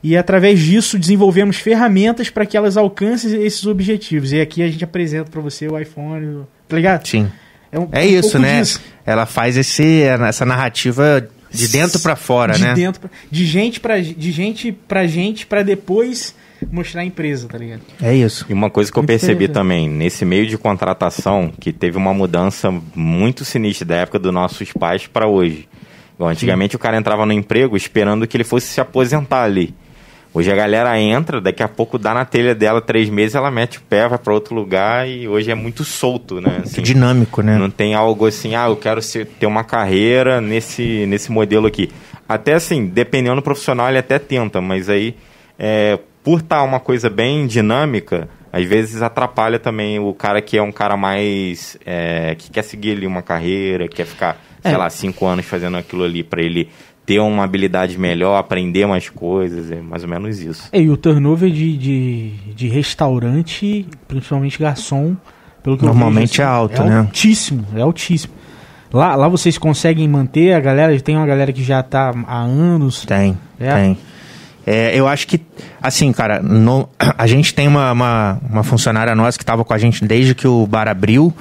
e 0.03 0.17
através 0.17 0.59
disso 0.59 0.99
desenvolvemos 0.99 1.57
ferramentas 1.57 2.29
para 2.29 2.45
que 2.45 2.57
elas 2.57 2.75
alcancem 2.75 3.41
esses 3.43 3.65
objetivos. 3.65 4.33
E 4.33 4.41
aqui 4.41 4.61
a 4.61 4.67
gente 4.67 4.83
apresenta 4.83 5.31
para 5.31 5.39
você 5.39 5.67
o 5.67 5.79
iPhone, 5.79 6.43
tá 6.67 6.75
ligado? 6.75 7.07
Sim. 7.07 7.31
É, 7.71 7.79
um, 7.79 7.87
é 7.91 8.01
um 8.01 8.03
isso, 8.03 8.37
né? 8.37 8.59
Disso. 8.59 8.81
Ela 9.05 9.25
faz 9.25 9.55
esse, 9.55 10.01
essa 10.01 10.45
narrativa 10.45 11.25
de 11.49 11.67
dentro 11.69 11.99
para 12.01 12.15
fora, 12.15 12.53
de 12.53 12.61
né? 12.61 12.73
Dentro 12.73 13.01
pra, 13.01 13.09
de 13.31 13.45
gente 13.45 13.79
para 13.79 14.01
de 14.01 14.31
gente 14.31 14.71
para 14.71 15.07
gente 15.07 15.45
para 15.45 15.63
depois 15.63 16.35
mostrar 16.71 17.01
a 17.01 17.05
empresa, 17.05 17.47
tá 17.47 17.57
ligado? 17.57 17.81
É 18.01 18.13
isso. 18.13 18.45
E 18.49 18.53
uma 18.53 18.69
coisa 18.69 18.91
que 18.91 18.97
eu 18.97 19.03
percebi 19.03 19.47
também, 19.47 19.89
nesse 19.89 20.25
meio 20.25 20.47
de 20.47 20.57
contratação, 20.57 21.51
que 21.59 21.71
teve 21.71 21.97
uma 21.97 22.13
mudança 22.13 22.73
muito 22.95 23.45
sinistra 23.45 23.85
da 23.85 23.95
época 23.97 24.19
dos 24.19 24.33
nossos 24.33 24.71
pais 24.71 25.07
para 25.07 25.27
hoje. 25.27 25.67
Bom, 26.17 26.27
antigamente 26.27 26.71
Sim. 26.71 26.77
o 26.77 26.79
cara 26.79 26.97
entrava 26.97 27.25
no 27.25 27.33
emprego 27.33 27.75
esperando 27.75 28.27
que 28.27 28.37
ele 28.37 28.43
fosse 28.43 28.67
se 28.67 28.79
aposentar 28.79 29.43
ali. 29.43 29.73
Hoje 30.35 30.51
a 30.51 30.55
galera 30.55 30.99
entra, 30.99 31.39
daqui 31.39 31.61
a 31.61 31.67
pouco 31.67 31.99
dá 31.99 32.11
na 32.11 32.25
telha 32.25 32.55
dela 32.55 32.81
três 32.81 33.07
meses, 33.07 33.35
ela 33.35 33.51
mete 33.51 33.77
o 33.77 33.81
pé, 33.81 34.07
vai 34.07 34.17
para 34.17 34.33
outro 34.33 34.55
lugar 34.55 35.07
e 35.07 35.27
hoje 35.27 35.51
é 35.51 35.55
muito 35.55 35.83
solto, 35.83 36.41
né? 36.41 36.61
Assim, 36.63 36.81
dinâmico, 36.81 37.43
né? 37.43 37.55
Não 37.55 37.69
tem 37.69 37.93
algo 37.93 38.25
assim, 38.25 38.55
ah, 38.55 38.65
eu 38.65 38.75
quero 38.75 38.99
ser, 38.99 39.27
ter 39.27 39.45
uma 39.45 39.63
carreira 39.63 40.41
nesse, 40.41 41.05
nesse 41.05 41.31
modelo 41.31 41.67
aqui. 41.67 41.91
Até 42.27 42.53
assim, 42.53 42.87
dependendo 42.87 43.35
do 43.35 43.41
profissional, 43.43 43.89
ele 43.89 43.99
até 43.99 44.17
tenta, 44.17 44.59
mas 44.59 44.89
aí, 44.89 45.15
é, 45.59 45.99
por 46.23 46.39
estar 46.39 46.57
tá 46.57 46.63
uma 46.63 46.79
coisa 46.79 47.11
bem 47.11 47.45
dinâmica, 47.45 48.27
às 48.51 48.65
vezes 48.65 49.03
atrapalha 49.03 49.59
também 49.59 49.99
o 49.99 50.13
cara 50.15 50.41
que 50.41 50.57
é 50.57 50.61
um 50.63 50.71
cara 50.71 50.97
mais. 50.97 51.77
É, 51.85 52.33
que 52.35 52.49
quer 52.49 52.63
seguir 52.63 52.93
ali 52.93 53.05
uma 53.05 53.21
carreira, 53.21 53.87
quer 53.87 54.05
ficar, 54.05 54.41
sei 54.63 54.73
é. 54.73 54.77
lá, 54.77 54.89
cinco 54.89 55.27
anos 55.27 55.45
fazendo 55.45 55.77
aquilo 55.77 56.03
ali 56.03 56.23
para 56.23 56.41
ele 56.41 56.69
ter 57.05 57.19
uma 57.19 57.43
habilidade 57.43 57.97
melhor, 57.97 58.37
aprender 58.37 58.85
mais 58.85 59.09
coisas, 59.09 59.71
é 59.71 59.81
mais 59.81 60.03
ou 60.03 60.09
menos 60.09 60.39
isso. 60.39 60.69
É, 60.71 60.81
e 60.81 60.89
o 60.89 60.95
turnover 60.95 61.49
de, 61.49 61.77
de, 61.77 62.29
de 62.55 62.67
restaurante, 62.67 63.85
principalmente 64.07 64.57
garçom, 64.57 65.15
pelo 65.61 65.77
que 65.77 65.85
Normalmente 65.85 66.37
vejo, 66.37 66.43
assim, 66.43 66.51
é 66.51 66.55
alto, 66.55 66.81
é 66.81 66.85
né? 66.85 66.99
altíssimo, 66.99 67.67
é 67.75 67.81
altíssimo. 67.81 68.33
Lá, 68.91 69.15
lá 69.15 69.27
vocês 69.27 69.57
conseguem 69.57 70.07
manter 70.07 70.53
a 70.53 70.59
galera? 70.59 70.97
Tem 70.99 71.15
uma 71.17 71.25
galera 71.25 71.51
que 71.51 71.63
já 71.63 71.79
está 71.79 72.13
há 72.27 72.41
anos? 72.41 73.05
Tem, 73.05 73.37
é. 73.59 73.73
tem. 73.73 73.97
É, 74.65 74.97
eu 74.97 75.07
acho 75.07 75.27
que, 75.27 75.41
assim, 75.81 76.13
cara, 76.13 76.41
no, 76.41 76.87
a 77.17 77.27
gente 77.27 77.53
tem 77.53 77.67
uma, 77.67 77.91
uma, 77.91 78.39
uma 78.49 78.63
funcionária 78.63 79.13
nossa 79.15 79.37
que 79.37 79.43
estava 79.43 79.65
com 79.65 79.73
a 79.73 79.77
gente 79.77 80.05
desde 80.05 80.33
que 80.35 80.47
o 80.47 80.65
bar 80.67 80.87
abriu 80.87 81.33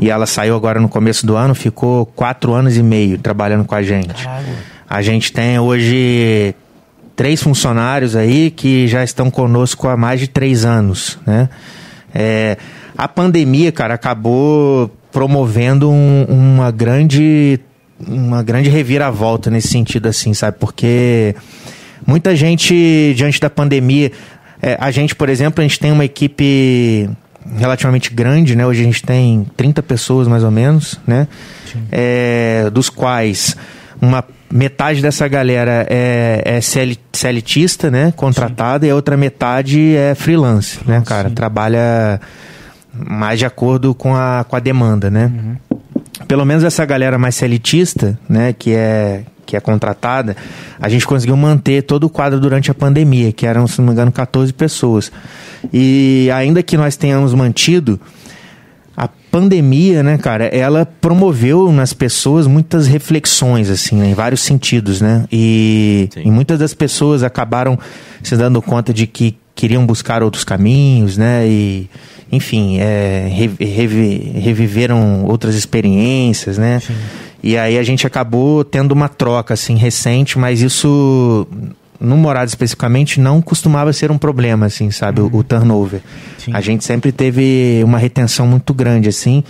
e 0.00 0.10
ela 0.10 0.26
saiu 0.26 0.56
agora 0.56 0.80
no 0.80 0.88
começo 0.88 1.26
do 1.26 1.36
ano, 1.36 1.54
ficou 1.54 2.06
quatro 2.06 2.54
anos 2.54 2.76
e 2.76 2.82
meio 2.82 3.18
trabalhando 3.18 3.64
com 3.64 3.74
a 3.74 3.82
gente. 3.82 4.24
Caralho. 4.24 4.72
A 4.92 5.00
gente 5.00 5.32
tem 5.32 5.58
hoje 5.58 6.54
três 7.16 7.42
funcionários 7.42 8.14
aí 8.14 8.50
que 8.50 8.86
já 8.86 9.02
estão 9.02 9.30
conosco 9.30 9.88
há 9.88 9.96
mais 9.96 10.20
de 10.20 10.28
três 10.28 10.66
anos, 10.66 11.18
né? 11.26 11.48
É, 12.14 12.58
a 12.94 13.08
pandemia, 13.08 13.72
cara, 13.72 13.94
acabou 13.94 14.94
promovendo 15.10 15.90
um, 15.90 16.26
uma 16.28 16.70
grande 16.70 17.58
uma 18.06 18.42
grande 18.42 18.68
reviravolta 18.68 19.50
nesse 19.50 19.68
sentido 19.68 20.08
assim, 20.08 20.34
sabe? 20.34 20.58
Porque 20.60 21.34
muita 22.06 22.36
gente 22.36 23.14
diante 23.16 23.40
da 23.40 23.48
pandemia, 23.48 24.12
é, 24.60 24.76
a 24.78 24.90
gente, 24.90 25.14
por 25.14 25.30
exemplo, 25.30 25.62
a 25.62 25.66
gente 25.66 25.80
tem 25.80 25.90
uma 25.90 26.04
equipe 26.04 27.08
relativamente 27.56 28.12
grande, 28.12 28.54
né? 28.54 28.66
Hoje 28.66 28.82
a 28.82 28.84
gente 28.84 29.02
tem 29.02 29.46
30 29.56 29.82
pessoas 29.82 30.28
mais 30.28 30.44
ou 30.44 30.50
menos, 30.50 31.00
né? 31.06 31.26
É, 31.90 32.68
dos 32.70 32.90
quais 32.90 33.56
uma 34.02 34.24
metade 34.50 35.00
dessa 35.00 35.28
galera 35.28 35.86
é, 35.88 36.42
é 36.44 36.60
celitista, 36.60 37.88
né? 37.88 38.12
Contratada, 38.16 38.84
sim. 38.84 38.88
e 38.88 38.90
a 38.90 38.96
outra 38.96 39.16
metade 39.16 39.94
é 39.94 40.12
freelance, 40.16 40.80
né, 40.84 41.00
cara? 41.06 41.28
Sim. 41.28 41.34
Trabalha 41.36 42.20
mais 42.92 43.38
de 43.38 43.46
acordo 43.46 43.94
com 43.94 44.14
a, 44.14 44.44
com 44.46 44.56
a 44.56 44.58
demanda, 44.58 45.08
né? 45.08 45.30
Uhum. 45.32 45.56
Pelo 46.26 46.44
menos 46.44 46.64
essa 46.64 46.84
galera 46.84 47.16
mais 47.16 47.36
celitista, 47.36 48.18
né, 48.28 48.52
que 48.52 48.72
é, 48.72 49.22
que 49.46 49.56
é 49.56 49.60
contratada, 49.60 50.36
a 50.80 50.88
gente 50.88 51.06
conseguiu 51.06 51.36
manter 51.36 51.82
todo 51.82 52.04
o 52.04 52.10
quadro 52.10 52.40
durante 52.40 52.70
a 52.70 52.74
pandemia, 52.74 53.32
que 53.32 53.46
eram, 53.46 53.66
se 53.66 53.78
não 53.78 53.86
me 53.86 53.92
engano, 53.92 54.10
14 54.10 54.52
pessoas. 54.52 55.12
E 55.72 56.28
ainda 56.34 56.62
que 56.62 56.76
nós 56.76 56.96
tenhamos 56.96 57.34
mantido 57.34 58.00
pandemia, 59.32 60.02
né, 60.02 60.18
cara, 60.18 60.44
ela 60.44 60.84
promoveu 60.84 61.72
nas 61.72 61.94
pessoas 61.94 62.46
muitas 62.46 62.86
reflexões, 62.86 63.70
assim, 63.70 63.96
né, 63.96 64.10
em 64.10 64.14
vários 64.14 64.42
sentidos, 64.42 65.00
né? 65.00 65.24
E, 65.32 66.10
e, 66.16 66.30
muitas 66.30 66.58
das 66.58 66.74
pessoas 66.74 67.22
acabaram 67.22 67.78
se 68.22 68.36
dando 68.36 68.60
conta 68.60 68.92
de 68.92 69.06
que 69.06 69.38
queriam 69.54 69.86
buscar 69.86 70.22
outros 70.22 70.44
caminhos, 70.44 71.16
né? 71.16 71.48
E, 71.48 71.88
enfim, 72.30 72.78
é, 72.78 73.26
revi 73.58 74.32
reviveram 74.34 75.24
outras 75.24 75.54
experiências, 75.54 76.58
né? 76.58 76.80
Sim. 76.80 76.94
E 77.42 77.56
aí 77.56 77.78
a 77.78 77.82
gente 77.82 78.06
acabou 78.06 78.62
tendo 78.62 78.92
uma 78.92 79.08
troca, 79.08 79.54
assim, 79.54 79.76
recente, 79.76 80.38
mas 80.38 80.60
isso 80.60 81.48
no 82.02 82.16
Morado 82.16 82.48
especificamente, 82.48 83.20
não 83.20 83.40
costumava 83.40 83.92
ser 83.92 84.10
um 84.10 84.18
problema, 84.18 84.66
assim, 84.66 84.90
sabe? 84.90 85.20
Uhum. 85.20 85.30
O, 85.32 85.38
o, 85.38 85.44
turnover. 85.44 86.00
Sim. 86.38 86.50
A 86.52 86.60
gente 86.60 86.84
sempre 86.84 87.12
teve 87.12 87.80
uma 87.84 87.98
retenção 87.98 88.46
muito 88.46 88.74
grande, 88.74 89.08
assim. 89.08 89.44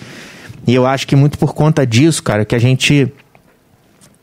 E 0.66 0.74
eu 0.74 0.86
acho 0.86 1.06
que 1.06 1.16
muito 1.16 1.38
por 1.38 1.54
conta 1.54 1.86
disso, 1.86 2.22
cara, 2.22 2.44
que 2.44 2.54
a 2.54 2.58
gente. 2.58 3.10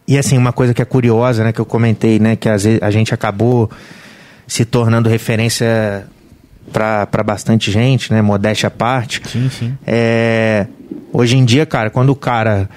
E 0.08 0.18
assim, 0.18 0.38
uma 0.38 0.54
coisa 0.54 0.74
que 0.74 0.82
é 0.82 0.86
curiosa, 0.86 1.44
né, 1.44 1.52
que 1.52 1.60
eu 1.60 1.66
comentei, 1.66 2.20
né, 2.20 2.36
que 2.36 2.48
às 2.48 2.64
vezes 2.64 2.82
a 2.82 2.90
gente 2.90 3.14
acabou 3.14 3.70
se 4.48 4.66
tornando 4.66 5.10
referência 5.10 6.08
para 6.72 7.24
bastante 7.24 7.72
gente, 7.72 8.12
né, 8.12 8.22
modéstia 8.22 8.68
à 8.68 8.72
parte. 8.72 9.22
Sim, 9.28 9.50
sim. 9.50 9.78
É, 9.86 10.68
hoje 11.12 11.38
em 11.38 11.46
dia, 11.46 11.66
cara, 11.66 11.90
quando 11.90 12.10
o 12.10 12.16
cara 12.16 12.70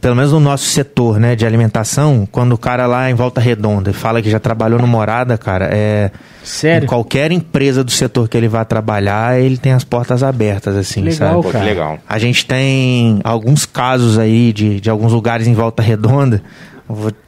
pelo 0.00 0.16
menos 0.16 0.32
no 0.32 0.40
nosso 0.40 0.64
setor, 0.64 1.20
né, 1.20 1.36
de 1.36 1.46
alimentação, 1.46 2.26
quando 2.30 2.52
o 2.52 2.58
cara 2.58 2.86
lá 2.86 3.08
em 3.08 3.14
Volta 3.14 3.40
Redonda 3.40 3.92
fala 3.92 4.20
que 4.20 4.28
já 4.28 4.40
trabalhou 4.40 4.80
no 4.80 4.86
Morada, 4.86 5.38
cara, 5.38 5.68
é 5.72 6.10
sério. 6.42 6.88
qualquer 6.88 7.30
empresa 7.30 7.84
do 7.84 7.90
setor 7.92 8.28
que 8.28 8.36
ele 8.36 8.48
vá 8.48 8.64
trabalhar, 8.64 9.38
ele 9.38 9.56
tem 9.56 9.72
as 9.72 9.84
portas 9.84 10.24
abertas 10.24 10.74
assim, 10.74 11.02
legal, 11.02 11.40
sabe? 11.40 11.52
Cara. 11.52 11.64
legal. 11.64 11.98
A 12.08 12.18
gente 12.18 12.44
tem 12.46 13.20
alguns 13.22 13.64
casos 13.64 14.18
aí 14.18 14.52
de, 14.52 14.80
de 14.80 14.90
alguns 14.90 15.12
lugares 15.12 15.46
em 15.46 15.54
Volta 15.54 15.82
Redonda, 15.82 16.42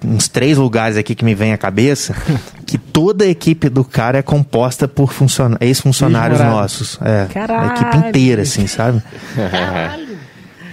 uns 0.05 0.29
três 0.29 0.57
lugares 0.57 0.97
aqui 0.97 1.15
que 1.15 1.25
me 1.25 1.35
vem 1.35 1.53
à 1.53 1.59
cabeça, 1.59 2.15
que 2.67 2.77
toda 2.77 3.25
a 3.25 3.29
equipe 3.29 3.69
do 3.69 3.85
cara 3.85 4.19
é 4.19 4.23
composta 4.23 4.89
por 4.89 5.13
ex-funcionários 5.61 6.41
nossos. 6.41 6.99
É, 7.03 7.27
Caralho. 7.33 7.71
a 7.71 7.75
equipe 7.75 8.09
inteira, 8.09 8.43
assim, 8.43 8.67
sabe? 8.67 9.01
Caralho. 9.35 10.08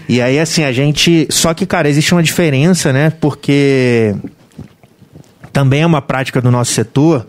E 0.07 0.21
aí, 0.21 0.39
assim, 0.39 0.63
a 0.63 0.71
gente. 0.71 1.27
Só 1.29 1.53
que, 1.53 1.65
cara, 1.65 1.89
existe 1.89 2.13
uma 2.13 2.23
diferença, 2.23 2.93
né? 2.93 3.11
Porque 3.19 4.15
também 5.51 5.81
é 5.81 5.85
uma 5.85 6.01
prática 6.01 6.41
do 6.41 6.51
nosso 6.51 6.73
setor 6.73 7.25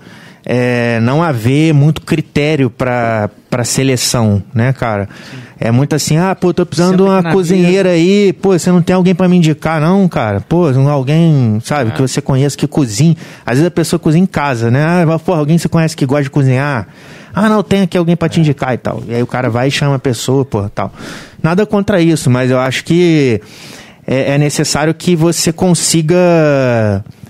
é, 0.48 1.00
não 1.00 1.24
haver 1.24 1.74
muito 1.74 2.00
critério 2.02 2.70
para 2.70 3.28
seleção, 3.64 4.40
né, 4.54 4.72
cara? 4.72 5.08
É 5.58 5.72
muito 5.72 5.96
assim, 5.96 6.16
ah, 6.18 6.36
pô, 6.36 6.54
tô 6.54 6.64
precisando 6.64 6.96
de 6.98 7.02
uma 7.02 7.32
cozinheira 7.32 7.90
aí, 7.90 8.32
pô, 8.32 8.56
você 8.56 8.70
não 8.70 8.80
tem 8.80 8.94
alguém 8.94 9.14
para 9.14 9.26
me 9.26 9.38
indicar, 9.38 9.80
não, 9.80 10.06
cara? 10.06 10.40
Pô, 10.40 10.68
alguém, 10.88 11.58
sabe, 11.64 11.90
é. 11.90 11.94
que 11.94 12.00
você 12.00 12.20
conhece 12.20 12.56
que 12.56 12.66
cozinha. 12.68 13.16
Às 13.44 13.54
vezes 13.54 13.66
a 13.66 13.70
pessoa 13.70 13.98
cozinha 13.98 14.22
em 14.22 14.26
casa, 14.26 14.70
né? 14.70 14.84
Ah, 14.84 15.18
pô, 15.18 15.32
alguém 15.32 15.58
você 15.58 15.68
conhece 15.68 15.96
que 15.96 16.06
gosta 16.06 16.24
de 16.24 16.30
cozinhar. 16.30 16.86
Ah, 17.38 17.50
não, 17.50 17.62
tem 17.62 17.82
aqui 17.82 17.98
alguém 17.98 18.16
para 18.16 18.30
te 18.30 18.40
indicar 18.40 18.72
e 18.72 18.78
tal. 18.78 19.02
E 19.06 19.14
aí 19.14 19.22
o 19.22 19.26
cara 19.26 19.50
vai 19.50 19.68
e 19.68 19.70
chama 19.70 19.96
a 19.96 19.98
pessoa, 19.98 20.42
pô, 20.42 20.66
tal. 20.70 20.90
Nada 21.42 21.66
contra 21.66 22.00
isso, 22.00 22.30
mas 22.30 22.50
eu 22.50 22.58
acho 22.58 22.82
que 22.82 23.42
é, 24.06 24.32
é 24.32 24.38
necessário 24.38 24.94
que 24.94 25.14
você 25.14 25.52
consiga 25.52 26.16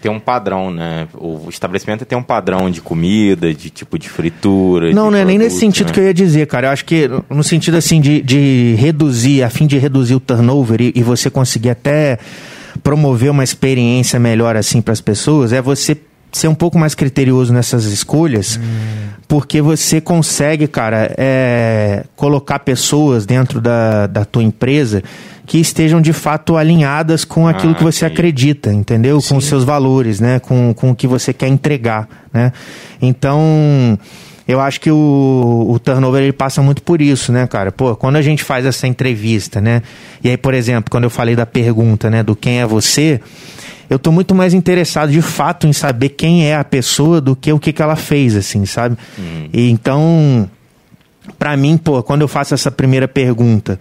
ter 0.01 0.09
um 0.09 0.21
padrão, 0.21 0.71
né? 0.71 1.09
O 1.19 1.49
estabelecimento 1.49 2.05
tem 2.05 2.17
um 2.17 2.23
padrão 2.23 2.71
de 2.71 2.81
comida, 2.81 3.53
de 3.53 3.69
tipo 3.69 3.99
de 3.99 4.09
fritura. 4.09 4.93
Não, 4.93 5.07
de 5.07 5.11
não 5.11 5.19
é 5.19 5.25
nem 5.25 5.39
nesse 5.39 5.59
sentido 5.59 5.89
né? 5.89 5.95
que 5.95 5.99
eu 5.99 6.05
ia 6.05 6.15
dizer, 6.15 6.47
cara. 6.47 6.69
Eu 6.69 6.71
acho 6.71 6.85
que 6.85 7.11
no 7.29 7.43
sentido 7.43 7.77
assim 7.77 8.01
de, 8.01 8.23
de 8.23 8.77
reduzir, 8.79 9.43
a 9.43 9.51
fim 9.51 9.67
de 9.67 9.77
reduzir 9.77 10.15
o 10.15 10.21
turnover 10.21 10.81
e, 10.81 10.93
e 10.95 11.03
você 11.03 11.29
conseguir 11.29 11.71
até 11.71 12.21
promover 12.81 13.33
uma 13.33 13.43
experiência 13.43 14.21
melhor 14.21 14.55
assim 14.55 14.81
para 14.81 14.93
as 14.93 15.01
pessoas, 15.01 15.53
é 15.53 15.61
você 15.61 15.97
ser 16.33 16.49
um 16.49 16.55
pouco 16.55 16.79
mais 16.79 16.95
criterioso 16.95 17.53
nessas 17.53 17.85
escolhas, 17.87 18.59
hum. 18.59 19.09
porque 19.27 19.63
você 19.63 20.01
consegue, 20.01 20.67
cara, 20.67 21.15
é, 21.17 22.05
colocar 22.15 22.59
pessoas 22.59 23.25
dentro 23.25 23.61
da, 23.61 24.07
da 24.07 24.25
tua 24.25 24.43
empresa 24.43 25.03
que 25.47 25.59
estejam 25.59 26.01
de 26.01 26.13
fato 26.13 26.57
alinhadas 26.57 27.25
com 27.25 27.47
aquilo 27.47 27.73
Ah, 27.73 27.75
que 27.77 27.85
você 27.85 28.01
sim. 28.01 28.07
acredita, 28.07 28.73
entendeu? 28.73 29.21
Com 29.23 29.37
os 29.37 29.45
seus 29.47 29.65
valores, 29.65 30.21
né? 30.21 30.41
Com, 30.41 30.75
com 30.75 30.91
o 30.91 30.95
que 30.95 31.07
você 31.07 31.33
quer 31.33 31.47
entregar, 31.49 32.09
né? 32.33 32.53
Então, 33.01 33.97
eu 34.49 34.61
acho 34.61 34.81
que 34.81 34.91
o, 34.91 35.67
o 35.71 35.79
turnover 35.79 36.23
ele 36.23 36.33
passa 36.33 36.61
muito 36.63 36.83
por 36.83 37.01
isso, 37.01 37.33
né, 37.33 37.47
cara? 37.47 37.71
Pô, 37.73 37.97
quando 37.97 38.17
a 38.17 38.23
gente 38.23 38.45
faz 38.45 38.67
essa 38.67 38.87
entrevista, 38.87 39.61
né? 39.61 39.83
E 40.23 40.29
aí, 40.29 40.37
por 40.37 40.53
exemplo, 40.53 40.91
quando 40.91 41.05
eu 41.05 41.11
falei 41.11 41.35
da 41.37 41.47
pergunta, 41.47 42.11
né, 42.11 42.23
do 42.23 42.35
quem 42.37 42.61
é 42.61 42.67
você, 42.67 43.21
eu 43.89 43.99
tô 43.99 44.11
muito 44.11 44.35
mais 44.35 44.53
interessado 44.53 45.11
de 45.11 45.23
fato 45.23 45.67
em 45.67 45.73
saber 45.73 46.11
quem 46.11 46.47
é 46.47 46.57
a 46.57 46.65
pessoa 46.65 47.21
do 47.21 47.37
que 47.37 47.53
o 47.53 47.59
que, 47.59 47.73
que 47.73 47.83
ela 47.83 47.97
fez, 47.97 48.35
assim, 48.35 48.67
sabe? 48.67 48.97
E 49.53 49.71
então, 49.71 50.49
pra 51.39 51.57
mim, 51.57 51.77
pô, 51.77 52.03
quando 52.03 52.23
eu 52.23 52.29
faço 52.29 52.55
essa 52.55 52.71
primeira 52.71 53.07
pergunta 53.07 53.79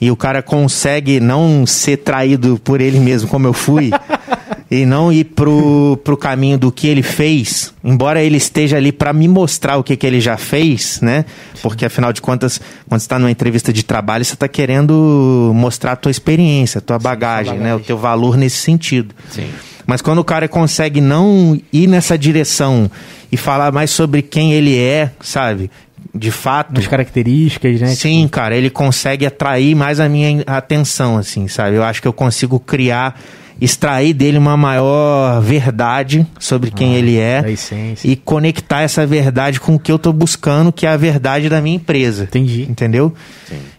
e 0.00 0.10
o 0.10 0.16
cara 0.16 0.42
consegue 0.42 1.20
não 1.20 1.64
ser 1.66 1.98
traído 1.98 2.60
por 2.62 2.80
ele 2.80 3.00
mesmo, 3.00 3.28
como 3.28 3.46
eu 3.46 3.52
fui, 3.52 3.90
e 4.70 4.84
não 4.84 5.12
ir 5.12 5.24
pro, 5.24 5.98
pro 6.02 6.16
caminho 6.16 6.58
do 6.58 6.72
que 6.72 6.88
ele 6.88 7.02
fez, 7.02 7.72
embora 7.84 8.20
ele 8.22 8.36
esteja 8.36 8.76
ali 8.76 8.90
pra 8.90 9.12
me 9.12 9.28
mostrar 9.28 9.76
o 9.76 9.84
que, 9.84 9.96
que 9.96 10.06
ele 10.06 10.20
já 10.20 10.36
fez, 10.36 11.00
né? 11.00 11.24
Porque 11.62 11.84
afinal 11.84 12.12
de 12.12 12.20
contas, 12.20 12.60
quando 12.88 13.00
você 13.00 13.08
tá 13.08 13.18
numa 13.18 13.30
entrevista 13.30 13.72
de 13.72 13.84
trabalho, 13.84 14.24
você 14.24 14.34
tá 14.34 14.48
querendo 14.48 15.52
mostrar 15.54 15.92
a 15.92 15.96
tua 15.96 16.10
experiência, 16.10 16.78
a 16.78 16.82
tua 16.82 16.98
bagagem, 16.98 17.58
né? 17.58 17.74
O 17.74 17.80
teu 17.80 17.96
valor 17.96 18.36
nesse 18.36 18.56
sentido. 18.56 19.14
Sim. 19.30 19.48
Mas 19.86 20.02
quando 20.02 20.18
o 20.18 20.24
cara 20.24 20.48
consegue 20.48 21.00
não 21.00 21.58
ir 21.72 21.86
nessa 21.86 22.18
direção 22.18 22.90
e 23.30 23.36
falar 23.36 23.70
mais 23.70 23.90
sobre 23.90 24.20
quem 24.20 24.52
ele 24.52 24.76
é, 24.76 25.12
sabe? 25.20 25.70
De 26.12 26.32
fato. 26.32 26.76
As 26.76 26.88
características, 26.88 27.80
né? 27.80 27.88
Sim, 27.88 28.26
cara, 28.26 28.56
ele 28.56 28.68
consegue 28.68 29.24
atrair 29.24 29.76
mais 29.76 30.00
a 30.00 30.08
minha 30.08 30.42
atenção, 30.46 31.16
assim, 31.16 31.46
sabe? 31.46 31.76
Eu 31.76 31.84
acho 31.84 32.02
que 32.02 32.08
eu 32.08 32.12
consigo 32.12 32.58
criar, 32.58 33.20
extrair 33.60 34.12
dele 34.12 34.38
uma 34.38 34.56
maior 34.56 35.40
verdade 35.40 36.26
sobre 36.38 36.70
quem 36.70 36.94
ele 36.94 37.18
é 37.18 37.42
a 37.44 37.50
essência. 37.50 38.08
e 38.08 38.14
conectar 38.14 38.82
essa 38.82 39.06
verdade 39.06 39.60
com 39.60 39.76
o 39.76 39.78
que 39.78 39.90
eu 39.90 39.98
tô 39.98 40.12
buscando, 40.12 40.72
que 40.72 40.86
é 40.86 40.90
a 40.90 40.96
verdade 40.96 41.48
da 41.48 41.60
minha 41.60 41.76
empresa. 41.76 42.24
Entendi. 42.24 42.66
Entendeu? 42.68 43.14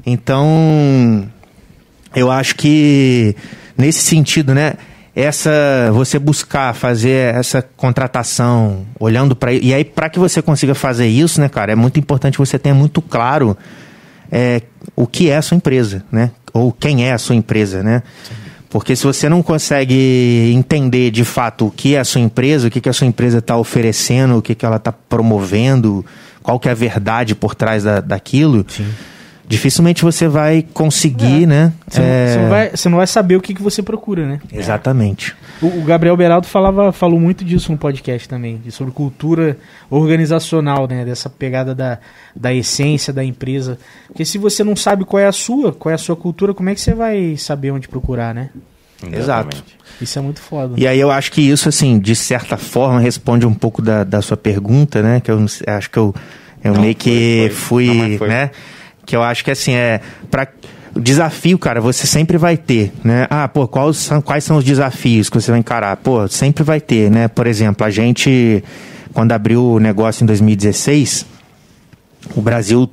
Então, 0.05 1.27
eu 2.15 2.31
acho 2.31 2.55
que 2.55 3.35
nesse 3.77 3.99
sentido, 3.99 4.53
né? 4.53 4.73
Essa 5.15 5.89
você 5.93 6.19
buscar 6.19 6.75
fazer 6.75 7.33
essa 7.33 7.59
contratação, 7.75 8.85
olhando 8.99 9.35
para 9.35 9.51
e 9.51 9.73
aí 9.73 9.83
para 9.83 10.11
que 10.11 10.19
você 10.19 10.43
consiga 10.43 10.75
fazer 10.75 11.07
isso, 11.07 11.41
né, 11.41 11.49
cara, 11.49 11.71
é 11.71 11.75
muito 11.75 11.99
importante 11.99 12.37
você 12.37 12.59
tenha 12.59 12.75
muito 12.75 13.01
claro 13.01 13.57
é, 14.31 14.61
o 14.95 15.07
que 15.07 15.31
é 15.31 15.37
a 15.37 15.41
sua 15.41 15.57
empresa, 15.57 16.05
né? 16.11 16.29
Ou 16.53 16.71
quem 16.71 17.03
é 17.03 17.13
a 17.13 17.17
sua 17.17 17.35
empresa, 17.35 17.81
né? 17.81 18.03
Porque 18.77 18.95
se 18.95 19.05
você 19.05 19.27
não 19.27 19.41
consegue 19.41 20.53
entender 20.53 21.09
de 21.09 21.25
fato 21.25 21.65
o 21.65 21.71
que 21.71 21.95
é 21.95 21.99
a 21.99 22.03
sua 22.03 22.21
empresa, 22.21 22.67
o 22.67 22.69
que, 22.69 22.79
que 22.79 22.87
a 22.87 22.93
sua 22.93 23.07
empresa 23.07 23.39
está 23.39 23.57
oferecendo, 23.57 24.37
o 24.37 24.41
que, 24.41 24.53
que 24.53 24.63
ela 24.63 24.75
está 24.75 24.91
promovendo, 24.91 26.05
qual 26.43 26.59
que 26.59 26.69
é 26.69 26.73
a 26.73 26.75
verdade 26.75 27.33
por 27.33 27.55
trás 27.55 27.83
da, 27.83 28.01
daquilo, 28.01 28.63
dificilmente 29.47 30.03
você 30.03 30.27
vai 30.27 30.65
conseguir, 30.73 31.47
né? 31.47 31.71
Você, 31.87 32.01
é, 32.01 32.27
você 32.27 32.37
não 32.37 32.49
vai, 32.49 32.69
você 32.69 32.89
não 32.89 32.97
vai 32.97 33.07
saber 33.07 33.35
o 33.37 33.41
que, 33.41 33.53
que 33.53 33.61
você 33.61 33.81
procura, 33.81 34.27
né? 34.27 34.39
Exatamente. 34.51 35.35
O, 35.61 35.67
o 35.67 35.83
Gabriel 35.83 36.17
Beraldo 36.17 36.47
falava, 36.47 36.91
falou 36.91 37.19
muito 37.19 37.45
disso 37.45 37.71
no 37.71 37.77
podcast 37.77 38.27
também, 38.27 38.61
sobre 38.69 38.93
cultura 38.93 39.57
organizacional, 39.89 40.87
né? 40.87 41.05
Dessa 41.05 41.29
pegada 41.29 41.73
da, 41.73 41.97
da 42.35 42.53
essência 42.53 43.13
da 43.13 43.23
empresa. 43.23 43.79
Porque 44.07 44.25
se 44.25 44.37
você 44.37 44.63
não 44.63 44.75
sabe 44.75 45.05
qual 45.05 45.21
é 45.21 45.27
a 45.27 45.31
sua, 45.31 45.71
qual 45.71 45.91
é 45.91 45.95
a 45.95 45.99
sua 45.99 46.15
cultura, 46.15 46.53
como 46.53 46.69
é 46.69 46.75
que 46.75 46.81
você 46.81 46.93
vai 46.93 47.37
saber 47.37 47.71
onde 47.71 47.87
procurar, 47.87 48.35
né? 48.35 48.49
Exato. 49.13 49.63
Isso 50.01 50.19
é 50.19 50.21
muito 50.21 50.41
foda. 50.41 50.73
E 50.77 50.85
aí 50.87 50.99
eu 50.99 51.09
acho 51.09 51.31
que 51.31 51.41
isso, 51.41 51.69
assim, 51.69 51.99
de 51.99 52.15
certa 52.15 52.57
forma, 52.57 52.99
responde 52.99 53.45
um 53.45 53.53
pouco 53.53 53.81
da, 53.81 54.03
da 54.03 54.21
sua 54.21 54.35
pergunta, 54.35 55.01
né? 55.01 55.21
Que 55.21 55.31
eu 55.31 55.43
acho 55.67 55.89
que 55.89 55.97
eu, 55.97 56.13
eu 56.63 56.73
Não, 56.73 56.81
meio 56.81 56.95
que 56.95 57.49
foi, 57.53 57.87
foi. 57.87 58.17
fui, 58.17 58.27
Não, 58.27 58.27
né? 58.27 58.51
Que 59.07 59.15
eu 59.15 59.23
acho 59.23 59.43
que 59.43 59.49
assim, 59.49 59.73
é. 59.73 60.01
Pra, 60.29 60.47
o 60.93 60.99
desafio, 60.99 61.57
cara, 61.57 61.79
você 61.79 62.05
sempre 62.05 62.37
vai 62.37 62.57
ter, 62.57 62.91
né? 63.03 63.25
Ah, 63.29 63.47
pô, 63.47 63.67
quais 63.67 63.97
são, 63.97 64.21
quais 64.21 64.43
são 64.43 64.57
os 64.57 64.63
desafios 64.63 65.29
que 65.29 65.39
você 65.39 65.49
vai 65.49 65.59
encarar? 65.61 65.95
Pô, 65.95 66.27
sempre 66.27 66.63
vai 66.63 66.81
ter, 66.81 67.09
né? 67.09 67.27
Por 67.27 67.47
exemplo, 67.47 67.85
a 67.85 67.89
gente, 67.89 68.61
quando 69.13 69.31
abriu 69.31 69.63
o 69.63 69.79
negócio 69.79 70.23
em 70.23 70.27
2016, 70.27 71.25
o 72.35 72.41
Brasil 72.41 72.89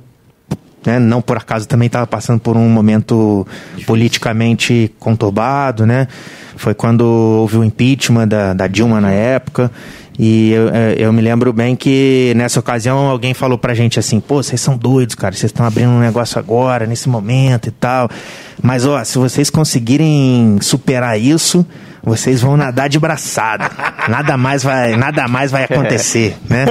né, 0.85 0.99
não 0.99 1.21
por 1.21 1.35
acaso 1.35 1.67
também 1.67 1.87
estava 1.87 2.05
passando 2.07 2.39
por 2.39 2.55
um 2.55 2.69
momento 2.69 3.45
politicamente 3.85 4.93
conturbado, 4.99 5.85
né? 5.85 6.07
Foi 6.55 6.73
quando 6.73 7.01
houve 7.01 7.57
o 7.57 7.63
impeachment 7.63 8.27
da, 8.27 8.53
da 8.53 8.67
Dilma 8.67 9.01
na 9.01 9.11
época. 9.11 9.69
E 10.17 10.51
eu, 10.51 10.69
eh, 10.69 10.95
eu 10.97 11.11
me 11.11 11.21
lembro 11.21 11.51
bem 11.51 11.75
que 11.75 12.33
nessa 12.35 12.59
ocasião 12.59 13.09
alguém 13.09 13.33
falou 13.33 13.57
pra 13.57 13.73
gente 13.73 13.99
assim: 13.99 14.19
pô, 14.19 14.41
vocês 14.41 14.61
são 14.61 14.77
doidos, 14.77 15.15
cara, 15.15 15.35
vocês 15.35 15.51
estão 15.51 15.65
abrindo 15.65 15.89
um 15.89 15.99
negócio 15.99 16.39
agora, 16.39 16.85
nesse 16.85 17.09
momento 17.09 17.67
e 17.67 17.71
tal. 17.71 18.09
Mas, 18.61 18.85
ó, 18.85 19.03
se 19.03 19.17
vocês 19.17 19.49
conseguirem 19.49 20.57
superar 20.61 21.19
isso, 21.19 21.65
vocês 22.01 22.41
vão 22.41 22.55
nadar 22.55 22.87
de 22.87 22.99
braçada. 22.99 23.69
Nada 24.07 24.37
mais 24.37 24.63
vai, 24.63 24.95
nada 24.95 25.27
mais 25.27 25.51
vai 25.51 25.63
acontecer, 25.69 26.37
né? 26.49 26.65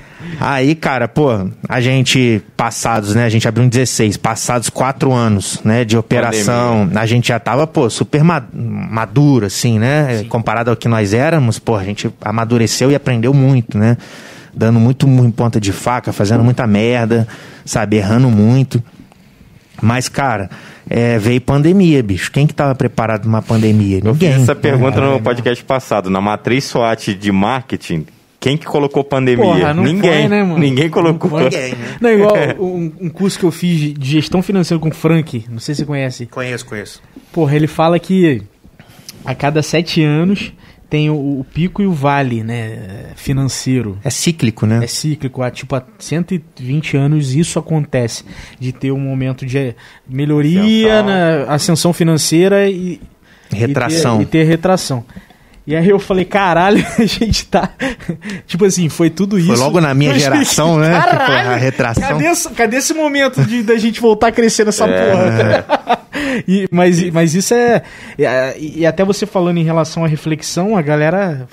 Aí, 0.40 0.74
cara, 0.74 1.06
pô, 1.08 1.48
a 1.68 1.80
gente, 1.80 2.42
passados, 2.56 3.14
né? 3.14 3.24
A 3.24 3.28
gente 3.28 3.46
abriu 3.48 3.64
em 3.64 3.68
16, 3.68 4.16
passados 4.16 4.68
quatro 4.70 5.12
anos, 5.12 5.60
né, 5.64 5.84
de 5.84 5.96
operação, 5.96 6.88
a 6.94 7.06
gente 7.06 7.28
já 7.28 7.38
tava, 7.38 7.66
pô, 7.66 7.88
super 7.90 8.22
ma- 8.24 8.44
maduro, 8.52 9.46
assim, 9.46 9.78
né? 9.78 10.24
Comparado 10.28 10.70
ao 10.70 10.76
que 10.76 10.88
nós 10.88 11.12
éramos, 11.14 11.58
pô, 11.58 11.76
a 11.76 11.84
gente 11.84 12.10
amadureceu 12.20 12.90
e 12.90 12.94
aprendeu 12.94 13.32
muito, 13.34 13.76
né? 13.78 13.96
Dando 14.54 14.80
muito 14.80 15.06
mu- 15.06 15.24
em 15.24 15.30
ponta 15.30 15.60
de 15.60 15.72
faca, 15.72 16.12
fazendo 16.12 16.42
muita 16.42 16.66
merda, 16.66 17.26
sabe? 17.64 17.96
Errando 17.96 18.28
muito. 18.30 18.82
Mas, 19.82 20.08
cara, 20.08 20.50
é, 20.88 21.18
veio 21.18 21.40
pandemia, 21.40 22.02
bicho. 22.02 22.30
Quem 22.30 22.46
que 22.46 22.52
tava 22.52 22.74
preparado 22.74 23.20
pra 23.22 23.28
uma 23.28 23.42
pandemia? 23.42 23.98
Eu 24.04 24.12
Ninguém. 24.12 24.32
fiz 24.34 24.42
essa 24.42 24.54
pergunta 24.54 25.00
né? 25.00 25.06
no 25.06 25.20
podcast 25.20 25.64
passado. 25.64 26.10
Na 26.10 26.20
matriz 26.20 26.64
SWOT 26.64 27.14
de 27.14 27.32
marketing, 27.32 28.04
quem 28.40 28.56
que 28.56 28.64
colocou 28.66 29.04
pandemia? 29.04 29.44
Porra, 29.44 29.74
não 29.74 29.82
Ninguém. 29.84 30.10
foi, 30.22 30.28
né, 30.28 30.42
mano? 30.42 30.58
Ninguém 30.58 30.88
colocou. 30.88 31.38
Ninguém, 31.38 31.72
né? 31.74 31.96
Não, 32.00 32.10
igual 32.10 32.34
um, 32.58 32.90
um 33.02 33.08
curso 33.10 33.38
que 33.38 33.44
eu 33.44 33.50
fiz 33.52 33.78
de- 33.78 33.94
gestão 34.00 34.42
financeira 34.42 34.80
com 34.80 34.88
o 34.88 34.94
Frank, 34.94 35.44
não 35.50 35.58
sei 35.60 35.74
se 35.74 35.80
você 35.82 35.86
conhece. 35.86 36.26
Conheço, 36.26 36.64
conheço. 36.64 37.02
Porra, 37.30 37.54
ele 37.54 37.66
fala 37.66 37.98
que 37.98 38.42
a 39.24 39.34
cada 39.34 39.62
sete 39.62 40.02
anos 40.02 40.52
tem 40.88 41.08
o, 41.10 41.14
o 41.14 41.46
pico 41.52 41.82
e 41.82 41.86
o 41.86 41.92
vale, 41.92 42.42
né? 42.42 43.10
Financeiro. 43.14 43.98
É 44.02 44.08
cíclico, 44.10 44.64
né? 44.66 44.80
É 44.82 44.86
cíclico, 44.86 45.42
há 45.42 45.50
tipo 45.50 45.76
há 45.76 45.82
120 45.98 46.96
anos 46.96 47.34
isso 47.34 47.58
acontece, 47.58 48.24
de 48.58 48.72
ter 48.72 48.90
um 48.90 48.98
momento 48.98 49.44
de 49.46 49.74
melhoria 50.08 50.60
Ascensão. 50.62 51.04
na 51.06 51.54
ascensão 51.54 51.92
financeira 51.92 52.68
e 52.68 53.00
Retração. 53.52 54.22
e 54.22 54.26
ter, 54.26 54.38
e 54.38 54.44
ter 54.44 54.48
retração. 54.50 55.04
E 55.66 55.76
aí 55.76 55.88
eu 55.88 55.98
falei, 55.98 56.24
caralho, 56.24 56.84
a 56.98 57.04
gente 57.04 57.46
tá. 57.46 57.70
tipo 58.46 58.64
assim, 58.64 58.88
foi 58.88 59.10
tudo 59.10 59.38
isso. 59.38 59.48
Foi 59.48 59.56
logo 59.56 59.80
na 59.80 59.94
minha 59.94 60.18
geração, 60.18 60.78
né? 60.78 60.90
Caralho, 61.00 61.50
A 61.50 61.56
retração. 61.56 62.02
Cadê, 62.08 62.26
esse- 62.26 62.50
cadê 62.50 62.76
esse 62.78 62.94
momento 62.94 63.44
de, 63.44 63.62
da 63.62 63.76
gente 63.76 64.00
voltar 64.00 64.28
a 64.28 64.32
crescer 64.32 64.64
nessa 64.64 64.86
porra? 64.86 66.00
E- 66.46 66.66
mas, 66.72 67.08
mas 67.12 67.34
isso 67.34 67.54
é. 67.54 67.82
é, 68.18 68.56
E 68.58 68.84
até 68.84 69.04
você 69.04 69.24
falando 69.26 69.58
em 69.58 69.62
relação 69.64 70.04
à 70.04 70.08
reflexão, 70.08 70.76
a 70.76 70.82
galera. 70.82 71.46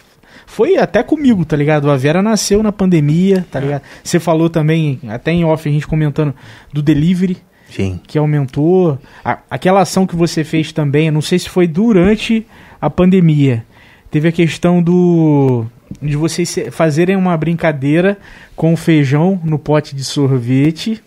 Foi 0.47 0.77
até 0.77 1.03
comigo, 1.03 1.43
tá 1.45 1.55
ligado? 1.55 1.91
A 1.91 1.97
Vera 1.97 2.21
nasceu 2.23 2.63
na 2.63 2.71
pandemia, 2.71 3.45
tá 3.51 3.59
ligado? 3.59 3.81
Você 4.03 4.19
falou 4.19 4.49
também, 4.49 4.99
até 5.09 5.31
em 5.31 5.43
off, 5.45 5.67
a 5.67 5.71
gente 5.71 5.85
comentando 5.85 6.33
do 6.73 6.81
delivery 6.81 7.37
Sim. 7.69 7.99
que 8.07 8.17
aumentou. 8.17 8.97
A- 9.23 9.39
aquela 9.49 9.81
ação 9.81 10.07
que 10.07 10.15
você 10.15 10.43
fez 10.43 10.71
também, 10.71 11.11
não 11.11 11.21
sei 11.21 11.37
se 11.37 11.49
foi 11.49 11.67
durante 11.67 12.45
a 12.81 12.89
pandemia. 12.89 13.63
Teve 14.09 14.29
a 14.29 14.31
questão 14.31 14.81
do 14.81 15.65
de 16.01 16.15
vocês 16.17 16.53
fazerem 16.71 17.15
uma 17.15 17.35
brincadeira 17.37 18.17
com 18.55 18.73
o 18.73 18.77
feijão 18.77 19.39
no 19.43 19.57
pote 19.57 19.95
de 19.95 20.03
sorvete, 20.03 21.01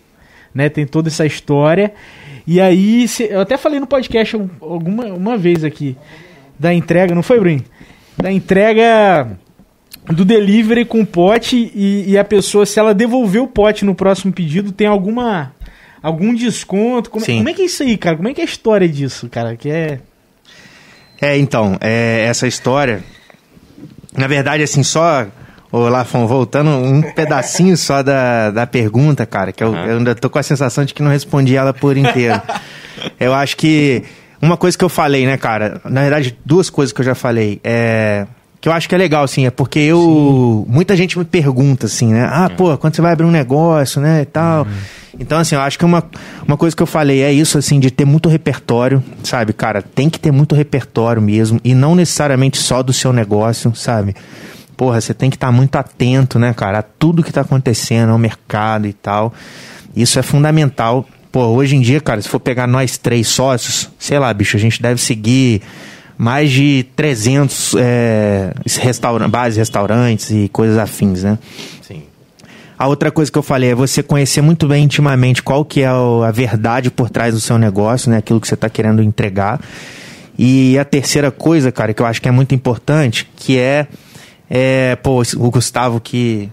né? 0.53 0.69
Tem 0.69 0.85
toda 0.85 1.07
essa 1.09 1.25
história. 1.25 1.93
E 2.47 2.59
aí, 2.59 3.05
eu 3.29 3.39
até 3.41 3.57
falei 3.57 3.79
no 3.79 3.85
podcast 3.87 4.35
um- 4.35 4.49
alguma 4.59 5.05
uma 5.05 5.37
vez 5.37 5.63
aqui 5.63 5.95
da 6.59 6.73
entrega, 6.73 7.13
não 7.15 7.23
foi, 7.23 7.39
Bruno? 7.39 7.61
Da 8.17 8.31
entrega 8.31 9.31
do 10.07 10.25
delivery 10.25 10.83
com 10.85 11.05
pote 11.05 11.71
e, 11.75 12.05
e 12.11 12.17
a 12.17 12.23
pessoa, 12.23 12.65
se 12.65 12.79
ela 12.79 12.93
devolver 12.93 13.41
o 13.41 13.47
pote 13.47 13.85
no 13.85 13.93
próximo 13.95 14.33
pedido, 14.33 14.71
tem 14.71 14.87
alguma 14.87 15.53
algum 16.01 16.33
desconto? 16.33 17.09
Como, 17.11 17.23
é- 17.23 17.27
como 17.37 17.49
é 17.49 17.53
que 17.53 17.61
é 17.61 17.65
isso 17.65 17.83
aí, 17.83 17.95
cara? 17.97 18.15
Como 18.17 18.27
é 18.27 18.33
que 18.33 18.41
é 18.41 18.43
a 18.43 18.47
história 18.47 18.89
disso, 18.89 19.29
cara? 19.29 19.55
Que 19.55 19.69
é 19.69 19.99
É, 21.21 21.37
então, 21.37 21.77
é, 21.79 22.25
essa 22.27 22.47
história. 22.47 23.03
Na 24.17 24.27
verdade, 24.27 24.63
assim, 24.63 24.81
só. 24.81 25.27
Ô, 25.71 25.87
Lafon, 25.87 26.27
voltando 26.27 26.69
um 26.69 27.01
pedacinho 27.01 27.77
só 27.77 28.03
da, 28.03 28.51
da 28.51 28.67
pergunta, 28.67 29.25
cara, 29.25 29.53
que 29.53 29.63
eu, 29.63 29.73
Aham. 29.73 29.85
eu 29.85 29.97
ainda 29.99 30.13
tô 30.13 30.29
com 30.29 30.37
a 30.37 30.43
sensação 30.43 30.83
de 30.83 30.93
que 30.93 31.01
não 31.01 31.09
respondi 31.09 31.55
ela 31.55 31.73
por 31.73 31.95
inteiro. 31.95 32.41
eu 33.17 33.33
acho 33.33 33.55
que 33.55 34.03
uma 34.41 34.57
coisa 34.57 34.77
que 34.77 34.83
eu 34.83 34.89
falei, 34.89 35.25
né, 35.25 35.37
cara? 35.37 35.79
Na 35.85 36.01
verdade, 36.01 36.37
duas 36.43 36.69
coisas 36.69 36.91
que 36.91 36.99
eu 36.99 37.05
já 37.05 37.15
falei. 37.15 37.61
É, 37.63 38.25
que 38.61 38.69
eu 38.69 38.73
acho 38.73 38.87
que 38.87 38.93
é 38.93 38.97
legal, 38.97 39.23
assim, 39.23 39.47
é 39.47 39.49
porque 39.49 39.79
eu. 39.79 40.63
Sim. 40.67 40.71
Muita 40.71 40.95
gente 40.95 41.17
me 41.17 41.25
pergunta, 41.25 41.87
assim, 41.87 42.13
né? 42.13 42.29
Ah, 42.31 42.47
pô, 42.55 42.77
quando 42.77 42.95
você 42.95 43.01
vai 43.01 43.11
abrir 43.11 43.25
um 43.25 43.31
negócio, 43.31 43.99
né? 43.99 44.21
E 44.21 44.25
tal. 44.25 44.65
Uhum. 44.65 44.71
Então, 45.19 45.39
assim, 45.39 45.55
eu 45.55 45.61
acho 45.61 45.79
que 45.79 45.83
uma, 45.83 46.03
uma 46.47 46.55
coisa 46.55 46.75
que 46.75 46.83
eu 46.83 46.87
falei 46.87 47.23
é 47.23 47.33
isso, 47.33 47.57
assim, 47.57 47.79
de 47.79 47.89
ter 47.89 48.05
muito 48.05 48.29
repertório, 48.29 49.03
sabe, 49.23 49.51
cara? 49.51 49.81
Tem 49.81 50.09
que 50.11 50.19
ter 50.19 50.31
muito 50.31 50.53
repertório 50.53 51.19
mesmo. 51.19 51.59
E 51.63 51.73
não 51.73 51.95
necessariamente 51.95 52.59
só 52.59 52.83
do 52.83 52.93
seu 52.93 53.11
negócio, 53.11 53.73
sabe? 53.73 54.15
Porra, 54.77 55.01
você 55.01 55.13
tem 55.13 55.31
que 55.31 55.37
estar 55.37 55.47
tá 55.47 55.51
muito 55.51 55.75
atento, 55.75 56.37
né, 56.37 56.53
cara, 56.53 56.79
a 56.79 56.83
tudo 56.83 57.23
que 57.23 57.33
tá 57.33 57.41
acontecendo, 57.41 58.11
ao 58.11 58.17
mercado 58.19 58.87
e 58.87 58.93
tal. 58.93 59.33
Isso 59.95 60.19
é 60.19 60.21
fundamental. 60.21 61.05
Pô, 61.31 61.45
hoje 61.47 61.75
em 61.75 61.81
dia, 61.81 61.99
cara, 61.99 62.21
se 62.21 62.29
for 62.29 62.39
pegar 62.39 62.67
nós 62.67 62.97
três 62.97 63.27
sócios, 63.27 63.89
sei 63.97 64.19
lá, 64.19 64.31
bicho, 64.33 64.55
a 64.55 64.59
gente 64.59 64.81
deve 64.81 65.01
seguir 65.01 65.61
mais 66.21 66.51
de 66.51 66.85
300 66.95 67.73
é, 67.79 68.53
bares, 69.27 69.57
restaurantes 69.57 70.29
e 70.29 70.47
coisas 70.49 70.77
afins, 70.77 71.23
né? 71.23 71.39
Sim. 71.81 72.03
A 72.77 72.87
outra 72.87 73.09
coisa 73.09 73.31
que 73.31 73.39
eu 73.39 73.41
falei 73.41 73.71
é 73.71 73.75
você 73.75 74.03
conhecer 74.03 74.39
muito 74.39 74.67
bem 74.67 74.83
intimamente 74.83 75.41
qual 75.41 75.65
que 75.65 75.81
é 75.81 75.87
a 75.87 76.29
verdade 76.31 76.91
por 76.91 77.09
trás 77.09 77.33
do 77.33 77.39
seu 77.39 77.57
negócio, 77.57 78.11
né? 78.11 78.17
Aquilo 78.17 78.39
que 78.39 78.47
você 78.47 78.53
está 78.53 78.69
querendo 78.69 79.01
entregar. 79.01 79.59
E 80.37 80.77
a 80.77 80.85
terceira 80.85 81.31
coisa, 81.31 81.71
cara, 81.71 81.91
que 81.91 82.03
eu 82.03 82.05
acho 82.05 82.21
que 82.21 82.27
é 82.27 82.31
muito 82.31 82.53
importante, 82.53 83.27
que 83.35 83.57
é, 83.57 83.87
é 84.47 84.95
pô, 84.97 85.23
o 85.37 85.49
Gustavo 85.49 85.99
que 85.99 86.51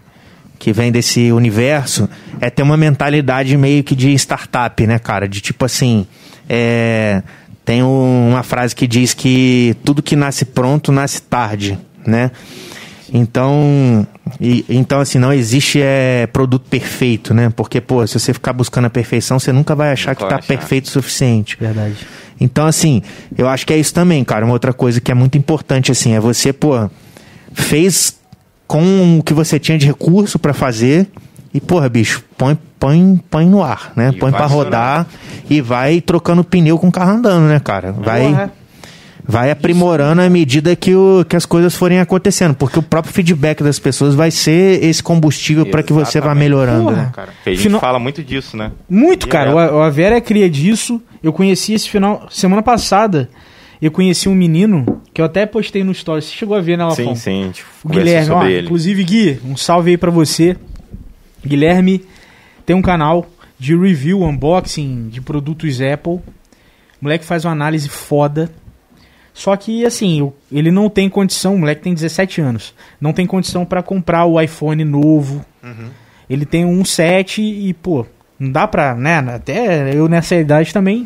que 0.59 0.73
vem 0.73 0.91
desse 0.91 1.31
universo, 1.31 2.09
é 2.41 2.49
ter 2.49 2.63
uma 2.63 2.77
mentalidade 2.77 3.55
meio 3.57 3.85
que 3.85 3.95
de 3.95 4.15
startup, 4.15 4.87
né, 4.87 4.99
cara? 4.99 5.29
De 5.29 5.41
tipo 5.43 5.65
assim, 5.65 6.07
é, 6.49 7.23
tem 7.69 7.83
uma 7.83 8.43
frase 8.43 8.75
que 8.75 8.87
diz 8.87 9.13
que 9.13 9.77
tudo 9.85 10.03
que 10.03 10.17
nasce 10.17 10.47
pronto 10.47 10.91
nasce 10.91 11.21
tarde, 11.21 11.79
né? 12.07 12.31
Então, 13.13 14.07
e, 14.41 14.65
então 14.71 15.01
assim, 15.01 15.19
não 15.19 15.31
existe 15.35 15.79
é, 15.79 16.27
produto 16.33 16.65
perfeito, 16.71 17.35
né? 17.35 17.53
Porque, 17.55 17.79
pô, 17.79 18.07
se 18.07 18.19
você 18.19 18.33
ficar 18.33 18.55
buscando 18.55 18.87
a 18.87 18.91
perfeição, 18.91 19.39
você 19.39 19.53
nunca 19.53 19.75
vai 19.75 19.93
achar 19.93 20.13
nunca 20.13 20.25
que 20.25 20.31
tá 20.31 20.37
achar. 20.37 20.47
perfeito 20.47 20.87
o 20.87 20.89
suficiente. 20.89 21.59
Verdade. 21.61 21.97
Então, 22.41 22.65
assim, 22.65 23.03
eu 23.37 23.47
acho 23.47 23.67
que 23.67 23.75
é 23.75 23.77
isso 23.77 23.93
também, 23.93 24.25
cara. 24.25 24.47
Uma 24.47 24.55
outra 24.55 24.73
coisa 24.73 24.99
que 24.99 25.13
é 25.13 25.15
muito 25.15 25.37
importante, 25.37 25.93
assim, 25.93 26.15
é 26.15 26.21
você, 26.21 26.55
pô, 26.55 26.89
fez 27.53 28.17
com 28.67 29.19
o 29.19 29.23
que 29.23 29.35
você 29.35 29.59
tinha 29.59 29.77
de 29.77 29.85
recurso 29.85 30.39
para 30.39 30.55
fazer 30.55 31.07
e, 31.53 31.61
porra, 31.61 31.89
bicho, 31.89 32.23
põe, 32.37 32.59
põe, 32.79 33.21
põe 33.31 33.47
no 33.47 33.63
ar, 33.63 33.93
né? 33.97 34.13
E 34.15 34.19
põe 34.19 34.31
para 34.31 34.47
rodar 34.47 35.07
e 35.49 35.61
vai 35.61 36.01
trocando 36.01 36.45
pneu 36.45 36.79
com 36.79 36.89
o 36.89 36.93
carro 36.93 37.13
andando, 37.13 37.49
né, 37.49 37.59
cara? 37.59 37.93
Vai, 37.93 38.51
vai 39.27 39.51
aprimorando 39.51 40.21
à 40.21 40.29
medida 40.29 40.77
que, 40.77 40.95
o, 40.95 41.25
que 41.27 41.37
as 41.37 41.47
coisas 41.47 41.75
forem 41.75 42.01
acontecendo, 42.01 42.55
porque 42.55 42.79
o 42.79 42.83
próprio 42.83 43.13
feedback 43.13 43.63
das 43.63 43.79
pessoas 43.79 44.15
vai 44.15 44.31
ser 44.31 44.85
esse 44.85 45.03
combustível 45.03 45.67
para 45.67 45.83
que 45.83 45.93
você 45.93 46.21
vá 46.21 46.35
melhorando, 46.35 46.85
porra, 46.85 46.97
né? 46.97 47.11
Cara. 47.15 47.31
A 47.45 47.51
gente 47.51 47.63
final... 47.63 47.81
fala 47.81 47.99
muito 47.99 48.23
disso, 48.23 48.57
né? 48.57 48.73
Muito, 48.89 49.27
e 49.27 49.31
cara. 49.31 49.51
É... 49.51 49.55
O, 49.55 49.81
a 49.81 49.91
Vera 49.91 50.17
é 50.17 50.21
cria 50.21 50.49
disso. 50.49 51.01
Eu 51.23 51.33
conheci 51.33 51.73
esse 51.73 51.89
final 51.89 52.27
semana 52.31 52.63
passada. 52.63 53.29
Eu 53.81 53.91
conheci 53.93 54.29
um 54.29 54.35
menino 54.35 55.01
que 55.15 55.21
eu 55.21 55.25
até 55.25 55.47
postei 55.47 55.85
no 55.85 55.93
story. 55.93 56.21
Você 56.21 56.33
chegou 56.33 56.57
a 56.57 56.61
ver, 56.61 56.77
né, 56.77 56.85
Lafon? 56.85 57.15
Sim, 57.15 57.45
sim. 57.45 57.51
Tipo, 57.53 57.69
o 57.85 57.89
Guilherme, 57.89 58.31
ó, 58.33 58.49
inclusive, 58.49 59.05
Gui, 59.05 59.41
um 59.45 59.57
salve 59.57 59.91
aí 59.91 59.97
para 59.97 60.11
você. 60.11 60.57
Guilherme 61.47 62.05
tem 62.65 62.75
um 62.75 62.83
canal 62.83 63.27
de 63.59 63.77
review, 63.77 64.23
unboxing 64.23 65.09
de 65.09 65.21
produtos 65.21 65.81
Apple. 65.81 66.13
O 66.13 66.23
moleque 67.03 67.25
faz 67.25 67.45
uma 67.45 67.53
análise 67.53 67.89
foda. 67.89 68.51
Só 69.33 69.57
que, 69.57 69.85
assim, 69.85 70.33
ele 70.51 70.71
não 70.71 70.91
tem 70.91 71.09
condição, 71.09 71.55
o 71.55 71.59
moleque 71.59 71.83
tem 71.83 71.95
17 71.95 72.41
anos, 72.41 72.75
não 73.01 73.13
tem 73.13 73.25
condição 73.25 73.65
para 73.65 73.85
comprar 73.85 74.25
o 74.25 74.41
iPhone 74.41 74.85
novo. 74.85 75.45
Uhum. 75.63 75.91
Ele 76.29 76.45
tem 76.45 76.65
um 76.65 76.85
7 76.85 77.41
e, 77.41 77.73
pô, 77.73 78.05
não 78.39 78.51
dá 78.51 78.67
pra, 78.67 78.97
né? 78.97 79.19
Até 79.19 79.95
eu 79.95 80.09
nessa 80.09 80.35
idade 80.35 80.73
também. 80.73 81.03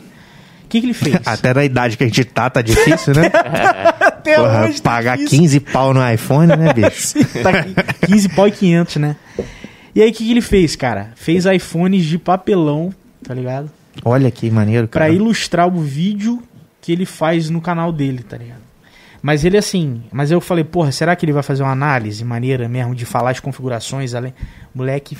O 0.64 0.68
que, 0.68 0.80
que 0.80 0.86
ele 0.86 0.94
fez? 0.94 1.16
Até 1.28 1.52
na 1.52 1.62
idade 1.64 1.98
que 1.98 2.04
a 2.04 2.06
gente 2.06 2.24
tá, 2.24 2.48
tá 2.48 2.62
difícil, 2.62 3.14
né? 3.14 3.30
Até 4.00 4.36
Porra, 4.36 4.64
hoje. 4.64 4.80
Tá 4.80 4.90
pagar 4.90 5.16
difícil. 5.16 5.38
15 5.40 5.60
pau 5.60 5.92
no 5.92 6.10
iPhone, 6.10 6.46
né, 6.56 6.72
bicho? 6.74 7.14
tá 7.42 7.52
15 8.06 8.28
pau 8.30 8.48
e 8.48 8.52
500, 8.52 8.96
né? 8.96 9.16
E 9.94 10.02
aí 10.02 10.10
o 10.10 10.12
que, 10.12 10.24
que 10.24 10.30
ele 10.30 10.40
fez, 10.40 10.74
cara? 10.74 11.12
Fez 11.16 11.44
iPhones 11.46 12.04
de 12.04 12.18
papelão, 12.18 12.94
tá 13.22 13.34
ligado? 13.34 13.70
Olha 14.04 14.30
que 14.30 14.50
maneiro, 14.50 14.88
cara. 14.88 15.06
Pra 15.06 15.14
ilustrar 15.14 15.68
o 15.68 15.80
vídeo 15.80 16.42
que 16.80 16.92
ele 16.92 17.04
faz 17.04 17.50
no 17.50 17.60
canal 17.60 17.92
dele, 17.92 18.22
tá 18.22 18.36
ligado? 18.36 18.62
Mas 19.22 19.44
ele 19.44 19.56
assim, 19.56 20.02
mas 20.10 20.32
eu 20.32 20.40
falei, 20.40 20.64
porra, 20.64 20.90
será 20.90 21.14
que 21.14 21.24
ele 21.24 21.32
vai 21.32 21.44
fazer 21.44 21.62
uma 21.62 21.70
análise 21.70 22.24
maneira 22.24 22.68
mesmo 22.68 22.94
de 22.94 23.04
falar 23.04 23.30
as 23.30 23.38
configurações 23.38 24.14
além? 24.14 24.34
Moleque 24.74 25.16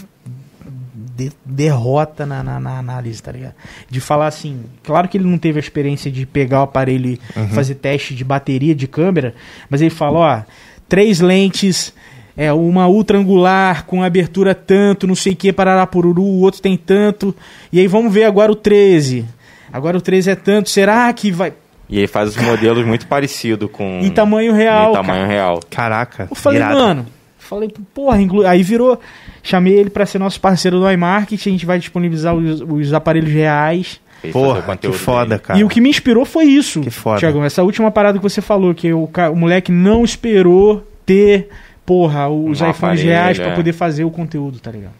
de, 1.14 1.31
derrota 1.45 2.27
na, 2.27 2.43
na, 2.43 2.59
na, 2.59 2.79
análise, 2.79 3.23
tá 3.23 3.31
ligado? 3.31 3.55
De 3.89 4.01
falar 4.01 4.27
assim, 4.27 4.64
claro 4.83 5.09
que 5.09 5.16
ele 5.16 5.29
não 5.29 5.39
teve 5.39 5.59
a 5.59 5.62
experiência 5.62 6.11
de 6.11 6.27
pegar 6.27 6.61
o 6.61 6.64
aparelho 6.64 7.11
e 7.11 7.20
uhum. 7.37 7.49
fazer 7.51 7.77
teste 7.77 8.14
de 8.14 8.25
bateria 8.25 8.75
de 8.75 8.89
câmera, 8.89 9.35
mas 9.70 9.81
ele 9.81 9.91
fala, 9.91 10.18
ó, 10.18 10.43
três 10.89 11.20
lentes 11.20 11.95
é 12.37 12.53
uma 12.53 12.89
ultra 12.89 13.18
angular 13.18 13.85
com 13.85 14.03
abertura 14.03 14.55
tanto, 14.55 15.07
não 15.07 15.14
sei 15.14 15.33
o 15.33 15.37
que, 15.37 15.53
pararapururu, 15.53 16.22
o 16.22 16.41
outro 16.41 16.62
tem 16.62 16.76
tanto. 16.76 17.35
E 17.72 17.78
aí 17.78 17.87
vamos 17.87 18.12
ver 18.12 18.24
agora 18.24 18.51
o 18.51 18.55
13. 18.55 19.24
Agora 19.72 19.97
o 19.97 20.01
13 20.01 20.30
é 20.30 20.35
tanto, 20.35 20.70
será 20.70 21.12
que 21.12 21.30
vai. 21.30 21.53
E 21.89 21.99
aí 21.99 22.07
faz 22.07 22.30
os 22.30 22.37
modelos 22.37 22.87
muito 22.87 23.07
parecidos 23.07 23.70
com. 23.70 24.01
Em 24.03 24.11
tamanho 24.11 24.55
real. 24.55 24.91
Em 24.91 24.95
tamanho 24.95 25.20
cara. 25.20 25.33
real. 25.33 25.61
Caraca. 25.70 26.26
Eu 26.30 26.37
falei, 26.37 26.59
irado. 26.59 26.74
mano. 26.74 27.07
Falei, 27.39 27.70
porra, 27.93 28.20
inclu... 28.20 28.47
aí 28.47 28.62
virou. 28.62 28.99
Chamei 29.43 29.74
ele 29.74 29.91
para 29.91 30.07
ser 30.07 30.18
nosso 30.18 30.41
parceiro 30.41 30.80
do 30.80 30.91
iMarket. 30.91 31.47
A 31.47 31.51
gente 31.51 31.66
vai 31.66 31.78
disponibilizar 31.78 32.35
os, 32.35 32.62
os 32.62 32.95
aparelhos 32.95 33.30
reais. 33.30 34.01
Porra, 34.33 34.76
que 34.76 34.93
foda, 34.93 35.30
dele. 35.30 35.41
cara. 35.41 35.59
E 35.59 35.64
o 35.64 35.68
que 35.68 35.80
me 35.80 35.91
inspirou 35.91 36.24
foi 36.24 36.45
isso. 36.45 36.80
Que 36.80 36.91
foda. 36.91 37.18
Thiago, 37.18 37.43
essa 37.43 37.62
última 37.62 37.91
parada 37.91 38.18
que 38.18 38.22
você 38.22 38.41
falou, 38.41 38.72
que 38.72 38.93
o, 38.93 39.11
o 39.33 39.37
moleque 39.37 39.72
não 39.72 40.05
esperou 40.05 40.87
ter 41.05 41.51
porra, 41.85 42.28
os 42.28 42.61
um 42.61 42.70
iPhones 42.70 43.03
reais 43.03 43.39
para 43.39 43.53
é. 43.53 43.55
poder 43.55 43.72
fazer 43.72 44.05
o 44.05 44.11
conteúdo, 44.11 44.61
tá 44.61 44.70
ligado? 44.70 44.95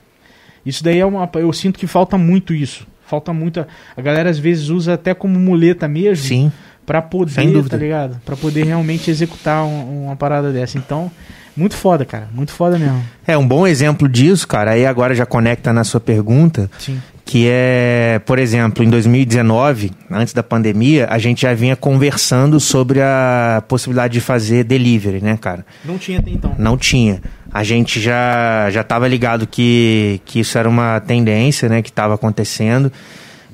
Isso 0.64 0.83
daí 0.83 0.99
é 0.99 1.07
uma. 1.07 1.28
Eu 1.35 1.53
sinto 1.53 1.78
que 1.78 1.87
falta 1.87 2.16
muito 2.16 2.55
isso. 2.55 2.87
Falta 3.07 3.33
muito. 3.33 3.61
A, 3.61 3.66
a 3.97 4.01
galera 4.01 4.30
às 4.30 4.39
vezes 4.39 4.68
usa 4.68 4.95
até 4.95 5.14
como 5.14 5.39
muleta 5.39 5.89
mesmo. 5.89 6.26
Sim. 6.26 6.53
Pra 6.85 7.01
poder, 7.01 7.68
tá 7.68 7.76
ligado? 7.76 8.20
Pra 8.24 8.37
poder 8.37 8.64
realmente 8.64 9.09
executar 9.11 9.64
um, 9.64 10.07
uma 10.07 10.16
parada 10.16 10.53
dessa. 10.53 10.78
Então, 10.78 11.11
muito 11.57 11.76
foda, 11.76 12.05
cara. 12.05 12.28
Muito 12.32 12.53
foda 12.53 12.78
mesmo. 12.78 13.03
É, 13.26 13.36
um 13.36 13.46
bom 13.46 13.66
exemplo 13.66 14.09
disso, 14.09 14.46
cara, 14.48 14.72
aí 14.72 14.86
agora 14.86 15.14
já 15.14 15.26
conecta 15.26 15.72
na 15.72 15.84
sua 15.84 16.00
pergunta. 16.00 16.70
Sim 16.78 17.00
que 17.24 17.46
é, 17.48 18.20
por 18.26 18.38
exemplo, 18.38 18.84
em 18.84 18.90
2019, 18.90 19.92
antes 20.11 20.34
da 20.34 20.42
pandemia, 20.42 21.07
a 21.09 21.18
gente 21.18 21.42
já 21.42 21.55
vinha 21.55 21.76
conversando 21.76 22.59
sobre 22.59 23.00
a 23.00 23.62
possibilidade 23.66 24.12
de 24.12 24.20
fazer 24.20 24.64
delivery, 24.64 25.22
né, 25.22 25.36
cara? 25.36 25.64
Não 25.84 25.96
tinha 25.96 26.18
até 26.18 26.30
então. 26.30 26.55
Não 26.59 26.76
tinha. 26.76 27.22
A 27.50 27.62
gente 27.62 28.00
já 28.00 28.68
já 28.70 28.80
estava 28.80 29.07
ligado 29.07 29.46
que, 29.46 30.20
que 30.24 30.40
isso 30.40 30.59
era 30.59 30.68
uma 30.68 31.00
tendência, 31.00 31.68
né, 31.68 31.80
que 31.80 31.90
estava 31.90 32.14
acontecendo. 32.14 32.92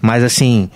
Mas 0.00 0.24
assim, 0.24 0.70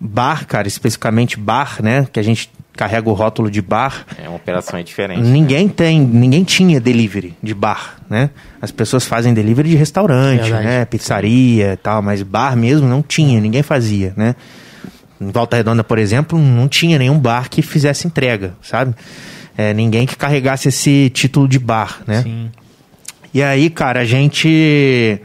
bar, 0.00 0.46
cara, 0.46 0.66
especificamente 0.66 1.38
bar, 1.38 1.78
né, 1.82 2.06
que 2.12 2.18
a 2.18 2.22
gente 2.22 2.50
carrega 2.76 3.08
o 3.08 3.12
rótulo 3.12 3.50
de 3.50 3.60
bar. 3.60 4.06
É 4.22 4.28
uma 4.28 4.36
operação 4.36 4.80
diferente. 4.82 5.22
Ninguém 5.22 5.66
né? 5.66 5.72
tem, 5.74 6.00
ninguém 6.00 6.44
tinha 6.44 6.80
delivery 6.80 7.34
de 7.42 7.54
bar, 7.54 7.96
né? 8.08 8.30
As 8.60 8.70
pessoas 8.70 9.04
fazem 9.04 9.34
delivery 9.34 9.70
de 9.70 9.76
restaurante, 9.76 10.42
Verdade. 10.42 10.64
né? 10.64 10.84
Pizzaria 10.84 11.72
e 11.72 11.76
tal, 11.76 12.02
mas 12.02 12.22
bar 12.22 12.56
mesmo 12.56 12.86
não 12.86 13.02
tinha, 13.02 13.40
ninguém 13.40 13.62
fazia, 13.62 14.12
né? 14.16 14.36
Em 15.20 15.30
Volta 15.30 15.56
Redonda, 15.56 15.82
por 15.82 15.98
exemplo, 15.98 16.38
não 16.38 16.68
tinha 16.68 16.98
nenhum 16.98 17.18
bar 17.18 17.48
que 17.48 17.62
fizesse 17.62 18.06
entrega, 18.06 18.54
sabe? 18.62 18.94
É, 19.56 19.72
ninguém 19.72 20.06
que 20.06 20.14
carregasse 20.14 20.68
esse 20.68 21.10
título 21.10 21.48
de 21.48 21.58
bar, 21.58 22.02
né? 22.06 22.22
Sim. 22.22 22.50
E 23.32 23.42
aí, 23.42 23.70
cara, 23.70 24.00
a 24.00 24.04
gente 24.04 25.20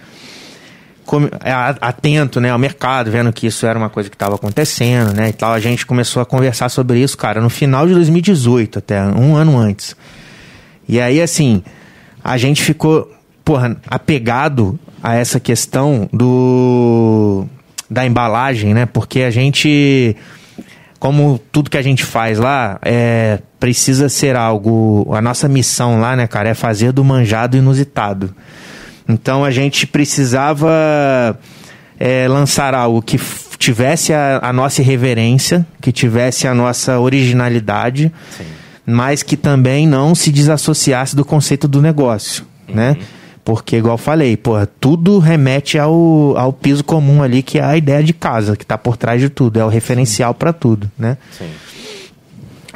atento 1.80 2.40
né, 2.40 2.50
ao 2.50 2.60
mercado, 2.60 3.12
vendo 3.12 3.32
que 3.34 3.48
isso 3.48 3.66
era 3.66 3.78
uma 3.78 3.90
coisa 3.90 4.10
que 4.10 4.16
estava 4.16 4.36
acontecendo, 4.36 5.14
né? 5.14 5.30
E 5.30 5.34
tal, 5.34 5.54
a 5.54 5.60
gente 5.60 5.86
começou 5.86 6.22
a 6.22 6.26
conversar 6.26 6.70
sobre 6.70 7.00
isso, 7.00 7.18
cara, 7.18 7.42
no 7.42 7.50
final 7.50 7.88
de 7.88 7.94
2018, 7.94 8.80
até 8.80 9.04
um 9.04 9.36
ano 9.36 9.58
antes. 9.58 9.96
E 10.88 11.00
aí, 11.00 11.22
assim, 11.22 11.64
a 12.24 12.38
gente 12.38 12.62
ficou, 12.62 13.12
porra, 13.44 13.78
apegado 13.88 14.80
a 15.02 15.16
essa 15.16 15.40
questão 15.40 16.08
do 16.12 17.46
da 17.90 18.06
embalagem, 18.06 18.74
né? 18.74 18.86
Porque 18.86 19.22
a 19.22 19.30
gente, 19.30 20.16
como 20.98 21.40
tudo 21.52 21.70
que 21.70 21.78
a 21.78 21.82
gente 21.82 22.06
faz 22.06 22.40
lá, 22.40 22.80
é, 22.82 23.40
precisa 23.60 24.08
ser 24.08 24.38
algo. 24.38 25.14
A 25.14 25.22
nossa 25.22 25.50
missão 25.50 26.00
lá, 26.00 26.16
né, 26.16 26.26
cara, 26.26 26.50
é 26.50 26.54
fazer 26.54 26.94
do 26.94 27.04
manjado 27.04 27.58
inusitado. 27.58 28.34
Então 29.08 29.44
a 29.44 29.52
gente 29.52 29.86
precisava 29.86 31.40
é, 32.00 32.28
lançar 32.28 32.74
algo 32.74 33.02
que, 33.02 33.18
tivesse 33.62 34.12
a, 34.12 34.40
a 34.42 34.52
nossa 34.52 34.82
irreverência, 34.82 35.66
que 35.80 35.92
tivesse 35.92 36.48
a 36.48 36.54
nossa 36.54 37.00
originalidade, 37.00 38.12
Sim. 38.36 38.44
mas 38.88 39.22
que 39.22 39.38
também 39.38 39.88
não 39.88 40.16
se 40.16 40.32
desassociasse 40.32 41.16
do 41.16 41.24
conceito 41.24 41.68
do 41.68 41.80
negócio, 41.80 42.44
né? 42.68 42.98
Porque, 43.46 43.78
igual 43.78 43.94
eu 43.94 43.98
falei, 44.00 44.36
porra, 44.36 44.68
tudo 44.80 45.20
remete 45.20 45.78
ao, 45.78 46.36
ao 46.38 46.52
piso 46.52 46.84
comum 46.84 47.22
ali, 47.22 47.44
que 47.44 47.60
é 47.60 47.64
a 47.64 47.78
ideia 47.78 48.04
de 48.04 48.14
casa, 48.14 48.56
que 48.58 48.66
tá 48.66 48.80
por 48.80 48.98
trás 48.98 49.22
de 49.22 49.30
tudo, 49.30 49.60
é 49.60 49.66
o 49.66 49.68
referencial 49.68 50.34
para 50.34 50.52
tudo, 50.52 50.92
né? 50.98 51.18
Sim. 51.38 51.50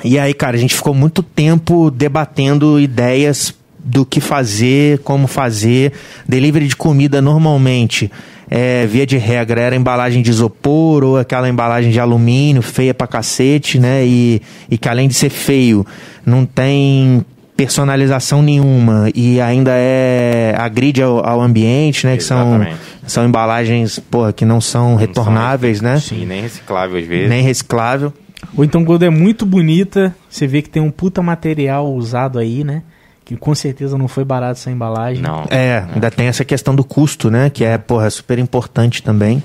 E 0.04 0.20
aí, 0.20 0.36
cara, 0.36 0.56
a 0.56 0.60
gente 0.60 0.76
ficou 0.76 0.94
muito 0.94 1.24
tempo 1.24 1.90
debatendo 1.90 2.80
ideias 2.80 3.54
do 3.86 4.04
que 4.04 4.20
fazer, 4.20 5.00
como 5.00 5.28
fazer. 5.28 5.94
Delivery 6.28 6.68
de 6.68 6.76
comida 6.76 7.22
normalmente, 7.22 8.12
é, 8.50 8.88
via 8.88 9.06
de 9.06 9.18
regra, 9.18 9.62
era 9.62 9.76
embalagem 9.76 10.24
de 10.24 10.32
isopor 10.32 11.04
ou 11.04 11.18
aquela 11.20 11.48
embalagem 11.48 11.92
de 11.92 12.00
alumínio, 12.00 12.64
feia 12.64 12.94
pra 12.94 13.06
cacete, 13.06 13.80
né? 13.80 14.04
E, 14.04 14.42
e 14.70 14.78
que 14.78 14.90
além 14.90 15.08
de 15.08 15.14
ser 15.14 15.30
feio, 15.30 15.86
não 16.26 16.46
tem 16.46 17.24
personalização 17.56 18.42
nenhuma 18.42 19.10
e 19.16 19.40
ainda 19.40 19.72
é 19.74 20.54
agride 20.58 21.02
ao, 21.02 21.26
ao 21.26 21.40
ambiente, 21.40 22.08
né? 22.08 22.18
Que 22.18 22.24
são, 22.24 22.56
Exatamente. 22.56 22.78
são 23.06 23.26
embalagens, 23.26 24.00
porra, 24.00 24.34
que 24.34 24.44
não 24.44 24.60
são 24.60 24.96
retornáveis, 24.96 25.80
né? 25.80 26.00
Sim, 26.00 26.26
nem 26.26 26.42
reciclável 26.42 27.00
às 27.00 27.06
vezes. 27.06 27.30
Nem 27.30 27.44
reciclável. 27.44 28.12
Ou 28.58 28.64
então 28.64 28.84
quando 28.84 29.04
é 29.04 29.10
muito 29.10 29.46
bonita, 29.46 30.14
você 30.30 30.48
vê 30.48 30.62
que 30.62 30.70
tem 30.70 30.82
um 30.82 30.92
puta 30.92 31.22
material 31.22 31.94
usado 31.94 32.40
aí, 32.40 32.64
né? 32.64 32.82
Que 33.26 33.36
com 33.36 33.56
certeza 33.56 33.98
não 33.98 34.08
foi 34.08 34.24
barato 34.24 34.60
essa 34.60 34.70
embalagem. 34.70 35.24
Não. 35.24 35.46
É, 35.50 35.84
ainda 35.92 36.12
tem 36.12 36.28
essa 36.28 36.46
questão 36.46 36.76
do 36.76 36.84
custo, 36.84 37.32
né? 37.32 37.50
Que 37.50 37.66
é, 37.66 37.76
porra, 37.78 38.08
super 38.10 38.38
importante 38.38 39.02
também. 39.02 39.42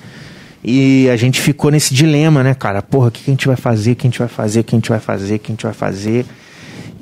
E 0.63 1.09
a 1.09 1.17
gente 1.17 1.41
ficou 1.41 1.71
nesse 1.71 1.95
dilema, 1.95 2.43
né, 2.43 2.55
cara? 2.55 2.83
Porra, 2.83 3.09
o 3.09 3.11
que 3.11 3.25
que 3.25 3.31
a 3.31 3.33
gente 3.33 3.47
vai 3.47 3.57
fazer? 3.57 3.93
O 3.93 3.97
que 3.97 4.07
a 4.07 4.11
gente 4.11 4.19
vai 4.19 4.29
fazer? 4.29 4.61
O 4.61 4.65
que 4.65 4.77
a 4.77 4.79
gente 4.79 4.91
vai 4.91 5.01
fazer? 5.01 5.35
O 5.35 5.39
que 5.39 5.51
a 5.51 5.55
gente 5.55 5.65
vai 5.65 5.73
fazer? 5.73 6.27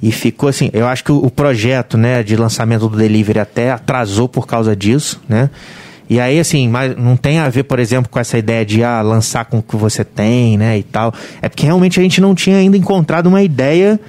E 0.01 0.13
ficou 0.13 0.49
assim, 0.49 0.71
eu 0.73 0.87
acho 0.87 1.03
que 1.03 1.11
o, 1.11 1.17
o 1.17 1.31
projeto, 1.31 1.99
né, 1.99 2.23
de 2.23 2.37
lançamento 2.37 2.89
do 2.89 2.97
delivery 2.97 3.41
até 3.41 3.73
atrasou 3.73 4.29
por 4.29 4.47
causa 4.47 4.77
disso, 4.77 5.21
né? 5.29 5.51
E 6.09 6.19
aí, 6.21 6.39
assim, 6.39 6.69
mas 6.69 6.97
não 6.97 7.17
tem 7.17 7.39
a 7.39 7.49
ver, 7.51 7.65
por 7.65 7.79
exemplo, 7.79 8.09
com 8.09 8.19
essa 8.19 8.39
ideia 8.39 8.65
de 8.65 8.83
ah, 8.83 9.03
lançar 9.03 9.45
com 9.45 9.59
o 9.59 9.63
que 9.63 9.77
você 9.77 10.05
tem, 10.05 10.57
né, 10.57 10.79
e 10.79 10.83
tal. 10.83 11.13
É 11.43 11.49
porque 11.49 11.67
realmente 11.67 11.99
a 11.99 12.03
gente 12.03 12.21
não 12.21 12.35
tinha 12.35 12.57
ainda 12.57 12.77
encontrado 12.77 13.27
uma 13.27 13.43
ideia 13.43 14.01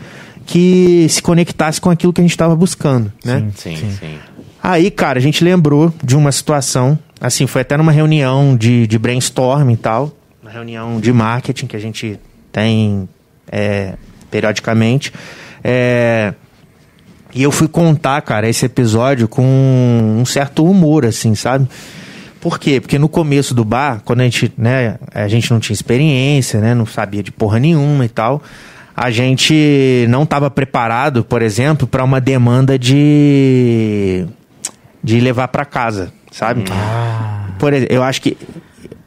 que 0.50 1.06
se 1.08 1.22
conectasse 1.22 1.80
com 1.80 1.92
aquilo 1.92 2.12
que 2.12 2.20
a 2.20 2.24
gente 2.24 2.32
estava 2.32 2.56
buscando, 2.56 3.14
né? 3.24 3.52
Sim, 3.56 3.76
sim. 3.76 4.18
Aí, 4.64 4.90
cara, 4.90 5.20
a 5.20 5.22
gente 5.22 5.44
lembrou 5.44 5.94
de 6.04 6.18
uma 6.18 6.32
situação, 6.32 6.98
assim, 7.22 7.46
foi 7.46 7.62
até 7.62 7.78
numa 7.78 7.92
reunião 7.92 8.58
de, 8.58 8.88
de 8.88 8.98
brainstorm 8.98 9.70
e 9.70 9.78
tal, 9.78 10.12
uma 10.42 10.50
reunião 10.50 11.00
de 11.00 11.14
marketing 11.14 11.68
que 11.68 11.76
a 11.76 11.80
gente 11.80 12.20
tem 12.52 13.08
é, 13.52 13.94
periodicamente. 14.32 15.14
É, 15.64 16.34
e 17.32 17.44
eu 17.44 17.52
fui 17.52 17.68
contar, 17.68 18.20
cara, 18.24 18.50
esse 18.50 18.66
episódio 18.66 19.28
com 19.28 19.46
um 20.20 20.26
certo 20.26 20.66
humor, 20.66 21.06
assim, 21.06 21.36
sabe? 21.36 21.70
Por 22.42 22.58
quê? 22.58 22.82
Porque 22.82 22.98
no 22.98 23.08
começo 23.08 23.54
do 23.54 23.64
bar, 23.64 24.02
quando 24.04 24.22
a 24.22 24.24
gente, 24.24 24.52
né, 24.58 24.98
a 25.14 25.28
gente 25.28 25.52
não 25.52 25.60
tinha 25.60 25.76
experiência, 25.76 26.60
né, 26.60 26.74
não 26.74 26.88
sabia 26.88 27.22
de 27.22 27.32
porra 27.32 27.60
nenhuma 27.60 28.04
e 28.04 28.10
tal, 28.10 28.42
a 29.02 29.10
gente 29.12 30.06
não 30.10 30.24
estava 30.24 30.52
preparado, 30.52 31.24
por 31.24 31.42
exemplo, 31.42 31.88
para 31.88 32.04
uma 32.04 32.20
demanda 32.20 32.78
de 32.78 34.26
de 35.02 35.22
levar 35.22 35.48
para 35.48 35.64
casa, 35.64 36.12
sabe? 36.30 36.66
Por 37.58 37.72
exemplo, 37.72 37.96
eu 37.96 38.04
acho 38.04 38.22
que 38.22 38.36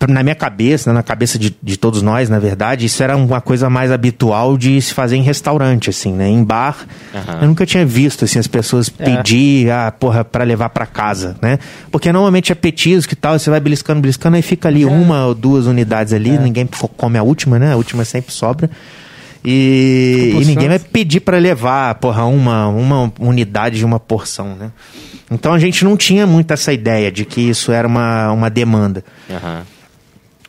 na 0.08 0.22
minha 0.22 0.34
cabeça, 0.34 0.92
na 0.94 1.02
cabeça 1.02 1.38
de, 1.38 1.54
de 1.62 1.76
todos 1.76 2.00
nós, 2.02 2.28
na 2.30 2.38
verdade, 2.38 2.86
isso 2.86 3.02
era 3.02 3.14
uma 3.16 3.40
coisa 3.42 3.68
mais 3.70 3.92
habitual 3.92 4.56
de 4.56 4.80
se 4.80 4.94
fazer 4.94 5.16
em 5.16 5.22
restaurante, 5.22 5.90
assim, 5.90 6.12
né? 6.12 6.26
Em 6.28 6.42
bar, 6.42 6.86
Aham. 7.14 7.38
eu 7.42 7.48
nunca 7.48 7.64
tinha 7.66 7.84
visto, 7.84 8.24
assim, 8.24 8.38
as 8.38 8.46
pessoas 8.48 8.88
pedir, 8.88 9.70
ah, 9.70 9.92
porra, 9.92 10.24
pra 10.24 10.42
levar 10.42 10.70
pra 10.70 10.86
casa, 10.86 11.36
né? 11.42 11.58
Porque 11.90 12.10
normalmente 12.10 12.50
é 12.50 12.54
petisco 12.54 13.12
e 13.12 13.16
tal, 13.16 13.38
você 13.38 13.48
vai 13.50 13.60
beliscando, 13.60 14.00
beliscando, 14.00 14.36
aí 14.36 14.42
fica 14.42 14.68
ali 14.68 14.84
uma 14.86 15.26
ou 15.26 15.34
duas 15.34 15.66
unidades 15.66 16.12
ali, 16.14 16.36
ninguém 16.38 16.66
fo- 16.72 16.88
come 16.88 17.16
a 17.18 17.22
última, 17.22 17.58
né? 17.58 17.72
A 17.72 17.76
última 17.76 18.04
sempre 18.06 18.32
sobra. 18.32 18.70
E, 19.44 20.36
e 20.40 20.44
ninguém 20.44 20.68
vai 20.68 20.78
pedir 20.78 21.20
pra 21.20 21.38
levar, 21.38 21.96
porra, 21.96 22.24
uma, 22.24 22.68
uma 22.68 23.12
unidade 23.18 23.78
de 23.78 23.84
uma 23.84 23.98
porção, 23.98 24.54
né? 24.54 24.70
Então 25.30 25.52
a 25.52 25.58
gente 25.58 25.84
não 25.84 25.96
tinha 25.96 26.26
muito 26.26 26.52
essa 26.52 26.72
ideia 26.72 27.10
de 27.10 27.24
que 27.24 27.40
isso 27.40 27.72
era 27.72 27.88
uma, 27.88 28.30
uma 28.30 28.50
demanda. 28.50 29.04
Aham. 29.30 29.62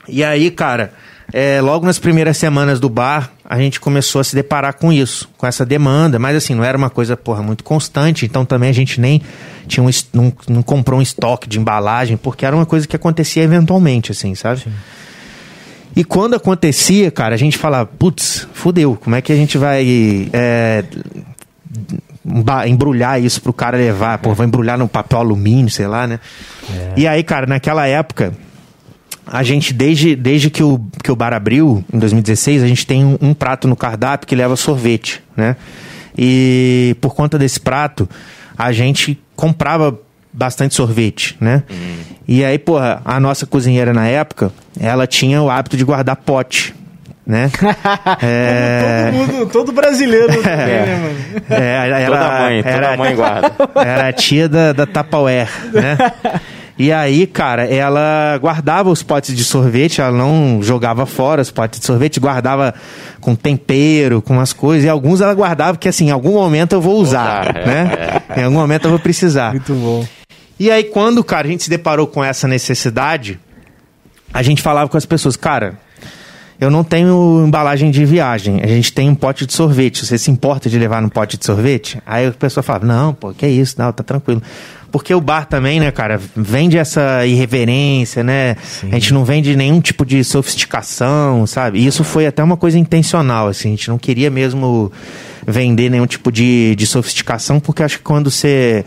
E 0.07 0.23
aí, 0.23 0.51
cara, 0.51 0.93
é, 1.31 1.61
logo 1.61 1.85
nas 1.85 1.97
primeiras 1.97 2.37
semanas 2.37 2.79
do 2.79 2.89
bar, 2.89 3.31
a 3.45 3.57
gente 3.57 3.79
começou 3.79 4.19
a 4.19 4.23
se 4.23 4.35
deparar 4.35 4.73
com 4.73 4.91
isso, 4.91 5.29
com 5.37 5.47
essa 5.47 5.65
demanda. 5.65 6.19
Mas 6.19 6.35
assim, 6.35 6.53
não 6.53 6.63
era 6.63 6.77
uma 6.77 6.89
coisa, 6.89 7.15
porra, 7.15 7.41
muito 7.41 7.63
constante. 7.63 8.25
Então 8.25 8.45
também 8.45 8.69
a 8.69 8.73
gente 8.73 8.99
nem 8.99 9.21
tinha 9.67 9.83
um, 9.83 9.89
não, 10.13 10.33
não 10.47 10.61
comprou 10.61 10.99
um 10.99 11.01
estoque 11.01 11.47
de 11.47 11.59
embalagem, 11.59 12.17
porque 12.17 12.45
era 12.45 12.55
uma 12.55 12.65
coisa 12.65 12.87
que 12.87 12.95
acontecia 12.95 13.43
eventualmente, 13.43 14.11
assim, 14.11 14.35
sabe? 14.35 14.63
E 15.95 16.03
quando 16.03 16.33
acontecia, 16.35 17.11
cara, 17.11 17.35
a 17.35 17.37
gente 17.37 17.57
falava, 17.57 17.85
putz, 17.85 18.47
fudeu, 18.53 18.97
como 19.01 19.15
é 19.15 19.21
que 19.21 19.31
a 19.31 19.35
gente 19.35 19.57
vai 19.57 20.29
é, 20.33 20.83
embrulhar 22.67 23.21
isso 23.21 23.41
pro 23.41 23.53
cara 23.53 23.77
levar? 23.77 24.17
Pô, 24.17 24.33
vai 24.33 24.47
embrulhar 24.47 24.77
no 24.77 24.87
papel 24.87 25.19
alumínio, 25.19 25.69
sei 25.69 25.87
lá, 25.87 26.07
né? 26.07 26.19
E 26.95 27.07
aí, 27.07 27.23
cara, 27.23 27.45
naquela 27.45 27.85
época, 27.85 28.33
a 29.25 29.43
gente, 29.43 29.73
desde, 29.73 30.15
desde 30.15 30.49
que, 30.49 30.63
o, 30.63 30.79
que 31.03 31.11
o 31.11 31.15
bar 31.15 31.33
abriu, 31.33 31.83
em 31.93 31.99
2016, 31.99 32.63
a 32.63 32.67
gente 32.67 32.87
tem 32.87 33.05
um, 33.05 33.17
um 33.21 33.33
prato 33.33 33.67
no 33.67 33.75
cardápio 33.75 34.27
que 34.27 34.35
leva 34.35 34.55
sorvete, 34.55 35.21
né? 35.35 35.55
E 36.17 36.95
por 37.01 37.15
conta 37.15 37.37
desse 37.37 37.59
prato, 37.59 38.07
a 38.57 38.71
gente 38.71 39.19
comprava 39.35 39.99
bastante 40.34 40.73
sorvete, 40.73 41.38
né? 41.39 41.63
E 42.27 42.43
aí, 42.43 42.57
porra, 42.57 43.01
a 43.05 43.19
nossa 43.19 43.45
cozinheira 43.45 43.93
na 43.93 44.07
época, 44.07 44.51
ela 44.79 45.05
tinha 45.05 45.41
o 45.41 45.49
hábito 45.49 45.77
de 45.77 45.84
guardar 45.84 46.15
pote, 46.15 46.73
né? 47.25 47.51
É, 48.21 49.11
Todo 49.11 49.15
mundo, 49.15 49.45
todo 49.51 49.71
brasileiro 49.71 50.27
também, 50.27 50.43
né, 50.45 50.99
mano? 51.01 51.43
é, 51.49 51.88
era, 51.88 52.05
Toda 52.05 52.39
mãe, 52.39 52.63
toda 52.63 52.75
era, 52.75 52.97
mãe 52.97 53.15
guarda. 53.15 53.51
era 53.75 54.07
a 54.07 54.13
tia 54.13 54.47
da, 54.49 54.71
da 54.73 54.86
Tupperware, 54.86 55.49
né? 55.73 55.97
E 56.77 56.91
aí, 56.91 57.27
cara, 57.27 57.65
ela 57.65 58.38
guardava 58.41 58.89
os 58.89 59.03
potes 59.03 59.36
de 59.36 59.43
sorvete, 59.43 60.01
ela 60.01 60.11
não 60.11 60.59
jogava 60.63 61.05
fora 61.05 61.41
os 61.41 61.51
potes 61.51 61.79
de 61.79 61.86
sorvete, 61.86 62.19
guardava 62.19 62.73
com 63.21 63.36
tempero, 63.36 64.21
com 64.21 64.34
umas 64.34 64.53
coisas, 64.53 64.86
e 64.86 64.89
alguns 64.89 65.21
ela 65.21 65.34
guardava 65.36 65.73
porque, 65.73 65.88
assim, 65.89 66.07
em 66.07 66.11
algum 66.11 66.34
momento 66.34 66.73
eu 66.73 66.81
vou 66.81 66.95
usar, 66.99 67.43
usar, 67.43 67.57
é, 67.57 67.65
né? 67.65 68.21
Em 68.38 68.43
algum 68.43 68.57
momento 68.57 68.86
eu 68.86 68.89
vou 68.89 68.99
precisar. 68.99 69.51
Muito 69.51 69.73
bom. 69.73 70.03
E 70.60 70.70
aí, 70.70 70.84
quando, 70.84 71.24
cara, 71.24 71.47
a 71.47 71.51
gente 71.51 71.64
se 71.64 71.70
deparou 71.70 72.08
com 72.08 72.24
essa 72.24 72.47
necessidade, 72.47 73.39
a 74.34 74.43
gente 74.43 74.62
falava 74.62 74.89
com 74.89 74.97
as 74.97 75.06
pessoas, 75.06 75.36
cara, 75.36 75.80
eu 76.60 76.70
não 76.70 76.84
tenho 76.84 77.43
embalagem 77.45 77.91
de 77.91 78.06
viagem, 78.06 78.62
a 78.62 78.68
gente 78.68 78.93
tem 78.93 79.10
um 79.10 79.16
pote 79.16 79.45
de 79.45 79.54
sorvete, 79.54 80.06
você 80.06 80.18
se 80.18 80.32
importa 80.32 80.70
de 80.70 80.78
levar 80.78 81.01
no 81.01 81.10
pote 81.10 81.38
de 81.38 81.45
sorvete? 81.45 82.01
Aí 82.06 82.28
a 82.28 82.32
pessoa 82.32 82.64
falava, 82.64 82.86
não, 82.86 83.14
pô, 83.14 83.34
que 83.34 83.45
isso, 83.47 83.76
não, 83.78 83.91
tá 83.91 84.04
tranquilo. 84.04 84.41
Porque 84.91 85.14
o 85.14 85.20
bar 85.20 85.47
também, 85.47 85.80
né, 85.80 85.89
cara, 85.91 86.22
vende 86.36 86.78
essa 86.78 87.26
irreverência, 87.26 88.24
né? 88.24 88.56
A 88.84 88.93
gente 88.93 89.12
não 89.12 89.26
vende 89.26 89.56
nenhum 89.56 89.82
tipo 89.82 90.06
de 90.06 90.24
sofisticação, 90.24 91.47
sabe? 91.47 91.80
E 91.80 91.88
isso 91.88 92.04
foi 92.04 92.28
até 92.28 92.43
uma 92.43 92.56
coisa 92.56 92.78
intencional, 92.78 93.47
assim, 93.47 93.70
a 93.70 93.72
gente 93.72 93.89
não 93.89 93.97
queria 93.97 94.30
mesmo 94.30 94.91
vender 95.47 95.89
nenhum 95.89 96.06
tipo 96.06 96.32
de, 96.32 96.76
de 96.76 96.86
sofisticação, 96.86 97.60
porque 97.60 97.82
acho 97.82 97.97
que 97.97 98.04
quando 98.04 98.30
você 98.30 98.86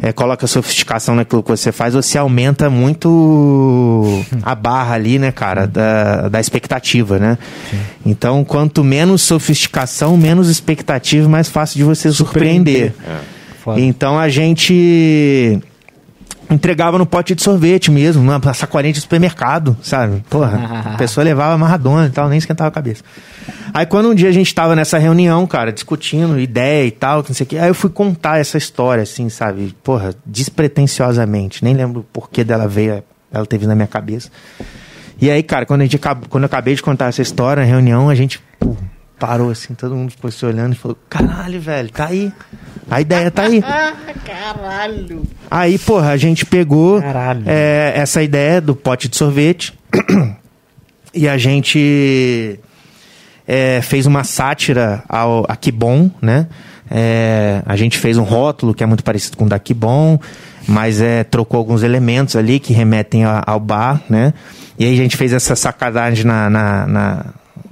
é, 0.00 0.12
coloca 0.12 0.46
sofisticação 0.46 1.14
naquilo 1.14 1.42
que 1.42 1.50
você 1.50 1.72
faz, 1.72 1.94
você 1.94 2.18
aumenta 2.18 2.68
muito 2.68 4.24
a 4.42 4.54
barra 4.54 4.94
ali, 4.94 5.18
né, 5.18 5.32
cara, 5.32 5.66
da, 5.66 6.28
da 6.28 6.40
expectativa, 6.40 7.18
né? 7.18 7.38
Então, 8.04 8.44
quanto 8.44 8.84
menos 8.84 9.22
sofisticação, 9.22 10.16
menos 10.16 10.48
expectativa, 10.48 11.28
mais 11.28 11.48
fácil 11.48 11.78
de 11.78 11.84
você 11.84 12.10
surpreender. 12.12 12.92
Foda. 13.66 13.80
Então 13.80 14.16
a 14.16 14.28
gente 14.28 15.60
entregava 16.50 16.96
no 16.98 17.06
pote 17.06 17.34
de 17.34 17.42
sorvete 17.42 17.90
mesmo, 17.90 18.22
na 18.22 18.54
sacolinha 18.54 18.92
de 18.92 19.00
supermercado, 19.00 19.76
sabe? 19.82 20.24
Porra, 20.30 20.84
a 20.94 20.96
pessoa 20.98 21.24
levava 21.24 21.54
amarradona 21.54 22.06
e 22.06 22.10
tal, 22.10 22.28
nem 22.28 22.38
esquentava 22.38 22.68
a 22.68 22.70
cabeça. 22.70 23.02
Aí 23.74 23.84
quando 23.84 24.10
um 24.10 24.14
dia 24.14 24.28
a 24.28 24.32
gente 24.32 24.54
tava 24.54 24.76
nessa 24.76 24.98
reunião, 24.98 25.46
cara, 25.46 25.72
discutindo 25.72 26.38
ideia 26.38 26.86
e 26.86 26.90
tal, 26.90 27.22
que 27.22 27.30
não 27.30 27.34
sei 27.34 27.44
o 27.44 27.48
que, 27.48 27.58
aí 27.58 27.68
eu 27.68 27.74
fui 27.74 27.90
contar 27.90 28.38
essa 28.38 28.56
história, 28.56 29.02
assim, 29.02 29.28
sabe? 29.28 29.74
Porra, 29.82 30.14
despretensiosamente, 30.24 31.64
nem 31.64 31.74
lembro 31.74 32.00
o 32.00 32.04
porquê 32.04 32.44
dela 32.44 32.68
veio, 32.68 33.02
ela 33.32 33.46
teve 33.46 33.66
na 33.66 33.74
minha 33.74 33.88
cabeça. 33.88 34.30
E 35.20 35.30
aí, 35.30 35.42
cara, 35.42 35.64
quando, 35.64 35.80
a 35.80 35.84
gente, 35.84 35.98
quando 36.28 36.44
eu 36.44 36.46
acabei 36.46 36.74
de 36.74 36.82
contar 36.82 37.06
essa 37.06 37.22
história 37.22 37.62
na 37.62 37.68
reunião, 37.68 38.08
a 38.08 38.14
gente 38.14 38.40
pô, 38.60 38.76
parou 39.18 39.50
assim, 39.50 39.74
todo 39.74 39.94
mundo 39.94 40.10
ficou 40.10 40.30
se 40.30 40.44
olhando 40.44 40.72
e 40.74 40.76
falou: 40.76 40.96
caralho, 41.08 41.60
velho, 41.60 41.90
tá 41.90 42.06
aí. 42.06 42.32
A 42.90 43.00
ideia 43.00 43.30
tá 43.30 43.42
aí. 43.42 43.62
Caralho. 44.24 45.24
Aí, 45.50 45.78
porra, 45.78 46.10
a 46.10 46.16
gente 46.16 46.46
pegou 46.46 47.02
é, 47.44 47.92
essa 47.96 48.22
ideia 48.22 48.60
do 48.60 48.76
pote 48.76 49.08
de 49.08 49.16
sorvete 49.16 49.76
E 51.16 51.26
a 51.26 51.38
gente 51.38 52.60
é, 53.48 53.80
fez 53.80 54.04
uma 54.04 54.22
sátira 54.22 55.02
ao, 55.08 55.46
a 55.48 55.56
Kibon, 55.56 56.10
né? 56.20 56.46
É, 56.90 57.62
a 57.64 57.74
gente 57.74 57.96
fez 57.96 58.18
um 58.18 58.22
rótulo 58.22 58.74
que 58.74 58.84
é 58.84 58.86
muito 58.86 59.02
parecido 59.02 59.34
com 59.38 59.46
o 59.46 59.48
da 59.48 59.58
Kibon, 59.58 60.20
mas 60.68 61.00
é, 61.00 61.24
trocou 61.24 61.56
alguns 61.56 61.82
elementos 61.82 62.36
ali 62.36 62.60
que 62.60 62.74
remetem 62.74 63.24
a, 63.24 63.42
ao 63.46 63.58
bar, 63.58 64.02
né? 64.10 64.34
E 64.78 64.84
aí 64.84 64.92
a 64.92 64.96
gente 64.96 65.16
fez 65.16 65.32
essa 65.32 65.56
sacanagem 65.56 66.26
na, 66.26 66.50
na, 66.50 66.86
na 66.86 67.24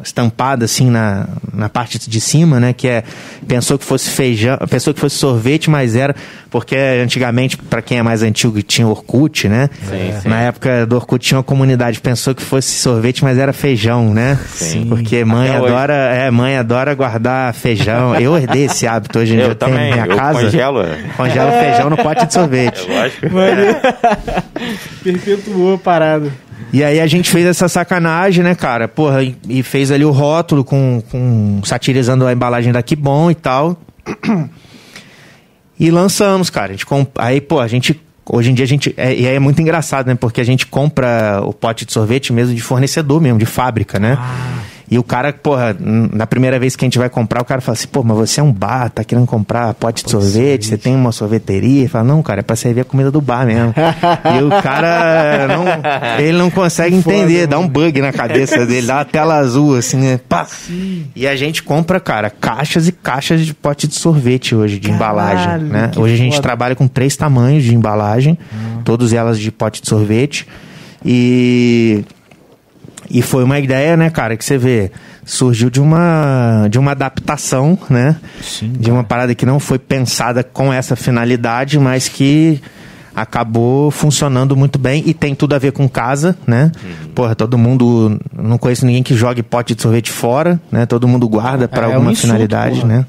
estampada 0.03 0.64
assim 0.64 0.90
na, 0.90 1.26
na 1.53 1.68
parte 1.68 1.99
de 1.99 2.20
cima, 2.20 2.59
né? 2.61 2.72
Que 2.72 2.88
é 2.88 3.05
pensou 3.47 3.78
que 3.78 3.84
fosse 3.84 4.11
feijão, 4.11 4.59
pensou 4.68 4.92
que 4.95 5.01
fosse 5.01 5.16
sorvete, 5.16 5.68
mas 5.70 5.95
era 5.97 6.14
porque 6.51 6.76
antigamente 7.03 7.57
para 7.57 7.82
quem 7.82 7.99
é 7.99 8.03
mais 8.03 8.22
antigo 8.22 8.62
tinha 8.62 8.86
Orkut, 8.86 9.49
né? 9.49 9.68
Sim, 9.88 10.20
sim. 10.22 10.28
Na 10.28 10.40
época 10.40 10.86
do 10.86 10.97
Orkut 10.97 11.24
tinha 11.26 11.38
uma 11.38 11.45
comunidade 11.45 12.01
pensou 12.01 12.34
que 12.34 12.42
fosse 12.42 12.70
sorvete, 12.72 13.22
mas 13.24 13.38
era 13.38 13.53
feijão, 13.53 14.12
né? 14.14 14.38
Sim. 14.49 14.86
Porque 14.88 15.24
mãe 15.24 15.49
Até 15.51 15.61
hoje. 15.61 15.72
adora, 15.72 15.95
é, 15.95 16.30
mãe 16.30 16.57
adora 16.57 16.95
guardar 16.95 17.53
feijão. 17.55 18.14
Eu 18.16 18.36
herdei 18.36 18.64
esse 18.66 18.86
hábito 18.86 19.18
hoje 19.18 19.32
em 19.34 19.36
dia 19.36 19.47
Eu 19.47 19.55
tenho 19.55 19.70
também, 19.72 19.90
na 19.90 19.97
minha 19.97 20.07
eu 20.12 20.16
casa. 20.16 20.40
congelo. 20.40 20.80
É 20.82 20.99
Congelo 21.16 21.51
feijão 21.53 21.90
no 21.90 21.97
pote 21.97 22.26
de 22.26 22.32
sorvete. 22.32 22.86
lógico. 22.88 23.26
Perpetuou 25.03 25.74
a 25.74 25.78
parada. 25.78 26.30
E 26.75 26.83
aí 26.83 26.99
a 26.99 27.07
gente 27.07 27.31
fez 27.31 27.47
essa 27.47 27.68
sacanagem, 27.68 28.43
né, 28.43 28.53
cara? 28.57 28.89
Porra, 28.89 29.22
e, 29.49 29.62
fez 29.62 29.93
ali 29.93 30.05
o 30.05 30.11
rótulo 30.11 30.64
com, 30.64 31.01
com 31.09 31.61
satirizando 31.62 32.27
a 32.27 32.33
embalagem 32.33 32.72
da 32.72 32.83
Que 32.83 32.97
Bom 32.97 33.31
e 33.31 33.35
tal. 33.37 33.79
E 35.79 35.91
lançamos, 35.91 36.51
cara. 36.51 36.68
A 36.68 36.70
gente 36.70 36.87
comp... 36.87 37.09
Aí, 37.18 37.41
pô, 37.41 37.59
a 37.59 37.66
gente. 37.66 38.01
Hoje 38.25 38.49
em 38.49 38.55
dia 38.55 38.64
a 38.64 38.68
gente. 38.68 38.95
É, 38.97 39.12
e 39.12 39.27
aí 39.27 39.35
é 39.35 39.39
muito 39.41 39.61
engraçado, 39.61 40.07
né? 40.07 40.14
Porque 40.14 40.41
a 40.41 40.45
gente 40.45 40.66
compra 40.66 41.43
o 41.45 41.53
pote 41.53 41.85
de 41.85 41.93
sorvete 41.93 42.33
mesmo 42.33 42.55
de 42.55 42.62
fornecedor 42.62 43.20
mesmo, 43.20 43.41
de 43.41 43.45
fábrica, 43.45 43.99
né? 43.99 44.16
E 44.91 44.99
o 44.99 45.03
cara, 45.03 45.32
porra, 45.32 45.74
na 45.80 46.26
primeira 46.26 46.59
vez 46.59 46.76
que 46.76 46.85
a 46.85 46.87
gente 46.87 46.99
vai 46.99 47.09
comprar, 47.09 47.41
o 47.41 47.45
cara 47.45 47.61
fala 47.62 47.74
assim, 47.76 47.89
pô, 47.89 48.03
mas 48.03 48.16
você 48.16 48.41
é 48.41 48.43
um 48.43 48.53
bar, 48.53 48.91
tá 48.91 49.03
querendo 49.03 49.26
comprar 49.26 49.72
pote 49.74 50.05
de 50.05 50.11
sorvete, 50.11 50.66
você 50.66 50.76
tem 50.76 50.95
uma 50.95 51.11
sorveteria? 51.11 51.89
Fala, 51.89 52.05
não, 52.05 52.22
cara, 52.22 52.41
é 52.41 52.43
pra 52.43 52.55
servir 52.55 52.82
a 52.82 52.85
comida 52.85 53.11
do 53.11 53.20
bar 53.20 53.47
mesmo. 53.47 53.72
e 53.74 54.43
o 54.43 54.62
cara, 54.62 55.49
não, 55.49 55.64
ele 56.22 56.37
não 56.37 56.51
consegue 56.51 56.95
entender, 56.97 57.47
dá 57.47 57.59
um 57.59 57.66
bug 57.66 57.99
na 58.03 58.12
cabeça 58.12 58.66
dele, 58.66 58.87
dá 58.87 58.97
uma 58.97 59.05
tela 59.07 59.37
azul, 59.37 59.74
assim, 59.76 59.97
né? 59.97 60.20
Pá. 60.28 60.47
E 61.16 61.26
a 61.26 61.35
gente 61.35 61.62
compra, 61.62 61.99
cara, 61.99 62.28
caixas 62.28 62.87
e 62.87 62.93
caixas 62.93 63.45
de 63.47 63.55
pote 63.55 63.89
de 63.89 63.95
sorvete 63.95 64.55
hoje, 64.55 64.78
de 64.78 64.91
embalagem, 64.91 65.45
Caralho, 65.47 65.64
né? 65.66 65.91
que 65.93 65.99
Hoje 65.99 66.14
a 66.14 66.16
gente 66.18 66.32
foda. 66.32 66.43
trabalha 66.43 66.74
com 66.76 66.87
três 66.87 67.16
tamanhos 67.16 67.64
de 67.64 67.74
embalagem, 67.74 68.39
todas 68.85 69.12
elas 69.14 69.39
de 69.39 69.51
pote 69.51 69.80
de 69.80 69.89
sorvete. 69.89 70.47
E 71.05 72.05
e 73.11 73.22
foi 73.22 73.44
uma 73.44 73.59
ideia, 73.59 73.96
né, 73.96 74.11
cara, 74.11 74.36
que 74.36 74.44
você 74.44 74.57
vê, 74.59 74.90
surgiu 75.24 75.70
de 75.70 75.80
uma 75.80 76.66
de 76.70 76.78
uma 76.78 76.92
adaptação, 76.92 77.78
né? 77.88 78.16
Sim. 78.42 78.72
De 78.72 78.90
uma 78.90 79.05
parada 79.05 79.34
que 79.34 79.46
não 79.46 79.59
foi 79.61 79.78
pensada 79.78 80.42
com 80.44 80.72
essa 80.72 80.96
finalidade, 80.96 81.78
mas 81.78 82.09
que 82.09 82.61
acabou 83.16 83.92
funcionando 83.92 84.57
muito 84.57 84.76
bem 84.76 85.02
e 85.07 85.14
tem 85.14 85.36
tudo 85.36 85.55
a 85.55 85.59
ver 85.59 85.70
com 85.70 85.88
casa, 85.88 86.36
né? 86.46 86.72
Porra, 87.14 87.34
todo 87.36 87.57
mundo 87.57 88.18
não 88.36 88.59
conheço 88.59 88.84
ninguém 88.84 89.05
que 89.05 89.14
jogue 89.14 89.40
pote 89.40 89.72
de 89.74 89.80
sorvete 89.82 90.11
fora, 90.11 90.61
né? 90.70 90.84
Todo 90.84 91.07
mundo 91.07 91.28
guarda 91.28 91.68
para 91.68 91.82
É, 91.82 91.84
é 91.84 91.88
um 91.90 91.94
alguma 91.94 92.11
insulto, 92.11 92.26
finalidade, 92.26 92.80
porra. 92.80 92.88
né? 92.92 93.07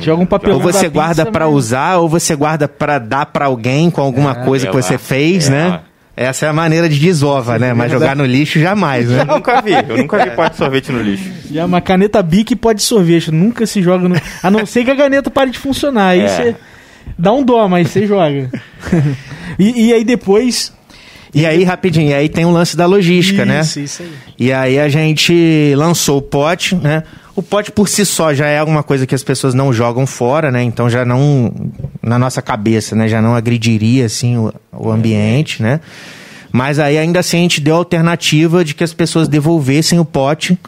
Joga 0.00 0.22
um 0.22 0.26
papel 0.26 0.54
Ou 0.54 0.60
você 0.60 0.88
guarda 0.88 1.26
pra 1.26 1.46
usar, 1.46 1.98
ou 1.98 2.08
você 2.08 2.34
guarda 2.34 2.66
pra 2.66 2.98
dar 2.98 3.26
pra 3.26 3.46
alguém 3.46 3.88
com 3.88 4.00
alguma 4.00 4.34
coisa 4.34 4.66
que 4.66 4.74
levar. 4.74 4.82
você 4.88 4.98
fez, 4.98 5.48
É. 5.48 5.50
né? 5.52 5.80
Essa 6.16 6.46
é 6.46 6.48
a 6.48 6.52
maneira 6.52 6.88
de 6.88 6.98
desova, 6.98 7.58
né? 7.58 7.74
Mas 7.74 7.92
jogar 7.92 8.16
no 8.16 8.24
lixo 8.24 8.58
jamais, 8.58 9.08
né? 9.10 9.20
Eu 9.28 9.34
nunca 9.34 9.60
vi, 9.60 9.72
eu 9.72 9.98
nunca 9.98 10.24
vi 10.24 10.30
pote 10.30 10.52
de 10.52 10.56
sorvete 10.56 10.90
no 10.90 11.02
lixo. 11.02 11.30
Já 11.52 11.66
uma 11.66 11.80
caneta 11.82 12.22
Bic 12.22 12.56
pode 12.56 12.82
sorvete, 12.82 13.30
nunca 13.30 13.66
se 13.66 13.82
joga 13.82 14.08
no. 14.08 14.16
A 14.42 14.50
não 14.50 14.64
ser 14.64 14.84
que 14.84 14.90
a 14.90 14.96
caneta 14.96 15.30
pare 15.30 15.50
de 15.50 15.58
funcionar. 15.58 16.08
Aí 16.08 16.20
É. 16.22 16.28
você 16.28 16.56
dá 17.18 17.32
um 17.34 17.44
dó, 17.44 17.68
mas 17.68 17.90
você 17.90 18.06
joga. 18.06 18.50
e, 19.58 19.88
e 19.88 19.92
aí 19.92 20.04
depois. 20.04 20.72
E 21.34 21.44
aí, 21.44 21.64
rapidinho, 21.64 22.08
e 22.10 22.14
aí 22.14 22.28
tem 22.30 22.46
o 22.46 22.50
lance 22.50 22.74
da 22.78 22.86
logística, 22.86 23.44
né? 23.44 23.60
Isso, 23.60 23.78
isso 23.80 24.02
aí. 24.02 24.10
E 24.38 24.52
aí 24.54 24.78
a 24.78 24.88
gente 24.88 25.74
lançou 25.76 26.16
o 26.18 26.22
pote, 26.22 26.74
né? 26.74 27.02
O 27.36 27.42
pote 27.42 27.70
por 27.70 27.86
si 27.86 28.04
só 28.06 28.32
já 28.32 28.46
é 28.46 28.58
alguma 28.58 28.82
coisa 28.82 29.06
que 29.06 29.14
as 29.14 29.22
pessoas 29.22 29.52
não 29.52 29.70
jogam 29.72 30.06
fora, 30.06 30.50
né? 30.50 30.62
Então 30.62 30.88
já 30.88 31.04
não, 31.04 31.52
na 32.02 32.18
nossa 32.18 32.40
cabeça, 32.40 32.96
né? 32.96 33.06
Já 33.08 33.20
não 33.20 33.34
agrediria, 33.34 34.06
assim, 34.06 34.38
o, 34.38 34.52
o 34.72 34.90
ambiente, 34.90 35.62
né? 35.62 35.80
Mas 36.50 36.78
aí 36.78 36.96
ainda 36.96 37.20
assim 37.20 37.36
a 37.38 37.42
gente 37.42 37.60
deu 37.60 37.74
a 37.74 37.78
alternativa 37.78 38.64
de 38.64 38.74
que 38.74 38.82
as 38.82 38.94
pessoas 38.94 39.28
devolvessem 39.28 39.98
o 40.00 40.04
pote. 40.04 40.58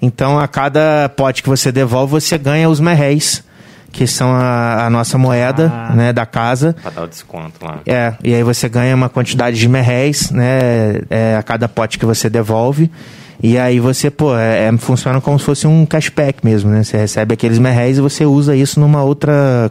Então 0.00 0.40
a 0.40 0.48
cada 0.48 1.08
pote 1.10 1.40
que 1.42 1.48
você 1.48 1.70
devolve, 1.70 2.10
você 2.10 2.36
ganha 2.36 2.68
os 2.68 2.80
merréis, 2.80 3.44
que 3.92 4.04
são 4.04 4.32
a, 4.32 4.86
a 4.86 4.90
nossa 4.90 5.16
moeda, 5.16 5.70
Ah. 5.72 5.94
né? 5.94 6.12
Da 6.12 6.26
casa. 6.26 6.74
Pra 6.82 6.90
dar 6.90 7.02
o 7.04 7.06
desconto 7.06 7.64
lá. 7.64 7.78
É, 7.86 8.14
e 8.24 8.34
aí 8.34 8.42
você 8.42 8.68
ganha 8.68 8.96
uma 8.96 9.08
quantidade 9.08 9.56
de 9.56 9.68
merréis, 9.68 10.32
né? 10.32 11.00
é, 11.08 11.36
a 11.38 11.42
cada 11.44 11.68
pote 11.68 11.96
que 11.96 12.04
você 12.06 12.28
devolve. 12.28 12.90
E 13.42 13.58
aí 13.58 13.80
você, 13.80 14.10
pô, 14.10 14.36
é, 14.36 14.68
é- 14.68 14.76
funciona 14.78 15.20
como 15.20 15.38
se 15.38 15.44
fosse 15.44 15.66
um 15.66 15.84
cashback 15.84 16.44
mesmo, 16.44 16.70
né? 16.70 16.84
Você 16.84 16.96
recebe 16.96 17.34
aqueles 17.34 17.58
merréis 17.58 17.98
e 17.98 18.00
você 18.00 18.24
usa 18.24 18.54
isso 18.54 18.78
numa 18.78 19.02
outra. 19.02 19.70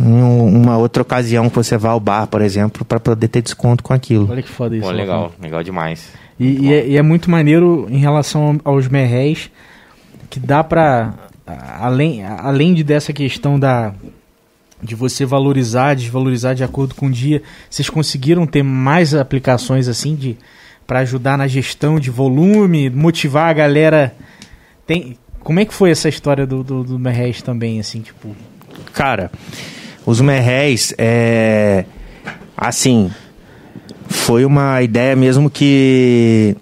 uma 0.00 0.76
outra 0.78 1.02
ocasião 1.02 1.48
que 1.50 1.56
você 1.56 1.76
vá 1.76 1.90
ao 1.90 2.00
bar, 2.00 2.26
por 2.26 2.40
exemplo, 2.40 2.84
para 2.84 2.98
poder 2.98 3.28
ter 3.28 3.42
desconto 3.42 3.84
com 3.84 3.92
aquilo. 3.92 4.26
Olha 4.30 4.42
que 4.42 4.48
foda 4.48 4.74
isso. 4.76 4.86
Pô, 4.86 4.90
legal, 4.92 5.32
legal 5.40 5.62
demais. 5.62 6.08
E, 6.40 6.66
e 6.66 6.72
é, 6.72 6.86
e 6.88 6.96
é 6.96 7.02
muito 7.02 7.30
maneiro 7.30 7.86
em 7.90 7.98
relação 7.98 8.58
aos 8.64 8.88
merréis, 8.88 9.50
que 10.30 10.40
dá 10.40 10.64
pra. 10.64 11.12
a- 11.46 11.84
Além, 11.86 12.24
além 12.24 12.72
de 12.74 12.82
dessa 12.82 13.12
questão 13.12 13.58
da. 13.58 13.92
De 14.82 14.94
você 14.96 15.24
valorizar, 15.24 15.94
desvalorizar 15.94 16.54
de 16.56 16.64
acordo 16.64 16.94
com 16.96 17.06
o 17.06 17.10
dia, 17.10 17.42
vocês 17.70 17.88
conseguiram 17.88 18.44
ter 18.46 18.64
mais 18.64 19.14
aplicações 19.14 19.86
assim 19.86 20.16
de 20.16 20.36
para 20.86 21.00
ajudar 21.00 21.38
na 21.38 21.46
gestão 21.46 21.98
de 21.98 22.10
volume, 22.10 22.90
motivar 22.90 23.50
a 23.50 23.52
galera. 23.52 24.14
Tem, 24.86 25.16
como 25.40 25.60
é 25.60 25.64
que 25.64 25.74
foi 25.74 25.90
essa 25.90 26.08
história 26.08 26.46
do, 26.46 26.62
do, 26.62 26.84
do 26.84 26.98
merréis 26.98 27.42
também, 27.42 27.80
assim, 27.80 28.00
tipo? 28.00 28.34
Cara, 28.92 29.30
os 30.04 30.20
merréis, 30.20 30.94
é. 30.98 31.84
Assim. 32.56 33.10
Foi 34.08 34.44
uma 34.44 34.82
ideia 34.82 35.16
mesmo 35.16 35.48
que. 35.48 36.56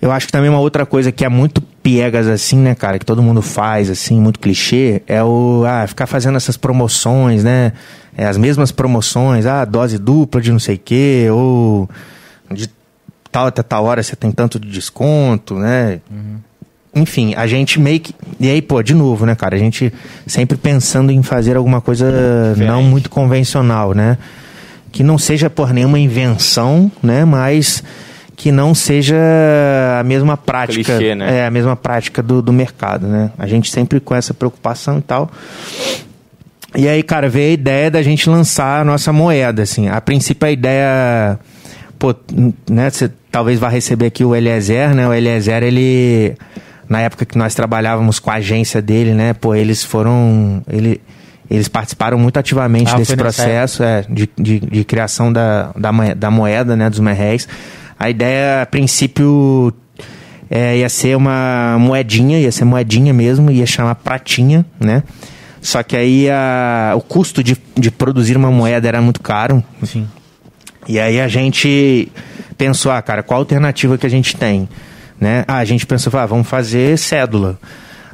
Eu 0.00 0.12
acho 0.12 0.26
que 0.26 0.32
também 0.32 0.48
uma 0.48 0.60
outra 0.60 0.86
coisa 0.86 1.10
que 1.10 1.24
é 1.24 1.28
muito 1.28 1.60
piegas 1.60 2.28
assim, 2.28 2.56
né, 2.56 2.74
cara, 2.74 2.98
que 2.98 3.04
todo 3.04 3.22
mundo 3.22 3.42
faz, 3.42 3.90
assim, 3.90 4.18
muito 4.20 4.38
clichê, 4.38 5.02
é 5.06 5.22
o. 5.22 5.64
Ah, 5.66 5.86
ficar 5.86 6.06
fazendo 6.06 6.36
essas 6.36 6.56
promoções, 6.56 7.44
né? 7.44 7.72
É, 8.16 8.26
as 8.26 8.36
mesmas 8.36 8.72
promoções, 8.72 9.46
ah, 9.46 9.64
dose 9.64 9.98
dupla 9.98 10.40
de 10.40 10.50
não 10.50 10.58
sei 10.58 10.76
o 10.76 10.80
quê, 10.84 11.28
ou 11.30 11.88
de 12.50 12.70
tal 13.30 13.46
até 13.46 13.62
tal 13.62 13.84
hora 13.84 14.02
você 14.02 14.16
tem 14.16 14.32
tanto 14.32 14.58
de 14.58 14.68
desconto, 14.68 15.54
né? 15.54 16.00
enfim, 16.94 17.34
a 17.36 17.46
gente 17.46 17.78
meio 17.78 18.00
que. 18.00 18.14
E 18.40 18.48
aí, 18.48 18.62
pô, 18.62 18.82
de 18.82 18.94
novo, 18.94 19.24
né, 19.26 19.34
cara? 19.34 19.54
A 19.56 19.58
gente 19.58 19.92
sempre 20.26 20.56
pensando 20.56 21.12
em 21.12 21.22
fazer 21.22 21.56
alguma 21.56 21.80
coisa 21.80 22.54
não 22.56 22.82
muito 22.82 23.10
convencional, 23.10 23.94
né? 23.94 24.18
Que 24.90 25.02
não 25.02 25.18
seja 25.18 25.50
por 25.50 25.72
nenhuma 25.72 25.98
invenção, 25.98 26.90
né? 27.02 27.24
Mas 27.24 27.82
que 28.36 28.52
não 28.52 28.74
seja 28.74 29.16
a 29.98 30.04
mesma 30.04 30.36
prática. 30.36 30.96
Clichê, 30.96 31.14
né? 31.14 31.38
É, 31.38 31.46
a 31.46 31.50
mesma 31.50 31.76
prática 31.76 32.22
do, 32.22 32.40
do 32.40 32.52
mercado, 32.52 33.06
né? 33.06 33.30
A 33.38 33.46
gente 33.46 33.70
sempre 33.70 34.00
com 34.00 34.14
essa 34.14 34.32
preocupação 34.32 34.98
e 34.98 35.02
tal. 35.02 35.30
E 36.76 36.88
aí, 36.88 37.02
cara, 37.02 37.28
veio 37.28 37.50
a 37.50 37.52
ideia 37.54 37.90
da 37.90 38.02
gente 38.02 38.28
lançar 38.30 38.82
a 38.82 38.84
nossa 38.84 39.12
moeda, 39.12 39.62
assim. 39.62 39.88
A 39.88 40.00
princípio, 40.00 40.46
a 40.46 40.50
ideia... 40.50 41.38
Pô, 41.98 42.14
né, 42.70 42.90
você 42.90 43.10
talvez 43.30 43.58
vá 43.58 43.68
receber 43.68 44.06
aqui 44.06 44.24
o 44.24 44.34
Eliezer, 44.34 44.94
né? 44.94 45.08
O 45.08 45.12
Eliezer, 45.12 45.62
ele... 45.62 46.36
Na 46.88 47.00
época 47.00 47.26
que 47.26 47.36
nós 47.36 47.54
trabalhávamos 47.54 48.18
com 48.18 48.30
a 48.30 48.34
agência 48.34 48.80
dele, 48.80 49.12
né? 49.12 49.32
Pô, 49.34 49.54
eles 49.54 49.84
foram... 49.84 50.62
Ele, 50.68 51.00
eles 51.50 51.68
participaram 51.68 52.18
muito 52.18 52.38
ativamente 52.38 52.90
Ah, 52.94 52.96
desse 52.96 53.16
processo 53.16 53.82
é, 53.82 54.04
de, 54.08 54.28
de, 54.38 54.60
de 54.60 54.84
criação 54.84 55.32
da, 55.32 55.70
da, 55.76 55.90
da 56.14 56.30
moeda, 56.30 56.76
né? 56.76 56.88
Dos 56.88 57.00
merréis. 57.00 57.48
A 57.98 58.08
ideia, 58.08 58.62
a 58.62 58.66
princípio, 58.66 59.72
é, 60.50 60.78
ia 60.78 60.88
ser 60.88 61.16
uma 61.16 61.76
moedinha, 61.78 62.38
ia 62.38 62.52
ser 62.52 62.64
moedinha 62.64 63.12
mesmo, 63.12 63.50
ia 63.50 63.66
chamar 63.66 63.96
pratinha, 63.96 64.64
né? 64.78 65.02
Só 65.60 65.82
que 65.82 65.96
aí 65.96 66.30
a, 66.30 66.92
o 66.96 67.00
custo 67.00 67.42
de, 67.42 67.56
de 67.76 67.90
produzir 67.90 68.36
uma 68.36 68.50
moeda 68.50 68.86
era 68.86 69.02
muito 69.02 69.20
caro. 69.20 69.62
Sim. 69.82 70.06
E 70.88 70.98
aí 70.98 71.20
a 71.20 71.28
gente 71.28 72.10
pensou, 72.56 72.90
ah, 72.90 73.02
cara, 73.02 73.22
qual 73.22 73.38
a 73.38 73.42
alternativa 73.42 73.98
que 73.98 74.06
a 74.06 74.10
gente 74.10 74.34
tem? 74.34 74.68
Né? 75.20 75.44
Ah, 75.46 75.58
a 75.58 75.64
gente 75.64 75.86
pensou, 75.86 76.18
ah, 76.18 76.24
vamos 76.24 76.48
fazer 76.48 76.96
cédula. 76.96 77.58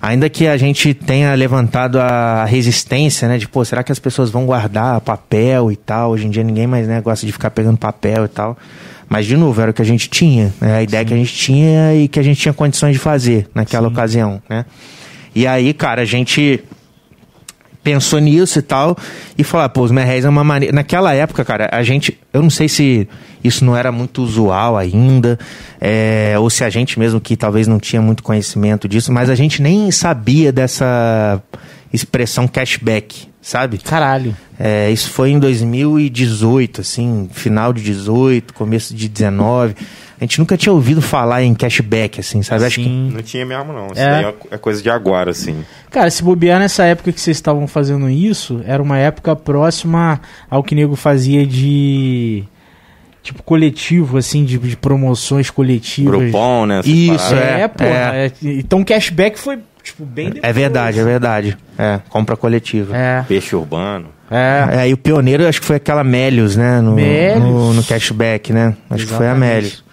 Ainda 0.02 0.28
que 0.28 0.46
a 0.46 0.56
gente 0.58 0.92
tenha 0.92 1.32
levantado 1.34 1.98
a 1.98 2.44
resistência, 2.44 3.26
né? 3.26 3.38
De, 3.38 3.48
pô, 3.48 3.64
será 3.64 3.82
que 3.82 3.90
as 3.90 3.98
pessoas 3.98 4.28
vão 4.28 4.44
guardar 4.44 5.00
papel 5.00 5.72
e 5.72 5.76
tal? 5.76 6.10
Hoje 6.10 6.26
em 6.26 6.30
dia 6.30 6.44
ninguém 6.44 6.66
mais 6.66 6.86
né, 6.86 7.00
gosta 7.00 7.24
de 7.24 7.32
ficar 7.32 7.50
pegando 7.50 7.78
papel 7.78 8.26
e 8.26 8.28
tal. 8.28 8.54
Mas, 9.08 9.24
de 9.24 9.36
novo, 9.36 9.58
era 9.62 9.70
o 9.70 9.74
que 9.74 9.80
a 9.80 9.84
gente 9.84 10.10
tinha, 10.10 10.52
né? 10.60 10.76
a 10.76 10.82
ideia 10.82 11.02
Sim. 11.02 11.08
que 11.08 11.14
a 11.14 11.16
gente 11.16 11.34
tinha 11.34 11.94
e 11.94 12.08
que 12.08 12.20
a 12.20 12.22
gente 12.22 12.38
tinha 12.38 12.52
condições 12.52 12.92
de 12.92 12.98
fazer 12.98 13.48
naquela 13.54 13.88
Sim. 13.88 13.94
ocasião, 13.94 14.42
né? 14.48 14.66
E 15.34 15.46
aí, 15.46 15.72
cara, 15.72 16.02
a 16.02 16.04
gente 16.04 16.62
pensou 17.84 18.18
nisso 18.18 18.58
e 18.58 18.62
tal, 18.62 18.96
e 19.36 19.44
falou, 19.44 19.66
ah, 19.66 19.68
pô, 19.68 19.82
os 19.82 19.90
merréis 19.90 20.24
é 20.24 20.28
uma 20.28 20.42
maneira... 20.42 20.74
Naquela 20.74 21.12
época, 21.12 21.44
cara, 21.44 21.68
a 21.70 21.82
gente... 21.82 22.18
Eu 22.32 22.42
não 22.42 22.50
sei 22.50 22.68
se 22.68 23.06
isso 23.44 23.64
não 23.64 23.76
era 23.76 23.92
muito 23.92 24.22
usual 24.22 24.76
ainda, 24.76 25.38
é, 25.78 26.34
ou 26.38 26.48
se 26.48 26.64
a 26.64 26.70
gente 26.70 26.98
mesmo 26.98 27.20
que 27.20 27.36
talvez 27.36 27.68
não 27.68 27.78
tinha 27.78 28.00
muito 28.00 28.22
conhecimento 28.22 28.88
disso, 28.88 29.12
mas 29.12 29.28
a 29.28 29.34
gente 29.34 29.60
nem 29.60 29.90
sabia 29.90 30.50
dessa 30.50 31.40
expressão 31.94 32.48
cashback, 32.48 33.28
sabe? 33.40 33.78
Caralho. 33.78 34.36
É, 34.58 34.90
isso 34.90 35.10
foi 35.10 35.30
em 35.30 35.38
2018, 35.38 36.80
assim, 36.80 37.28
final 37.32 37.72
de 37.72 37.82
18, 37.82 38.52
começo 38.52 38.94
de 38.94 39.08
19 39.08 39.74
a 40.20 40.24
gente 40.24 40.38
nunca 40.38 40.56
tinha 40.56 40.72
ouvido 40.72 41.02
falar 41.02 41.42
em 41.42 41.54
cashback, 41.54 42.20
assim, 42.20 42.42
sabe? 42.42 42.64
Acho 42.64 42.80
que... 42.80 42.88
Não 42.88 43.22
tinha 43.22 43.44
mesmo, 43.44 43.72
não. 43.72 43.88
Isso 43.88 44.00
é. 44.00 44.22
daí 44.22 44.34
é 44.52 44.58
coisa 44.58 44.80
de 44.82 44.88
agora, 44.88 45.32
assim. 45.32 45.64
Cara, 45.90 46.08
se 46.08 46.22
bobear 46.22 46.60
nessa 46.60 46.84
época 46.84 47.12
que 47.12 47.20
vocês 47.20 47.36
estavam 47.36 47.66
fazendo 47.66 48.08
isso, 48.08 48.62
era 48.64 48.82
uma 48.82 48.96
época 48.96 49.34
próxima 49.34 50.20
ao 50.48 50.62
que 50.62 50.74
nego 50.74 50.94
fazia 50.94 51.46
de 51.46 52.44
tipo 53.22 53.42
coletivo, 53.42 54.18
assim, 54.18 54.44
de, 54.44 54.58
de 54.58 54.76
promoções 54.76 55.50
coletivas. 55.50 56.20
Grupom, 56.20 56.66
né? 56.66 56.80
Isso, 56.84 57.34
é, 57.34 57.62
é, 57.62 57.68
pô. 57.68 57.84
É. 57.84 58.26
É, 58.26 58.32
então 58.42 58.84
cashback 58.84 59.38
foi, 59.38 59.58
tipo, 59.84 60.04
bem 60.04 60.30
depois. 60.30 60.44
É 60.44 60.52
verdade, 60.52 60.98
é 60.98 61.04
verdade. 61.04 61.58
É, 61.78 62.00
compra 62.08 62.36
coletiva. 62.36 62.96
É. 62.96 63.22
Peixe 63.28 63.54
urbano. 63.54 64.08
É. 64.30 64.80
é. 64.80 64.88
E 64.88 64.92
o 64.92 64.96
pioneiro 64.96 65.46
acho 65.46 65.60
que 65.60 65.66
foi 65.66 65.76
aquela 65.76 66.02
Melios, 66.02 66.56
né? 66.56 66.80
No, 66.80 66.94
Melios. 66.94 67.44
No, 67.44 67.74
no 67.74 67.84
cashback, 67.84 68.52
né? 68.52 68.74
Acho 68.90 69.04
Exatamente. 69.04 69.06
que 69.06 69.14
foi 69.14 69.28
a 69.28 69.34
Melios. 69.34 69.84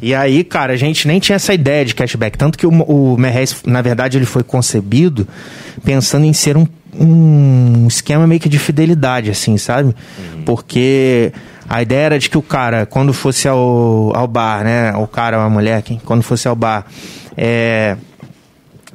E 0.00 0.14
aí, 0.14 0.44
cara, 0.44 0.72
a 0.72 0.76
gente 0.76 1.08
nem 1.08 1.18
tinha 1.18 1.36
essa 1.36 1.54
ideia 1.54 1.84
de 1.84 1.94
cashback. 1.94 2.36
Tanto 2.36 2.58
que 2.58 2.66
o, 2.66 2.70
o 2.70 3.16
Merres, 3.16 3.62
na 3.66 3.80
verdade, 3.82 4.18
ele 4.18 4.26
foi 4.26 4.42
concebido 4.42 5.26
pensando 5.84 6.24
em 6.24 6.32
ser 6.32 6.56
um, 6.56 6.66
um 6.94 7.86
esquema 7.88 8.26
meio 8.26 8.40
que 8.40 8.48
de 8.48 8.58
fidelidade, 8.58 9.30
assim, 9.30 9.56
sabe? 9.56 9.88
Uhum. 9.88 10.42
Porque 10.44 11.32
a 11.68 11.82
ideia 11.82 12.06
era 12.06 12.18
de 12.18 12.30
que 12.30 12.38
o 12.38 12.42
cara, 12.42 12.86
quando 12.86 13.12
fosse 13.12 13.48
ao, 13.48 14.12
ao 14.14 14.26
bar, 14.28 14.62
né? 14.62 14.92
O 14.96 15.06
cara 15.06 15.38
ou 15.38 15.44
a 15.44 15.50
mulher, 15.50 15.82
quem, 15.82 15.98
quando 15.98 16.22
fosse 16.22 16.46
ao 16.46 16.54
bar, 16.54 16.86
é, 17.36 17.96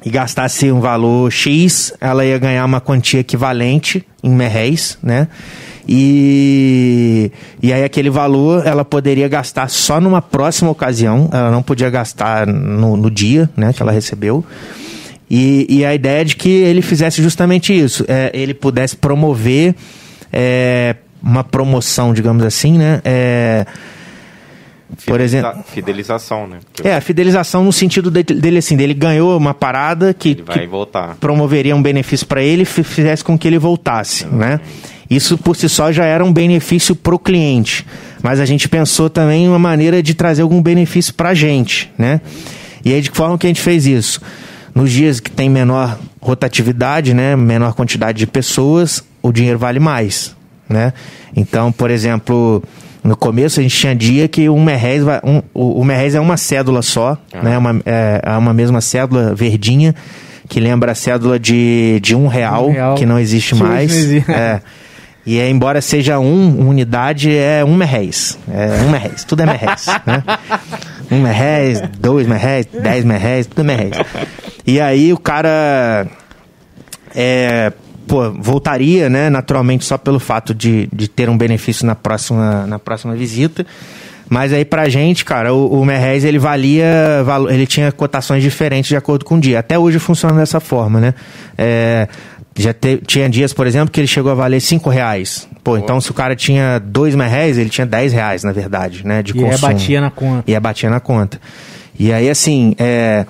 e 0.04 0.10
gastasse 0.10 0.70
um 0.70 0.80
valor 0.80 1.30
X, 1.32 1.92
ela 2.00 2.24
ia 2.24 2.38
ganhar 2.38 2.64
uma 2.64 2.80
quantia 2.80 3.20
equivalente 3.20 4.04
em 4.22 4.30
merréis, 4.30 4.98
né? 5.02 5.28
E, 5.88 7.30
e 7.62 7.72
aí 7.72 7.84
aquele 7.84 8.08
valor 8.08 8.66
ela 8.66 8.84
poderia 8.84 9.28
gastar 9.28 9.68
só 9.68 10.00
numa 10.00 10.22
próxima 10.22 10.70
ocasião, 10.70 11.28
ela 11.32 11.50
não 11.50 11.62
podia 11.62 11.90
gastar 11.90 12.46
no, 12.46 12.96
no 12.96 13.10
dia 13.10 13.50
né, 13.56 13.72
que 13.72 13.82
ela 13.82 13.92
recebeu. 13.92 14.44
E, 15.28 15.66
e 15.68 15.84
a 15.84 15.94
ideia 15.94 16.20
é 16.20 16.24
de 16.24 16.36
que 16.36 16.48
ele 16.48 16.80
fizesse 16.80 17.22
justamente 17.22 17.76
isso, 17.76 18.04
é, 18.08 18.30
ele 18.34 18.54
pudesse 18.54 18.96
promover 18.96 19.74
é, 20.32 20.96
uma 21.22 21.42
promoção, 21.42 22.12
digamos 22.12 22.44
assim, 22.44 22.76
né? 22.76 23.00
É, 23.04 23.66
por 25.06 25.20
exemplo. 25.20 25.64
Fidelização, 25.66 26.46
né? 26.46 26.58
Porque 26.72 26.88
é, 26.88 26.96
a 26.96 27.00
fidelização 27.00 27.64
no 27.64 27.72
sentido 27.72 28.10
dele, 28.10 28.58
assim, 28.58 28.76
dele 28.76 28.94
ganhou 28.94 29.36
uma 29.36 29.54
parada 29.54 30.14
que, 30.14 30.34
que 30.34 30.68
promoveria 31.20 31.74
um 31.74 31.82
benefício 31.82 32.26
para 32.26 32.42
ele 32.42 32.62
e 32.62 32.66
fizesse 32.66 33.24
com 33.24 33.38
que 33.38 33.48
ele 33.48 33.58
voltasse, 33.58 34.26
né? 34.26 34.60
Isso 35.08 35.36
por 35.36 35.54
si 35.54 35.68
só 35.68 35.92
já 35.92 36.04
era 36.04 36.24
um 36.24 36.32
benefício 36.32 36.96
para 36.96 37.14
o 37.14 37.18
cliente, 37.18 37.86
mas 38.22 38.40
a 38.40 38.44
gente 38.44 38.68
pensou 38.68 39.10
também 39.10 39.44
em 39.44 39.48
uma 39.48 39.58
maneira 39.58 40.02
de 40.02 40.14
trazer 40.14 40.42
algum 40.42 40.62
benefício 40.62 41.12
para 41.14 41.30
a 41.30 41.34
gente, 41.34 41.92
né? 41.98 42.20
E 42.84 42.92
aí 42.92 43.00
de 43.00 43.10
que 43.10 43.16
forma 43.16 43.36
que 43.36 43.46
a 43.46 43.50
gente 43.50 43.60
fez 43.60 43.86
isso? 43.86 44.20
Nos 44.74 44.90
dias 44.90 45.20
que 45.20 45.30
tem 45.30 45.48
menor 45.48 45.98
rotatividade, 46.20 47.14
né, 47.14 47.36
menor 47.36 47.74
quantidade 47.74 48.18
de 48.18 48.26
pessoas, 48.26 49.04
o 49.22 49.30
dinheiro 49.30 49.58
vale 49.58 49.78
mais, 49.78 50.34
né? 50.68 50.92
Então, 51.36 51.70
por 51.70 51.90
exemplo, 51.90 52.62
no 53.04 53.14
começo 53.14 53.60
a 53.60 53.62
gente 53.62 53.76
tinha 53.76 53.94
dia 53.94 54.26
que 54.26 54.48
um 54.48 54.64
merréis, 54.64 55.02
um, 55.22 55.42
o, 55.52 55.80
o 55.80 55.84
merréis 55.84 56.14
é 56.14 56.20
uma 56.20 56.38
cédula 56.38 56.80
só, 56.80 57.18
ah. 57.32 57.42
né? 57.42 57.58
Uma, 57.58 57.82
é, 57.84 58.22
é 58.24 58.30
uma 58.36 58.54
mesma 58.54 58.80
cédula 58.80 59.34
verdinha 59.34 59.94
que 60.48 60.58
lembra 60.58 60.92
a 60.92 60.94
cédula 60.94 61.38
de, 61.38 62.00
de 62.00 62.14
um 62.14 62.26
real, 62.26 62.68
um 62.68 62.72
real. 62.72 62.94
que 62.94 63.04
não 63.04 63.18
existe 63.18 63.54
mais. 63.54 63.92
Não 63.92 63.98
existe. 63.98 64.30
É. 64.30 64.60
E 65.26 65.38
é, 65.38 65.48
embora 65.48 65.80
seja 65.80 66.18
um, 66.18 66.68
unidade, 66.68 67.34
é 67.34 67.64
um 67.64 67.74
merréis. 67.74 68.38
É 68.46 68.82
um 68.82 68.90
merréis, 68.90 69.24
tudo 69.24 69.42
é 69.42 69.46
merréis, 69.46 69.86
né? 70.04 70.22
Um 71.10 71.20
merréis, 71.20 71.80
dois 71.98 72.26
merréis, 72.26 72.66
dez 72.66 73.04
merréis, 73.04 73.46
tudo 73.46 73.62
é 73.62 73.64
merréis. 73.64 73.96
E 74.66 74.80
aí 74.80 75.14
o 75.14 75.18
cara 75.18 76.06
é, 77.14 77.72
pô, 78.06 78.30
voltaria, 78.30 79.08
né, 79.08 79.30
naturalmente 79.30 79.84
só 79.84 79.98
pelo 79.98 80.18
fato 80.18 80.54
de, 80.54 80.88
de 80.92 81.08
ter 81.08 81.28
um 81.28 81.36
benefício 81.36 81.86
na 81.86 81.94
próxima, 81.94 82.66
na 82.66 82.78
próxima 82.78 83.14
visita. 83.14 83.66
Mas 84.28 84.52
aí 84.52 84.64
pra 84.64 84.88
gente, 84.88 85.24
cara, 85.24 85.52
o, 85.52 85.80
o 85.80 85.84
Merrez, 85.84 86.24
ele 86.24 86.38
valia, 86.38 87.24
ele 87.50 87.66
tinha 87.66 87.92
cotações 87.92 88.42
diferentes 88.42 88.88
de 88.88 88.96
acordo 88.96 89.24
com 89.24 89.36
o 89.36 89.40
dia. 89.40 89.58
Até 89.58 89.78
hoje 89.78 89.98
funciona 89.98 90.38
dessa 90.38 90.60
forma, 90.60 90.98
né? 90.98 91.14
É, 91.58 92.08
já 92.56 92.72
te, 92.72 93.00
tinha 93.06 93.28
dias, 93.28 93.52
por 93.52 93.66
exemplo, 93.66 93.90
que 93.90 94.00
ele 94.00 94.06
chegou 94.06 94.32
a 94.32 94.34
valer 94.34 94.60
5 94.60 94.88
reais. 94.88 95.48
Pô, 95.62 95.76
então 95.76 96.00
se 96.00 96.10
o 96.10 96.14
cara 96.14 96.36
tinha 96.36 96.78
2 96.78 97.14
reais, 97.14 97.58
ele 97.58 97.68
tinha 97.68 97.86
10 97.86 98.12
reais, 98.12 98.44
na 98.44 98.52
verdade, 98.52 99.06
né? 99.06 99.22
De 99.22 99.32
e 99.32 99.34
consumo. 99.34 99.56
E 99.56 99.60
batia 99.60 100.00
na 100.00 100.10
conta. 100.10 100.50
E 100.50 100.60
batia 100.60 100.90
na 100.90 101.00
conta. 101.00 101.40
E 101.98 102.12
aí, 102.12 102.28
assim, 102.28 102.74
é, 102.78 103.26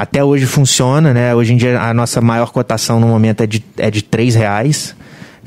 até 0.00 0.24
hoje 0.24 0.46
funciona, 0.46 1.12
né? 1.12 1.34
Hoje 1.34 1.52
em 1.52 1.58
dia 1.58 1.78
a 1.78 1.92
nossa 1.92 2.22
maior 2.22 2.50
cotação 2.52 2.98
no 2.98 3.06
momento 3.06 3.42
é 3.42 3.46
de, 3.46 3.62
é 3.76 3.90
de 3.90 4.00
3 4.00 4.34
reais. 4.34 4.96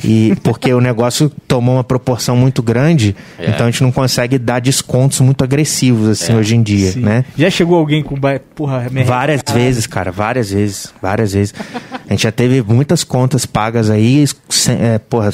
E 0.03 0.35
porque 0.43 0.71
o 0.71 0.79
negócio 0.79 1.31
tomou 1.47 1.75
uma 1.75 1.83
proporção 1.83 2.35
muito 2.35 2.61
grande, 2.61 3.15
é. 3.39 3.49
então 3.49 3.65
a 3.65 3.71
gente 3.71 3.81
não 3.81 3.91
consegue 3.91 4.37
dar 4.37 4.59
descontos 4.59 5.19
muito 5.21 5.43
agressivos 5.43 6.09
assim 6.09 6.33
é. 6.33 6.35
hoje 6.35 6.55
em 6.55 6.61
dia, 6.61 6.91
Sim. 6.91 7.01
né? 7.01 7.25
Já 7.35 7.49
chegou 7.49 7.77
alguém 7.79 8.03
com 8.03 8.15
porra, 8.55 8.87
várias 9.05 9.41
vezes, 9.51 9.87
cara, 9.87 10.11
várias 10.11 10.51
vezes, 10.51 10.93
várias 11.01 11.33
vezes. 11.33 11.53
A 12.07 12.13
gente 12.13 12.23
já 12.23 12.31
teve 12.31 12.61
muitas 12.61 13.03
contas 13.03 13.45
pagas 13.47 13.89
aí, 13.89 14.23
é, 14.79 14.99
porra, 14.99 15.31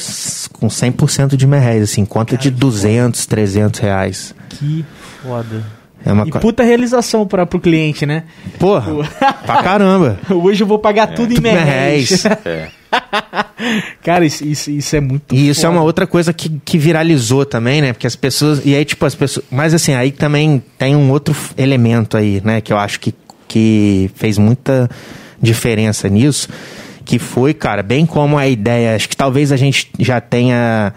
com 0.54 0.68
100% 0.68 1.36
de 1.36 1.48
merréis, 1.48 1.84
assim, 1.84 2.06
conta 2.06 2.38
cara, 2.38 2.42
de 2.42 2.52
200, 2.52 3.20
foda. 3.22 3.30
300 3.30 3.80
reais. 3.80 4.36
Que 4.50 4.86
foda. 5.22 5.79
É 6.06 6.14
uma 6.14 6.28
e 6.28 6.32
puta 6.32 6.64
realização 6.64 7.28
para 7.28 7.46
pro 7.46 7.60
cliente, 7.60 8.06
né? 8.06 8.24
Porra, 8.58 8.94
pra 9.46 9.62
caramba. 9.62 10.20
Hoje 10.32 10.64
eu 10.64 10.68
vou 10.68 10.80
pagar 10.80 11.12
é. 11.12 11.14
tudo 11.14 11.34
em 11.34 11.42
merréis. 11.42 12.26
É. 12.26 12.70
Cara, 14.02 14.26
isso, 14.26 14.46
isso, 14.46 14.72
isso, 14.72 14.96
é 14.96 15.00
muito 15.00 15.36
E 15.36 15.50
isso 15.50 15.62
foda. 15.62 15.74
é 15.74 15.78
uma 15.78 15.84
outra 15.84 16.08
coisa 16.08 16.34
que, 16.34 16.50
que 16.64 16.78
viralizou 16.78 17.46
também, 17.46 17.82
né? 17.82 17.94
Porque 17.94 18.08
as 18.08 18.16
pessoas. 18.16 18.62
E 18.66 18.76
aí, 18.76 18.86
tipo, 18.86 19.06
as 19.06 19.14
pessoas. 19.14 19.46
Mas 19.52 19.74
assim, 19.74 19.94
aí 19.94 20.12
também 20.12 20.64
tem 20.78 20.96
um 20.96 21.12
outro 21.12 21.36
elemento 21.58 22.18
aí, 22.18 22.42
né? 22.44 22.62
Que 22.62 22.74
eu 22.74 22.78
acho 22.78 23.00
que, 23.00 23.14
que 23.48 24.10
fez 24.16 24.38
muita 24.38 24.90
diferença 25.42 26.08
nisso. 26.08 26.48
Que 27.06 27.20
foi, 27.20 27.54
cara, 27.54 27.84
bem 27.84 28.06
como 28.06 28.38
a 28.38 28.48
ideia. 28.48 28.96
Acho 28.96 29.10
que 29.10 29.18
talvez 29.18 29.52
a 29.52 29.58
gente 29.58 29.92
já 30.00 30.22
tenha 30.22 30.94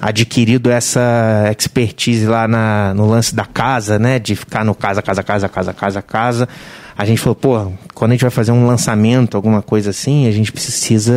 adquirido 0.00 0.70
essa 0.70 1.52
expertise 1.56 2.26
lá 2.26 2.46
na, 2.46 2.94
no 2.94 3.06
lance 3.06 3.34
da 3.34 3.44
casa, 3.44 3.98
né? 3.98 4.18
De 4.18 4.36
ficar 4.36 4.64
no 4.64 4.74
casa, 4.74 5.02
casa, 5.02 5.22
casa, 5.22 5.48
casa, 5.48 5.72
casa, 5.72 6.02
casa. 6.02 6.48
A 6.96 7.04
gente 7.04 7.20
falou, 7.20 7.34
pô, 7.34 7.72
quando 7.94 8.12
a 8.12 8.14
gente 8.14 8.22
vai 8.22 8.30
fazer 8.30 8.52
um 8.52 8.66
lançamento, 8.66 9.36
alguma 9.36 9.62
coisa 9.62 9.90
assim, 9.90 10.26
a 10.26 10.32
gente 10.32 10.52
precisa 10.52 11.14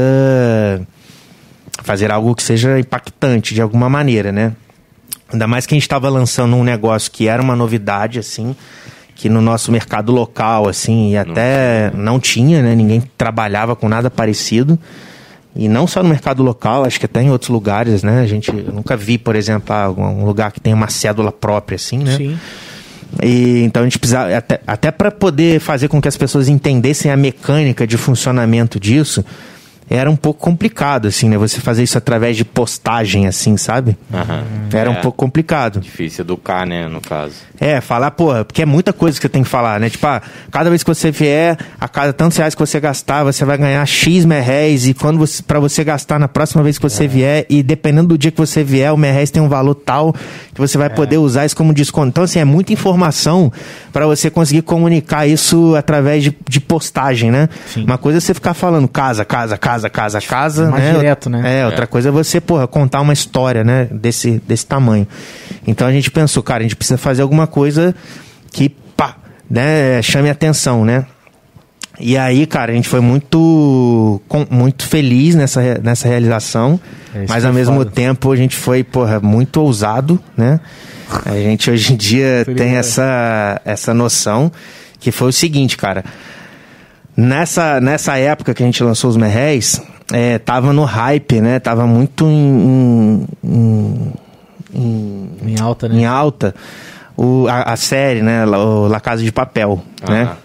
fazer 1.83 2.11
algo 2.11 2.35
que 2.35 2.43
seja 2.43 2.79
impactante 2.79 3.53
de 3.53 3.61
alguma 3.61 3.89
maneira, 3.89 4.31
né? 4.31 4.53
Ainda 5.31 5.47
mais 5.47 5.65
que 5.65 5.73
a 5.73 5.77
gente 5.77 5.83
estava 5.83 6.09
lançando 6.09 6.55
um 6.55 6.63
negócio 6.63 7.11
que 7.11 7.27
era 7.27 7.41
uma 7.41 7.55
novidade, 7.55 8.19
assim, 8.19 8.55
que 9.15 9.29
no 9.29 9.41
nosso 9.41 9.71
mercado 9.71 10.11
local, 10.11 10.67
assim, 10.67 11.11
e 11.11 11.17
até 11.17 11.91
não 11.95 12.19
tinha, 12.19 12.61
né? 12.61 12.75
Ninguém 12.75 13.01
trabalhava 13.17 13.75
com 13.75 13.87
nada 13.87 14.09
parecido. 14.09 14.77
E 15.55 15.67
não 15.67 15.85
só 15.85 16.01
no 16.01 16.09
mercado 16.09 16.41
local, 16.41 16.85
acho 16.85 16.99
que 16.99 17.05
até 17.05 17.21
em 17.21 17.29
outros 17.29 17.49
lugares, 17.49 18.03
né? 18.03 18.21
A 18.21 18.27
gente 18.27 18.49
eu 18.49 18.73
nunca 18.73 18.95
vi, 18.95 19.17
por 19.17 19.35
exemplo, 19.35 19.75
ah, 19.75 19.89
um 19.89 20.25
lugar 20.25 20.51
que 20.51 20.61
tem 20.61 20.73
uma 20.73 20.89
cédula 20.89 21.31
própria, 21.31 21.75
assim, 21.75 21.99
né? 21.99 22.15
Sim. 22.15 22.37
E, 23.21 23.63
então 23.63 23.81
a 23.81 23.85
gente 23.85 23.99
precisava, 23.99 24.33
até, 24.35 24.61
até 24.65 24.91
para 24.91 25.11
poder 25.11 25.59
fazer 25.59 25.89
com 25.89 26.01
que 26.01 26.07
as 26.07 26.15
pessoas 26.15 26.47
entendessem 26.47 27.11
a 27.11 27.17
mecânica 27.17 27.85
de 27.85 27.97
funcionamento 27.97 28.79
disso, 28.79 29.25
era 29.93 30.09
um 30.09 30.15
pouco 30.15 30.39
complicado, 30.39 31.07
assim, 31.07 31.27
né? 31.29 31.37
Você 31.37 31.59
fazer 31.59 31.83
isso 31.83 31.97
através 31.97 32.37
de 32.37 32.45
postagem, 32.45 33.27
assim, 33.27 33.57
sabe? 33.57 33.97
Aham. 34.13 34.43
Era 34.73 34.89
um 34.89 34.93
É. 34.93 35.01
pouco 35.01 35.17
complicado. 35.17 35.79
Difícil 35.79 36.23
educar, 36.23 36.65
né, 36.65 36.87
no 36.87 37.01
caso. 37.01 37.35
É, 37.59 37.79
falar, 37.81 38.11
porra, 38.11 38.43
porque 38.45 38.61
é 38.61 38.65
muita 38.65 38.91
coisa 38.93 39.17
que 39.17 39.21
você 39.21 39.29
tem 39.29 39.43
que 39.43 39.49
falar, 39.49 39.79
né? 39.79 39.89
Tipo, 39.89 40.07
ah, 40.07 40.21
cada 40.49 40.69
vez 40.69 40.81
que 40.83 40.87
você 40.87 41.11
vier, 41.11 41.57
a 41.79 41.87
cada 41.87 42.13
tantos 42.13 42.37
reais 42.37 42.55
que 42.55 42.59
você 42.59 42.79
gastar, 42.79 43.23
você 43.23 43.43
vai 43.45 43.57
ganhar 43.57 43.85
X 43.85 44.25
merréis 44.25 44.87
e 44.87 44.93
quando 44.93 45.19
você, 45.19 45.43
pra 45.43 45.59
você 45.59 45.83
gastar 45.83 46.17
na 46.19 46.27
próxima 46.27 46.63
vez 46.63 46.77
que 46.77 46.83
você 46.83 47.07
vier, 47.07 47.45
e 47.49 47.61
dependendo 47.61 48.07
do 48.09 48.17
dia 48.17 48.31
que 48.31 48.37
você 48.37 48.63
vier, 48.63 48.91
o 48.93 48.97
merréis 48.97 49.29
tem 49.29 49.41
um 49.41 49.49
valor 49.49 49.75
tal 49.75 50.13
que 50.53 50.59
você 50.59 50.77
vai 50.77 50.89
poder 50.89 51.17
usar 51.17 51.45
isso 51.45 51.55
como 51.55 51.73
desconto. 51.73 52.07
Então, 52.09 52.23
assim, 52.23 52.39
é 52.39 52.45
muita 52.45 52.73
informação 52.73 53.51
pra 53.91 54.05
você 54.07 54.29
conseguir 54.29 54.61
comunicar 54.63 55.27
isso 55.27 55.75
através 55.75 56.23
de, 56.23 56.35
de 56.49 56.59
postagem, 56.59 57.29
né? 57.29 57.49
Sim. 57.67 57.83
Uma 57.83 57.97
coisa 57.97 58.17
é 58.17 58.21
você 58.21 58.33
ficar 58.33 58.53
falando 58.53 58.87
casa, 58.87 59.23
casa, 59.25 59.57
casa, 59.57 59.80
casa, 59.89 60.19
casa, 60.21 60.69
Mais 60.69 60.83
né? 60.83 60.93
direto, 60.93 61.29
né? 61.29 61.61
É, 61.61 61.65
outra 61.65 61.85
coisa 61.87 62.09
é 62.09 62.11
você, 62.11 62.39
porra, 62.41 62.67
contar 62.67 63.01
uma 63.01 63.13
história, 63.13 63.63
né, 63.63 63.87
desse, 63.91 64.41
desse 64.47 64.65
tamanho. 64.65 65.07
Então 65.65 65.87
a 65.87 65.91
gente 65.91 66.09
pensou, 66.11 66.41
cara, 66.43 66.59
a 66.59 66.63
gente 66.63 66.75
precisa 66.75 66.97
fazer 66.97 67.21
alguma 67.21 67.47
coisa 67.47 67.93
que, 68.51 68.69
pá, 68.69 69.15
né, 69.49 70.01
chame 70.01 70.29
atenção, 70.29 70.83
né? 70.85 71.05
E 71.99 72.17
aí, 72.17 72.47
cara, 72.47 72.71
a 72.71 72.75
gente 72.75 72.87
foi 72.89 72.99
muito, 73.01 74.19
com- 74.27 74.47
muito 74.49 74.87
feliz 74.87 75.35
nessa, 75.35 75.61
nessa 75.83 76.07
realização, 76.07 76.79
É, 77.13 77.25
mas 77.29 77.45
ao 77.45 77.51
é 77.51 77.53
mesmo 77.53 77.75
foda. 77.77 77.91
tempo 77.91 78.31
a 78.31 78.35
gente 78.35 78.55
foi, 78.55 78.83
porra, 78.83 79.19
muito 79.19 79.57
ousado, 79.61 80.19
né? 80.35 80.59
A 81.25 81.33
gente 81.35 81.69
hoje 81.69 81.93
em 81.93 81.95
dia 81.97 82.43
tem 82.45 82.55
legal. 82.55 82.75
essa, 82.77 83.61
essa 83.65 83.93
noção 83.93 84.51
que 84.99 85.11
foi 85.11 85.27
o 85.29 85.33
seguinte, 85.33 85.75
cara. 85.77 86.03
Nessa, 87.15 87.79
nessa 87.81 88.17
época 88.17 88.53
que 88.53 88.63
a 88.63 88.65
gente 88.65 88.83
lançou 88.83 89.09
os 89.09 89.17
Merréis, 89.17 89.81
é, 90.13 90.37
tava 90.39 90.71
no 90.73 90.83
hype, 90.85 91.41
né? 91.41 91.59
Tava 91.59 91.85
muito 91.85 92.25
em, 92.25 93.27
em- 93.43 94.13
em- 94.73 95.29
Em 95.45 95.59
alta, 95.59 95.87
em 95.87 96.01
né? 96.01 96.05
alta 96.05 96.55
o, 97.17 97.47
a, 97.47 97.73
a 97.73 97.75
série, 97.75 98.21
né? 98.21 98.45
La- 98.45 98.57
o 98.63 98.87
La 98.87 98.99
Casa 98.99 99.21
de 99.23 99.31
Papel, 99.31 99.81
né? 100.07 100.23
Aham. 100.23 100.37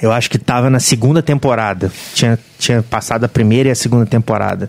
Eu 0.00 0.10
acho 0.10 0.28
que 0.30 0.38
tava 0.38 0.68
na 0.70 0.80
segunda 0.80 1.22
temporada. 1.22 1.92
Tinha, 2.14 2.36
tinha 2.58 2.82
passado 2.82 3.22
a 3.24 3.28
primeira 3.28 3.68
e 3.68 3.72
a 3.72 3.74
segunda 3.74 4.04
temporada. 4.06 4.68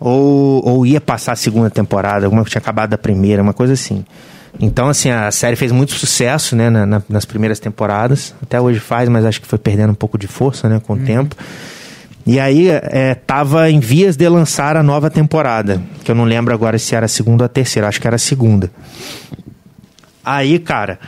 Ou, 0.00 0.66
ou 0.68 0.86
ia 0.86 1.00
passar 1.00 1.32
a 1.32 1.36
segunda 1.36 1.70
temporada, 1.70 2.26
alguma 2.26 2.42
que 2.44 2.50
tinha 2.50 2.58
acabado 2.60 2.92
a 2.94 2.98
primeira, 2.98 3.40
uma 3.42 3.52
coisa 3.52 3.74
assim. 3.74 4.04
Então, 4.60 4.88
assim, 4.88 5.10
a 5.10 5.30
série 5.30 5.54
fez 5.56 5.70
muito 5.72 5.92
sucesso, 5.92 6.56
né, 6.56 6.70
na- 6.70 6.86
na- 6.86 7.02
nas 7.08 7.24
primeiras 7.24 7.58
temporadas. 7.60 8.34
Até 8.42 8.60
hoje 8.60 8.80
faz, 8.80 9.08
mas 9.08 9.24
acho 9.24 9.40
que 9.40 9.46
foi 9.46 9.58
perdendo 9.58 9.90
um 9.90 9.94
pouco 9.94 10.16
de 10.16 10.26
força, 10.26 10.68
né, 10.68 10.80
com 10.84 10.94
o 10.94 10.98
tempo. 10.98 11.34
E 12.26 12.40
aí, 12.40 12.68
é, 12.70 13.14
tava 13.14 13.70
em 13.70 13.78
vias 13.78 14.16
de 14.16 14.28
lançar 14.28 14.76
a 14.76 14.82
nova 14.82 15.08
temporada, 15.10 15.80
que 16.02 16.10
eu 16.10 16.14
não 16.14 16.24
lembro 16.24 16.52
agora 16.52 16.78
se 16.78 16.94
era 16.94 17.06
a 17.06 17.08
segunda 17.08 17.44
ou 17.44 17.46
a 17.46 17.48
terceira, 17.48 17.86
acho 17.86 18.00
que 18.00 18.06
era 18.06 18.16
a 18.16 18.18
segunda. 18.18 18.70
Aí, 20.24 20.58
cara, 20.58 20.98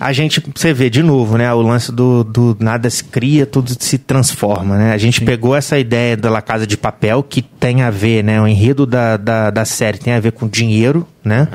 a 0.00 0.12
gente, 0.12 0.42
você 0.54 0.72
vê 0.72 0.90
de 0.90 1.02
novo, 1.02 1.36
né? 1.38 1.52
O 1.52 1.62
lance 1.62 1.92
do, 1.92 2.24
do 2.24 2.56
nada 2.58 2.90
se 2.90 3.04
cria, 3.04 3.46
tudo 3.46 3.70
se 3.78 3.98
transforma, 3.98 4.76
né? 4.76 4.92
A 4.92 4.98
gente 4.98 5.20
pegou 5.20 5.54
essa 5.54 5.78
ideia 5.78 6.16
da 6.16 6.28
La 6.30 6.42
Casa 6.42 6.66
de 6.66 6.76
Papel, 6.76 7.22
que 7.22 7.40
tem 7.42 7.82
a 7.82 7.90
ver, 7.90 8.24
né? 8.24 8.40
O 8.40 8.48
enredo 8.48 8.84
da, 8.84 9.16
da, 9.16 9.50
da 9.50 9.64
série 9.64 9.98
tem 9.98 10.12
a 10.14 10.18
ver 10.20 10.32
com 10.32 10.48
dinheiro, 10.48 11.06
né? 11.24 11.46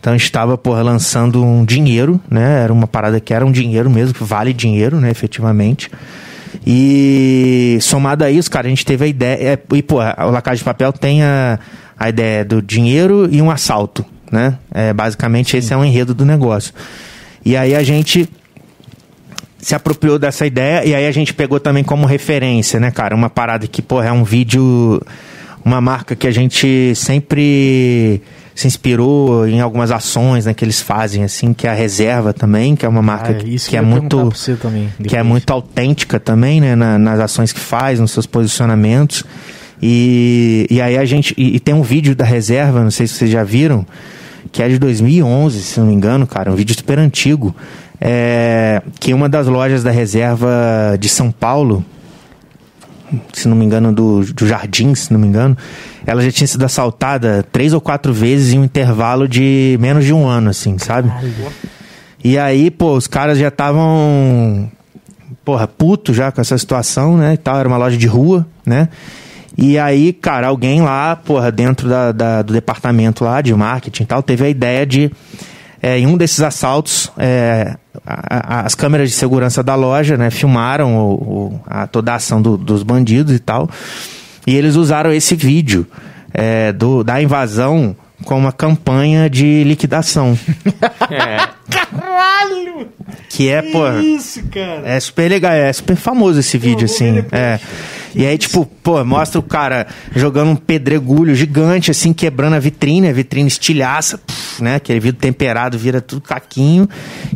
Então 0.00 0.16
estava, 0.16 0.56
porra, 0.56 0.82
lançando 0.82 1.44
um 1.44 1.62
dinheiro, 1.62 2.18
né? 2.28 2.62
Era 2.64 2.72
uma 2.72 2.86
parada 2.86 3.20
que 3.20 3.34
era 3.34 3.44
um 3.44 3.52
dinheiro 3.52 3.90
mesmo, 3.90 4.14
que 4.14 4.24
vale 4.24 4.54
dinheiro, 4.54 4.98
né? 4.98 5.10
Efetivamente. 5.10 5.90
E 6.66 7.78
somado 7.82 8.24
a 8.24 8.30
isso, 8.30 8.50
cara, 8.50 8.66
a 8.66 8.70
gente 8.70 8.84
teve 8.84 9.04
a 9.04 9.08
ideia. 9.08 9.52
É, 9.52 9.58
e, 9.76 9.82
pô, 9.82 9.96
o 9.96 10.30
La 10.30 10.40
Casa 10.40 10.56
de 10.56 10.64
Papel 10.64 10.90
tem 10.92 11.22
a, 11.22 11.58
a 11.98 12.08
ideia 12.08 12.44
do 12.44 12.62
dinheiro 12.62 13.28
e 13.30 13.42
um 13.42 13.50
assalto, 13.50 14.04
né? 14.32 14.56
É, 14.72 14.92
basicamente, 14.94 15.56
esse 15.56 15.72
é 15.72 15.76
o 15.76 15.84
enredo 15.84 16.14
do 16.14 16.24
negócio. 16.24 16.72
E 17.44 17.54
aí 17.54 17.74
a 17.74 17.82
gente 17.82 18.26
se 19.58 19.74
apropriou 19.74 20.18
dessa 20.18 20.46
ideia 20.46 20.82
e 20.84 20.94
aí 20.94 21.06
a 21.06 21.12
gente 21.12 21.34
pegou 21.34 21.60
também 21.60 21.84
como 21.84 22.06
referência, 22.06 22.80
né, 22.80 22.90
cara? 22.90 23.14
Uma 23.14 23.28
parada 23.28 23.66
que, 23.66 23.82
porra, 23.82 24.06
é 24.06 24.12
um 24.12 24.24
vídeo, 24.24 25.02
uma 25.62 25.80
marca 25.82 26.16
que 26.16 26.26
a 26.26 26.30
gente 26.30 26.94
sempre 26.94 28.22
se 28.54 28.66
inspirou 28.66 29.46
em 29.48 29.60
algumas 29.60 29.90
ações 29.90 30.46
né, 30.46 30.52
que 30.54 30.64
eles 30.64 30.80
fazem, 30.80 31.24
assim, 31.24 31.52
que 31.54 31.66
é 31.66 31.70
a 31.70 31.74
Reserva 31.74 32.32
também, 32.32 32.74
que 32.76 32.84
é 32.84 32.88
uma 32.88 33.00
marca 33.02 33.30
Ah, 33.30 33.34
que, 33.34 33.56
que 33.70 33.76
é 33.76 33.80
muito 33.80 34.16
também, 34.56 34.88
que 35.08 35.16
é 35.16 35.22
muito 35.22 35.50
autêntica 35.50 36.20
também, 36.20 36.60
né, 36.60 36.74
na- 36.74 36.98
nas 36.98 37.20
ações 37.20 37.52
que 37.52 37.60
faz, 37.60 37.98
nos 38.00 38.10
seus 38.10 38.26
posicionamentos. 38.26 39.24
E, 39.82 40.66
e 40.70 40.80
aí 40.80 40.98
a 40.98 41.04
gente 41.04 41.34
e, 41.38 41.56
e 41.56 41.60
tem 41.60 41.74
um 41.74 41.82
vídeo 41.82 42.14
da 42.14 42.24
reserva, 42.24 42.82
não 42.82 42.90
sei 42.90 43.06
se 43.06 43.14
vocês 43.14 43.30
já 43.30 43.42
viram, 43.42 43.86
que 44.52 44.62
é 44.62 44.68
de 44.68 44.78
2011, 44.78 45.62
se 45.62 45.80
não 45.80 45.86
me 45.86 45.94
engano, 45.94 46.26
cara, 46.26 46.52
um 46.52 46.54
vídeo 46.56 46.74
super 46.76 46.98
antigo, 46.98 47.54
é, 48.00 48.82
que 48.98 49.14
uma 49.14 49.28
das 49.28 49.46
lojas 49.46 49.82
da 49.82 49.90
reserva 49.90 50.48
de 50.98 51.08
São 51.08 51.30
Paulo, 51.30 51.84
se 53.32 53.48
não 53.48 53.56
me 53.56 53.64
engano, 53.64 53.92
do, 53.92 54.24
do 54.24 54.46
Jardim, 54.46 54.94
se 54.94 55.12
não 55.12 55.18
me 55.20 55.26
engano, 55.26 55.56
ela 56.06 56.22
já 56.22 56.30
tinha 56.30 56.46
sido 56.46 56.64
assaltada 56.64 57.44
três 57.52 57.72
ou 57.72 57.80
quatro 57.80 58.12
vezes 58.12 58.52
em 58.52 58.58
um 58.58 58.64
intervalo 58.64 59.26
de 59.28 59.76
menos 59.80 60.04
de 60.04 60.12
um 60.12 60.26
ano, 60.26 60.50
assim, 60.50 60.78
sabe? 60.78 61.10
E 62.22 62.38
aí, 62.38 62.70
pô, 62.70 62.94
os 62.94 63.06
caras 63.06 63.38
já 63.38 63.48
estavam, 63.48 64.70
porra, 65.44 65.66
puto 65.66 66.12
já 66.12 66.30
com 66.30 66.40
essa 66.40 66.56
situação, 66.58 67.16
né? 67.16 67.34
E 67.34 67.36
tal, 67.36 67.58
era 67.58 67.66
uma 67.68 67.76
loja 67.78 67.96
de 67.96 68.06
rua, 68.06 68.46
né? 68.64 68.88
E 69.58 69.78
aí, 69.78 70.12
cara, 70.12 70.46
alguém 70.48 70.80
lá, 70.80 71.16
porra, 71.16 71.50
dentro 71.50 71.88
da, 71.88 72.12
da- 72.12 72.42
do 72.42 72.52
departamento 72.52 73.24
lá 73.24 73.40
de 73.40 73.52
marketing 73.54 74.02
e 74.04 74.06
tal, 74.06 74.22
teve 74.22 74.44
a 74.44 74.48
ideia 74.48 74.86
de, 74.86 75.10
é, 75.82 75.98
em 75.98 76.06
um 76.06 76.16
desses 76.16 76.40
assaltos, 76.40 77.10
é, 77.18 77.76
a- 78.06 78.60
a- 78.60 78.60
as 78.66 78.74
câmeras 78.74 79.08
de 79.10 79.16
segurança 79.16 79.62
da 79.62 79.74
loja, 79.74 80.16
né, 80.16 80.30
filmaram 80.30 80.96
o, 80.96 81.12
o- 81.14 81.60
a, 81.66 81.86
toda 81.86 82.12
a 82.12 82.16
ação 82.16 82.40
do- 82.42 82.56
dos 82.56 82.82
bandidos 82.82 83.34
e 83.34 83.38
tal, 83.38 83.68
e 84.46 84.54
eles 84.56 84.76
usaram 84.76 85.12
esse 85.12 85.34
vídeo 85.34 85.86
é, 86.32 86.72
do, 86.72 87.02
da 87.02 87.20
invasão 87.20 87.96
como 88.24 88.40
uma 88.40 88.52
campanha 88.52 89.28
de 89.30 89.64
liquidação. 89.64 90.38
Caralho! 91.70 92.88
Que 93.28 93.48
é, 93.48 93.62
pô. 93.62 93.90
Isso, 94.00 94.42
cara. 94.48 94.82
É 94.84 95.00
super 95.00 95.28
legal, 95.30 95.52
é 95.52 95.72
super 95.72 95.96
famoso 95.96 96.40
esse 96.40 96.58
vídeo, 96.58 96.86
vou 96.86 96.98
ver 96.98 97.04
assim. 97.20 97.24
É. 97.32 97.58
E 98.14 98.26
aí, 98.26 98.36
tipo, 98.36 98.66
pô, 98.82 99.04
mostra 99.04 99.38
o 99.38 99.42
cara 99.42 99.86
jogando 100.14 100.50
um 100.50 100.56
pedregulho 100.56 101.34
gigante, 101.34 101.90
assim, 101.90 102.12
quebrando 102.12 102.54
a 102.54 102.58
vitrine, 102.58 103.08
a 103.08 103.12
vitrine 103.12 103.48
estilhaça, 103.48 104.18
puf, 104.18 104.62
né? 104.62 104.76
Aquele 104.76 105.00
vidro 105.00 105.20
temperado 105.20 105.78
vira 105.78 106.00
tudo 106.00 106.20
caquinho. 106.20 106.88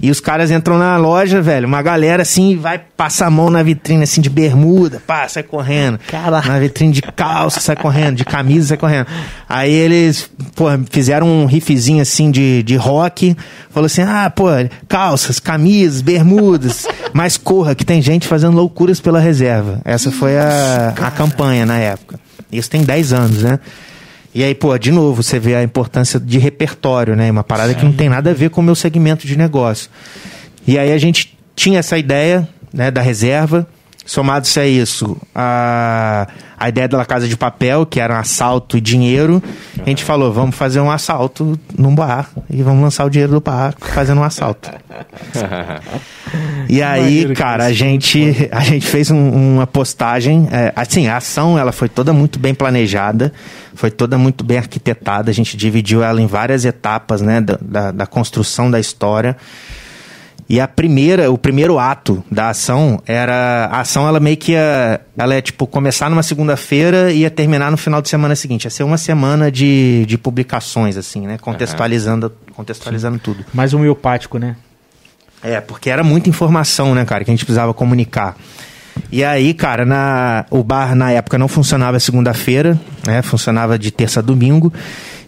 E 0.02 0.10
os 0.10 0.20
caras 0.20 0.50
entram 0.50 0.78
na 0.78 0.96
loja, 0.96 1.40
velho, 1.40 1.66
uma 1.66 1.82
galera 1.82 2.22
assim, 2.22 2.56
vai 2.56 2.78
passar 2.78 3.26
a 3.26 3.30
mão 3.30 3.50
na 3.50 3.62
vitrine, 3.62 4.02
assim, 4.02 4.20
de 4.20 4.30
bermuda, 4.30 5.00
pá, 5.06 5.28
sai 5.28 5.42
correndo. 5.42 5.98
Caraca. 6.08 6.48
Na 6.48 6.58
vitrine 6.58 6.92
de 6.92 7.02
calça, 7.02 7.60
sai 7.60 7.76
correndo, 7.76 8.16
de 8.16 8.24
camisa, 8.24 8.68
sai 8.68 8.76
correndo. 8.76 9.06
Aí 9.48 9.72
eles, 9.72 10.30
pô, 10.54 10.66
fizeram 10.90 11.26
um 11.28 11.46
riffzinho, 11.46 12.02
assim, 12.02 12.30
de, 12.30 12.62
de 12.62 12.76
rock. 12.76 13.36
Falou 13.70 13.86
assim, 13.86 14.02
ah, 14.02 14.30
pô, 14.30 14.46
calças, 14.88 15.40
camisas, 15.40 16.00
bermudas, 16.00 16.86
mas 17.12 17.36
corra, 17.36 17.74
que 17.74 17.84
tem 17.84 18.00
gente 18.00 18.26
fazendo 18.26 18.56
loucuras 18.56 19.00
pela 19.00 19.18
reserva. 19.18 19.80
Essa 19.84 20.10
foi 20.12 20.38
a, 20.38 20.63
a 21.00 21.10
campanha 21.10 21.66
na 21.66 21.78
época. 21.78 22.18
Isso 22.50 22.70
tem 22.70 22.82
10 22.82 23.12
anos, 23.12 23.42
né? 23.42 23.58
E 24.34 24.42
aí, 24.42 24.54
pô, 24.54 24.76
de 24.76 24.90
novo, 24.90 25.22
você 25.22 25.38
vê 25.38 25.54
a 25.54 25.62
importância 25.62 26.18
de 26.18 26.38
repertório, 26.38 27.14
né? 27.14 27.30
Uma 27.30 27.44
parada 27.44 27.72
que 27.72 27.84
não 27.84 27.92
tem 27.92 28.08
nada 28.08 28.30
a 28.30 28.34
ver 28.34 28.50
com 28.50 28.60
o 28.60 28.64
meu 28.64 28.74
segmento 28.74 29.26
de 29.26 29.36
negócio. 29.36 29.88
E 30.66 30.78
aí 30.78 30.92
a 30.92 30.98
gente 30.98 31.38
tinha 31.54 31.78
essa 31.78 31.96
ideia, 31.96 32.48
né, 32.72 32.90
da 32.90 33.00
reserva, 33.00 33.66
somado-se 34.06 34.60
a 34.60 34.66
isso, 34.66 35.16
a, 35.34 36.26
a 36.58 36.68
ideia 36.68 36.86
da 36.88 37.04
Casa 37.04 37.26
de 37.26 37.36
Papel, 37.36 37.86
que 37.86 37.98
era 38.00 38.14
um 38.14 38.18
assalto 38.18 38.76
e 38.76 38.80
dinheiro, 38.80 39.42
a 39.84 39.88
gente 39.88 40.04
falou, 40.04 40.32
vamos 40.32 40.54
fazer 40.56 40.80
um 40.80 40.90
assalto 40.90 41.58
num 41.78 41.94
bar 41.94 42.28
e 42.50 42.62
vamos 42.62 42.82
lançar 42.82 43.04
o 43.04 43.10
dinheiro 43.10 43.32
do 43.32 43.40
bar 43.40 43.74
fazendo 43.80 44.20
um 44.20 44.24
assalto. 44.24 44.70
E 46.68 46.82
aí, 46.82 47.34
cara, 47.34 47.64
a 47.66 47.72
gente, 47.72 48.48
a 48.50 48.60
gente 48.60 48.86
fez 48.86 49.10
um- 49.10 49.54
uma 49.54 49.66
postagem. 49.66 50.48
é, 50.50 50.72
assim, 50.74 51.06
a 51.08 51.16
ação 51.16 51.58
ela 51.58 51.72
foi 51.72 51.88
toda 51.88 52.12
muito 52.12 52.38
bem 52.38 52.54
planejada, 52.54 53.32
foi 53.74 53.90
toda 53.90 54.16
muito 54.18 54.44
bem 54.44 54.58
arquitetada. 54.58 55.30
A 55.30 55.34
gente 55.34 55.56
dividiu 55.56 56.02
ela 56.02 56.20
em 56.20 56.26
várias 56.26 56.64
etapas, 56.64 57.20
né, 57.20 57.40
da, 57.40 57.58
da, 57.60 57.90
da 57.92 58.06
construção 58.06 58.70
da 58.70 58.80
história. 58.80 59.36
E 60.48 60.60
a 60.60 60.68
primeira, 60.68 61.30
o 61.30 61.38
primeiro 61.38 61.78
ato 61.78 62.22
da 62.30 62.50
ação 62.50 63.00
era 63.06 63.68
a 63.72 63.80
ação 63.80 64.06
ela 64.06 64.20
meio 64.20 64.36
que 64.36 64.52
ia, 64.52 65.00
ela 65.16 65.34
é 65.34 65.40
tipo 65.40 65.66
começar 65.66 66.10
numa 66.10 66.22
segunda-feira 66.22 67.10
e 67.10 67.20
ia 67.20 67.30
terminar 67.30 67.70
no 67.70 67.76
final 67.76 68.02
de 68.02 68.08
semana 68.08 68.36
seguinte. 68.36 68.64
Ia 68.64 68.70
ser 68.70 68.82
uma 68.82 68.98
semana 68.98 69.50
de, 69.50 70.04
de 70.06 70.18
publicações 70.18 70.96
assim, 70.98 71.26
né, 71.26 71.38
contextualizando, 71.38 72.30
contextualizando 72.54 73.18
tudo. 73.18 73.44
Mais 73.54 73.72
homeopático, 73.72 74.38
né? 74.38 74.56
É, 75.42 75.60
porque 75.60 75.90
era 75.90 76.02
muita 76.02 76.28
informação, 76.28 76.94
né, 76.94 77.04
cara, 77.04 77.24
que 77.24 77.30
a 77.30 77.34
gente 77.34 77.44
precisava 77.44 77.72
comunicar. 77.72 78.36
E 79.10 79.24
aí, 79.24 79.54
cara, 79.54 79.84
na, 79.84 80.44
o 80.50 80.62
bar 80.62 80.94
na 80.94 81.10
época 81.10 81.38
não 81.38 81.48
funcionava 81.48 81.98
segunda-feira, 81.98 82.78
né? 83.06 83.22
Funcionava 83.22 83.78
de 83.78 83.90
terça 83.90 84.20
a 84.20 84.22
domingo. 84.22 84.72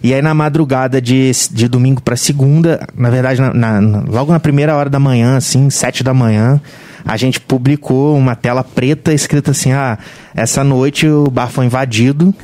E 0.02 0.12
aí 0.14 0.22
na 0.22 0.34
madrugada 0.34 1.00
de, 1.00 1.30
de 1.50 1.68
domingo 1.68 2.02
para 2.02 2.16
segunda, 2.16 2.86
na 2.96 3.10
verdade, 3.10 3.40
na, 3.40 3.52
na, 3.52 4.04
logo 4.08 4.32
na 4.32 4.40
primeira 4.40 4.76
hora 4.76 4.90
da 4.90 4.98
manhã, 4.98 5.36
assim, 5.36 5.70
sete 5.70 6.02
da 6.04 6.14
manhã, 6.14 6.60
a 7.04 7.16
gente 7.16 7.40
publicou 7.40 8.16
uma 8.16 8.34
tela 8.34 8.64
preta 8.64 9.12
escrita 9.12 9.52
assim: 9.52 9.72
ah, 9.72 9.98
essa 10.34 10.64
noite 10.64 11.08
o 11.08 11.30
bar 11.30 11.48
foi 11.48 11.66
invadido. 11.66 12.34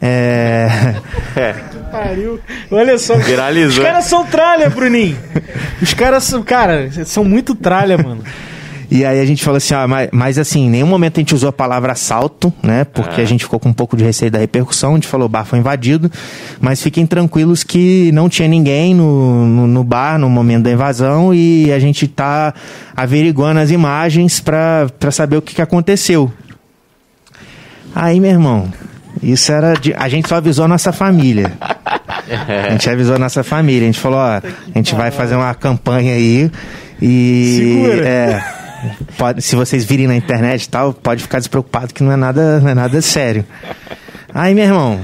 É. 0.00 0.94
é. 1.36 1.52
Pariu. 1.90 2.38
Olha 2.70 2.98
só. 2.98 3.16
Viralizou. 3.16 3.82
Os 3.82 3.90
caras 3.90 4.04
são 4.04 4.24
tralha, 4.26 4.68
Bruninho. 4.70 5.16
Os 5.80 5.94
caras 5.94 6.24
são. 6.24 6.42
Cara, 6.42 6.90
são 7.04 7.24
muito 7.24 7.54
tralha, 7.54 7.96
mano. 7.96 8.22
E 8.90 9.04
aí 9.04 9.20
a 9.20 9.26
gente 9.26 9.44
falou 9.44 9.58
assim, 9.58 9.74
ah, 9.74 9.86
mas, 9.86 10.08
mas 10.12 10.38
assim, 10.38 10.66
em 10.66 10.70
nenhum 10.70 10.86
momento 10.86 11.18
a 11.18 11.20
gente 11.20 11.34
usou 11.34 11.50
a 11.50 11.52
palavra 11.52 11.92
assalto, 11.92 12.52
né? 12.62 12.84
Porque 12.84 13.20
é. 13.20 13.24
a 13.24 13.26
gente 13.26 13.44
ficou 13.44 13.60
com 13.60 13.68
um 13.68 13.72
pouco 13.72 13.96
de 13.96 14.02
receio 14.02 14.30
da 14.30 14.38
repercussão, 14.38 14.92
a 14.92 14.94
gente 14.94 15.06
falou, 15.06 15.26
o 15.26 15.28
bar 15.28 15.44
foi 15.44 15.58
invadido, 15.58 16.10
mas 16.58 16.82
fiquem 16.82 17.06
tranquilos 17.06 17.62
que 17.62 18.10
não 18.12 18.30
tinha 18.30 18.48
ninguém 18.48 18.94
no, 18.94 19.46
no, 19.46 19.66
no 19.66 19.84
bar 19.84 20.18
no 20.18 20.30
momento 20.30 20.64
da 20.64 20.72
invasão 20.72 21.34
e 21.34 21.70
a 21.70 21.78
gente 21.78 22.08
tá 22.08 22.54
averiguando 22.96 23.60
as 23.60 23.70
imagens 23.70 24.40
para 24.40 24.88
saber 25.10 25.36
o 25.36 25.42
que, 25.42 25.54
que 25.54 25.62
aconteceu. 25.62 26.32
Aí, 27.94 28.18
meu 28.20 28.30
irmão, 28.30 28.72
isso 29.22 29.52
era 29.52 29.74
de, 29.74 29.92
a 29.94 30.08
gente 30.08 30.28
só 30.28 30.36
avisou 30.36 30.64
a 30.64 30.68
nossa 30.68 30.92
família. 30.92 31.52
A 32.66 32.70
gente 32.70 32.88
avisou 32.88 33.16
a 33.16 33.18
nossa 33.18 33.42
família. 33.42 33.82
A 33.82 33.86
gente 33.86 34.00
falou, 34.00 34.18
ó, 34.18 34.36
a 34.36 34.42
gente 34.74 34.94
vai 34.94 35.10
fazer 35.10 35.34
uma 35.34 35.54
campanha 35.54 36.14
aí 36.14 36.50
e 37.00 37.56
Segura. 37.56 38.08
é, 38.08 38.57
pode, 39.16 39.42
se 39.42 39.56
vocês 39.56 39.84
virem 39.84 40.06
na 40.06 40.16
internet 40.16 40.64
e 40.64 40.68
tal, 40.68 40.92
pode 40.92 41.22
ficar 41.22 41.38
despreocupado 41.38 41.92
que 41.92 42.02
não 42.02 42.12
é 42.12 42.16
nada, 42.16 42.60
não 42.60 42.68
é 42.68 42.74
nada 42.74 43.00
sério. 43.02 43.44
Aí, 44.32 44.54
meu 44.54 44.64
irmão, 44.64 45.00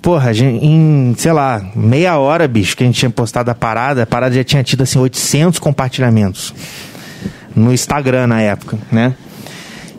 porra, 0.00 0.32
em, 0.32 1.14
sei 1.16 1.32
lá, 1.32 1.62
meia 1.74 2.18
hora, 2.18 2.46
bicho, 2.48 2.76
que 2.76 2.82
a 2.82 2.86
gente 2.86 2.98
tinha 2.98 3.10
postado 3.10 3.50
a 3.50 3.54
parada, 3.54 4.02
a 4.02 4.06
parada 4.06 4.34
já 4.34 4.44
tinha 4.44 4.62
tido 4.62 4.82
assim 4.82 4.98
800 4.98 5.58
compartilhamentos 5.58 6.54
no 7.54 7.72
Instagram 7.72 8.26
na 8.26 8.40
época, 8.40 8.78
né? 8.90 9.14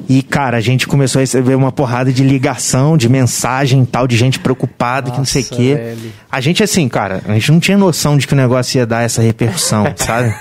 E, 0.09 0.21
cara, 0.21 0.57
a 0.57 0.61
gente 0.61 0.85
começou 0.85 1.19
a 1.19 1.21
receber 1.21 1.55
uma 1.55 1.71
porrada 1.71 2.11
de 2.11 2.23
ligação, 2.23 2.97
de 2.97 3.07
mensagem 3.07 3.85
tal, 3.85 4.05
de 4.05 4.17
gente 4.17 4.37
preocupada, 4.37 5.09
Nossa, 5.09 5.13
que 5.13 5.17
não 5.17 5.25
sei 5.25 5.41
o 5.43 5.45
quê. 5.45 5.75
Velho. 5.75 6.13
A 6.29 6.41
gente, 6.41 6.61
assim, 6.61 6.89
cara, 6.89 7.21
a 7.25 7.33
gente 7.33 7.51
não 7.51 7.59
tinha 7.59 7.77
noção 7.77 8.17
de 8.17 8.27
que 8.27 8.33
o 8.33 8.35
negócio 8.35 8.77
ia 8.77 8.85
dar 8.85 9.01
essa 9.01 9.21
repercussão, 9.21 9.85
sabe? 9.95 10.35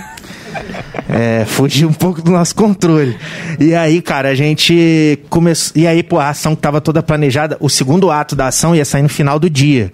É, 1.08 1.44
fugiu 1.44 1.88
um 1.88 1.92
pouco 1.92 2.22
do 2.22 2.30
nosso 2.30 2.54
controle. 2.54 3.16
E 3.58 3.74
aí, 3.74 4.00
cara, 4.00 4.30
a 4.30 4.34
gente 4.34 5.18
começou. 5.28 5.72
E 5.74 5.86
aí, 5.86 6.02
pô, 6.02 6.18
a 6.18 6.30
ação 6.30 6.54
que 6.54 6.62
tava 6.62 6.80
toda 6.80 7.02
planejada, 7.02 7.56
o 7.60 7.68
segundo 7.68 8.10
ato 8.10 8.34
da 8.34 8.46
ação 8.46 8.74
ia 8.74 8.84
sair 8.84 9.02
no 9.02 9.08
final 9.08 9.38
do 9.38 9.50
dia. 9.50 9.92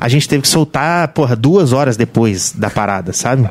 A 0.00 0.08
gente 0.08 0.28
teve 0.28 0.42
que 0.42 0.48
soltar, 0.48 1.08
porra, 1.08 1.36
duas 1.36 1.72
horas 1.72 1.96
depois 1.96 2.52
da 2.52 2.70
parada, 2.70 3.12
sabe? 3.12 3.48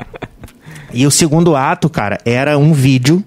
E 0.93 1.07
o 1.07 1.11
segundo 1.11 1.55
ato, 1.55 1.89
cara, 1.89 2.19
era 2.25 2.57
um 2.57 2.73
vídeo 2.73 3.23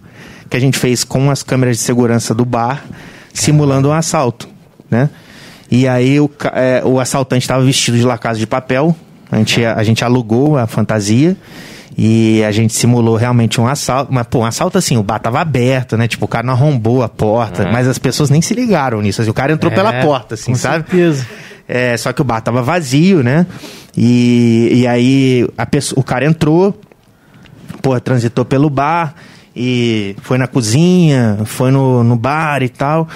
que 0.48 0.56
a 0.56 0.60
gente 0.60 0.78
fez 0.78 1.02
com 1.02 1.30
as 1.30 1.42
câmeras 1.42 1.76
de 1.76 1.82
segurança 1.82 2.34
do 2.34 2.44
bar, 2.44 2.84
simulando 3.32 3.88
um 3.88 3.92
assalto, 3.92 4.48
né? 4.90 5.10
E 5.70 5.88
aí 5.88 6.20
o, 6.20 6.30
é, 6.54 6.82
o 6.84 7.00
assaltante 7.00 7.42
estava 7.42 7.64
vestido 7.64 7.96
de 7.96 8.04
lacasa 8.04 8.38
de 8.38 8.46
papel, 8.46 8.94
a 9.30 9.38
gente, 9.38 9.64
a 9.64 9.82
gente 9.82 10.04
alugou 10.04 10.56
a 10.56 10.66
fantasia 10.66 11.36
e 11.96 12.44
a 12.44 12.52
gente 12.52 12.74
simulou 12.74 13.16
realmente 13.16 13.60
um 13.60 13.66
assalto. 13.66 14.12
Mas, 14.12 14.26
pô, 14.26 14.40
um 14.40 14.44
assalto 14.44 14.76
assim, 14.76 14.96
o 14.96 15.02
bar 15.02 15.18
tava 15.18 15.40
aberto, 15.40 15.96
né? 15.96 16.06
Tipo, 16.06 16.26
o 16.26 16.28
cara 16.28 16.46
não 16.46 16.52
arrombou 16.52 17.02
a 17.02 17.08
porta, 17.08 17.62
é. 17.62 17.72
mas 17.72 17.88
as 17.88 17.98
pessoas 17.98 18.28
nem 18.28 18.42
se 18.42 18.52
ligaram 18.52 19.00
nisso. 19.00 19.22
Assim, 19.22 19.30
o 19.30 19.34
cara 19.34 19.52
entrou 19.52 19.72
é, 19.72 19.74
pela 19.74 19.92
porta, 20.02 20.34
assim, 20.34 20.52
com 20.52 20.58
sabe? 20.58 20.90
Certeza. 20.90 21.26
É, 21.66 21.96
só 21.96 22.12
que 22.12 22.20
o 22.20 22.24
bar 22.24 22.42
tava 22.42 22.62
vazio, 22.62 23.22
né? 23.22 23.46
E, 23.96 24.70
e 24.72 24.86
aí 24.86 25.48
a 25.56 25.64
pessoa, 25.64 25.98
o 25.98 26.02
cara 26.02 26.26
entrou, 26.26 26.78
pô, 27.80 27.98
transitou 27.98 28.44
pelo 28.44 28.68
bar 28.68 29.14
e 29.54 30.14
foi 30.20 30.36
na 30.36 30.46
cozinha, 30.46 31.38
foi 31.46 31.70
no, 31.70 32.04
no 32.04 32.14
bar 32.14 32.62
e 32.62 32.68
tal. 32.68 33.08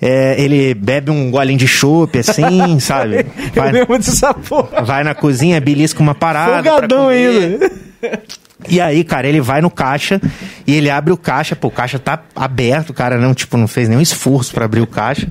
É, 0.00 0.40
ele 0.40 0.74
bebe 0.74 1.10
um 1.10 1.30
golinho 1.30 1.58
de 1.58 1.66
chopp, 1.66 2.18
assim, 2.18 2.78
sabe? 2.80 3.26
Vai, 3.54 3.68
Eu 3.68 3.72
lembro 3.72 3.98
dessa 3.98 4.32
porra. 4.32 4.82
Vai 4.82 5.02
na 5.02 5.14
cozinha, 5.14 5.60
belisca 5.60 6.00
uma 6.00 6.14
parada. 6.14 6.62
Folgadão 6.62 7.08
ainda. 7.08 7.70
E 8.68 8.80
aí, 8.80 9.04
cara, 9.04 9.28
ele 9.28 9.40
vai 9.40 9.60
no 9.60 9.70
caixa 9.70 10.20
e 10.66 10.74
ele 10.74 10.90
abre 10.90 11.12
o 11.12 11.16
caixa, 11.16 11.54
pô, 11.54 11.68
o 11.68 11.70
caixa 11.70 11.98
tá 11.98 12.20
aberto, 12.34 12.90
o 12.90 12.94
cara 12.94 13.16
não, 13.16 13.32
tipo, 13.32 13.56
não 13.56 13.68
fez 13.68 13.88
nenhum 13.88 14.00
esforço 14.00 14.52
para 14.52 14.64
abrir 14.64 14.80
o 14.80 14.86
caixa. 14.86 15.28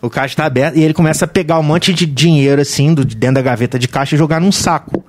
O 0.00 0.08
caixa 0.08 0.36
tá 0.36 0.46
aberto 0.46 0.76
e 0.76 0.82
ele 0.82 0.94
começa 0.94 1.24
a 1.24 1.28
pegar 1.28 1.58
um 1.58 1.62
monte 1.62 1.92
de 1.92 2.06
dinheiro, 2.06 2.62
assim, 2.62 2.94
do, 2.94 3.04
dentro 3.04 3.36
da 3.36 3.42
gaveta 3.42 3.78
de 3.78 3.88
caixa 3.88 4.14
e 4.14 4.18
jogar 4.18 4.40
num 4.40 4.52
saco. 4.52 5.04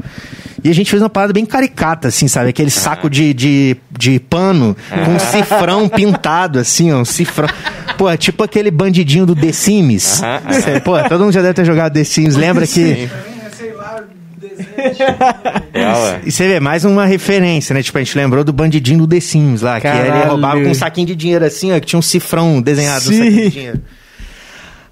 E 0.63 0.69
a 0.69 0.73
gente 0.73 0.89
fez 0.89 1.01
uma 1.01 1.09
parada 1.09 1.31
bem 1.31 1.45
caricata, 1.45 2.07
assim, 2.09 2.27
sabe? 2.27 2.49
Aquele 2.49 2.71
saco 2.71 3.09
de, 3.09 3.33
de, 3.33 3.77
de 3.91 4.19
pano 4.19 4.75
com 4.89 5.11
um 5.11 5.19
cifrão 5.19 5.87
pintado, 5.87 6.59
assim, 6.59 6.91
ó, 6.91 7.01
um 7.01 7.05
cifrão. 7.05 7.47
Pô, 7.99 8.09
é 8.09 8.15
tipo 8.15 8.41
aquele 8.43 8.71
bandidinho 8.71 9.25
do 9.25 9.35
The 9.35 9.51
Sims. 9.51 10.21
Pô, 10.85 10.97
todo 11.09 11.25
mundo 11.25 11.33
já 11.33 11.41
deve 11.41 11.53
ter 11.53 11.65
jogado 11.65 11.93
The 11.93 12.05
Sims. 12.05 12.37
Lembra 12.37 12.65
que... 12.65 12.73
Sim 12.73 13.09
é, 15.73 16.21
e 16.25 16.31
você 16.31 16.47
vê, 16.47 16.59
mais 16.59 16.85
uma 16.85 17.05
referência, 17.05 17.73
né? 17.73 17.83
Tipo, 17.83 17.97
a 17.97 18.03
gente 18.03 18.17
lembrou 18.17 18.43
do 18.43 18.53
bandidinho 18.53 18.99
do 18.99 19.07
The 19.07 19.19
Sims 19.19 19.61
lá, 19.61 19.81
Caralho. 19.81 20.11
que 20.11 20.17
ele 20.17 20.25
roubava 20.27 20.61
com 20.61 20.69
um 20.69 20.73
saquinho 20.73 21.07
de 21.07 21.15
dinheiro 21.15 21.43
assim, 21.43 21.73
ó, 21.73 21.79
que 21.79 21.85
tinha 21.85 21.99
um 21.99 22.01
cifrão 22.01 22.61
desenhado 22.61 23.03
Sim. 23.03 23.17
no 23.17 23.25
saquinho 23.25 23.41
de 23.41 23.49
dinheiro. 23.49 23.81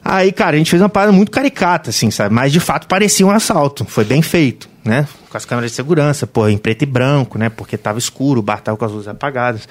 Aí, 0.04 0.32
cara, 0.32 0.56
a 0.56 0.58
gente 0.58 0.70
fez 0.70 0.82
uma 0.82 0.90
parada 0.90 1.12
muito 1.12 1.32
caricata, 1.32 1.90
assim, 1.90 2.12
sabe? 2.12 2.34
Mas 2.34 2.52
de 2.52 2.60
fato 2.60 2.88
parecia 2.88 3.26
um 3.26 3.32
assalto. 3.32 3.86
Foi 3.86 4.04
bem 4.04 4.22
feito, 4.22 4.70
né? 4.84 5.08
Com 5.30 5.38
as 5.38 5.46
câmeras 5.46 5.72
de 5.72 5.76
segurança, 5.76 6.28
pô, 6.28 6.48
em 6.48 6.58
preto 6.58 6.84
e 6.84 6.86
branco, 6.86 7.38
né? 7.38 7.50
Porque 7.50 7.78
tava 7.78 8.00
escuro, 8.00 8.40
o 8.40 8.44
bar 8.44 8.62
tava 8.62 8.78
com 8.78 8.86
as 8.86 8.92
luzes 8.92 9.08
apagadas. 9.08 9.68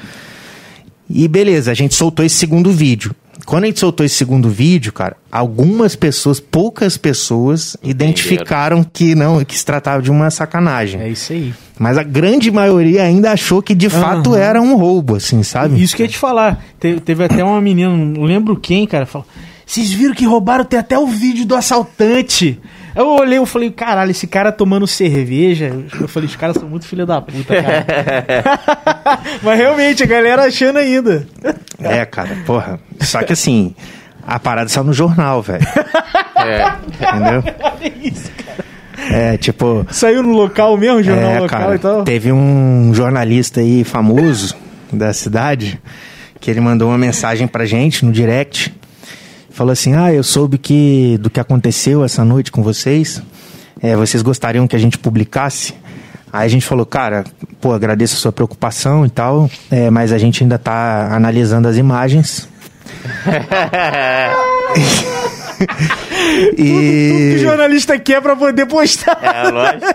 E 1.08 1.28
beleza, 1.28 1.70
a 1.70 1.74
gente 1.74 1.94
soltou 1.94 2.24
esse 2.24 2.36
segundo 2.36 2.70
vídeo. 2.70 3.14
Quando 3.46 3.62
a 3.62 3.66
gente 3.68 3.78
soltou 3.78 4.04
esse 4.04 4.16
segundo 4.16 4.50
vídeo, 4.50 4.92
cara, 4.92 5.16
algumas 5.30 5.94
pessoas, 5.94 6.40
poucas 6.40 6.96
pessoas, 6.96 7.76
identificaram 7.80 8.82
que 8.82 9.14
não, 9.14 9.44
que 9.44 9.56
se 9.56 9.64
tratava 9.64 10.02
de 10.02 10.10
uma 10.10 10.28
sacanagem. 10.30 11.00
É 11.00 11.08
isso 11.08 11.32
aí. 11.32 11.54
Mas 11.78 11.96
a 11.96 12.02
grande 12.02 12.50
maioria 12.50 13.04
ainda 13.04 13.30
achou 13.30 13.62
que 13.62 13.74
de 13.74 13.88
fato 13.88 14.30
uhum. 14.30 14.36
era 14.36 14.60
um 14.60 14.76
roubo, 14.76 15.14
assim, 15.14 15.44
sabe? 15.44 15.80
Isso 15.80 15.94
que 15.94 16.02
eu 16.02 16.06
ia 16.06 16.10
te 16.10 16.18
falar. 16.18 16.64
Teve, 16.80 16.98
teve 16.98 17.22
até 17.22 17.44
uma 17.44 17.60
menina, 17.60 17.96
não 17.96 18.24
lembro 18.24 18.56
quem, 18.56 18.84
cara, 18.84 19.06
falou: 19.06 19.26
vocês 19.64 19.92
viram 19.92 20.14
que 20.14 20.24
roubaram, 20.24 20.64
tem 20.64 20.80
até 20.80 20.98
o 20.98 21.06
vídeo 21.06 21.46
do 21.46 21.54
assaltante. 21.54 22.58
Eu 22.96 23.08
olhei 23.08 23.38
e 23.38 23.46
falei, 23.46 23.70
caralho, 23.70 24.10
esse 24.10 24.26
cara 24.26 24.50
tomando 24.50 24.86
cerveja. 24.86 25.70
Eu 26.00 26.08
falei, 26.08 26.26
os 26.26 26.34
caras 26.34 26.56
são 26.56 26.66
muito 26.66 26.86
filha 26.86 27.04
da 27.04 27.20
puta, 27.20 27.54
cara. 27.62 27.84
Mas 29.42 29.58
realmente, 29.58 30.02
a 30.02 30.06
galera 30.06 30.44
achando 30.46 30.78
ainda. 30.78 31.28
É, 31.78 32.06
cara, 32.06 32.38
porra. 32.46 32.80
Só 33.00 33.22
que 33.22 33.34
assim, 33.34 33.74
a 34.26 34.40
parada 34.40 34.70
saiu 34.70 34.84
no 34.84 34.94
jornal, 34.94 35.42
velho. 35.42 35.66
É. 36.36 36.72
Entendeu? 36.88 37.44
Olha 37.62 37.92
isso, 38.02 38.30
cara. 38.32 38.64
É, 39.12 39.36
tipo. 39.36 39.86
Saiu 39.90 40.22
no 40.22 40.32
local 40.32 40.74
mesmo, 40.78 41.02
jornal 41.02 41.30
é, 41.32 41.40
local 41.40 41.60
cara, 41.60 41.74
e 41.74 41.78
tal? 41.78 42.02
Teve 42.02 42.32
um 42.32 42.92
jornalista 42.94 43.60
aí 43.60 43.84
famoso 43.84 44.56
da 44.90 45.12
cidade 45.12 45.78
que 46.40 46.50
ele 46.50 46.60
mandou 46.60 46.88
uma 46.88 46.98
mensagem 46.98 47.46
pra 47.46 47.66
gente 47.66 48.04
no 48.04 48.10
direct 48.10 48.74
falou 49.56 49.72
assim: 49.72 49.94
Ah, 49.94 50.12
eu 50.12 50.22
soube 50.22 50.58
que 50.58 51.18
do 51.18 51.30
que 51.30 51.40
aconteceu 51.40 52.04
essa 52.04 52.24
noite 52.24 52.52
com 52.52 52.62
vocês, 52.62 53.22
é, 53.82 53.96
vocês 53.96 54.22
gostariam 54.22 54.68
que 54.68 54.76
a 54.76 54.78
gente 54.78 54.98
publicasse? 54.98 55.74
Aí 56.30 56.44
a 56.44 56.48
gente 56.48 56.66
falou, 56.66 56.84
cara, 56.84 57.24
pô, 57.60 57.72
agradeço 57.72 58.16
a 58.16 58.18
sua 58.18 58.32
preocupação 58.32 59.06
e 59.06 59.10
tal, 59.10 59.48
é, 59.70 59.88
mas 59.88 60.12
a 60.12 60.18
gente 60.18 60.42
ainda 60.42 60.58
tá 60.58 61.08
analisando 61.10 61.66
as 61.66 61.78
imagens. 61.78 62.46
e... 66.56 66.64
Tudo, 66.64 67.16
tudo, 67.16 67.34
que 67.34 67.38
jornalista 67.38 67.98
quer 67.98 68.20
pra 68.20 68.36
poder 68.36 68.66
postar. 68.66 69.18
É, 69.22 69.50
lógico. 69.50 69.86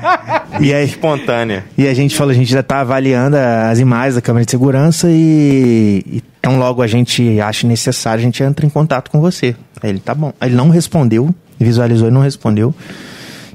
e 0.60 0.72
aí, 0.72 0.84
espontânea. 0.84 1.64
E 1.76 1.86
a 1.86 1.94
gente 1.94 2.16
falou, 2.16 2.30
a 2.30 2.34
gente 2.34 2.50
já 2.50 2.62
tá 2.62 2.80
avaliando 2.80 3.36
as 3.36 3.78
imagens 3.78 4.14
da 4.14 4.20
câmera 4.20 4.44
de 4.44 4.50
segurança 4.50 5.08
e, 5.10 6.02
e 6.06 6.22
tão 6.40 6.58
logo 6.58 6.82
a 6.82 6.86
gente 6.86 7.40
acha 7.40 7.66
necessário, 7.66 8.20
a 8.20 8.24
gente 8.24 8.42
entra 8.42 8.64
em 8.64 8.70
contato 8.70 9.10
com 9.10 9.20
você. 9.20 9.56
Aí 9.82 9.90
ele, 9.90 10.00
tá 10.00 10.14
bom. 10.14 10.32
Ele 10.40 10.54
não 10.54 10.68
respondeu, 10.68 11.34
visualizou 11.58 12.08
e 12.08 12.10
não 12.10 12.20
respondeu. 12.20 12.74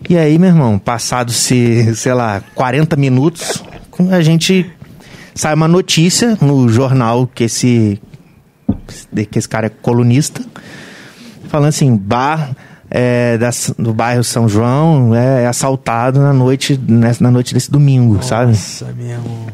E 0.10 0.18
aí, 0.18 0.38
meu 0.38 0.50
irmão, 0.50 0.80
passado-se, 0.80 1.96
sei 1.96 2.14
lá, 2.14 2.42
40 2.56 2.96
minutos, 2.96 3.64
a 4.10 4.22
gente 4.22 4.70
sai 5.36 5.54
uma 5.54 5.68
notícia 5.68 6.38
no 6.42 6.68
jornal 6.68 7.28
que 7.28 7.46
esse, 7.46 8.02
que 9.30 9.38
esse 9.38 9.48
cara 9.48 9.68
é 9.68 9.70
colunista 9.70 10.42
falando 11.52 11.70
assim, 11.70 11.96
bar 11.96 12.52
é, 12.90 13.38
da, 13.38 13.50
do 13.78 13.94
bairro 13.94 14.24
São 14.24 14.50
João 14.50 15.16
é, 15.16 15.44
é 15.44 15.48
assaltado 15.48 16.20
na 16.20 16.34
noite, 16.34 16.80
na 17.20 17.32
noite 17.32 17.54
desse 17.54 17.72
domingo, 17.72 18.16
Nossa, 18.16 18.28
sabe? 18.28 18.52
Nossa, 18.52 18.86
mesmo. 18.98 19.48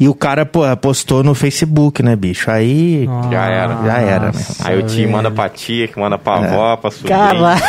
E 0.00 0.08
o 0.08 0.14
cara, 0.14 0.44
pô, 0.44 0.62
postou 0.78 1.22
no 1.22 1.32
Facebook, 1.32 2.02
né, 2.02 2.16
bicho? 2.16 2.50
Aí. 2.50 3.08
Já 3.30 3.44
era. 3.44 3.84
Já 3.84 3.98
era, 3.98 4.26
né? 4.32 4.44
Aí 4.64 4.78
o 4.78 4.82
tio 4.82 5.08
manda 5.08 5.30
pra 5.30 5.48
tia, 5.48 5.86
que 5.86 5.96
manda 5.96 6.18
pra 6.18 6.38
avó, 6.38 6.76
pra 6.76 6.90
sobrinho. 6.90 7.16
Caralho! 7.16 7.62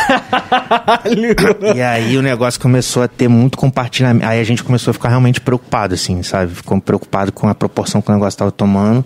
E 1.76 1.80
aí 1.80 2.16
o 2.16 2.22
negócio 2.22 2.60
começou 2.60 3.04
a 3.04 3.08
ter 3.08 3.28
muito 3.28 3.56
compartilhamento. 3.56 4.26
Aí 4.26 4.40
a 4.40 4.44
gente 4.44 4.64
começou 4.64 4.90
a 4.90 4.94
ficar 4.94 5.10
realmente 5.10 5.40
preocupado, 5.40 5.94
assim, 5.94 6.24
sabe? 6.24 6.52
Ficou 6.52 6.80
preocupado 6.80 7.30
com 7.30 7.48
a 7.48 7.54
proporção 7.54 8.02
que 8.02 8.10
o 8.10 8.12
negócio 8.12 8.34
estava 8.34 8.50
tomando. 8.50 9.04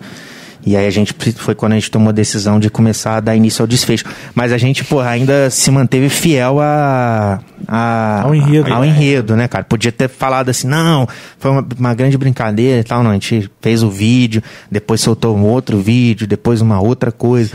E 0.65 0.75
aí 0.75 0.85
a 0.85 0.89
gente 0.89 1.15
foi 1.37 1.55
quando 1.55 1.71
a 1.71 1.75
gente 1.75 1.89
tomou 1.89 2.09
a 2.09 2.11
decisão 2.11 2.59
de 2.59 2.69
começar 2.69 3.15
a 3.15 3.19
dar 3.21 3.35
início 3.35 3.63
ao 3.63 3.67
desfecho. 3.67 4.03
Mas 4.35 4.51
a 4.51 4.57
gente, 4.57 4.83
porra, 4.83 5.09
ainda 5.09 5.49
se 5.49 5.71
manteve 5.71 6.09
fiel 6.09 6.59
a, 6.59 7.39
a- 7.67 8.21
Ao 8.23 8.35
enredo. 8.35 8.73
Ao 8.73 8.83
enredo, 8.83 9.35
né, 9.37 9.47
cara? 9.47 9.63
Podia 9.63 9.91
ter 9.91 10.09
falado 10.09 10.49
assim, 10.49 10.67
não, 10.67 11.07
foi 11.39 11.49
uma, 11.51 11.65
uma 11.79 11.93
grande 11.93 12.17
brincadeira 12.17 12.81
e 12.81 12.83
tal. 12.83 13.01
Não, 13.03 13.11
a 13.11 13.13
gente 13.13 13.49
fez 13.61 13.81
o 13.83 13.89
vídeo, 13.89 14.43
depois 14.69 14.99
soltou 14.99 15.35
um 15.37 15.43
outro 15.45 15.79
vídeo, 15.79 16.27
depois 16.27 16.59
uma 16.61 16.81
outra 16.81 17.11
coisa. 17.11 17.51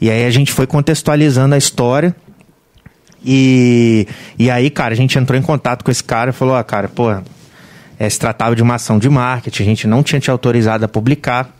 E 0.00 0.10
aí 0.10 0.24
a 0.24 0.30
gente 0.30 0.50
foi 0.50 0.66
contextualizando 0.66 1.54
a 1.54 1.58
história. 1.58 2.16
E, 3.24 4.06
e 4.38 4.50
aí, 4.50 4.70
cara, 4.70 4.94
a 4.94 4.96
gente 4.96 5.18
entrou 5.18 5.38
em 5.38 5.42
contato 5.42 5.84
com 5.84 5.90
esse 5.90 6.02
cara 6.04 6.30
e 6.30 6.32
falou: 6.32 6.54
Ó, 6.54 6.62
cara, 6.62 6.88
pô, 6.88 7.10
é, 7.98 8.08
se 8.08 8.18
tratava 8.18 8.54
de 8.54 8.62
uma 8.62 8.76
ação 8.76 8.98
de 8.98 9.08
marketing, 9.08 9.62
a 9.62 9.66
gente 9.66 9.86
não 9.86 10.02
tinha 10.02 10.20
te 10.20 10.30
autorizado 10.30 10.84
a 10.84 10.88
publicar. 10.88 11.50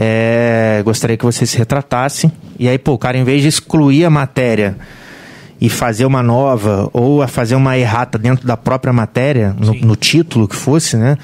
É, 0.00 0.80
gostaria 0.84 1.16
que 1.16 1.24
você 1.24 1.44
se 1.44 1.58
retratasse. 1.58 2.30
E 2.56 2.68
aí, 2.68 2.78
pô, 2.78 2.92
o 2.92 2.98
cara, 2.98 3.18
em 3.18 3.24
vez 3.24 3.42
de 3.42 3.48
excluir 3.48 4.04
a 4.04 4.10
matéria 4.10 4.76
e 5.60 5.68
fazer 5.68 6.04
uma 6.04 6.22
nova, 6.22 6.88
ou 6.92 7.20
a 7.20 7.26
fazer 7.26 7.56
uma 7.56 7.76
errata 7.76 8.16
dentro 8.16 8.46
da 8.46 8.56
própria 8.56 8.92
matéria, 8.92 9.56
no, 9.58 9.74
no 9.74 9.96
título 9.96 10.46
que 10.46 10.54
fosse, 10.54 10.96
né? 10.96 11.18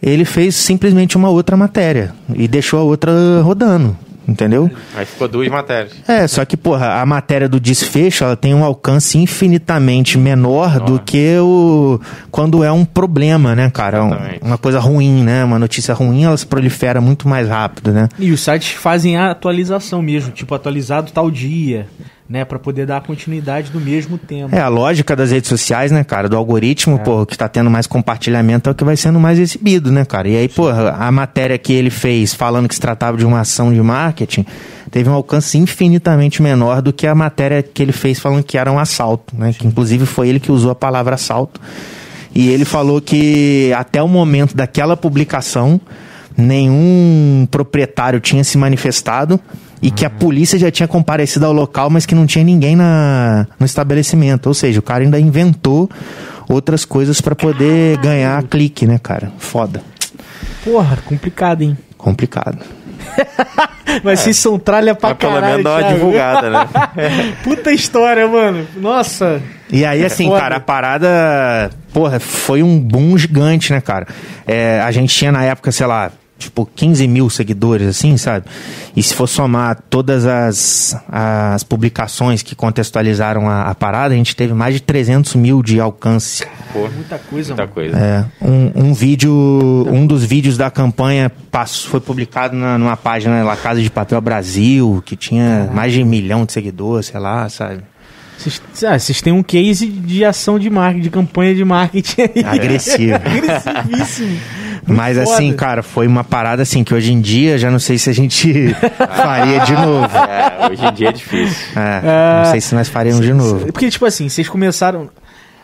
Ele 0.00 0.24
fez 0.24 0.54
simplesmente 0.54 1.16
uma 1.16 1.30
outra 1.30 1.56
matéria 1.56 2.14
e 2.32 2.46
deixou 2.46 2.78
a 2.78 2.82
outra 2.84 3.10
rodando, 3.42 3.96
entendeu? 4.26 4.70
Aí 4.94 5.04
ficou 5.06 5.28
duas 5.28 5.48
matérias. 5.48 5.92
É, 6.08 6.26
só 6.26 6.44
que, 6.44 6.56
porra, 6.56 7.00
a 7.00 7.06
matéria 7.06 7.48
do 7.48 7.60
desfecho, 7.60 8.24
ela 8.24 8.36
tem 8.36 8.54
um 8.54 8.64
alcance 8.64 9.16
infinitamente 9.18 10.18
menor 10.18 10.80
do 10.80 10.98
que 11.00 11.36
o 11.38 12.00
quando 12.30 12.62
é 12.64 12.70
um 12.72 12.84
problema, 12.84 13.54
né, 13.54 13.70
cara? 13.70 14.02
Um- 14.04 14.08
Exatamente. 14.08 14.40
uma 14.42 14.58
coisa 14.58 14.78
ruim, 14.80 15.22
né? 15.22 15.44
Uma 15.44 15.58
notícia 15.58 15.94
ruim, 15.94 16.24
ela 16.24 16.36
se 16.36 16.46
prolifera 16.46 17.00
muito 17.00 17.28
mais 17.28 17.48
rápido, 17.48 17.92
né? 17.92 18.08
E 18.18 18.30
os 18.32 18.40
sites 18.40 18.72
fazem 18.72 19.16
a 19.16 19.30
atualização 19.30 20.02
mesmo, 20.02 20.32
tipo 20.32 20.54
atualizado 20.54 21.10
tal 21.12 21.30
dia, 21.30 21.86
né, 22.28 22.44
Pra 22.44 22.58
poder 22.58 22.86
dar 22.86 23.00
continuidade 23.02 23.70
do 23.70 23.80
mesmo 23.80 24.18
tema. 24.18 24.50
É, 24.52 24.60
a 24.60 24.68
lógica 24.68 25.14
das 25.14 25.30
redes 25.30 25.48
sociais, 25.48 25.92
né, 25.92 26.02
cara? 26.02 26.28
Do 26.28 26.36
algoritmo, 26.36 26.98
pô, 26.98 27.22
o 27.22 27.26
que 27.26 27.38
tá 27.38 27.48
tendo 27.48 27.70
mais 27.70 27.86
compartilhamento 27.86 28.68
é 28.68 28.72
o 28.72 28.74
que 28.74 28.84
vai 28.84 28.96
sendo 28.96 29.20
mais 29.20 29.38
exibido, 29.38 29.92
né, 29.92 30.04
cara? 30.04 30.28
E 30.28 30.36
aí, 30.36 30.48
porra, 30.48 30.90
a 30.98 31.12
matéria 31.12 31.56
que 31.56 31.72
ele 31.72 31.90
fez 31.90 32.34
falando 32.34 32.68
que 32.68 32.74
se 32.74 32.80
tratava 32.80 33.16
de 33.16 33.24
uma 33.24 33.40
ação 33.40 33.72
de 33.72 33.80
marketing 33.80 34.44
teve 34.90 35.08
um 35.08 35.12
alcance 35.12 35.56
infinitamente 35.58 36.42
menor 36.42 36.82
do 36.82 36.92
que 36.92 37.06
a 37.06 37.14
matéria 37.14 37.62
que 37.62 37.82
ele 37.82 37.92
fez 37.92 38.18
falando 38.18 38.42
que 38.42 38.58
era 38.58 38.70
um 38.72 38.78
assalto, 38.78 39.36
né? 39.36 39.52
Que 39.56 39.66
inclusive 39.66 40.04
foi 40.04 40.28
ele 40.28 40.40
que 40.40 40.50
usou 40.50 40.70
a 40.70 40.74
palavra 40.74 41.14
assalto. 41.14 41.60
E 42.34 42.48
ele 42.50 42.64
falou 42.64 43.00
que 43.00 43.72
até 43.76 44.02
o 44.02 44.08
momento 44.08 44.56
daquela 44.56 44.96
publicação, 44.96 45.80
nenhum 46.36 47.46
proprietário 47.50 48.20
tinha 48.20 48.44
se 48.44 48.58
manifestado 48.58 49.40
e 49.82 49.90
que 49.90 50.04
a 50.04 50.10
polícia 50.10 50.58
já 50.58 50.70
tinha 50.70 50.88
comparecido 50.88 51.46
ao 51.46 51.52
local, 51.52 51.90
mas 51.90 52.06
que 52.06 52.14
não 52.14 52.26
tinha 52.26 52.44
ninguém 52.44 52.74
na, 52.74 53.46
no 53.58 53.66
estabelecimento. 53.66 54.46
Ou 54.46 54.54
seja, 54.54 54.80
o 54.80 54.82
cara 54.82 55.04
ainda 55.04 55.18
inventou 55.20 55.88
outras 56.48 56.84
coisas 56.84 57.20
para 57.20 57.34
poder 57.34 57.98
ganhar 57.98 58.42
clique, 58.44 58.86
né, 58.86 58.98
cara? 59.02 59.32
Foda. 59.38 59.82
Porra, 60.64 60.96
complicado, 61.04 61.62
hein? 61.62 61.76
Complicado. 61.96 62.58
Mas 64.02 64.20
vocês 64.20 64.36
são 64.36 64.58
tralha 64.58 64.94
pra 64.94 65.10
Mas 65.10 65.18
pelo 65.18 65.32
caralho, 65.32 65.50
menos 65.58 65.64
dá 65.64 65.78
uma 65.78 65.92
divulgada, 65.94 66.50
né? 66.50 66.68
Puta 67.44 67.72
história, 67.72 68.26
mano. 68.26 68.66
Nossa. 68.76 69.40
E 69.70 69.84
aí, 69.84 70.04
assim, 70.04 70.26
Foda. 70.26 70.40
cara, 70.40 70.56
a 70.56 70.60
parada, 70.60 71.70
porra, 71.92 72.20
foi 72.20 72.62
um 72.62 72.78
boom 72.78 73.16
gigante, 73.16 73.72
né, 73.72 73.80
cara? 73.80 74.06
É, 74.46 74.80
a 74.80 74.90
gente 74.90 75.14
tinha 75.14 75.32
na 75.32 75.44
época, 75.44 75.72
sei 75.72 75.86
lá, 75.86 76.10
tipo, 76.38 76.68
15 76.74 77.06
mil 77.08 77.30
seguidores, 77.30 77.88
assim, 77.88 78.16
sabe? 78.16 78.46
E 78.94 79.02
se 79.02 79.14
for 79.14 79.26
somar 79.26 79.78
todas 79.88 80.26
as, 80.26 80.96
as 81.08 81.62
publicações 81.64 82.42
que 82.42 82.54
contextualizaram 82.54 83.48
a, 83.48 83.62
a 83.62 83.74
parada, 83.74 84.14
a 84.14 84.16
gente 84.16 84.36
teve 84.36 84.52
mais 84.52 84.74
de 84.74 84.80
300 84.80 85.34
mil 85.34 85.62
de 85.62 85.80
alcance. 85.80 86.44
Pô, 86.72 86.88
Muita 86.88 87.18
coisa, 87.18 87.54
muita 87.54 87.62
mano. 87.62 87.74
coisa. 87.74 87.96
É, 87.98 88.24
um, 88.44 88.88
um 88.88 88.94
vídeo, 88.94 89.32
um 89.90 90.06
dos 90.06 90.24
vídeos 90.24 90.56
da 90.56 90.70
campanha 90.70 91.30
passou, 91.50 91.90
foi 91.90 92.00
publicado 92.00 92.54
na, 92.56 92.76
numa 92.78 92.96
página 92.96 93.42
La 93.42 93.56
Casa 93.56 93.80
de 93.80 93.90
Papel 93.90 94.20
Brasil, 94.20 95.02
que 95.04 95.16
tinha 95.16 95.70
mais 95.72 95.92
de 95.92 96.02
um 96.02 96.06
milhão 96.06 96.44
de 96.44 96.52
seguidores, 96.52 97.06
sei 97.06 97.20
lá, 97.20 97.48
sabe? 97.48 97.82
Vocês 98.38 98.60
ah, 98.84 98.98
vocês 98.98 99.22
têm 99.22 99.32
um 99.32 99.42
case 99.42 99.86
de 99.86 100.22
ação 100.24 100.58
de 100.58 100.68
marketing, 100.68 101.02
de 101.02 101.10
campanha 101.10 101.54
de 101.54 101.64
marketing 101.64 102.20
aí. 102.20 102.44
Agressivo. 102.44 103.14
Agressivíssimo. 103.24 104.38
Mas 104.86 105.18
assim, 105.18 105.46
foda. 105.50 105.58
cara, 105.58 105.82
foi 105.82 106.06
uma 106.06 106.22
parada 106.24 106.62
assim 106.62 106.84
que 106.84 106.94
hoje 106.94 107.12
em 107.12 107.20
dia 107.20 107.58
já 107.58 107.70
não 107.70 107.78
sei 107.78 107.98
se 107.98 108.08
a 108.08 108.12
gente 108.12 108.74
faria 109.16 109.60
de 109.60 109.72
novo. 109.72 110.16
É, 110.16 110.68
hoje 110.70 110.84
em 110.86 110.92
dia 110.92 111.08
é 111.08 111.12
difícil. 111.12 111.66
É, 111.80 112.44
não 112.44 112.50
sei 112.52 112.60
se 112.60 112.74
nós 112.74 112.88
faríamos 112.88 113.24
de 113.24 113.32
novo. 113.32 113.66
Porque, 113.72 113.90
tipo 113.90 114.04
assim, 114.06 114.28
vocês 114.28 114.48
começaram. 114.48 115.10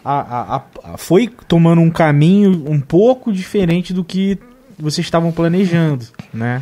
A- 0.04 0.56
a- 0.56 0.56
a- 0.94 0.98
foi 0.98 1.30
tomando 1.46 1.80
um 1.80 1.88
caminho 1.90 2.64
um 2.68 2.80
pouco 2.80 3.32
diferente 3.32 3.92
do 3.92 4.02
que 4.02 4.36
vocês 4.76 5.06
estavam 5.06 5.30
planejando, 5.30 6.04
né? 6.34 6.60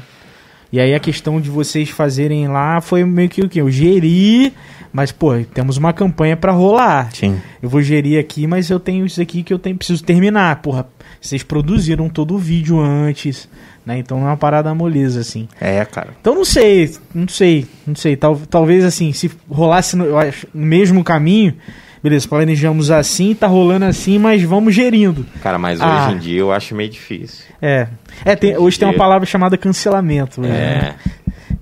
E 0.72 0.78
aí 0.78 0.94
a 0.94 1.01
questão 1.01 1.40
de 1.40 1.51
vocês 1.51 1.90
fazerem 1.90 2.47
lá 2.48 2.80
foi 2.80 3.05
meio 3.05 3.28
que 3.28 3.42
o 3.42 3.48
quê? 3.48 3.60
Eu 3.60 3.70
geri, 3.70 4.52
mas, 4.92 5.12
pô, 5.12 5.32
temos 5.55 5.76
uma 5.76 5.92
campanha 5.92 6.36
pra 6.36 6.52
rolar. 6.52 7.10
Sim. 7.14 7.40
Eu 7.62 7.68
vou 7.68 7.80
gerir 7.80 8.18
aqui, 8.18 8.47
mas 8.47 8.70
eu 8.70 8.80
tenho 8.80 9.06
isso 9.06 9.20
aqui 9.20 9.42
que 9.42 9.52
eu 9.52 9.59
tenho, 9.59 9.76
preciso 9.76 10.02
terminar. 10.02 10.62
Porra, 10.62 10.86
vocês 11.20 11.42
produziram 11.42 12.09
todo 12.09 12.34
o 12.34 12.38
vídeo 12.38 12.80
antes, 12.80 13.48
né? 13.86 13.98
Então 13.98 14.18
não 14.18 14.26
é 14.26 14.30
uma 14.30 14.36
parada 14.36 14.74
moleza, 14.74 15.20
assim. 15.20 15.48
É, 15.60 15.84
cara. 15.84 16.10
Então 16.20 16.34
não 16.34 16.44
sei, 16.44 16.92
não 17.14 17.28
sei, 17.28 17.66
não 17.86 17.94
sei. 17.94 18.16
Tal, 18.16 18.36
talvez 18.48 18.84
assim, 18.84 19.12
se 19.12 19.30
rolasse 19.48 19.97
no, 19.97 20.05
eu 20.05 20.18
acho, 20.18 20.47
no 20.52 20.66
mesmo 20.66 21.05
caminho, 21.05 21.55
beleza, 22.02 22.27
planejamos 22.28 22.90
assim, 22.90 23.35
tá 23.35 23.47
rolando 23.47 23.85
assim, 23.85 24.18
mas 24.18 24.43
vamos 24.43 24.74
gerindo. 24.74 25.24
Cara, 25.43 25.59
mas 25.59 25.81
Ah. 25.81 26.06
hoje 26.06 26.16
em 26.16 26.18
dia 26.18 26.40
eu 26.40 26.52
acho 26.52 26.74
meio 26.74 26.89
difícil. 26.90 27.44
É. 27.60 27.86
É, 28.24 28.35
tem- 28.36 28.56
hoje 28.56 28.78
tem 28.78 28.89
uma 28.89 28.94
palavra 28.94 29.27
chamada 29.27 29.56
cancelamento. 29.56 30.40
né? 30.40 30.48
É. 30.48 30.94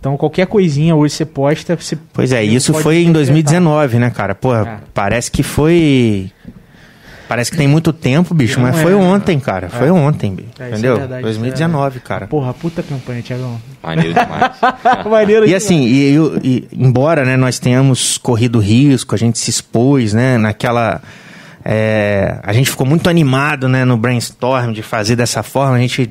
Então 0.01 0.17
qualquer 0.17 0.47
coisinha 0.47 0.95
hoje 0.95 1.15
você 1.15 1.25
posta, 1.25 1.75
você. 1.75 1.99
Pois 2.13 2.33
é, 2.33 2.43
isso 2.45 2.73
foi 2.73 2.97
em 2.99 3.09
interpretar. 3.09 3.15
2019, 3.15 3.99
né, 3.99 4.11
cara? 4.11 4.35
Pô, 4.35 4.55
É. 4.55 4.79
parece 4.95 5.31
que 5.31 5.43
foi. 5.43 6.31
Parece 7.29 7.51
que 7.51 7.57
tem 7.59 7.69
muito 7.69 7.93
tempo, 7.93 8.35
bicho, 8.35 8.59
Não 8.59 8.67
mas 8.69 8.79
é, 8.79 8.83
foi 8.83 8.93
né? 8.93 8.97
ontem, 8.97 9.39
cara. 9.39 9.69
Foi 9.69 9.91
ontem, 9.91 10.35
bicho. 10.35 10.49
É, 10.59 10.63
isso 10.63 10.63
é 10.63 10.69
entendeu? 10.71 10.97
verdade, 10.97 11.23
2019, 11.23 12.01
cara. 12.01 12.27
Porra, 12.27 12.55
puta 12.55 12.83
campanha, 12.83 13.21
Tiagão. 13.21 13.61
Maneiro 13.83 14.15
demais. 14.15 14.53
Maneiro 15.11 15.45
E 15.45 15.49
demais. 15.49 15.63
assim, 15.65 15.83
e, 15.83 16.17
e- 16.17 16.39
e, 16.43 16.69
embora 16.73 17.25
né, 17.27 17.37
nós 17.37 17.59
tenhamos 17.59 18.17
corrido 18.17 18.59
risco, 18.59 19.15
a 19.15 19.19
gente 19.19 19.39
se 19.39 19.51
expôs, 19.51 20.15
né, 20.15 20.39
naquela. 20.39 21.03
é, 21.65 22.39
a 22.43 22.53
gente 22.53 22.71
ficou 22.71 22.87
muito 22.87 23.11
animado 23.11 23.69
né, 23.69 23.85
no 23.85 23.97
brainstorm 23.97 24.73
de 24.73 24.83
fazer 24.83 25.15
dessa 25.17 25.43
forma. 25.43 25.77
A 25.77 25.81
gente, 25.81 26.11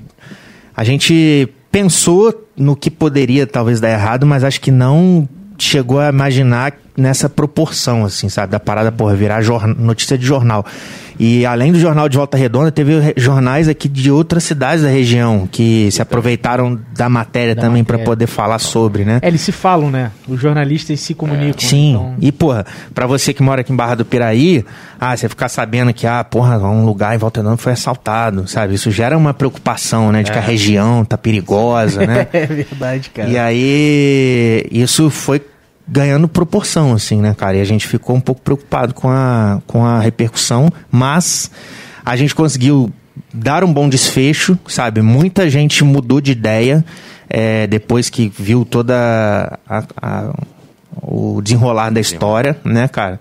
a 0.76 0.84
gente 0.84 1.50
pensou 1.72 2.48
no 2.56 2.76
que 2.76 2.92
poderia 2.92 3.48
talvez 3.48 3.80
dar 3.80 3.90
errado, 3.90 4.26
mas 4.26 4.44
acho 4.44 4.62
que 4.62 4.72
não 4.72 5.28
chegou 5.58 6.00
a 6.00 6.10
imaginar 6.10 6.74
nessa 6.96 7.28
proporção, 7.28 8.06
assim, 8.06 8.30
sabe? 8.30 8.52
Da 8.52 8.60
parada, 8.60 8.92
porra, 8.92 9.16
virar 9.16 9.42
notícia 9.78 10.18
de 10.18 10.26
jornal. 10.26 10.64
E 11.20 11.46
além 11.46 11.72
do 11.72 11.80
jornal 11.80 12.08
de 12.08 12.18
Volta 12.18 12.38
Redonda, 12.38 12.72
teve 12.72 13.14
jornais 13.18 13.68
aqui 13.68 13.88
de 13.90 14.12
outras 14.12 14.44
cidades 14.44 14.84
da 14.84 14.90
região 14.90 15.48
que 15.52 15.90
se 15.92 16.02
aproveitaram 16.02 16.80
da 16.96 17.10
matéria 17.10 17.56
Da 17.56 17.62
também 17.64 17.84
para 17.84 17.98
poder 18.00 18.28
falar 18.28 18.60
sobre, 18.60 19.04
né? 19.04 19.20
É, 19.22 19.28
eles 19.28 19.42
se 19.42 19.52
falam, 19.52 19.90
né? 19.90 20.12
Os 20.28 20.40
jornalistas 20.40 21.00
se 21.00 21.14
comunicam. 21.14 21.60
Sim, 21.68 21.92
então- 21.92 22.16
e 22.22 22.32
porra, 22.32 22.66
pra 22.94 23.08
você 23.08 23.34
que 23.34 23.42
mora 23.42 23.62
aqui 23.62 23.74
em 23.74 23.76
Barra 23.76 23.96
do 23.96 24.06
Piraí, 24.06 24.64
ah, 25.00 25.16
você 25.18 25.28
ficar 25.28 25.50
sabendo 25.50 25.94
que, 25.94 26.06
ah, 26.06 26.24
porra, 26.24 26.58
um 26.60 26.86
lugar 26.86 27.16
em 27.16 27.18
Volta 27.18 27.40
Redonda 27.40 27.58
foi 27.58 27.74
assaltado, 27.74 28.48
sabe? 28.48 28.76
Isso 28.76 28.92
gera 28.92 29.18
uma 29.18 29.34
preocupação, 29.34 30.12
né? 30.12 30.24
De 30.24 30.32
que 30.32 30.38
a 30.38 30.42
região 30.42 31.04
tá 31.04 31.18
perigosa, 31.18 32.06
né? 32.06 32.28
É 32.34 32.46
verdade, 32.46 33.10
cara. 33.10 33.30
E 33.30 33.38
aí, 33.38 34.66
isso 34.72 35.10
foi 35.10 35.42
ganhando 35.88 36.28
proporção, 36.28 36.94
assim, 36.94 37.22
né, 37.22 37.34
cara? 37.38 37.58
E 37.58 37.62
a 37.62 37.66
gente 37.66 37.88
ficou 37.88 38.16
um 38.16 38.20
pouco 38.22 38.42
preocupado 38.42 38.94
com 38.94 39.10
a, 39.10 39.62
com 39.66 39.86
a 39.86 40.00
repercussão, 40.00 40.70
mas 40.92 41.50
a 42.06 42.16
gente 42.16 42.36
conseguiu 42.36 42.92
dar 43.34 43.64
um 43.64 43.72
bom 43.72 43.88
desfecho, 43.88 44.58
sabe? 44.68 45.02
Muita 45.02 45.50
gente 45.50 45.84
mudou 45.84 46.20
de 46.22 46.32
ideia 46.32 46.84
é, 47.30 47.68
depois 47.68 48.10
que 48.10 48.32
viu 48.38 48.64
toda 48.66 49.60
a- 49.68 49.84
a- 50.02 50.34
o 51.02 51.42
desenrolar 51.42 51.90
da 51.90 52.00
história, 52.00 52.58
né, 52.64 52.88
cara? 52.88 53.20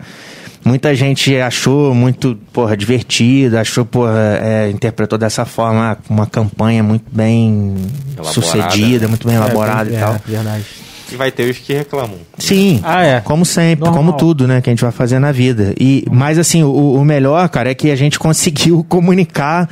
muita 0.65 0.93
gente 0.97 1.37
achou 1.37 1.95
muito, 1.95 2.37
porra, 2.53 2.77
divertido, 2.77 3.57
achou, 3.57 3.85
porra, 3.85 4.41
é, 4.43 4.69
interpretou 4.71 5.17
dessa 5.17 5.45
forma 5.45 5.97
uma 6.11 6.27
campanha 6.27 6.83
muito 6.83 7.05
bem 7.13 7.77
Elaborada. 8.17 8.33
sucedida, 8.33 9.07
muito 9.07 9.25
bem 9.29 9.37
elaborada 9.37 9.89
é, 9.89 9.95
e 9.95 9.97
tal. 10.01 10.15
É, 10.15 10.21
verdade. 10.27 10.65
E 11.13 11.17
vai 11.17 11.31
ter 11.31 11.49
os 11.51 11.59
que 11.59 11.73
reclamam. 11.73 12.17
Sim, 12.39 12.81
Ah, 12.83 13.05
é. 13.05 13.21
como 13.21 13.45
sempre, 13.47 13.85
Normal. 13.85 14.05
como 14.05 14.13
tudo, 14.17 14.47
né, 14.49 14.61
que 14.61 14.69
a 14.69 14.73
gente 14.73 14.83
vai 14.83 14.91
fazer 14.91 15.19
na 15.19 15.31
vida. 15.31 15.73
E, 15.79 16.05
mas 16.11 16.39
assim, 16.39 16.63
o, 16.65 16.95
o 16.95 17.05
melhor, 17.05 17.49
cara, 17.49 17.71
é 17.71 17.75
que 17.75 17.91
a 17.91 17.97
gente 17.97 18.19
conseguiu 18.19 18.85
comunicar 18.89 19.69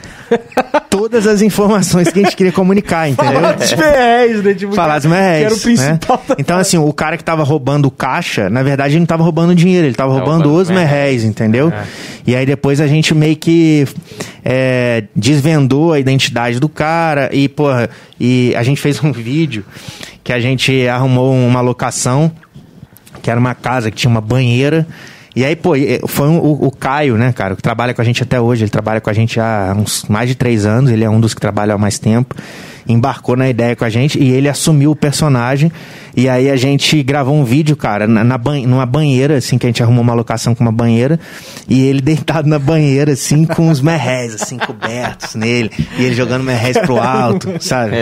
todas 0.89 1.27
as 1.27 1.43
informações 1.43 2.09
que 2.13 2.21
a 2.21 2.23
gente 2.23 2.37
queria 2.37 2.53
comunicar, 2.53 3.09
entendeu? 3.11 3.41
Dos 3.57 3.73
merréis, 3.75 4.43
né? 4.45 4.55
Tipo, 4.55 4.73
Falar 4.75 4.95
dos 4.99 5.05
que 5.07 5.09
merréis, 5.11 5.45
era 5.47 5.55
o 5.55 5.59
principal. 5.61 6.23
né? 6.29 6.37
Então, 6.39 6.59
assim, 6.59 6.79
o 6.79 6.93
cara 6.93 7.17
que 7.17 7.25
tava 7.25 7.43
roubando 7.43 7.87
o 7.87 7.91
caixa, 7.91 8.49
na 8.49 8.63
verdade, 8.63 8.93
ele 8.95 9.01
não 9.01 9.07
tava 9.07 9.23
roubando 9.25 9.55
dinheiro, 9.55 9.87
ele 9.87 9.95
tava 9.95 10.13
roubando 10.13 10.45
roubando 10.45 10.63
os 10.63 10.71
merréis, 10.71 11.25
entendeu? 11.25 11.69
É. 11.71 11.85
E 12.27 12.35
aí 12.37 12.47
depois 12.47 12.81
a 12.81 12.87
gente 12.87 13.15
meio 13.15 13.37
que 13.37 13.87
é, 14.45 15.05
desvendou 15.15 15.93
a 15.93 15.99
identidade 15.99 16.59
do 16.59 16.69
cara 16.69 17.29
e, 17.33 17.49
porra, 17.49 17.91
e 18.19 18.55
a 18.57 18.63
gente 18.63 18.81
fez 18.81 19.03
um 19.03 19.11
vídeo 19.13 19.65
que 20.25 20.33
a 20.33 20.41
gente 20.41 20.89
arrumou 20.89 21.35
uma 21.35 21.61
locação, 21.61 22.33
que 23.23 23.31
era 23.31 23.39
uma 23.39 23.55
casa 23.55 23.91
que 23.91 23.97
tinha 23.99 24.11
uma 24.11 24.23
banheira. 24.23 24.87
E 25.37 25.45
aí, 25.45 25.57
pô, 25.57 25.73
foi 26.07 26.29
um- 26.29 26.39
o, 26.39 26.67
o 26.67 26.71
Caio, 26.71 27.17
né, 27.17 27.33
cara, 27.33 27.57
que 27.57 27.63
trabalha 27.63 27.93
com 27.93 28.01
a 28.01 28.05
gente 28.05 28.23
até 28.23 28.41
hoje. 28.41 28.63
Ele 28.65 28.71
trabalha 28.71 29.01
com 29.01 29.11
a 29.11 29.13
gente 29.13 29.41
há 29.41 29.75
uns 29.77 30.05
mais 30.09 30.29
de 30.29 30.35
três 30.35 30.65
anos. 30.65 30.91
Ele 30.91 31.03
é 31.05 31.11
um 31.11 31.19
dos 31.21 31.35
que 31.35 31.41
trabalha 31.41 31.75
há 31.75 31.79
mais 31.79 31.99
tempo. 31.99 32.35
Embarcou 32.87 33.35
na 33.35 33.49
ideia 33.49 33.75
com 33.75 33.85
a 33.85 33.89
gente 33.89 34.19
e 34.23 34.31
ele 34.31 34.47
assumiu 34.49 34.91
o 34.91 34.97
personagem. 34.97 35.73
E 36.15 36.29
aí 36.29 36.51
a 36.51 36.55
gente 36.57 37.03
gravou 37.03 37.35
um 37.35 37.43
vídeo, 37.43 37.75
cara, 37.75 38.07
na, 38.07 38.23
na 38.23 38.37
ban- 38.39 38.61
numa 38.67 38.85
banheira, 38.87 39.39
assim, 39.39 39.57
que 39.59 39.67
a 39.67 39.69
gente 39.71 39.83
arrumou 39.83 40.03
uma 40.03 40.13
locação 40.13 40.55
com 40.55 40.63
uma 40.63 40.71
banheira. 40.71 41.19
E 41.69 41.83
ele 41.87 42.01
deitado 42.03 42.47
na 42.49 42.59
banheira, 42.59 43.13
assim, 43.15 43.47
com 43.47 43.71
os 43.71 43.81
merréis, 43.81 44.35
assim, 44.35 44.59
cobertos 44.59 45.35
nele. 45.35 45.71
E 45.99 46.05
ele 46.05 46.15
jogando 46.15 46.45
merréis 46.45 46.77
pro 46.79 46.99
alto, 47.01 47.55
sabe? 47.59 47.93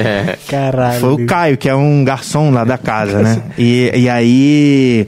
Caralho. 0.48 1.00
Foi 1.00 1.12
o. 1.14 1.26
Caio, 1.26 1.56
que 1.56 1.68
é 1.68 1.74
um 1.74 2.02
garçom 2.04 2.50
lá 2.50 2.64
da 2.64 2.76
casa, 2.76 3.22
né? 3.22 3.42
E, 3.56 3.90
e 3.94 4.08
aí, 4.10 5.06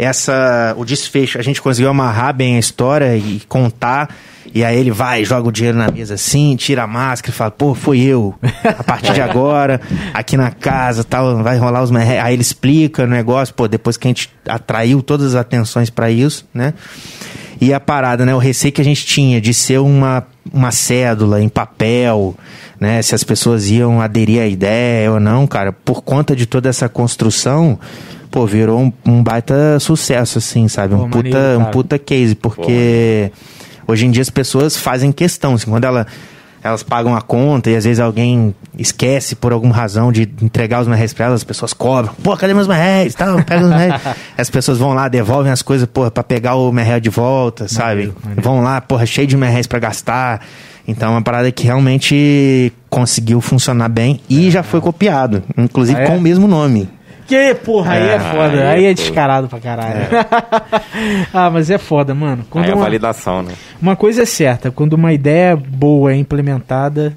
essa, 0.00 0.74
o 0.78 0.84
desfecho, 0.84 1.38
a 1.38 1.42
gente 1.42 1.60
conseguiu 1.60 1.90
amarrar 1.90 2.34
bem 2.34 2.56
a 2.56 2.58
história 2.58 3.14
e 3.18 3.42
contar. 3.46 4.08
E 4.52 4.64
aí 4.64 4.78
ele 4.78 4.90
vai, 4.90 5.24
joga 5.26 5.46
o 5.46 5.52
dinheiro 5.52 5.76
na 5.76 5.90
mesa 5.90 6.14
assim, 6.14 6.56
tira 6.56 6.84
a 6.84 6.86
máscara 6.86 7.32
e 7.32 7.36
fala, 7.36 7.50
pô, 7.50 7.74
foi 7.74 8.00
eu. 8.00 8.34
A 8.64 8.82
partir 8.82 9.12
de 9.12 9.20
agora, 9.22 9.78
aqui 10.14 10.38
na 10.38 10.50
casa, 10.50 11.04
tal, 11.04 11.42
vai 11.42 11.58
rolar 11.58 11.82
os. 11.82 11.92
Aí 11.92 12.32
ele 12.32 12.40
explica 12.40 13.04
o 13.04 13.06
negócio, 13.06 13.54
pô, 13.54 13.68
depois 13.68 13.98
que 13.98 14.08
a 14.08 14.10
gente 14.10 14.30
atraiu 14.48 15.02
todas 15.02 15.34
as 15.34 15.34
atenções 15.34 15.90
pra 15.90 16.10
isso, 16.10 16.48
né? 16.54 16.72
E 17.60 17.74
a 17.74 17.78
parada, 17.78 18.24
né? 18.24 18.34
O 18.34 18.38
receio 18.38 18.72
que 18.72 18.80
a 18.80 18.84
gente 18.84 19.04
tinha 19.04 19.38
de 19.38 19.52
ser 19.52 19.78
uma, 19.78 20.26
uma 20.50 20.70
cédula 20.70 21.42
em 21.42 21.48
papel, 21.48 22.34
né? 22.80 23.02
Se 23.02 23.14
as 23.14 23.22
pessoas 23.22 23.68
iam 23.68 24.00
aderir 24.00 24.40
à 24.40 24.46
ideia 24.46 25.12
ou 25.12 25.20
não, 25.20 25.46
cara, 25.46 25.72
por 25.72 26.02
conta 26.02 26.34
de 26.34 26.46
toda 26.46 26.70
essa 26.70 26.88
construção, 26.88 27.78
pô, 28.30 28.46
virou 28.46 28.80
um, 28.80 28.92
um 29.04 29.22
baita 29.22 29.78
sucesso, 29.80 30.38
assim, 30.38 30.68
sabe? 30.68 30.94
Pô, 30.94 31.02
um, 31.04 31.10
puta, 31.10 31.28
maneiro, 31.28 31.60
um 31.60 31.64
puta 31.66 31.98
case, 31.98 32.34
porque 32.34 33.30
hoje 33.86 34.06
em 34.06 34.10
dia 34.10 34.22
as 34.22 34.30
pessoas 34.30 34.76
fazem 34.76 35.10
questão, 35.12 35.54
assim, 35.54 35.70
quando 35.70 35.84
ela, 35.84 36.06
elas 36.62 36.82
pagam 36.82 37.14
a 37.16 37.20
conta 37.20 37.70
e 37.70 37.76
às 37.76 37.84
vezes 37.84 37.98
alguém 38.00 38.54
esquece 38.78 39.34
por 39.34 39.52
alguma 39.52 39.74
razão 39.74 40.12
de 40.12 40.22
entregar 40.42 40.80
os 40.80 40.86
merréis 40.88 41.12
pra 41.12 41.26
elas, 41.26 41.40
as 41.40 41.44
pessoas 41.44 41.72
cobram. 41.72 42.14
Pô, 42.22 42.36
cadê 42.36 42.54
meus 42.54 42.68
merréis? 42.68 43.14
Tal, 43.14 43.42
pega 43.42 43.64
os 43.64 43.72
as 44.38 44.50
pessoas 44.50 44.78
vão 44.78 44.94
lá, 44.94 45.08
devolvem 45.08 45.50
as 45.52 45.62
coisas, 45.62 45.86
porra, 45.88 46.10
pra 46.10 46.22
pegar 46.22 46.54
o 46.54 46.70
merréis 46.72 47.02
de 47.02 47.10
volta, 47.10 47.66
sabe? 47.68 48.12
Maneiro. 48.22 48.42
Vão 48.42 48.60
lá, 48.62 48.80
porra, 48.80 49.04
cheio 49.06 49.26
de 49.26 49.36
merréis 49.36 49.66
pra 49.66 49.78
gastar. 49.78 50.40
Então 50.88 51.08
é 51.08 51.12
uma 51.12 51.22
parada 51.22 51.52
que 51.52 51.64
realmente 51.64 52.72
conseguiu 52.88 53.40
funcionar 53.40 53.88
bem 53.88 54.20
e 54.28 54.50
já 54.50 54.62
foi 54.62 54.80
copiado, 54.80 55.42
inclusive 55.56 55.98
Ah, 56.00 56.02
é? 56.02 56.06
com 56.06 56.16
o 56.16 56.20
mesmo 56.20 56.48
nome. 56.48 56.88
Que, 57.30 57.54
porra, 57.54 57.92
aí 57.92 58.02
é, 58.08 58.14
É, 58.14 58.18
foda. 58.18 58.52
aí 58.62 58.68
Aí 58.78 58.84
é 58.86 58.90
é 58.90 58.94
descarado 58.94 59.48
pra 59.48 59.60
caralho. 59.60 60.00
ah, 61.32 61.48
mas 61.50 61.70
é 61.70 61.78
foda, 61.78 62.14
mano. 62.14 62.44
Quando 62.50 62.64
Aí 62.64 62.70
é 62.70 62.72
a 62.74 62.76
uma, 62.76 62.84
validação, 62.84 63.42
né? 63.42 63.52
uma 63.80 63.94
coisa 63.96 64.22
é 64.22 64.26
certa, 64.26 64.70
quando 64.70 64.94
uma 64.94 65.12
ideia 65.12 65.54
boa 65.56 66.12
é 66.12 66.16
implementada, 66.16 67.16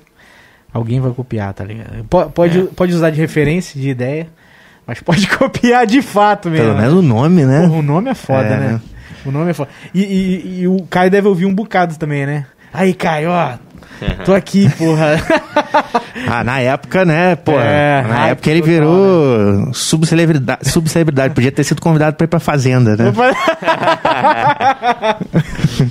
alguém 0.73 0.99
vai 0.99 1.11
copiar, 1.11 1.53
tá 1.53 1.63
ligado? 1.63 2.03
Po- 2.09 2.29
Pode, 2.29 2.59
É. 2.59 2.63
pode 2.75 2.93
usar 2.93 3.09
de 3.09 3.19
referência, 3.19 3.79
de 3.79 3.89
ideia, 3.89 4.27
mas 4.85 4.99
pode 5.01 5.27
copiar 5.27 5.85
de 5.87 6.01
fato 6.01 6.49
mesmo. 6.49 6.67
Pelo 6.67 6.77
menos 6.77 6.93
o 6.93 7.01
nome, 7.01 7.43
né? 7.45 7.61
Porra, 7.67 7.79
o 7.79 7.81
nome 7.81 8.09
é 8.11 8.13
foda, 8.15 8.45
É, 8.47 8.57
né? 8.57 8.67
né? 8.73 8.81
O 9.25 9.31
nome 9.31 9.51
é 9.51 9.53
foda. 9.53 9.69
E, 9.93 10.01
e- 10.03 10.61
e 10.61 10.67
o 10.67 10.77
Caio 10.89 11.09
deve 11.09 11.27
ouvir 11.27 11.45
um 11.45 11.53
bocado 11.55 11.97
também, 11.97 12.25
né? 12.25 12.45
Aí, 12.73 12.93
Caio, 12.93 13.29
ó. 13.31 13.53
Tô 14.25 14.33
aqui, 14.33 14.69
porra. 14.77 15.15
Ah, 16.25 16.43
na 16.43 16.59
época, 16.59 17.03
né, 17.03 17.35
pô, 17.35 17.51
É, 17.59 18.01
na 18.03 18.27
época 18.29 18.49
ele 18.49 18.61
total, 18.61 18.73
virou 18.73 19.73
subcelebridade, 19.73 20.69
subcelebridade, 20.69 21.33
podia 21.33 21.51
ter 21.51 21.63
sido 21.65 21.81
convidado 21.81 22.15
pra 22.15 22.23
ir 22.25 22.27
pra 22.27 22.39
Fazenda, 22.39 22.95
né? 22.95 23.11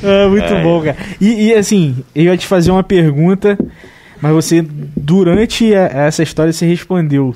é, 0.03 0.27
muito 0.29 0.55
bom, 0.63 0.83
cara. 0.83 0.97
E, 1.21 1.49
e, 1.49 1.55
assim, 1.55 1.97
eu 2.15 2.25
ia 2.25 2.37
te 2.37 2.47
fazer 2.47 2.71
uma 2.71 2.83
pergunta, 2.83 3.59
mas 4.21 4.33
você, 4.33 4.63
durante 4.97 5.75
a- 5.75 5.87
essa 6.07 6.23
história, 6.23 6.53
você 6.53 6.67
respondeu. 6.67 7.35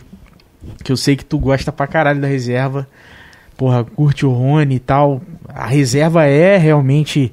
Que 0.82 0.92
eu 0.92 0.96
sei 0.96 1.16
que 1.16 1.24
tu 1.24 1.38
gosta 1.38 1.72
pra 1.72 1.86
caralho 1.86 2.20
da 2.20 2.26
reserva. 2.28 2.86
Porra, 3.56 3.84
curte 3.84 4.26
o 4.26 4.32
Rony 4.32 4.76
e 4.76 4.80
tal. 4.80 5.20
A 5.54 5.66
reserva 5.66 6.24
é 6.24 6.56
realmente, 6.56 7.32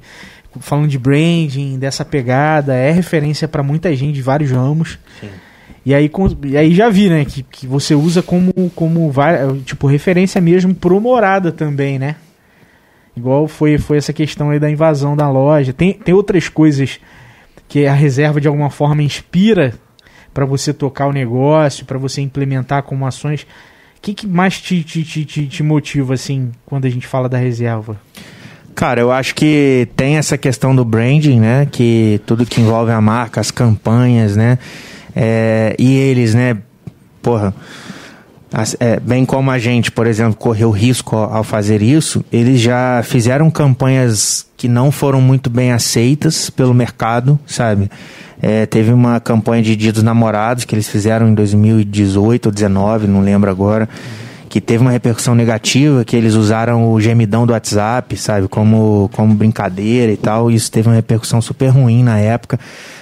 falando 0.60 0.88
de 0.88 0.98
branding, 0.98 1.78
dessa 1.78 2.04
pegada, 2.04 2.74
é 2.74 2.90
referência 2.90 3.46
pra 3.48 3.62
muita 3.62 3.94
gente 3.94 4.14
de 4.14 4.22
vários 4.22 4.50
ramos. 4.50 4.98
E 5.86 5.94
aí, 5.94 6.08
com- 6.08 6.28
e 6.44 6.56
aí 6.56 6.74
já 6.74 6.88
vi, 6.88 7.08
né, 7.10 7.24
que, 7.24 7.42
que 7.42 7.66
você 7.66 7.94
usa 7.94 8.22
como, 8.22 8.52
como 8.74 9.12
tipo, 9.64 9.86
referência 9.86 10.40
mesmo 10.40 10.74
pro 10.74 11.00
Morada 11.00 11.52
também, 11.52 11.98
né? 11.98 12.16
Igual 13.16 13.46
foi, 13.46 13.78
foi 13.78 13.96
essa 13.98 14.12
questão 14.12 14.50
aí 14.50 14.58
da 14.58 14.70
invasão 14.70 15.16
da 15.16 15.28
loja. 15.30 15.72
Tem, 15.72 15.92
tem 15.92 16.14
outras 16.14 16.48
coisas 16.48 16.98
que 17.68 17.86
a 17.86 17.92
reserva 17.94 18.40
de 18.40 18.48
alguma 18.48 18.70
forma 18.70 19.02
inspira 19.02 19.74
para 20.32 20.44
você 20.44 20.72
tocar 20.74 21.06
o 21.06 21.12
negócio, 21.12 21.84
para 21.86 21.96
você 21.98 22.20
implementar 22.20 22.82
como 22.82 23.06
ações. 23.06 23.42
O 23.42 24.00
que, 24.02 24.14
que 24.14 24.26
mais 24.26 24.60
te, 24.60 24.82
te, 24.82 25.04
te, 25.04 25.46
te 25.46 25.62
motiva, 25.62 26.14
assim, 26.14 26.50
quando 26.66 26.86
a 26.86 26.90
gente 26.90 27.06
fala 27.06 27.28
da 27.28 27.38
reserva? 27.38 28.00
Cara, 28.74 29.00
eu 29.00 29.12
acho 29.12 29.34
que 29.34 29.88
tem 29.96 30.16
essa 30.16 30.36
questão 30.36 30.74
do 30.74 30.84
branding, 30.84 31.38
né? 31.38 31.66
Que 31.70 32.20
tudo 32.26 32.44
que 32.44 32.60
envolve 32.60 32.90
a 32.90 33.00
marca, 33.00 33.40
as 33.40 33.50
campanhas, 33.50 34.36
né? 34.36 34.58
É, 35.14 35.76
e 35.78 35.94
eles, 35.96 36.34
né? 36.34 36.56
Porra, 37.22 37.54
as- 38.52 38.76
é, 38.80 38.98
bem 38.98 39.24
como 39.24 39.50
a 39.50 39.58
gente, 39.58 39.92
por 39.92 40.06
exemplo, 40.08 40.34
correu 40.36 40.70
risco 40.70 41.14
ao, 41.16 41.36
ao 41.36 41.44
fazer 41.44 41.82
isso, 41.82 42.24
eles 42.32 42.60
já 42.60 43.00
fizeram 43.04 43.48
campanhas 43.50 44.44
que 44.56 44.66
não 44.66 44.90
foram 44.90 45.20
muito 45.20 45.48
bem 45.48 45.70
aceitas 45.70 46.50
pelo 46.50 46.74
mercado, 46.74 47.38
sabe? 47.46 47.88
É, 48.42 48.66
teve 48.66 48.92
uma 48.92 49.20
campanha 49.20 49.62
de 49.62 49.76
Dia 49.76 49.92
dos 49.92 50.02
Namorados 50.02 50.64
que 50.64 50.74
eles 50.74 50.88
fizeram 50.88 51.28
em 51.28 51.34
2018 51.34 52.46
ou 52.46 52.52
2019, 52.52 53.06
não 53.06 53.20
lembro 53.20 53.48
agora 53.50 53.88
que 54.54 54.60
teve 54.60 54.82
uma 54.82 54.92
repercussão 54.92 55.34
negativa, 55.34 56.04
que 56.04 56.14
eles 56.14 56.34
usaram 56.34 56.92
o 56.92 57.00
gemidão 57.00 57.44
do 57.44 57.52
WhatsApp, 57.52 58.16
sabe, 58.16 58.46
como, 58.46 59.10
como 59.12 59.34
brincadeira 59.34 60.12
e 60.12 60.16
tal. 60.16 60.48
Isso 60.48 60.70
teve 60.70 60.86
uma 60.88 60.94
repercussão 60.94 61.42
super 61.42 61.70
ruim 61.70 62.04
na 62.04 62.20
época. 62.20 62.60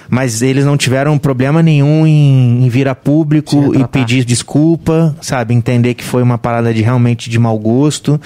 Mas 0.09 0.41
eles 0.41 0.65
não 0.65 0.75
tiveram 0.75 1.15
problema 1.19 1.61
nenhum 1.61 2.07
em, 2.07 2.65
em 2.65 2.69
vir 2.69 2.87
a 2.87 2.95
público 2.95 3.71
e 3.75 3.85
pedir 3.87 4.25
desculpa, 4.25 5.15
sabe, 5.21 5.53
entender 5.53 5.93
que 5.93 6.03
foi 6.03 6.23
uma 6.23 6.39
parada 6.39 6.73
de 6.73 6.81
realmente 6.81 7.29
de 7.29 7.37
mau 7.37 7.59
gosto. 7.59 8.19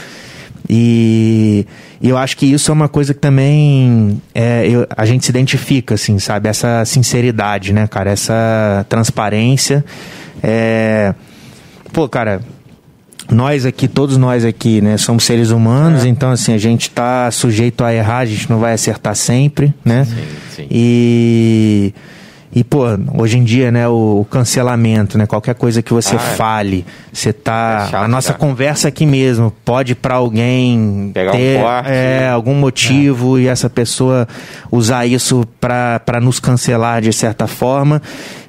E, 0.69 1.67
e 2.01 2.07
eu 2.07 2.17
acho 2.17 2.37
que 2.37 2.45
isso 2.45 2.71
é 2.71 2.73
uma 2.73 2.87
coisa 2.87 3.13
que 3.13 3.19
também 3.19 4.21
é, 4.33 4.65
eu- 4.69 4.87
a 4.95 5.05
gente 5.05 5.25
se 5.25 5.31
identifica, 5.31 5.95
assim, 5.95 6.17
sabe? 6.17 6.47
Essa 6.47 6.85
sinceridade, 6.85 7.73
né, 7.73 7.87
cara? 7.87 8.09
Essa 8.11 8.85
transparência. 8.87 9.83
É, 10.41 11.13
pô, 11.91 12.07
cara, 12.07 12.39
nós 13.29 13.65
aqui, 13.65 13.87
todos 13.87 14.17
nós 14.17 14.45
aqui, 14.45 14.81
né, 14.81 14.97
somos 14.97 15.23
seres 15.23 15.49
humanos, 15.51 16.05
então 16.05 16.31
assim, 16.31 16.53
a 16.53 16.57
gente 16.57 16.89
tá 16.89 17.29
sujeito 17.31 17.83
a 17.83 17.93
errar, 17.93 18.19
a 18.19 18.25
gente 18.25 18.49
não 18.49 18.59
vai 18.59 18.73
acertar 18.73 19.15
sempre, 19.15 19.73
né? 19.83 20.05
Sim, 20.05 20.15
sim. 20.55 20.67
E 20.69 21.93
e 22.53 22.63
pô, 22.63 22.83
hoje 23.17 23.37
em 23.37 23.43
dia, 23.43 23.71
né, 23.71 23.87
o, 23.87 24.25
cancelamento, 24.29 25.17
né, 25.17 25.25
qualquer 25.25 25.53
coisa 25.55 25.81
que 25.81 25.93
você 25.93 26.15
Ah, 26.15 26.19
é. 26.19 26.35
fale, 26.35 26.85
você 27.11 27.31
tá 27.33 27.85
É 27.87 27.91
chato, 27.91 28.03
a 28.03 28.07
nossa 28.07 28.33
cara. 28.33 28.39
conversa 28.39 28.87
aqui 28.87 29.05
mesmo 29.05 29.51
pode 29.65 29.93
para 29.95 30.15
alguém 30.15 31.11
Pegar 31.13 31.31
um 31.31 31.35
ter 31.37 31.59
corte. 31.61 31.89
é, 31.91 32.29
algum 32.29 32.53
motivo 32.55 33.37
e 33.39 33.47
essa 33.47 33.69
pessoa 33.69 34.27
usar 34.71 35.05
isso 35.05 35.45
para 35.59 36.19
nos 36.21 36.39
cancelar 36.39 37.01
de 37.01 37.11
certa 37.13 37.47
forma. 37.47 38.01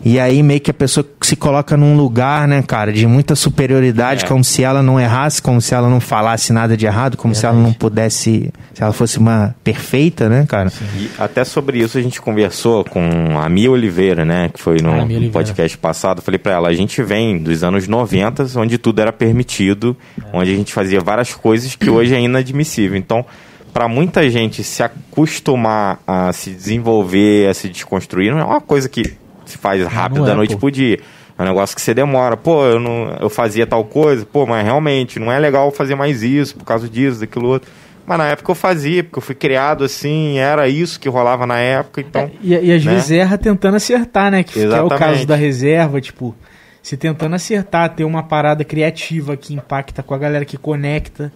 E 0.04 0.20
aí 0.20 0.44
meio 0.44 0.60
que 0.60 0.70
a 0.70 0.74
pessoa 0.74 1.04
se 1.20 1.34
coloca 1.34 1.76
num 1.76 1.96
lugar, 1.96 2.46
né, 2.46 2.62
cara, 2.62 2.92
de 2.92 3.04
muita 3.06 3.34
superioridade, 3.34 4.24
É. 4.24 4.28
como 4.28 4.44
se 4.44 4.62
ela 4.62 4.80
não 4.80 4.98
errasse, 4.98 5.42
como 5.42 5.60
se 5.60 5.74
ela 5.74 5.88
não 5.88 5.98
falasse 6.00 6.52
nada 6.52 6.76
de 6.76 6.86
errado, 6.86 7.16
como 7.16 7.34
se 7.34 7.44
ela 7.44 7.56
não 7.58 7.72
pudesse, 7.72 8.50
se 8.72 8.82
ela 8.82 8.92
fosse 8.92 9.18
uma 9.18 9.54
perfeita, 9.64 10.28
né, 10.28 10.46
cara? 10.48 10.70
E 10.96 11.10
até 11.18 11.42
sobre 11.44 11.80
isso 11.80 11.98
a 11.98 12.00
gente 12.00 12.20
conversou 12.22 12.84
com 12.84 13.00
a 13.42 13.48
Mia 13.48 13.68
Oliveira, 13.70 13.87
né? 14.24 14.50
Que 14.52 14.60
foi 14.60 14.78
no 14.80 14.92
Oliveira. 14.92 15.32
podcast 15.32 15.76
passado. 15.78 16.22
Falei 16.22 16.38
pra 16.38 16.52
ela, 16.52 16.68
a 16.68 16.74
gente 16.74 17.02
vem 17.02 17.38
dos 17.38 17.64
anos 17.64 17.88
90, 17.88 18.46
onde 18.56 18.78
tudo 18.78 19.00
era 19.00 19.12
permitido, 19.12 19.96
onde 20.32 20.52
a 20.52 20.54
gente 20.54 20.72
fazia 20.72 21.00
várias 21.00 21.34
coisas 21.34 21.74
que 21.74 21.90
hoje 21.90 22.14
é 22.14 22.20
inadmissível. 22.20 22.96
Então, 22.96 23.24
para 23.72 23.88
muita 23.88 24.28
gente 24.28 24.64
se 24.64 24.82
acostumar 24.82 26.00
a 26.06 26.32
se 26.32 26.50
desenvolver, 26.50 27.48
a 27.48 27.54
se 27.54 27.68
desconstruir, 27.68 28.30
não 28.32 28.40
é 28.40 28.44
uma 28.44 28.60
coisa 28.60 28.88
que 28.88 29.16
se 29.44 29.56
faz 29.58 29.84
rápido 29.86 30.18
não 30.18 30.26
da 30.26 30.32
é, 30.32 30.36
noite 30.36 30.54
pô. 30.54 30.60
pro 30.60 30.70
dia. 30.70 30.98
É 31.38 31.42
um 31.42 31.44
negócio 31.44 31.76
que 31.76 31.80
você 31.80 31.94
demora. 31.94 32.36
Pô, 32.36 32.64
eu, 32.64 32.80
não, 32.80 33.16
eu 33.20 33.30
fazia 33.30 33.66
tal 33.66 33.84
coisa, 33.84 34.26
pô, 34.26 34.44
mas 34.44 34.64
realmente 34.64 35.20
não 35.20 35.30
é 35.30 35.38
legal 35.38 35.70
fazer 35.70 35.94
mais 35.94 36.22
isso 36.22 36.56
por 36.56 36.64
causa 36.64 36.88
disso, 36.88 37.20
daquilo 37.20 37.48
outro. 37.48 37.70
Mas 38.08 38.16
na 38.16 38.28
época 38.28 38.50
eu 38.50 38.54
fazia, 38.54 39.04
porque 39.04 39.18
eu 39.18 39.22
fui 39.22 39.34
criado 39.34 39.84
assim, 39.84 40.38
era 40.38 40.66
isso 40.66 40.98
que 40.98 41.10
rolava 41.10 41.46
na 41.46 41.58
época, 41.58 42.00
então. 42.00 42.30
E, 42.42 42.54
e 42.54 42.72
às 42.72 42.82
né? 42.82 42.94
vezes 42.94 43.10
erra 43.10 43.36
tentando 43.36 43.76
acertar, 43.76 44.30
né? 44.30 44.42
Que, 44.42 44.54
que 44.54 44.60
é 44.62 44.80
o 44.80 44.88
caso 44.88 45.26
da 45.26 45.36
reserva, 45.36 46.00
tipo, 46.00 46.34
se 46.82 46.96
tentando 46.96 47.34
acertar, 47.34 47.94
ter 47.94 48.04
uma 48.04 48.22
parada 48.22 48.64
criativa 48.64 49.36
que 49.36 49.52
impacta 49.52 50.02
com 50.02 50.14
a 50.14 50.18
galera 50.18 50.46
que 50.46 50.56
conecta, 50.56 51.30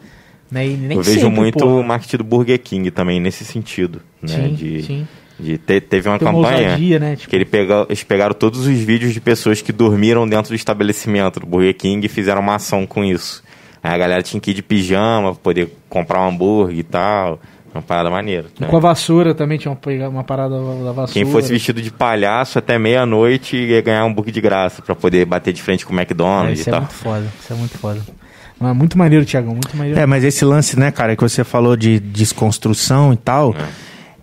né? 0.51 0.67
E 0.67 0.73
eu 0.95 1.03
vejo 1.03 1.21
sempre, 1.21 1.29
muito 1.29 1.63
o 1.63 1.85
marketing 1.85 2.17
do 2.17 2.25
Burger 2.25 2.59
King 2.59 2.91
também 2.91 3.21
nesse 3.21 3.45
sentido, 3.45 4.01
né? 4.23 4.33
Sim, 4.33 4.55
de, 4.55 4.83
sim. 4.83 5.09
de 5.39 5.59
ter, 5.59 5.83
teve 5.83 6.09
uma 6.09 6.19
Tem 6.19 6.27
uma 6.27 6.43
campanha 6.43 6.69
ousadia, 6.69 6.99
né? 6.99 7.17
Tipo, 7.17 7.29
que 7.29 7.37
ele 7.37 7.45
pega, 7.45 7.85
eles 7.87 8.03
pegaram 8.03 8.35
todos 8.35 8.67
os 8.67 8.79
vídeos 8.79 9.13
de 9.13 9.21
pessoas 9.21 9.61
que 9.61 9.73
dormiram 9.73 10.27
dentro 10.27 10.53
do 10.53 10.55
estabelecimento 10.55 11.41
do 11.41 11.47
Burger 11.47 11.77
King 11.77 12.07
e 12.07 12.09
fizeram 12.09 12.41
uma 12.41 12.55
ação 12.55 12.87
com 12.87 13.05
isso. 13.05 13.43
Aí 13.83 13.93
a 13.95 13.99
galera 13.99 14.23
tinha 14.23 14.41
que 14.41 14.51
ir 14.53 14.55
de 14.55 14.63
pijama 14.63 15.33
pra 15.33 15.43
poder 15.43 15.77
comprar 15.89 16.21
um 16.23 16.29
hambúrguer 16.29 16.79
e 16.79 16.83
tal. 16.83 17.41
Uma 17.75 17.81
parada 17.81 18.11
maneira. 18.11 18.49
né? 18.61 18.67
Com 18.69 18.77
a 18.77 18.81
vassoura 18.81 19.35
também 19.35 19.57
tinha 19.57 19.73
uma, 19.73 20.09
uma 20.09 20.23
parada 20.25 20.55
da 20.55 20.93
vassoura. 20.93 21.13
Quem 21.13 21.25
fosse 21.25 21.51
vestido 21.51 21.81
de 21.81 21.91
palhaço 21.91 22.59
até 22.59 22.79
meia-noite 22.79 23.57
ia 23.57 23.81
ganhar 23.81 24.05
um 24.05 24.09
hambúrguer 24.11 24.33
de 24.35 24.43
graça 24.43 24.83
pra 24.83 24.95
poder 24.95 25.25
bater 25.25 25.55
de 25.55 25.63
frente 25.63 25.87
com 25.87 25.95
o 25.95 25.97
É, 25.99 26.03
McDonald's 26.03 26.61
isso 26.61 26.69
e 26.69 26.71
é 26.71 26.73
tal. 26.73 26.81
muito 26.83 26.93
foda, 26.95 27.25
isso 27.43 27.53
é 27.53 27.57
muito 27.57 27.79
foda. 27.79 28.01
Mas 28.61 28.77
muito 28.77 28.99
maneiro, 28.99 29.25
Thiagão, 29.25 29.53
muito 29.55 29.75
maneiro. 29.75 29.99
É, 29.99 30.05
mas 30.05 30.23
esse 30.23 30.45
lance, 30.45 30.79
né, 30.79 30.91
cara, 30.91 31.17
que 31.17 31.23
você 31.23 31.43
falou 31.43 31.75
de 31.75 31.99
desconstrução 31.99 33.11
e 33.13 33.17
tal, 33.17 33.55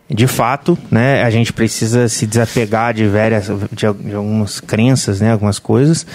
de 0.10 0.26
fato, 0.26 0.78
né, 0.90 1.22
a 1.24 1.30
gente 1.30 1.54
precisa 1.54 2.10
se 2.10 2.26
desapegar 2.26 2.94
de 2.96 3.08
várias, 3.08 3.46
de, 3.46 4.10
de 4.10 4.16
algumas 4.16 4.60
crenças, 4.60 5.22
né, 5.22 5.32
algumas 5.32 5.60
coisas, 5.60 6.06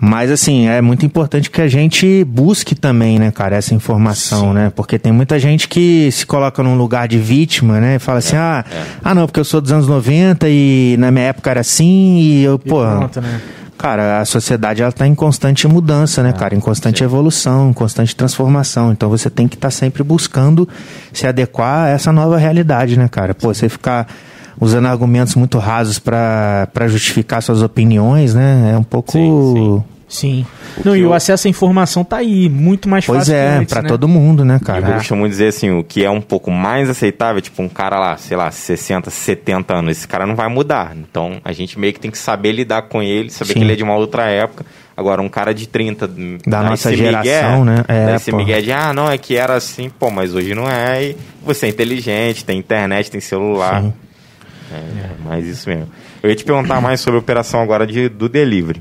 mas 0.00 0.30
assim, 0.30 0.68
é 0.68 0.80
muito 0.80 1.04
importante 1.04 1.50
que 1.50 1.60
a 1.60 1.66
gente 1.66 2.22
busque 2.24 2.74
também, 2.74 3.18
né, 3.18 3.32
cara, 3.32 3.56
essa 3.56 3.74
informação, 3.74 4.54
né, 4.54 4.72
porque 4.74 4.96
tem 4.96 5.10
muita 5.10 5.40
gente 5.40 5.66
que 5.66 6.10
se 6.12 6.24
coloca 6.24 6.62
num 6.62 6.76
lugar 6.76 7.08
de 7.08 7.18
vítima, 7.18 7.80
né, 7.80 7.96
e 7.96 7.98
fala 7.98 8.18
assim, 8.18 8.36
ah, 8.36 8.64
ah 9.02 9.14
não, 9.14 9.26
porque 9.26 9.40
eu 9.40 9.44
sou 9.44 9.60
dos 9.60 9.72
anos 9.72 9.88
90 9.88 10.48
e 10.48 10.96
na 10.98 11.10
minha 11.10 11.26
época 11.26 11.50
era 11.50 11.60
assim 11.60 12.18
e 12.18 12.44
eu, 12.44 12.60
E 12.64 12.68
pô... 12.68 12.80
pronto, 12.80 13.20
né? 13.20 13.40
Cara, 13.82 14.20
a 14.20 14.24
sociedade 14.24 14.80
ela 14.80 14.92
tá 14.92 15.08
em 15.08 15.14
constante 15.14 15.66
mudança, 15.66 16.22
né, 16.22 16.32
cara? 16.32 16.54
Em 16.54 16.60
constante 16.60 17.02
evolução, 17.02 17.70
em 17.70 17.72
constante 17.72 18.14
transformação. 18.14 18.92
Então 18.92 19.10
você 19.10 19.28
tem 19.28 19.48
que 19.48 19.56
estar 19.56 19.72
sempre 19.72 20.04
buscando 20.04 20.68
se 21.12 21.26
adequar 21.26 21.86
a 21.86 21.88
essa 21.88 22.12
nova 22.12 22.36
realidade, 22.36 22.96
né, 22.96 23.08
cara? 23.08 23.34
Pô, 23.34 23.52
você 23.52 23.68
ficar 23.68 24.06
usando 24.60 24.86
argumentos 24.86 25.34
muito 25.34 25.58
rasos 25.58 25.98
pra 25.98 26.68
pra 26.72 26.86
justificar 26.86 27.42
suas 27.42 27.60
opiniões, 27.60 28.34
né? 28.34 28.70
É 28.72 28.78
um 28.78 28.84
pouco. 28.84 29.10
Sim, 29.10 29.52
sim. 29.52 29.84
Sim. 30.12 30.44
Não, 30.84 30.94
e 30.94 30.98
que 31.00 31.04
o 31.04 31.08
eu- 31.08 31.14
acesso 31.14 31.46
à 31.46 31.50
informação 31.50 32.04
tá 32.04 32.18
aí, 32.18 32.46
muito 32.48 32.86
mais 32.86 33.06
Pois 33.06 33.20
fácil 33.20 33.32
que 33.32 33.38
é, 33.40 33.64
pra 33.64 33.80
né? 33.80 33.88
todo 33.88 34.06
mundo, 34.06 34.44
né, 34.44 34.56
Eu 34.60 34.66
cara? 34.66 34.92
costumo 34.92 35.26
dizer 35.26 35.46
assim, 35.48 35.70
o 35.70 35.82
que 35.82 36.04
é 36.04 36.10
um 36.10 36.20
pouco 36.20 36.50
mais 36.50 36.90
aceitável, 36.90 37.40
tipo 37.40 37.62
um 37.62 37.68
cara 37.68 37.98
lá, 37.98 38.16
sei 38.18 38.36
lá, 38.36 38.50
60, 38.50 39.08
70 39.08 39.74
anos, 39.74 39.96
esse 39.96 40.06
cara 40.06 40.26
não 40.26 40.36
vai 40.36 40.48
mudar. 40.48 40.94
Então 40.94 41.40
a 41.42 41.50
gente 41.52 41.78
meio 41.78 41.94
que 41.94 41.98
tem 42.00 42.10
que 42.10 42.18
saber 42.18 42.52
lidar 42.52 42.82
com 42.82 43.02
ele, 43.02 43.30
saber 43.30 43.54
Sim. 43.54 43.60
que 43.60 43.64
ele 43.64 43.72
é 43.72 43.76
de 43.76 43.82
uma 43.82 43.94
outra 43.96 44.24
época. 44.26 44.66
Agora, 44.94 45.22
um 45.22 45.28
cara 45.30 45.54
de 45.54 45.66
30, 45.66 46.06
Da 46.46 46.62
nossa 46.62 46.94
geração, 46.94 47.64
migué, 47.64 47.64
né? 47.64 47.84
É, 47.88 48.14
esse 48.16 48.30
pô. 48.30 48.36
migué 48.36 48.60
de, 48.60 48.70
ah, 48.70 48.92
não, 48.92 49.10
é 49.10 49.16
que 49.16 49.34
era 49.34 49.54
assim, 49.54 49.88
pô, 49.88 50.10
mas 50.10 50.34
hoje 50.34 50.54
não 50.54 50.68
é. 50.68 51.02
E 51.04 51.16
você 51.42 51.64
é 51.64 51.68
inteligente, 51.70 52.44
tem 52.44 52.58
internet, 52.58 53.10
tem 53.10 53.18
celular. 53.20 53.80
Sim. 53.80 53.92
É, 54.70 55.06
mas 55.24 55.46
isso 55.46 55.68
mesmo. 55.68 55.88
Eu 56.22 56.28
ia 56.30 56.36
te 56.36 56.44
perguntar 56.44 56.80
mais 56.80 57.00
sobre 57.00 57.16
a 57.16 57.20
operação 57.20 57.60
agora 57.62 57.86
de, 57.86 58.08
do 58.08 58.28
delivery. 58.28 58.80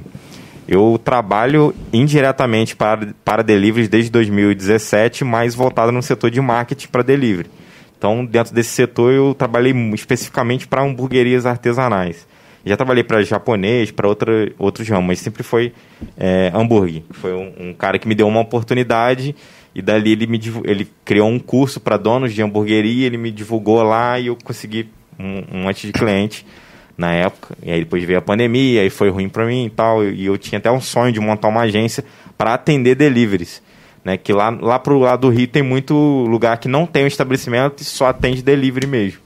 Eu 0.67 0.99
trabalho 1.03 1.73
indiretamente 1.91 2.75
para, 2.75 3.13
para 3.25 3.41
deliveries 3.41 3.89
desde 3.89 4.11
2017, 4.11 5.23
mas 5.23 5.55
voltado 5.55 5.91
no 5.91 6.01
setor 6.01 6.29
de 6.29 6.39
marketing 6.39 6.87
para 6.87 7.01
delivery. 7.01 7.49
Então, 7.97 8.25
dentro 8.25 8.53
desse 8.53 8.69
setor, 8.69 9.11
eu 9.13 9.33
trabalhei 9.33 9.73
especificamente 9.93 10.67
para 10.67 10.81
hamburguerias 10.81 11.45
artesanais. 11.45 12.27
Já 12.65 12.77
trabalhei 12.77 13.03
para 13.03 13.23
japonês, 13.23 13.91
para 13.91 14.07
outros 14.07 14.87
ramos, 14.87 15.07
mas 15.07 15.19
sempre 15.19 15.43
foi 15.43 15.73
é, 16.17 16.51
hambúrguer. 16.53 17.03
Foi 17.11 17.33
um, 17.33 17.69
um 17.69 17.73
cara 17.73 17.97
que 17.97 18.07
me 18.07 18.13
deu 18.13 18.27
uma 18.27 18.39
oportunidade 18.39 19.35
e 19.73 19.81
dali 19.81 20.11
ele, 20.11 20.27
me, 20.27 20.39
ele 20.63 20.87
criou 21.03 21.27
um 21.27 21.39
curso 21.39 21.79
para 21.79 21.97
donos 21.97 22.33
de 22.33 22.41
hamburgueria, 22.41 23.07
ele 23.07 23.17
me 23.17 23.31
divulgou 23.31 23.81
lá 23.81 24.19
e 24.19 24.27
eu 24.27 24.37
consegui 24.43 24.89
um, 25.19 25.43
um 25.51 25.63
monte 25.63 25.87
de 25.87 25.93
cliente 25.93 26.45
na 26.97 27.13
época. 27.13 27.55
E 27.63 27.71
aí 27.71 27.79
depois 27.79 28.03
veio 28.03 28.19
a 28.19 28.21
pandemia, 28.21 28.81
aí 28.81 28.89
foi 28.89 29.09
ruim 29.09 29.29
para 29.29 29.45
mim 29.45 29.65
e 29.65 29.69
tal. 29.69 30.03
E 30.03 30.25
eu 30.25 30.37
tinha 30.37 30.59
até 30.59 30.71
um 30.71 30.81
sonho 30.81 31.11
de 31.11 31.19
montar 31.19 31.47
uma 31.47 31.61
agência 31.61 32.03
para 32.37 32.53
atender 32.53 32.95
deliveries. 32.95 33.61
Né, 34.03 34.17
que 34.17 34.33
lá, 34.33 34.49
lá 34.49 34.79
pro 34.79 34.97
lado 34.97 35.21
do 35.21 35.29
Rio 35.29 35.47
tem 35.47 35.61
muito 35.61 35.93
lugar 36.27 36.57
que 36.57 36.67
não 36.67 36.87
tem 36.87 37.03
um 37.03 37.07
estabelecimento 37.07 37.81
e 37.81 37.85
só 37.85 38.07
atende 38.07 38.41
delivery 38.41 38.87
mesmo. 38.87 39.19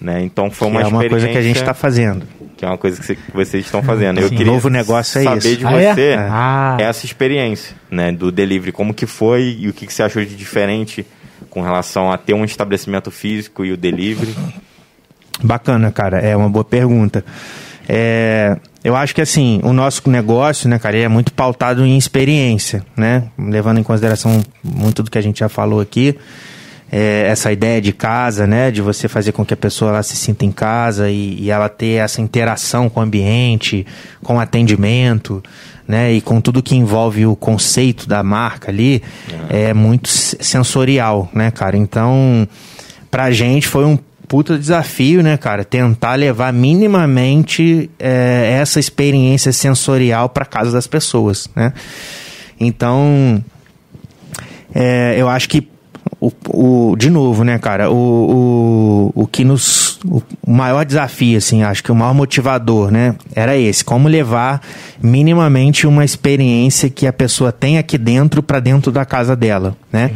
Né? 0.00 0.22
Então 0.22 0.48
foi 0.52 0.68
uma 0.68 0.80
é 0.82 0.86
uma 0.86 1.04
coisa 1.08 1.26
que 1.26 1.36
a 1.36 1.42
gente 1.42 1.56
está 1.56 1.74
fazendo. 1.74 2.24
que 2.56 2.64
é 2.64 2.68
uma 2.68 2.78
coisa 2.78 3.00
que, 3.00 3.04
cê- 3.04 3.16
que 3.16 3.32
vocês 3.34 3.64
estão 3.64 3.82
fazendo. 3.82 4.20
Eu 4.20 4.28
Sim. 4.28 4.36
queria 4.36 4.52
Novo 4.52 4.68
negócio 4.68 5.18
é 5.18 5.24
saber 5.24 5.38
isso. 5.48 5.56
de 5.56 5.66
Ah, 5.66 5.80
é? 5.82 5.94
você 5.94 6.14
Ah. 6.16 6.76
essa 6.78 7.04
experiência 7.06 7.74
né, 7.90 8.12
do 8.12 8.30
delivery, 8.30 8.70
como 8.70 8.94
que 8.94 9.04
foi 9.04 9.56
e 9.58 9.68
o 9.68 9.72
que, 9.72 9.84
que 9.84 9.92
você 9.92 10.04
achou 10.04 10.24
de 10.24 10.36
diferente 10.36 11.04
com 11.50 11.60
relação 11.60 12.12
a 12.12 12.16
ter 12.16 12.34
um 12.34 12.44
estabelecimento 12.44 13.10
físico 13.10 13.64
e 13.64 13.72
o 13.72 13.76
delivery. 13.76 14.32
Bacana, 15.42 15.90
cara. 15.92 16.18
É 16.18 16.36
uma 16.36 16.48
boa 16.48 16.64
pergunta. 16.64 17.24
É, 17.88 18.56
eu 18.84 18.94
acho 18.94 19.14
que 19.14 19.20
assim, 19.20 19.60
o 19.62 19.72
nosso 19.72 20.08
negócio, 20.10 20.68
né, 20.68 20.78
cara, 20.78 20.96
é 20.98 21.08
muito 21.08 21.32
pautado 21.32 21.84
em 21.86 21.96
experiência, 21.96 22.84
né? 22.96 23.24
Levando 23.38 23.78
em 23.78 23.82
consideração 23.82 24.42
muito 24.62 25.02
do 25.02 25.10
que 25.10 25.16
a 25.18 25.22
gente 25.22 25.40
já 25.40 25.48
falou 25.48 25.80
aqui. 25.80 26.16
É, 26.90 27.26
essa 27.30 27.52
ideia 27.52 27.80
de 27.82 27.92
casa, 27.92 28.46
né? 28.46 28.70
De 28.70 28.80
você 28.82 29.08
fazer 29.08 29.32
com 29.32 29.44
que 29.44 29.54
a 29.54 29.56
pessoa 29.56 29.90
ela 29.90 30.02
se 30.02 30.16
sinta 30.16 30.44
em 30.44 30.50
casa 30.52 31.10
e, 31.10 31.38
e 31.40 31.50
ela 31.50 31.68
ter 31.68 32.00
essa 32.02 32.20
interação 32.20 32.88
com 32.88 33.00
o 33.00 33.02
ambiente, 33.02 33.86
com 34.22 34.36
o 34.36 34.40
atendimento, 34.40 35.42
né? 35.86 36.12
E 36.12 36.20
com 36.20 36.40
tudo 36.40 36.62
que 36.62 36.74
envolve 36.74 37.26
o 37.26 37.36
conceito 37.36 38.08
da 38.08 38.22
marca 38.22 38.70
ali, 38.70 39.02
é 39.50 39.72
muito 39.74 40.08
s- 40.08 40.36
sensorial, 40.40 41.28
né, 41.32 41.50
cara? 41.50 41.76
Então, 41.76 42.48
pra 43.10 43.30
gente 43.30 43.66
foi 43.68 43.84
um 43.84 43.98
puta 44.28 44.58
desafio, 44.58 45.22
né, 45.22 45.36
cara? 45.36 45.64
Tentar 45.64 46.14
levar 46.14 46.52
minimamente 46.52 47.90
é, 47.98 48.58
essa 48.60 48.78
experiência 48.78 49.52
sensorial 49.52 50.28
para 50.28 50.44
casa 50.44 50.70
das 50.70 50.86
pessoas, 50.86 51.48
né? 51.56 51.72
Então, 52.60 53.42
é, 54.74 55.14
eu 55.16 55.28
acho 55.28 55.48
que 55.48 55.66
o, 56.20 56.32
o- 56.48 56.96
de 56.96 57.10
novo, 57.10 57.44
né, 57.44 57.58
cara, 57.58 57.90
o, 57.90 59.12
o, 59.14 59.22
o 59.22 59.26
que 59.26 59.44
nos. 59.44 59.98
O, 60.04 60.22
maior 60.46 60.84
desafio, 60.84 61.36
assim, 61.38 61.62
acho 61.62 61.82
que 61.82 61.92
o 61.92 61.94
maior 61.94 62.14
motivador, 62.14 62.90
né, 62.90 63.14
era 63.34 63.56
esse: 63.56 63.84
como 63.84 64.08
levar 64.08 64.60
minimamente 65.02 65.86
uma 65.86 66.04
experiência 66.04 66.90
que 66.90 67.06
a 67.06 67.12
pessoa 67.12 67.52
tem 67.52 67.78
aqui 67.78 67.96
dentro 67.98 68.42
para 68.42 68.60
dentro 68.60 68.90
da 68.92 69.04
casa 69.04 69.34
dela, 69.36 69.76
né? 69.92 70.10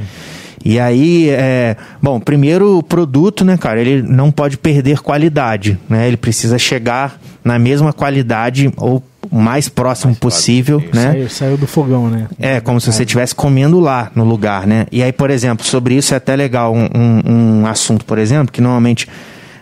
E 0.65 0.79
aí, 0.79 1.29
é, 1.31 1.77
bom, 2.01 2.21
primeiro 2.21 2.79
o 2.79 2.83
produto, 2.83 3.45
né, 3.45 3.57
cara, 3.57 3.81
ele 3.81 4.03
não 4.03 4.31
pode 4.31 4.57
perder 4.57 5.01
qualidade, 5.01 5.79
né? 5.89 6.07
Ele 6.07 6.17
precisa 6.17 6.59
chegar 6.59 7.21
na 7.45 7.59
mesma 7.59 7.93
qualidade 7.93 8.73
ou 8.77 9.03
o 9.31 9.41
mais 9.41 9.69
próximo 9.69 10.11
Mais 10.11 10.19
possível, 10.19 10.79
isso. 10.81 10.95
né? 10.95 11.13
Saiu, 11.13 11.31
saiu 11.31 11.57
do 11.57 11.67
fogão, 11.67 12.09
né? 12.09 12.29
É, 12.39 12.61
como 12.61 12.81
se 12.81 12.93
você 12.93 13.03
estivesse 13.03 13.35
comendo 13.35 13.81
lá 13.81 14.11
no 14.15 14.25
lugar, 14.25 14.67
né? 14.67 14.87
E 14.93 15.03
aí, 15.03 15.13
por 15.13 15.31
exemplo, 15.31 15.65
sobre 15.65 15.95
isso 15.95 16.15
é 16.15 16.17
até 16.17 16.37
legal 16.37 16.75
um, 16.75 16.89
um, 16.95 17.61
um 17.61 17.67
assunto, 17.67 18.05
por 18.05 18.19
exemplo, 18.19 18.53
que 18.53 18.61
normalmente 18.61 19.09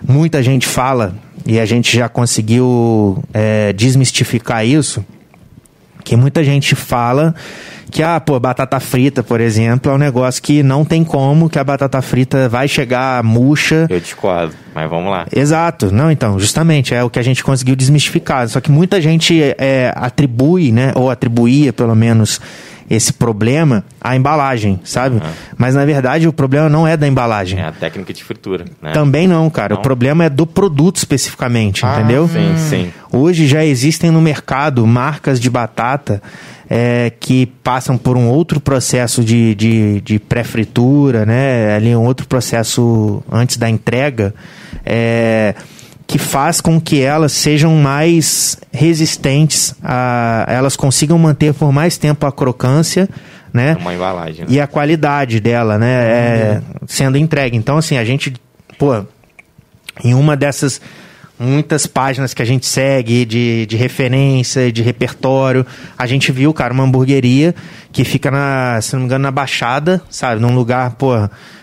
muita 0.06 0.42
gente 0.42 0.66
fala 0.66 1.14
e 1.46 1.58
a 1.58 1.64
gente 1.64 1.96
já 1.96 2.08
conseguiu 2.08 3.22
é, 3.32 3.72
desmistificar 3.72 4.66
isso, 4.66 5.04
Que 6.04 6.16
muita 6.16 6.42
gente 6.42 6.74
fala 6.74 7.34
que, 7.90 8.02
ah, 8.02 8.20
pô, 8.20 8.38
batata 8.38 8.78
frita, 8.80 9.22
por 9.22 9.40
exemplo, 9.40 9.90
é 9.90 9.94
um 9.94 9.98
negócio 9.98 10.42
que 10.42 10.62
não 10.62 10.84
tem 10.84 11.04
como, 11.04 11.48
que 11.48 11.58
a 11.58 11.64
batata 11.64 12.00
frita 12.00 12.48
vai 12.48 12.68
chegar 12.68 13.22
murcha. 13.22 13.86
Eu 13.88 14.00
discordo, 14.00 14.54
mas 14.74 14.88
vamos 14.88 15.10
lá. 15.10 15.26
Exato. 15.34 15.92
Não, 15.92 16.10
então, 16.10 16.38
justamente, 16.38 16.94
é 16.94 17.02
o 17.02 17.10
que 17.10 17.18
a 17.18 17.22
gente 17.22 17.42
conseguiu 17.42 17.74
desmistificar. 17.74 18.48
Só 18.48 18.60
que 18.60 18.70
muita 18.70 19.00
gente 19.00 19.40
é, 19.58 19.92
atribui, 19.96 20.72
né, 20.72 20.92
ou 20.94 21.10
atribuía, 21.10 21.72
pelo 21.72 21.94
menos, 21.94 22.40
esse 22.90 23.12
problema 23.12 23.84
à 24.00 24.16
embalagem, 24.16 24.80
sabe? 24.82 25.16
Uhum. 25.16 25.32
Mas 25.56 25.76
na 25.76 25.84
verdade 25.84 26.26
o 26.26 26.32
problema 26.32 26.68
não 26.68 26.88
é 26.88 26.96
da 26.96 27.06
embalagem. 27.06 27.60
É 27.60 27.66
a 27.66 27.72
técnica 27.72 28.12
de 28.12 28.24
fritura. 28.24 28.64
Né? 28.82 28.90
Também 28.90 29.28
não, 29.28 29.48
cara. 29.48 29.74
Não? 29.74 29.80
O 29.80 29.82
problema 29.82 30.24
é 30.24 30.28
do 30.28 30.44
produto 30.44 30.96
especificamente, 30.96 31.86
ah, 31.86 31.98
entendeu? 31.98 32.28
Sim, 32.28 32.56
sim. 32.56 32.92
Hoje 33.12 33.46
já 33.46 33.64
existem 33.64 34.10
no 34.10 34.20
mercado 34.20 34.84
marcas 34.84 35.38
de 35.38 35.48
batata 35.48 36.20
é, 36.68 37.12
que 37.20 37.46
passam 37.62 37.96
por 37.96 38.16
um 38.16 38.28
outro 38.28 38.60
processo 38.60 39.22
de, 39.22 39.54
de, 39.54 40.00
de 40.00 40.18
pré-fritura, 40.18 41.24
né? 41.24 41.76
Ali 41.76 41.94
um 41.94 42.04
outro 42.04 42.26
processo 42.26 43.22
antes 43.30 43.56
da 43.56 43.70
entrega. 43.70 44.34
É, 44.84 45.54
que 46.10 46.18
faz 46.18 46.60
com 46.60 46.80
que 46.80 47.00
elas 47.00 47.30
sejam 47.30 47.76
mais 47.76 48.58
resistentes, 48.72 49.76
a, 49.80 50.44
elas 50.48 50.74
consigam 50.74 51.16
manter 51.16 51.54
por 51.54 51.70
mais 51.70 51.96
tempo 51.96 52.26
a 52.26 52.32
crocância, 52.32 53.08
né? 53.52 53.76
Uma 53.80 53.94
embalagem. 53.94 54.40
Né? 54.40 54.46
E 54.48 54.60
a 54.60 54.66
qualidade 54.66 55.38
dela, 55.38 55.78
né? 55.78 55.86
É, 55.86 56.62
sendo 56.84 57.16
entregue. 57.16 57.56
Então, 57.56 57.78
assim, 57.78 57.96
a 57.96 58.04
gente, 58.04 58.34
pô, 58.76 59.04
em 60.02 60.12
uma 60.12 60.36
dessas 60.36 60.80
muitas 61.38 61.86
páginas 61.86 62.34
que 62.34 62.42
a 62.42 62.44
gente 62.44 62.66
segue 62.66 63.24
de, 63.24 63.64
de 63.66 63.76
referência, 63.76 64.72
de 64.72 64.82
repertório. 64.82 65.64
A 65.96 66.08
gente 66.08 66.32
viu, 66.32 66.52
cara, 66.52 66.74
uma 66.74 66.82
hamburgueria 66.82 67.54
que 67.92 68.02
fica 68.02 68.32
na, 68.32 68.80
se 68.82 68.94
não 68.94 69.00
me 69.00 69.06
engano, 69.06 69.22
na 69.22 69.30
Baixada, 69.30 70.02
sabe? 70.10 70.40
Num 70.40 70.56
lugar, 70.56 70.90
pô, 70.96 71.14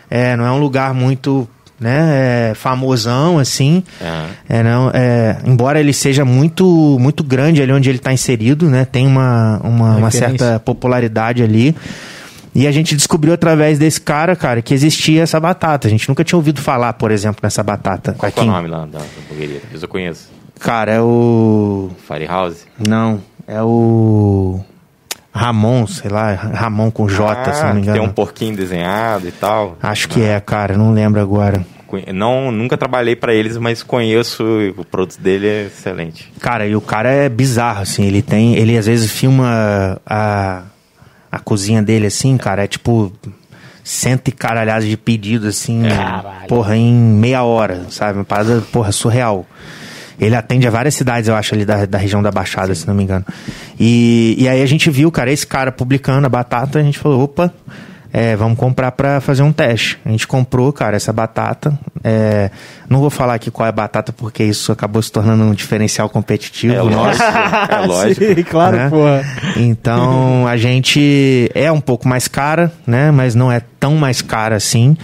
é, 0.09 0.37
não 0.37 0.45
é 0.45 0.51
um 0.51 0.57
lugar 0.57 0.93
muito 0.93 1.49
né, 1.79 2.51
é 2.51 2.55
famosão 2.55 3.39
assim. 3.39 3.83
Uhum. 4.01 4.27
É, 4.49 4.63
não, 4.63 4.91
é, 4.93 5.37
embora 5.45 5.79
ele 5.79 5.93
seja 5.93 6.25
muito 6.25 6.97
muito 6.99 7.23
grande 7.23 7.61
ali 7.61 7.71
onde 7.71 7.89
ele 7.89 7.97
está 7.97 8.11
inserido, 8.11 8.69
né, 8.69 8.85
tem 8.85 9.05
uma, 9.05 9.59
uma, 9.63 9.95
uma 9.97 10.11
certa 10.11 10.59
popularidade 10.59 11.43
ali. 11.43 11.75
E 12.55 12.65
a 12.65 12.71
gente 12.71 12.95
descobriu 12.95 13.35
através 13.35 13.77
desse 13.77 14.01
cara, 14.01 14.35
cara, 14.35 14.63
que 14.63 14.73
existia 14.73 15.21
essa 15.21 15.39
batata. 15.39 15.87
A 15.87 15.91
gente 15.91 16.09
nunca 16.09 16.23
tinha 16.23 16.37
ouvido 16.37 16.59
falar, 16.59 16.93
por 16.93 17.11
exemplo, 17.11 17.39
nessa 17.43 17.61
batata. 17.61 18.13
Qual 18.17 18.31
é 18.35 18.41
o 18.41 18.45
nome 18.45 18.67
lá 18.67 18.87
da 18.87 18.97
hamburgueria? 18.97 19.61
Eu 19.79 19.87
conheço. 19.87 20.31
Cara, 20.59 20.91
é 20.91 20.99
o. 20.99 21.91
Firehouse? 22.07 22.61
Não, 22.79 23.21
é 23.47 23.61
o. 23.61 24.59
Ramon, 25.37 25.87
sei 25.87 26.09
lá, 26.09 26.33
Ramon 26.33 26.91
com 26.91 27.07
J, 27.07 27.49
ah, 27.49 27.53
se 27.53 27.63
não 27.63 27.73
me 27.75 27.81
engano. 27.81 27.99
Tem 27.99 28.07
um 28.07 28.11
porquinho 28.13 28.55
desenhado 28.55 29.27
e 29.27 29.31
tal. 29.31 29.77
Acho 29.81 30.09
que 30.09 30.21
é, 30.21 30.39
cara, 30.39 30.77
não 30.77 30.91
lembro 30.91 31.21
agora. 31.21 31.65
Não, 32.13 32.51
nunca 32.51 32.77
trabalhei 32.77 33.15
para 33.15 33.33
eles, 33.33 33.57
mas 33.57 33.81
conheço 33.81 34.43
o 34.75 34.83
produto 34.83 35.19
dele 35.21 35.47
é 35.47 35.65
excelente. 35.67 36.31
Cara, 36.39 36.67
e 36.67 36.75
o 36.75 36.81
cara 36.81 37.09
é 37.09 37.29
bizarro, 37.29 37.81
assim, 37.81 38.03
ele 38.03 38.21
tem, 38.21 38.55
ele 38.55 38.77
às 38.77 38.85
vezes 38.85 39.09
filma 39.09 39.99
a, 40.05 40.63
a 41.31 41.39
cozinha 41.39 41.81
dele 41.81 42.07
assim, 42.07 42.37
cara, 42.37 42.65
é 42.65 42.67
tipo 42.67 43.11
cento 43.83 44.27
e 44.27 44.31
caralhadas 44.33 44.85
de 44.85 44.97
pedido, 44.97 45.47
assim, 45.47 45.83
Caralho. 45.83 46.47
porra, 46.49 46.75
em 46.75 46.93
meia 46.93 47.43
hora, 47.43 47.85
sabe? 47.89 48.19
Uma 48.19 48.25
parada, 48.25 48.61
porra, 48.69 48.91
surreal. 48.91 49.45
Ele 50.19 50.35
atende 50.35 50.67
a 50.67 50.71
várias 50.71 50.95
cidades, 50.95 51.29
eu 51.29 51.35
acho, 51.35 51.53
ali 51.53 51.65
da, 51.65 51.85
da 51.85 51.97
região 51.97 52.21
da 52.23 52.31
Baixada, 52.31 52.73
Sim. 52.73 52.81
se 52.81 52.87
não 52.87 52.95
me 52.95 53.03
engano. 53.03 53.25
E, 53.79 54.35
e 54.37 54.47
aí 54.47 54.61
a 54.61 54.65
gente 54.65 54.89
viu, 54.89 55.11
cara, 55.11 55.31
esse 55.31 55.45
cara 55.45 55.71
publicando 55.71 56.25
a 56.25 56.29
batata, 56.29 56.79
a 56.79 56.83
gente 56.83 56.97
falou, 56.97 57.23
opa, 57.23 57.53
é, 58.11 58.35
vamos 58.35 58.57
comprar 58.57 58.91
para 58.93 59.19
fazer 59.21 59.43
um 59.43 59.51
teste. 59.51 59.99
A 60.05 60.09
gente 60.09 60.27
comprou, 60.27 60.71
cara, 60.71 60.95
essa 60.95 61.11
batata. 61.11 61.77
É, 62.03 62.49
não 62.89 62.99
vou 62.99 63.09
falar 63.09 63.35
aqui 63.35 63.51
qual 63.51 63.65
é 63.65 63.69
a 63.69 63.71
batata, 63.71 64.13
porque 64.13 64.43
isso 64.43 64.71
acabou 64.71 65.01
se 65.01 65.11
tornando 65.11 65.43
um 65.43 65.53
diferencial 65.53 66.09
competitivo 66.09 66.73
é 66.73 66.83
nosso. 66.83 67.21
é 67.69 67.85
lógico. 67.85 68.25
Sim, 68.25 68.43
claro, 68.43 68.77
né? 68.77 68.89
porra. 68.89 69.23
Então, 69.57 70.47
a 70.47 70.57
gente 70.57 71.51
é 71.53 71.71
um 71.71 71.81
pouco 71.81 72.07
mais 72.07 72.27
cara, 72.27 72.71
né? 72.85 73.11
Mas 73.11 73.35
não 73.35 73.51
é 73.51 73.61
tão 73.79 73.95
mais 73.95 74.21
cara 74.21 74.55
assim. 74.55 74.97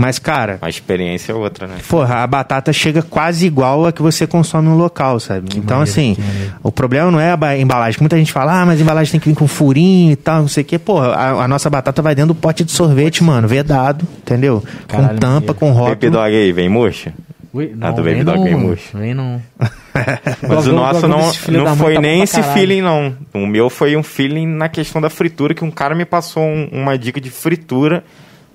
Mas, 0.00 0.18
cara. 0.18 0.58
A 0.62 0.68
experiência 0.68 1.32
é 1.32 1.34
outra, 1.34 1.66
né? 1.66 1.76
Porra, 1.88 2.16
a 2.16 2.26
batata 2.26 2.72
chega 2.72 3.02
quase 3.02 3.46
igual 3.46 3.86
a 3.86 3.92
que 3.92 4.00
você 4.00 4.26
consome 4.26 4.68
no 4.68 4.76
local, 4.76 5.20
sabe? 5.20 5.48
Que 5.48 5.58
então, 5.58 5.78
maneiro, 5.78 6.00
assim, 6.00 6.16
o 6.62 6.72
problema 6.72 7.10
não 7.10 7.20
é 7.20 7.32
a 7.32 7.58
embalagem. 7.58 8.00
Muita 8.00 8.16
gente 8.16 8.32
fala, 8.32 8.62
ah, 8.62 8.66
mas 8.66 8.80
a 8.80 8.82
embalagem 8.82 9.12
tem 9.12 9.20
que 9.20 9.28
vir 9.28 9.34
com 9.34 9.46
furinho 9.46 10.12
e 10.12 10.16
tal, 10.16 10.40
não 10.40 10.48
sei 10.48 10.62
o 10.62 10.66
quê. 10.66 10.78
Porra, 10.78 11.08
a, 11.08 11.44
a, 11.44 11.48
nossa 11.48 11.68
batata 11.68 12.00
vai 12.00 12.14
dentro 12.14 12.34
do 12.34 12.34
pote 12.34 12.64
de 12.64 12.72
sorvete, 12.72 13.22
mano, 13.22 13.46
vedado, 13.46 14.06
entendeu? 14.18 14.64
Caralho, 14.88 15.08
com 15.10 15.16
tampa, 15.16 15.54
com 15.54 15.70
rótulo. 15.70 15.96
Baby 15.96 16.10
Dog 16.10 16.34
aí, 16.34 16.52
vem 16.52 16.68
murcha? 16.68 17.12
Ui, 17.52 17.72
não, 17.76 17.88
ah, 17.88 17.90
do 17.90 18.02
Baby 18.02 18.22
Dog 18.22 18.44
vem 18.44 18.54
murcha. 18.54 18.96
Vem 18.96 19.12
não. 19.12 19.42
Mas 20.48 20.66
o 20.68 20.72
nosso 20.72 21.08
não, 21.08 21.32
não 21.50 21.76
foi 21.76 21.98
nem 21.98 22.22
esse 22.22 22.42
feeling, 22.54 22.80
não. 22.80 23.14
O 23.34 23.46
meu 23.46 23.68
foi 23.68 23.96
um 23.96 24.02
feeling 24.02 24.46
na 24.46 24.68
questão 24.68 25.00
da 25.00 25.10
fritura, 25.10 25.52
que 25.52 25.64
um 25.64 25.70
cara 25.70 25.94
me 25.94 26.04
passou 26.04 26.44
um, 26.44 26.68
uma 26.72 26.96
dica 26.96 27.20
de 27.20 27.28
fritura 27.28 28.04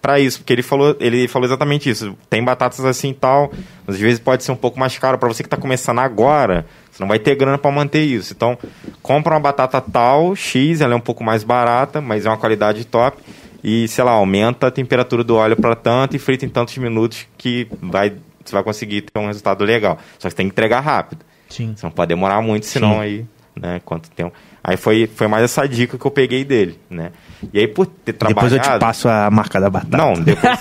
para 0.06 0.20
isso, 0.20 0.38
porque 0.38 0.54
ele 0.54 0.62
falou, 0.62 0.96
ele 1.00 1.28
falou 1.28 1.48
exatamente 1.48 1.90
isso. 1.90 2.16
Tem 2.30 2.44
batatas 2.44 2.86
assim 2.86 3.10
e 3.10 3.14
tal, 3.16 3.52
mas 3.88 3.96
às 3.96 4.00
vezes 4.00 4.20
pode 4.20 4.44
ser 4.44 4.52
um 4.52 4.56
pouco 4.56 4.80
mais 4.80 4.96
caro 5.00 5.18
para 5.18 5.28
você 5.28 5.42
que 5.42 5.48
está 5.48 5.58
começando 5.58 5.98
agora. 5.98 6.64
Você 6.92 7.02
não 7.02 7.08
vai 7.08 7.18
ter 7.18 7.34
grana 7.34 7.58
para 7.58 7.72
manter 7.72 8.04
isso. 8.04 8.32
Então, 8.32 8.56
compra 9.02 9.34
uma 9.34 9.40
batata 9.40 9.82
tal, 9.82 10.36
X, 10.36 10.82
ela 10.82 10.94
é 10.94 10.96
um 10.96 11.02
pouco 11.02 11.24
mais 11.24 11.44
barata, 11.44 12.02
mas 12.02 12.28
é 12.28 12.30
uma 12.30 12.38
qualidade 12.38 12.86
top. 12.86 13.18
E, 13.64 13.88
sei 13.88 14.04
lá, 14.04 14.12
aumenta 14.12 14.68
a 14.68 14.72
temperatura 14.72 15.24
do 15.24 15.38
óleo 15.38 15.56
para 15.56 15.76
tanto 15.76 16.16
e 16.16 16.20
frita 16.20 16.46
em 16.46 16.50
tantos 16.50 16.78
minutos 16.78 17.26
que 17.36 17.68
vai, 17.82 18.14
você 18.46 18.54
vai 18.54 18.62
conseguir 18.62 19.02
ter 19.02 19.20
um 19.20 19.26
resultado 19.26 19.64
legal. 19.64 19.98
Só 20.20 20.28
que 20.28 20.34
você 20.34 20.36
tem 20.36 20.46
que 20.46 20.54
entregar 20.54 20.82
rápido. 20.82 21.26
Sim. 21.50 21.74
Você 21.76 21.84
não 21.84 21.92
pode 21.92 22.10
demorar 22.10 22.44
muito, 22.44 22.68
senão 22.68 22.94
Sim. 22.94 23.00
aí, 23.00 23.26
né, 23.56 23.82
quanto 23.84 24.12
tempo. 24.12 24.36
Aí 24.64 24.78
foi, 24.78 25.08
foi 25.08 25.28
mais 25.28 25.44
essa 25.44 25.68
dica 25.68 25.98
que 25.98 26.06
eu 26.06 26.12
peguei 26.12 26.44
dele, 26.44 26.80
né? 26.92 27.12
E 27.54 27.60
aí, 27.60 27.68
por 27.68 27.86
ter 27.86 28.14
trabalhado... 28.14 28.50
Depois 28.50 28.68
eu 28.68 28.74
te 28.74 28.80
passo 28.80 29.08
a 29.08 29.30
marca 29.32 29.60
da 29.60 29.70
batata. 29.70 29.98
Não, 29.98 30.14
depois, 30.14 30.60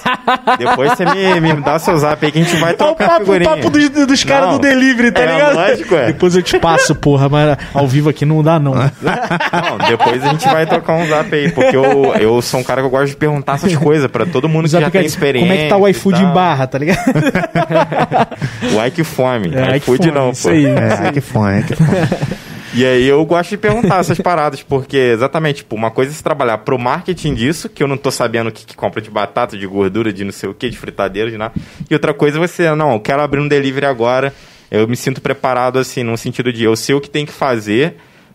depois 0.58 0.92
você 0.92 1.04
me, 1.04 1.40
me 1.40 1.60
dá 1.62 1.78
seu 1.78 1.96
zap 1.98 2.24
aí 2.24 2.32
que 2.32 2.38
a 2.38 2.42
gente 2.42 2.56
vai 2.56 2.74
trocar 2.74 3.04
é 3.04 3.06
o 3.06 3.10
papo, 3.10 3.24
figurinha. 3.24 3.50
O 3.50 3.56
papo 3.56 3.70
dos, 3.70 3.88
dos 4.06 4.24
caras 4.24 4.52
do 4.52 4.58
delivery, 4.58 5.12
tá 5.12 5.22
é, 5.22 5.32
ligado? 5.32 5.54
Lógico, 5.54 5.94
é. 5.94 6.06
Depois 6.06 6.34
eu 6.34 6.42
te 6.42 6.58
passo, 6.58 6.94
porra, 6.94 7.28
mas 7.28 7.56
ao 7.72 7.86
vivo 7.86 8.08
aqui 8.08 8.24
não 8.24 8.42
dá, 8.42 8.58
não. 8.58 8.74
Não, 8.74 9.78
depois 9.88 10.22
a 10.24 10.28
gente 10.28 10.46
vai 10.48 10.66
trocar 10.66 10.94
um 10.94 11.06
zap 11.06 11.34
aí, 11.34 11.50
porque 11.50 11.76
eu, 11.76 12.14
eu 12.20 12.42
sou 12.42 12.60
um 12.60 12.64
cara 12.64 12.80
que 12.80 12.86
eu 12.86 12.90
gosto 12.90 13.08
de 13.08 13.16
perguntar 13.16 13.54
essas 13.54 13.76
coisas 13.76 14.10
pra 14.10 14.26
todo 14.26 14.48
mundo 14.48 14.64
que 14.64 14.70
já 14.70 14.90
tem 14.90 15.04
experiência. 15.04 15.48
Como 15.48 15.60
é 15.60 15.64
que 15.64 15.68
tá 15.68 15.76
o 15.76 15.88
iFood 15.88 16.22
em 16.22 16.32
barra, 16.32 16.66
tá 16.66 16.78
ligado? 16.78 16.98
o 18.74 19.00
iFome. 19.00 19.54
É, 19.64 19.76
iFood 19.78 20.10
não, 20.10 20.32
pô. 20.32 20.48
Aí, 20.48 20.66
é, 20.66 21.16
iFome, 21.16 21.60
iFome. 21.60 22.53
E 22.74 22.84
aí 22.84 23.06
eu 23.06 23.24
gosto 23.24 23.50
de 23.50 23.56
perguntar 23.56 24.00
essas 24.00 24.18
paradas, 24.18 24.60
porque 24.60 24.96
exatamente, 24.96 25.58
tipo, 25.58 25.76
uma 25.76 25.92
coisa 25.92 26.10
é 26.10 26.14
se 26.14 26.22
trabalhar 26.22 26.58
pro 26.58 26.76
marketing 26.76 27.34
disso, 27.34 27.68
que 27.68 27.82
eu 27.82 27.86
não 27.86 27.96
tô 27.96 28.10
sabendo 28.10 28.48
o 28.48 28.52
que, 28.52 28.66
que 28.66 28.74
compra 28.74 29.00
de 29.00 29.08
batata, 29.08 29.56
de 29.56 29.64
gordura, 29.64 30.12
de 30.12 30.24
não 30.24 30.32
sei 30.32 30.48
o 30.48 30.54
que, 30.54 30.68
de 30.68 30.76
fritadeira, 30.76 31.30
de 31.30 31.38
nada. 31.38 31.54
E 31.88 31.94
outra 31.94 32.12
coisa 32.12 32.36
é 32.36 32.40
você, 32.40 32.74
não, 32.74 32.94
eu 32.94 33.00
quero 33.00 33.22
abrir 33.22 33.38
um 33.38 33.46
delivery 33.46 33.86
agora, 33.86 34.34
eu 34.70 34.88
me 34.88 34.96
sinto 34.96 35.20
preparado 35.20 35.78
assim, 35.78 36.02
no 36.02 36.18
sentido 36.18 36.52
de 36.52 36.64
eu 36.64 36.74
sei 36.74 36.96
o 36.96 37.00
que 37.00 37.08
tem 37.08 37.24
que 37.24 37.32
fazer 37.32 37.94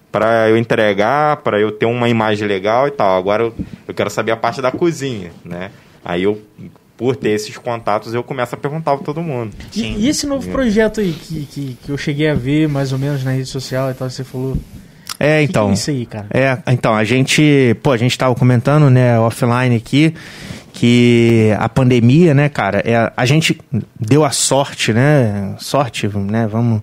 para 0.09 0.49
eu 0.49 0.57
entregar, 0.57 1.37
para 1.37 1.59
eu 1.59 1.71
ter 1.71 1.85
uma 1.85 2.07
imagem 2.07 2.47
legal 2.47 2.87
e 2.87 2.91
tal. 2.91 3.17
Agora 3.17 3.43
eu, 3.43 3.53
eu 3.87 3.93
quero 3.93 4.09
saber 4.09 4.31
a 4.31 4.37
parte 4.37 4.61
da 4.61 4.71
cozinha, 4.71 5.31
né? 5.43 5.71
Aí 6.03 6.23
eu 6.23 6.41
por 6.99 7.15
ter 7.15 7.29
esses 7.29 7.57
contatos, 7.57 8.13
eu 8.13 8.21
começo 8.21 8.53
a 8.53 8.57
perguntar 8.57 8.97
para 8.97 9.05
todo 9.05 9.21
mundo. 9.21 9.53
E, 9.73 9.83
e, 9.83 10.09
esse 10.09 10.27
novo 10.27 10.49
projeto 10.51 10.99
aí 10.99 11.13
que, 11.13 11.45
que, 11.45 11.77
que, 11.81 11.89
eu 11.89 11.97
cheguei 11.97 12.27
a 12.27 12.35
ver 12.35 12.67
mais 12.67 12.91
ou 12.91 12.99
menos 12.99 13.23
na 13.23 13.31
rede 13.31 13.45
social 13.45 13.89
e 13.89 13.93
tal, 13.93 14.09
você 14.09 14.21
falou. 14.21 14.57
É, 15.17 15.41
então. 15.41 15.67
Que 15.67 15.71
é 15.71 15.73
isso 15.75 15.91
aí, 15.91 16.05
cara? 16.05 16.27
É, 16.29 16.57
então, 16.67 16.93
a 16.93 17.05
gente, 17.05 17.73
pô, 17.81 17.93
a 17.93 17.97
gente 17.97 18.17
tava 18.17 18.35
comentando, 18.35 18.89
né, 18.89 19.17
offline 19.17 19.77
aqui, 19.77 20.13
que 20.73 21.55
a 21.57 21.69
pandemia, 21.69 22.33
né, 22.33 22.49
cara, 22.49 22.83
é, 22.85 23.09
a 23.15 23.25
gente 23.25 23.57
deu 23.97 24.25
a 24.25 24.31
sorte, 24.31 24.91
né, 24.91 25.55
sorte, 25.57 26.05
né, 26.05 26.49
vamos 26.51 26.81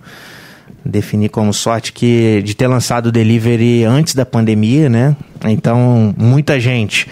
definir 0.83 1.29
como 1.29 1.53
sorte 1.53 1.93
que 1.93 2.41
de 2.43 2.57
ter 2.57 2.69
lançado 2.69 3.09
o 3.09 3.13
delivery 3.13 3.85
antes 3.85 4.15
da 4.15 4.25
pandemia, 4.25 4.89
né? 4.89 5.15
Então, 5.45 6.15
muita 6.17 6.59
gente 6.59 7.07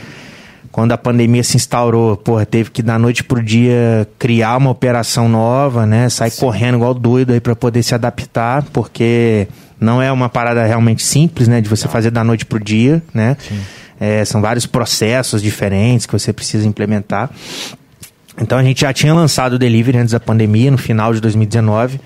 quando 0.75 0.91
a 0.91 0.99
pandemia 0.99 1.45
se 1.45 1.57
instaurou, 1.57 2.17
porra, 2.17 2.45
teve 2.45 2.69
que 2.69 2.83
da 2.83 2.99
noite 2.99 3.23
pro 3.23 3.41
dia 3.41 4.09
criar 4.19 4.57
uma 4.57 4.71
operação 4.71 5.29
nova, 5.29 5.87
né? 5.87 6.09
Sair 6.09 6.33
Sim. 6.33 6.41
correndo 6.41 6.75
igual 6.75 6.93
doido 6.93 7.33
aí 7.33 7.39
para 7.39 7.55
poder 7.55 7.81
se 7.85 7.95
adaptar, 7.95 8.65
porque 8.73 9.47
não 9.79 10.03
é 10.03 10.11
uma 10.11 10.29
parada 10.29 10.67
realmente 10.67 11.05
simples, 11.05 11.47
né? 11.47 11.61
De 11.61 11.69
você 11.69 11.85
não. 11.85 11.93
fazer 11.93 12.11
da 12.11 12.25
noite 12.25 12.45
pro 12.45 12.59
dia, 12.59 13.01
né? 13.15 13.37
É, 14.01 14.25
são 14.25 14.41
vários 14.41 14.67
processos 14.67 15.41
diferentes 15.41 16.07
que 16.07 16.13
você 16.13 16.33
precisa 16.33 16.67
implementar. 16.67 17.31
Então 18.43 18.59
a 18.59 18.63
gente 18.65 18.81
já 18.81 18.93
tinha 18.93 19.15
lançado 19.15 19.53
o 19.53 19.59
delivery 19.61 19.99
antes 19.99 20.11
da 20.11 20.19
pandemia, 20.19 20.73
no 20.73 20.79
final 20.79 21.15
de 21.15 21.21
2019. 21.21 22.01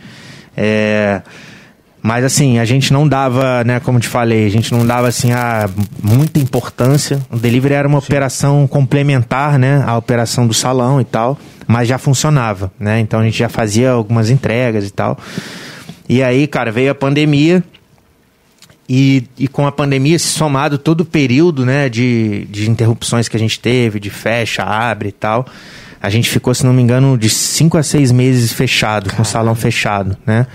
É, 0.55 1.23
Mas 2.03 2.25
assim, 2.25 2.59
a 2.59 2.65
gente 2.65 2.93
não 2.93 3.09
dava, 3.09 3.65
né, 3.65 3.81
como 3.81 3.99
te 3.99 4.09
falei, 4.09 4.47
a 4.47 4.51
gente 4.51 4.73
não 4.73 4.87
dava 4.87 5.09
assim 5.09 5.33
a 5.33 5.69
muita 6.03 6.39
importância. 6.39 7.21
O 7.31 7.37
delivery 7.37 7.75
era 7.75 7.89
uma 7.89 8.01
Sim. 8.01 8.07
operação 8.07 8.67
complementar, 8.67 9.59
né, 9.59 9.83
à 9.87 9.97
operação 9.97 10.47
do 10.47 10.55
salão 10.55 11.01
e 11.01 11.05
tal, 11.05 11.39
mas 11.67 11.89
já 11.89 11.99
funcionava, 11.99 12.73
né? 12.79 13.01
Então 13.01 13.21
a 13.21 13.25
gente 13.25 13.39
já 13.39 13.49
fazia 13.49 13.91
algumas 13.91 14.31
entregas 14.31 14.87
e 14.87 14.91
tal. 14.91 15.19
E 16.09 16.23
aí, 16.23 16.47
cara, 16.47 16.73
veio 16.73 16.91
a 16.91 16.95
pandemia. 16.95 17.63
E, 18.91 19.25
e 19.39 19.47
com 19.47 19.67
a 19.67 19.73
pandemia 19.73 20.19
somado 20.19 20.79
todo 20.79 21.03
o 21.03 21.05
período, 21.05 21.67
né, 21.67 21.91
de, 21.91 22.47
de 22.51 22.71
interrupções 22.71 23.29
que 23.29 23.37
a 23.37 23.39
gente 23.39 23.61
teve, 23.61 24.01
de 24.01 24.09
fecha, 24.09 24.63
abre 24.63 25.11
e 25.11 25.13
tal, 25.13 25.45
a 26.01 26.09
gente 26.09 26.31
ficou, 26.31 26.55
se 26.55 26.65
não 26.65 26.73
me 26.73 26.81
engano, 26.81 27.19
de 27.19 27.29
cinco 27.29 27.77
a 27.77 27.83
seis 27.83 28.11
meses 28.11 28.51
fechado, 28.51 29.05
Caramba. 29.05 29.17
com 29.17 29.23
o 29.23 29.27
salão 29.27 29.55
fechado, 29.55 30.17
né? 30.25 30.47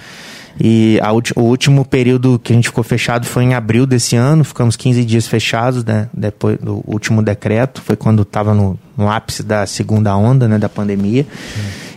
E 0.60 1.00
o 1.36 1.42
último 1.42 1.84
período 1.84 2.40
que 2.40 2.54
a 2.54 2.56
gente 2.56 2.68
ficou 2.68 2.84
fechado 2.84 3.26
foi 3.26 3.44
em 3.44 3.54
abril 3.54 3.86
desse 3.86 4.16
ano, 4.16 4.44
ficamos 4.44 4.76
15 4.76 5.04
dias 5.04 5.28
fechados, 5.28 5.84
né? 5.84 6.10
Depois 6.14 6.60
do 6.60 6.84
último 6.86 7.24
decreto, 7.24 7.82
foi 7.82 7.96
quando 7.96 8.22
estava 8.22 8.54
no, 8.54 8.78
no, 8.96 9.10
ápice 9.10 9.42
da 9.42 9.66
segunda 9.66 10.16
onda, 10.16 10.48
né? 10.48 10.58
Da 10.58 10.70
pandemia. 10.70 11.26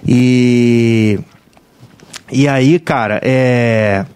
E. 0.06 1.18
E 2.32 2.48
aí, 2.48 2.78
cara, 2.78 3.20
é. 3.22 4.06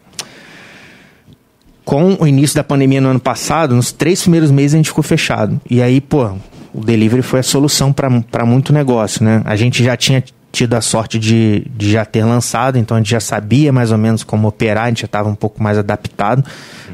Com 1.85 2.17
o 2.21 2.27
início 2.27 2.57
da 2.57 2.65
pandemia 2.65 3.01
no 3.01 3.09
ano 3.09 3.21
passado, 3.21 3.75
nos 3.75 3.93
três 3.93 4.23
primeiros 4.23 4.51
meses 4.51 4.75
a 4.75 4.77
gente 4.79 4.89
ficou 4.89 5.03
fechado. 5.03 5.61
E 5.69 5.83
aí, 5.83 6.01
pô, 6.01 6.31
o 6.73 6.85
delivery 6.85 7.23
foi 7.23 7.41
a 7.41 7.43
solução 7.43 7.93
para 7.93 8.47
muito 8.47 8.73
negócio, 8.73 9.25
né? 9.25 9.43
A 9.45 9.57
gente 9.57 9.83
já 9.83 9.97
tinha 9.97 10.23
tido 10.53 10.75
a 10.75 10.81
sorte 10.81 11.19
de, 11.19 11.67
de 11.77 11.93
já 11.93 12.05
ter 12.05 12.25
lançado, 12.25 12.79
então 12.79 12.97
a 12.97 13.01
gente 13.01 13.11
já 13.11 13.21
sabia 13.21 13.73
mais 13.73 13.93
ou 13.93 13.99
menos 13.99 14.25
como 14.25 14.49
operar, 14.49 14.85
a 14.85 14.89
gente 14.89 15.03
já 15.03 15.07
estava 15.07 15.29
um 15.29 15.35
pouco 15.35 15.63
mais 15.63 15.79
adaptado, 15.79 16.45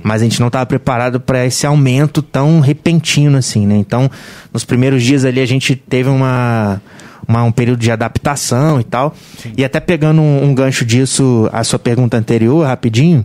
mas 0.03 0.21
a 0.21 0.25
gente 0.25 0.41
não 0.41 0.49
estava 0.49 0.67
preparado 0.67 1.19
para 1.19 1.45
esse 1.47 1.67
aumento 1.67 2.21
tão 2.23 2.61
repentino 2.61 3.39
assim, 3.39 3.67
né? 3.67 3.77
Então, 3.77 4.11
nos 4.53 4.65
primeiros 4.65 5.03
dias 5.03 5.25
ali 5.25 5.41
a 5.41 5.47
gente 5.47 5.75
teve 5.75 6.09
uma, 6.09 6.81
uma 7.27 7.43
um 7.45 7.53
período 7.53 7.81
de 7.81 7.91
adaptação 7.91 8.81
e 8.81 8.85
tal. 8.85 9.15
Sim. 9.39 9.53
E 9.57 9.65
até 9.65 9.81
pegando 9.81 10.21
um, 10.21 10.45
um 10.45 10.55
gancho 10.55 10.85
disso, 10.85 11.49
a 11.53 11.65
sua 11.65 11.79
pergunta 11.79 12.17
anterior, 12.17 12.67
rapidinho, 12.67 13.25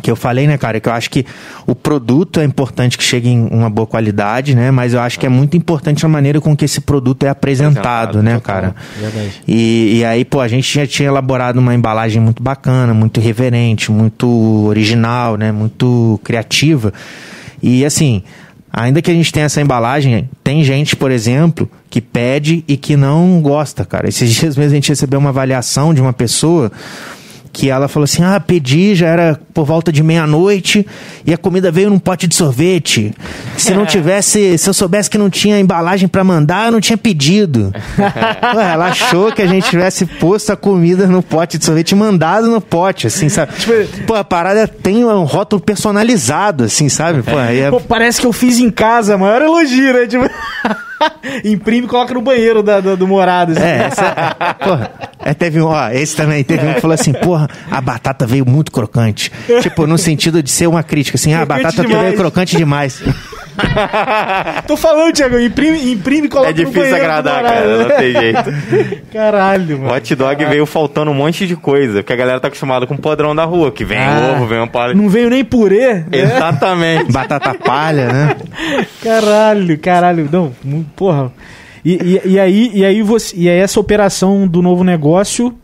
que 0.00 0.10
eu 0.10 0.16
falei, 0.16 0.46
né, 0.46 0.56
cara, 0.56 0.80
que 0.80 0.88
eu 0.88 0.92
acho 0.92 1.10
que 1.10 1.26
o 1.66 1.74
produto 1.74 2.40
é 2.40 2.44
importante 2.44 2.96
que 2.96 3.04
chegue 3.04 3.28
em 3.28 3.48
uma 3.48 3.68
boa 3.68 3.86
qualidade, 3.86 4.54
né? 4.54 4.70
Mas 4.70 4.94
eu 4.94 5.00
acho 5.00 5.18
que 5.18 5.26
é 5.26 5.28
muito 5.28 5.56
importante 5.56 6.04
a 6.06 6.08
maneira 6.08 6.40
com 6.40 6.56
que 6.56 6.64
esse 6.64 6.80
produto 6.80 7.24
é 7.24 7.28
apresentado, 7.28 8.18
apresentado 8.18 8.22
né, 8.22 8.40
cara? 8.40 8.74
Verdade. 8.98 9.42
E, 9.46 9.98
e 9.98 10.04
aí, 10.04 10.24
pô, 10.24 10.40
a 10.40 10.48
gente 10.48 10.72
já 10.72 10.86
tinha 10.86 11.08
elaborado 11.08 11.58
uma 11.58 11.74
embalagem 11.74 12.22
muito 12.22 12.42
bacana, 12.42 12.94
muito 12.94 13.20
reverente, 13.20 13.92
muito 13.92 14.28
original, 14.66 15.36
né? 15.36 15.52
Muito 15.52 16.18
criativa. 16.24 16.92
E 17.62 17.84
assim, 17.84 18.22
ainda 18.72 19.02
que 19.02 19.10
a 19.10 19.14
gente 19.14 19.32
tenha 19.32 19.46
essa 19.46 19.60
embalagem, 19.60 20.28
tem 20.42 20.64
gente, 20.64 20.96
por 20.96 21.10
exemplo, 21.10 21.70
que 21.90 22.00
pede 22.00 22.64
e 22.66 22.76
que 22.76 22.96
não 22.96 23.40
gosta, 23.42 23.84
cara. 23.84 24.08
Esses 24.08 24.32
dias 24.34 24.56
mesmo 24.56 24.72
a 24.72 24.74
gente 24.74 24.88
recebeu 24.88 25.20
uma 25.20 25.28
avaliação 25.28 25.92
de 25.92 26.00
uma 26.00 26.12
pessoa 26.12 26.72
que 27.52 27.68
ela 27.68 27.86
falou 27.86 28.04
assim: 28.04 28.22
ah, 28.22 28.40
pedi, 28.40 28.94
já 28.94 29.08
era 29.08 29.38
por 29.52 29.64
volta 29.64 29.92
de 29.92 30.02
meia-noite 30.02 30.86
e 31.26 31.32
a 31.32 31.36
comida 31.36 31.70
veio 31.70 31.90
num 31.90 31.98
pote 31.98 32.26
de 32.26 32.34
sorvete. 32.34 33.12
Se 33.56 33.74
não 33.74 33.84
tivesse, 33.86 34.56
se 34.56 34.68
eu 34.68 34.74
soubesse 34.74 35.10
que 35.10 35.18
não 35.18 35.28
tinha 35.28 35.60
embalagem 35.60 36.08
para 36.08 36.24
mandar, 36.24 36.66
eu 36.66 36.72
não 36.72 36.80
tinha 36.80 36.96
pedido. 36.96 37.72
Ué, 38.56 38.72
ela 38.72 38.86
achou 38.86 39.30
que 39.30 39.42
a 39.42 39.46
gente 39.46 39.68
tivesse 39.68 40.06
posto 40.06 40.50
a 40.52 40.56
comida 40.56 41.06
no 41.06 41.22
pote 41.22 41.58
de 41.58 41.64
sorvete 41.64 41.90
e 41.90 41.94
mandado 41.94 42.46
no 42.46 42.60
pote, 42.60 43.06
assim, 43.06 43.28
sabe? 43.28 43.52
Tipo, 43.54 44.04
pô, 44.06 44.14
a 44.14 44.24
parada 44.24 44.66
tem 44.66 45.04
um 45.04 45.24
rótulo 45.24 45.60
personalizado, 45.60 46.64
assim, 46.64 46.88
sabe? 46.88 47.22
Pô, 47.22 47.38
é... 47.38 47.70
pô 47.70 47.80
parece 47.80 48.20
que 48.20 48.26
eu 48.26 48.32
fiz 48.32 48.58
em 48.58 48.70
casa, 48.70 49.18
maior 49.18 49.42
elogio, 49.42 49.92
né? 49.92 50.06
Tipo... 50.06 50.24
Imprime 51.44 51.86
e 51.86 51.88
coloca 51.88 52.14
no 52.14 52.20
banheiro 52.20 52.62
da, 52.62 52.80
do, 52.80 52.96
do 52.96 53.06
morado. 53.06 53.52
Assim. 53.52 53.62
É, 53.62 53.76
essa, 53.84 54.34
porra, 54.62 54.92
é, 55.24 55.34
teve 55.34 55.60
um, 55.60 55.66
ó, 55.66 55.90
esse 55.90 56.16
também, 56.16 56.42
teve 56.44 56.66
um 56.66 56.74
que 56.74 56.80
falou 56.80 56.94
assim, 56.94 57.12
porra, 57.12 57.48
a 57.70 57.80
batata 57.80 58.26
veio 58.26 58.46
muito 58.48 58.72
crocante. 58.72 59.30
Tipo, 59.60 59.86
no 59.86 59.98
sentido 59.98 60.42
de 60.42 60.50
ser 60.50 60.66
uma 60.66 60.82
crítica, 60.82 61.16
assim, 61.16 61.32
ah, 61.32 61.42
a 61.42 61.46
batata 61.46 61.82
veio 61.82 62.16
crocante 62.16 62.56
demais. 62.56 63.02
Tô 64.66 64.76
falando, 64.76 65.12
Thiago, 65.12 65.38
imprime, 65.38 65.92
imprime 65.92 66.26
e 66.26 66.30
coloca 66.30 66.50
É 66.50 66.52
difícil 66.52 66.94
agradar, 66.94 67.42
cara, 67.42 67.78
não 67.78 67.96
tem 67.96 68.12
jeito. 68.12 69.02
Caralho, 69.12 69.78
mano. 69.78 69.92
O 69.92 69.96
hot 69.96 70.14
dog 70.14 70.44
veio 70.44 70.66
faltando 70.66 71.10
um 71.10 71.14
monte 71.14 71.46
de 71.46 71.56
coisa, 71.56 72.02
porque 72.02 72.12
a 72.12 72.16
galera 72.16 72.40
tá 72.40 72.48
acostumada 72.48 72.86
com 72.86 72.94
o 72.94 72.98
podrão 72.98 73.34
da 73.34 73.44
rua, 73.44 73.70
que 73.70 73.84
vem 73.84 73.98
ah, 73.98 74.34
ovo, 74.34 74.46
vem 74.46 74.58
uma 74.58 74.66
palha. 74.66 74.94
Não 74.94 75.08
veio 75.08 75.28
nem 75.30 75.44
purê. 75.44 75.94
Né? 75.94 76.06
Exatamente. 76.12 77.10
Batata 77.12 77.54
palha, 77.54 78.12
né? 78.12 78.36
Caralho, 79.02 79.78
caralho. 79.78 80.28
Não, 80.30 80.52
porra. 80.96 81.32
E, 81.84 82.20
e, 82.24 82.32
e, 82.32 82.40
aí, 82.40 82.70
e, 82.72 82.84
aí 82.84 83.02
você, 83.02 83.34
e 83.36 83.48
aí 83.48 83.58
essa 83.58 83.80
operação 83.80 84.46
do 84.46 84.62
novo 84.62 84.84
negócio 84.84 85.54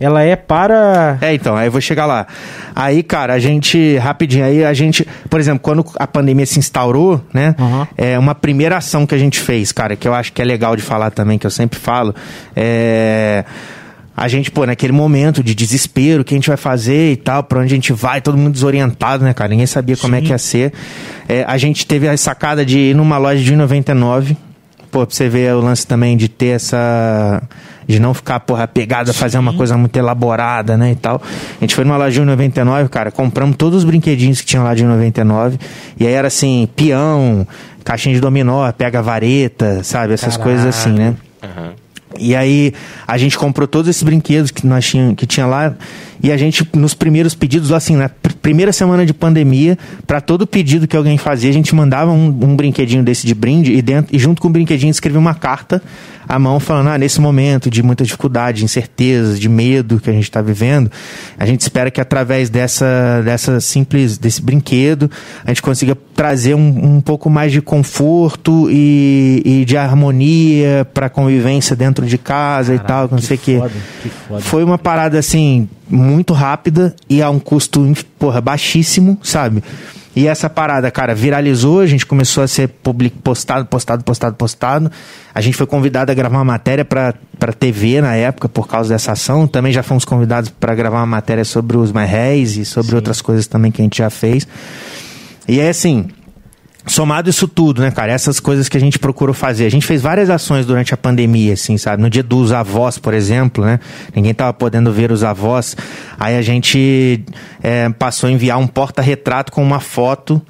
ela 0.00 0.22
é 0.22 0.34
para. 0.34 1.18
É, 1.20 1.34
então, 1.34 1.54
aí 1.56 1.68
eu 1.68 1.72
vou 1.72 1.80
chegar 1.80 2.06
lá. 2.06 2.26
Aí, 2.74 3.02
cara, 3.02 3.34
a 3.34 3.38
gente, 3.38 3.98
rapidinho, 3.98 4.44
aí 4.44 4.64
a 4.64 4.72
gente, 4.72 5.06
por 5.28 5.38
exemplo, 5.38 5.60
quando 5.60 5.84
a 5.96 6.06
pandemia 6.06 6.46
se 6.46 6.58
instaurou, 6.58 7.22
né? 7.32 7.54
Uhum. 7.58 7.86
É 7.96 8.18
uma 8.18 8.34
primeira 8.34 8.78
ação 8.78 9.06
que 9.06 9.14
a 9.14 9.18
gente 9.18 9.38
fez, 9.38 9.70
cara, 9.70 9.94
que 9.94 10.08
eu 10.08 10.14
acho 10.14 10.32
que 10.32 10.40
é 10.40 10.44
legal 10.44 10.74
de 10.74 10.82
falar 10.82 11.10
também, 11.10 11.38
que 11.38 11.46
eu 11.46 11.50
sempre 11.50 11.78
falo, 11.78 12.14
é 12.56 13.44
a 14.20 14.28
gente, 14.28 14.50
pô, 14.50 14.66
naquele 14.66 14.92
momento 14.92 15.42
de 15.42 15.54
desespero, 15.54 16.20
o 16.20 16.24
que 16.26 16.34
a 16.34 16.36
gente 16.36 16.48
vai 16.48 16.56
fazer 16.58 17.12
e 17.12 17.16
tal, 17.16 17.42
pra 17.42 17.58
onde 17.58 17.72
a 17.72 17.74
gente 17.74 17.90
vai, 17.90 18.20
todo 18.20 18.36
mundo 18.36 18.52
desorientado, 18.52 19.24
né, 19.24 19.32
cara? 19.32 19.48
Ninguém 19.48 19.64
sabia 19.64 19.96
como 19.96 20.14
é 20.14 20.20
que 20.20 20.28
ia 20.28 20.36
ser. 20.36 20.74
É, 21.26 21.42
a 21.48 21.56
gente 21.56 21.86
teve 21.86 22.06
a 22.06 22.14
sacada 22.18 22.62
de 22.62 22.78
ir 22.78 22.94
numa 22.94 23.16
loja 23.16 23.42
de 23.42 23.56
99 23.56 24.36
pô, 24.90 25.06
pra 25.06 25.14
você 25.14 25.28
ver 25.28 25.54
o 25.54 25.60
lance 25.60 25.86
também 25.86 26.16
de 26.16 26.28
ter 26.28 26.56
essa. 26.56 27.42
de 27.86 27.98
não 28.00 28.12
ficar, 28.14 28.40
porra, 28.40 28.68
pegado 28.68 29.10
a 29.10 29.14
fazer 29.14 29.38
uma 29.38 29.52
coisa 29.54 29.76
muito 29.76 29.96
elaborada, 29.96 30.76
né, 30.76 30.92
e 30.92 30.96
tal. 30.96 31.20
A 31.24 31.60
gente 31.64 31.74
foi 31.74 31.84
numa 31.84 31.96
loja 31.96 32.20
de 32.20 32.26
99, 32.26 32.88
cara, 32.88 33.10
compramos 33.10 33.56
todos 33.56 33.78
os 33.78 33.84
brinquedinhos 33.84 34.40
que 34.40 34.46
tinham 34.46 34.64
lá 34.64 34.74
de 34.74 34.84
99. 34.84 35.58
E 35.98 36.06
aí 36.06 36.12
era 36.12 36.28
assim, 36.28 36.68
peão, 36.76 37.46
caixinha 37.84 38.14
de 38.14 38.20
dominó, 38.20 38.70
pega 38.72 39.02
vareta, 39.02 39.82
sabe? 39.82 40.12
Essas 40.12 40.36
Caralho. 40.36 40.56
coisas 40.58 40.66
assim, 40.66 40.92
né? 40.92 41.14
Uhum. 41.42 41.72
E 42.18 42.34
aí 42.34 42.72
a 43.06 43.16
gente 43.16 43.38
comprou 43.38 43.68
todos 43.68 43.88
esses 43.88 44.02
brinquedos 44.02 44.50
que 44.50 44.66
nós 44.66 44.84
tinha, 44.84 45.14
que 45.14 45.26
tinha 45.26 45.46
lá 45.46 45.74
e 46.22 46.30
a 46.30 46.36
gente 46.36 46.68
nos 46.74 46.94
primeiros 46.94 47.34
pedidos 47.34 47.72
assim 47.72 47.96
na 47.96 48.08
primeira 48.08 48.72
semana 48.72 49.04
de 49.04 49.12
pandemia 49.12 49.78
para 50.06 50.20
todo 50.20 50.46
pedido 50.46 50.86
que 50.86 50.96
alguém 50.96 51.18
fazia 51.18 51.50
a 51.50 51.52
gente 51.52 51.74
mandava 51.74 52.10
um, 52.10 52.26
um, 52.26 52.56
brinquedinho 52.56 53.02
desse 53.02 53.26
de 53.26 53.34
brinde 53.34 53.72
e 53.72 53.82
dentro 53.82 54.14
e 54.14 54.18
junto 54.18 54.40
com 54.40 54.48
o 54.48 54.50
brinquedinho 54.50 54.90
escrevia 54.90 55.18
uma 55.18 55.34
carta 55.34 55.82
à 56.28 56.38
mão 56.38 56.60
falando 56.60 56.88
ah 56.88 56.98
nesse 56.98 57.20
momento 57.20 57.70
de 57.70 57.82
muita 57.82 58.04
dificuldade, 58.04 58.58
de 58.58 58.64
incerteza, 58.64 59.38
de 59.38 59.48
medo 59.48 60.00
que 60.00 60.10
a 60.10 60.12
gente 60.12 60.24
está 60.24 60.40
vivendo 60.40 60.90
a 61.38 61.46
gente 61.46 61.60
espera 61.60 61.90
que 61.90 62.00
através 62.00 62.50
dessa 62.50 63.22
dessa 63.24 63.60
simples 63.60 64.18
desse 64.18 64.42
brinquedo 64.42 65.10
a 65.44 65.48
gente 65.48 65.62
consiga 65.62 65.96
trazer 66.20 66.54
um, 66.54 66.96
um 66.96 67.00
pouco 67.00 67.30
mais 67.30 67.50
de 67.50 67.62
conforto 67.62 68.68
e, 68.70 69.42
e 69.44 69.64
de 69.64 69.76
harmonia 69.76 70.86
para 70.92 71.08
convivência 71.08 71.74
dentro 71.74 72.04
de 72.06 72.18
casa 72.18 72.76
Caraca, 72.76 72.84
e 72.84 72.86
tal, 72.86 73.08
não 73.10 73.18
sei 73.18 73.36
o 73.36 73.40
que. 73.40 73.58
Foi 74.40 74.62
uma 74.62 74.76
parada 74.76 75.18
assim 75.18 75.68
muito 75.90 76.32
rápida 76.32 76.94
e 77.08 77.22
a 77.22 77.28
um 77.28 77.38
custo 77.38 77.92
porra, 78.18 78.40
baixíssimo, 78.40 79.18
sabe? 79.22 79.62
E 80.14 80.26
essa 80.26 80.50
parada, 80.50 80.90
cara, 80.90 81.14
viralizou, 81.14 81.80
a 81.80 81.86
gente 81.86 82.04
começou 82.04 82.42
a 82.42 82.48
ser 82.48 82.68
public, 82.68 83.16
postado, 83.18 83.66
postado, 83.66 84.02
postado, 84.02 84.34
postado. 84.34 84.90
A 85.32 85.40
gente 85.40 85.56
foi 85.56 85.66
convidado 85.66 86.10
a 86.10 86.14
gravar 86.14 86.38
uma 86.38 86.44
matéria 86.44 86.84
para 86.84 87.14
TV 87.58 88.00
na 88.00 88.16
época 88.16 88.48
por 88.48 88.66
causa 88.66 88.92
dessa 88.92 89.12
ação. 89.12 89.46
Também 89.46 89.72
já 89.72 89.84
fomos 89.84 90.04
convidados 90.04 90.50
para 90.50 90.74
gravar 90.74 90.98
uma 90.98 91.06
matéria 91.06 91.44
sobre 91.44 91.76
os 91.76 91.92
marréis 91.92 92.56
e 92.56 92.64
sobre 92.64 92.90
Sim. 92.90 92.96
outras 92.96 93.22
coisas 93.22 93.46
também 93.46 93.70
que 93.70 93.80
a 93.80 93.84
gente 93.84 93.98
já 93.98 94.10
fez. 94.10 94.46
E 95.46 95.60
é 95.60 95.68
assim, 95.68 96.08
Somado 96.86 97.28
isso 97.28 97.46
tudo, 97.46 97.82
né, 97.82 97.90
cara? 97.90 98.12
Essas 98.12 98.40
coisas 98.40 98.68
que 98.68 98.76
a 98.76 98.80
gente 98.80 98.98
procurou 98.98 99.34
fazer. 99.34 99.66
A 99.66 99.70
gente 99.70 99.86
fez 99.86 100.00
várias 100.00 100.30
ações 100.30 100.64
durante 100.64 100.94
a 100.94 100.96
pandemia, 100.96 101.52
assim, 101.52 101.76
sabe? 101.76 102.02
No 102.02 102.08
dia 102.08 102.22
dos 102.22 102.52
avós, 102.52 102.98
por 102.98 103.12
exemplo, 103.12 103.64
né? 103.64 103.78
Ninguém 104.14 104.32
tava 104.32 104.52
podendo 104.52 104.90
ver 104.90 105.12
os 105.12 105.22
avós. 105.22 105.76
Aí 106.18 106.36
a 106.36 106.42
gente 106.42 107.22
é, 107.62 107.88
passou 107.90 108.28
a 108.28 108.32
enviar 108.32 108.58
um 108.58 108.66
porta-retrato 108.66 109.52
com 109.52 109.62
uma 109.62 109.80
foto 109.80 110.40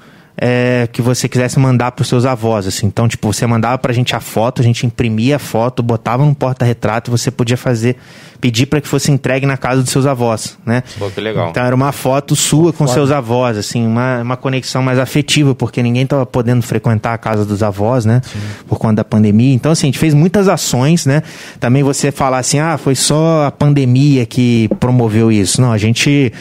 é, 0.42 0.88
que 0.90 1.02
você 1.02 1.28
quisesse 1.28 1.58
mandar 1.58 1.92
para 1.92 2.00
os 2.00 2.08
seus 2.08 2.24
avós, 2.24 2.66
assim. 2.66 2.86
Então, 2.86 3.06
tipo, 3.06 3.30
você 3.30 3.46
mandava 3.46 3.76
para 3.76 3.92
a 3.92 3.94
gente 3.94 4.16
a 4.16 4.20
foto, 4.20 4.62
a 4.62 4.64
gente 4.64 4.86
imprimia 4.86 5.36
a 5.36 5.38
foto, 5.38 5.82
botava 5.82 6.24
no 6.24 6.34
porta-retrato, 6.34 7.10
você 7.10 7.30
podia 7.30 7.58
fazer, 7.58 7.96
pedir 8.40 8.64
para 8.64 8.80
que 8.80 8.88
fosse 8.88 9.12
entregue 9.12 9.44
na 9.44 9.58
casa 9.58 9.82
dos 9.82 9.90
seus 9.90 10.06
avós, 10.06 10.56
né? 10.64 10.82
Pô, 10.98 11.10
que 11.10 11.20
legal. 11.20 11.50
Então 11.50 11.62
era 11.62 11.74
uma 11.74 11.92
foto 11.92 12.34
sua 12.34 12.62
uma 12.62 12.72
com 12.72 12.86
foto. 12.86 12.94
seus 12.94 13.10
avós, 13.10 13.58
assim, 13.58 13.86
uma, 13.86 14.22
uma 14.22 14.36
conexão 14.38 14.82
mais 14.82 14.98
afetiva, 14.98 15.54
porque 15.54 15.82
ninguém 15.82 16.04
estava 16.04 16.24
podendo 16.24 16.62
frequentar 16.62 17.12
a 17.12 17.18
casa 17.18 17.44
dos 17.44 17.62
avós, 17.62 18.06
né? 18.06 18.22
Sim. 18.24 18.38
Por 18.66 18.78
conta 18.78 18.94
da 18.94 19.04
pandemia. 19.04 19.54
Então, 19.54 19.72
assim, 19.72 19.88
a 19.88 19.88
gente 19.88 19.98
fez 19.98 20.14
muitas 20.14 20.48
ações, 20.48 21.04
né? 21.04 21.22
Também 21.60 21.82
você 21.82 22.10
falar 22.10 22.38
assim, 22.38 22.58
ah, 22.58 22.78
foi 22.78 22.94
só 22.94 23.44
a 23.46 23.50
pandemia 23.50 24.24
que 24.24 24.70
promoveu 24.80 25.30
isso. 25.30 25.60
Não, 25.60 25.70
a 25.70 25.76
gente 25.76 26.32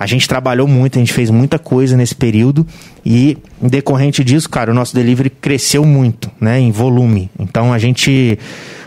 A 0.00 0.06
gente 0.06 0.26
trabalhou 0.26 0.66
muito, 0.66 0.96
a 0.96 0.98
gente 0.98 1.12
fez 1.12 1.28
muita 1.28 1.58
coisa 1.58 1.94
nesse 1.94 2.14
período 2.14 2.66
e, 3.04 3.36
decorrente 3.60 4.24
disso, 4.24 4.48
cara, 4.48 4.70
o 4.70 4.74
nosso 4.74 4.94
delivery 4.94 5.28
cresceu 5.28 5.84
muito, 5.84 6.30
né, 6.40 6.58
em 6.58 6.70
volume. 6.70 7.30
Então 7.38 7.70
a 7.70 7.78
gente. 7.78 8.38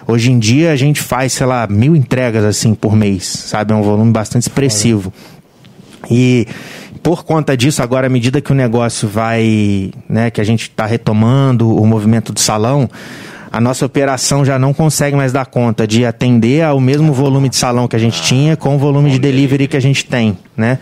Hoje 0.07 0.31
em 0.31 0.40
dia 0.40 0.72
a 0.72 0.76
gente 0.76 0.99
faz, 0.99 1.34
sei 1.34 1.45
lá, 1.45 1.68
mil 1.68 1.95
entregas 1.95 2.44
assim 2.44 2.73
por 2.73 2.95
mês, 2.95 3.26
sabe? 3.26 3.73
É 3.73 3.76
um 3.76 3.84
volume 3.84 4.11
bastante 4.11 4.41
expressivo. 4.41 5.14
E 6.10 6.48
por 7.03 7.23
conta 7.23 7.56
disso, 7.56 7.84
agora, 7.84 8.07
à 8.07 8.10
medida 8.10 8.41
que 8.41 8.52
o 8.52 8.56
negócio 8.56 9.07
vai, 9.07 9.91
né, 10.10 10.31
que 10.31 10.41
a 10.41 10.44
gente 10.44 10.64
está 10.64 10.88
retomando 10.88 11.76
o 11.76 11.85
movimento 11.85 12.34
do 12.34 12.40
salão, 12.40 12.90
a 13.53 13.61
nossa 13.61 13.85
operação 13.85 14.43
já 14.43 14.57
não 14.57 14.73
consegue 14.73 15.15
mais 15.15 15.31
dar 15.31 15.45
conta 15.45 15.85
de 15.85 16.03
atender 16.03 16.63
ao 16.63 16.80
mesmo 16.80 17.13
volume 17.13 17.49
de 17.49 17.55
salão 17.55 17.88
que 17.88 17.95
a 17.95 17.99
gente 17.99 18.19
tinha 18.23 18.57
com 18.57 18.75
o 18.75 18.80
volume 18.80 19.11
de 19.11 19.19
delivery 19.19 19.67
que 19.67 19.77
a 19.77 19.80
gente 19.80 20.03
tem, 20.05 20.35
né? 20.57 20.80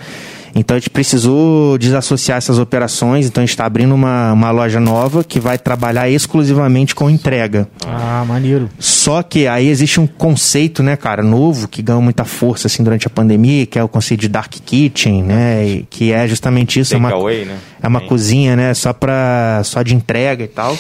Então 0.56 0.78
a 0.78 0.80
gente 0.80 0.90
precisou 0.90 1.78
desassociar 1.78 2.38
essas 2.38 2.60
operações, 2.60 3.26
então 3.26 3.42
a 3.42 3.46
gente 3.46 3.54
está 3.54 3.66
abrindo 3.66 3.94
uma, 3.94 4.32
uma 4.32 4.52
loja 4.52 4.80
nova 4.80 5.22
que 5.22 5.38
vai 5.38 5.58
trabalhar 5.58 6.10
exclusivamente 6.10 6.96
com 6.96 7.10
entrega. 7.10 7.68
Ah, 7.86 8.24
maneiro. 8.26 8.70
Só 8.80 9.22
que 9.22 9.48
aí 9.48 9.68
existe 9.68 10.00
um 10.00 10.08
conceito, 10.08 10.82
né, 10.82 10.96
cara, 10.96 11.22
novo, 11.22 11.68
que 11.68 11.82
ganhou 11.82 12.02
muita 12.02 12.24
força 12.24 12.68
assim 12.68 12.84
durante 12.84 13.06
a 13.06 13.10
pandemia, 13.10 13.66
que 13.66 13.78
é 13.78 13.84
o 13.84 13.90
conceito 13.90 14.22
de 14.22 14.30
dark 14.30 14.52
kitchen, 14.66 15.24
né, 15.24 15.66
e 15.66 15.88
que 15.90 16.14
é 16.14 16.26
justamente 16.26 16.80
isso, 16.80 16.94
é 16.94 16.98
uma, 16.98 17.10
Takeaway, 17.10 17.44
né? 17.44 17.58
é 17.84 17.88
uma 17.88 18.00
Sim. 18.00 18.08
cozinha, 18.08 18.56
né, 18.56 18.74
só 18.74 18.94
para 18.94 19.62
só 19.66 19.82
de 19.82 19.94
entrega 19.94 20.44
e 20.46 20.48
tal. 20.48 20.78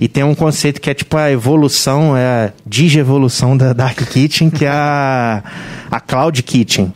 E 0.00 0.06
tem 0.08 0.22
um 0.22 0.34
conceito 0.34 0.80
que 0.80 0.88
é 0.90 0.94
tipo 0.94 1.16
a 1.16 1.30
evolução, 1.30 2.16
é 2.16 2.46
a 2.46 2.52
digievolução 2.64 3.56
da 3.56 3.72
Dark 3.72 3.98
Kitchen, 3.98 4.48
que 4.50 4.64
é 4.64 4.70
a, 4.70 5.42
a 5.90 6.00
Cloud 6.00 6.42
Kitchen, 6.42 6.92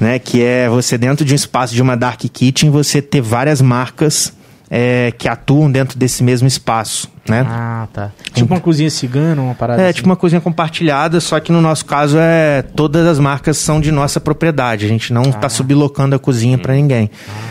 né? 0.00 0.18
Que 0.18 0.42
é 0.42 0.68
você 0.68 0.96
dentro 0.96 1.24
de 1.24 1.32
um 1.32 1.36
espaço 1.36 1.74
de 1.74 1.82
uma 1.82 1.96
Dark 1.96 2.20
Kitchen, 2.20 2.70
você 2.70 3.02
ter 3.02 3.20
várias 3.20 3.60
marcas 3.60 4.32
é, 4.70 5.12
que 5.16 5.28
atuam 5.28 5.70
dentro 5.70 5.98
desse 5.98 6.22
mesmo 6.22 6.46
espaço, 6.48 7.08
né? 7.28 7.46
Ah, 7.48 7.86
tá. 7.92 8.10
Tipo 8.32 8.52
uma 8.54 8.60
cozinha 8.60 8.90
cigana, 8.90 9.40
uma 9.42 9.54
parada 9.54 9.82
É, 9.82 9.86
assim. 9.86 9.94
tipo 9.94 10.08
uma 10.08 10.16
cozinha 10.16 10.40
compartilhada, 10.40 11.20
só 11.20 11.38
que 11.40 11.50
no 11.52 11.60
nosso 11.60 11.84
caso 11.84 12.16
é 12.18 12.62
todas 12.62 13.06
as 13.06 13.18
marcas 13.18 13.56
são 13.58 13.80
de 13.80 13.90
nossa 13.92 14.20
propriedade. 14.20 14.84
A 14.86 14.88
gente 14.88 15.12
não 15.12 15.22
está 15.22 15.48
sublocando 15.48 16.14
a 16.16 16.18
cozinha 16.18 16.56
para 16.58 16.74
ninguém. 16.74 17.10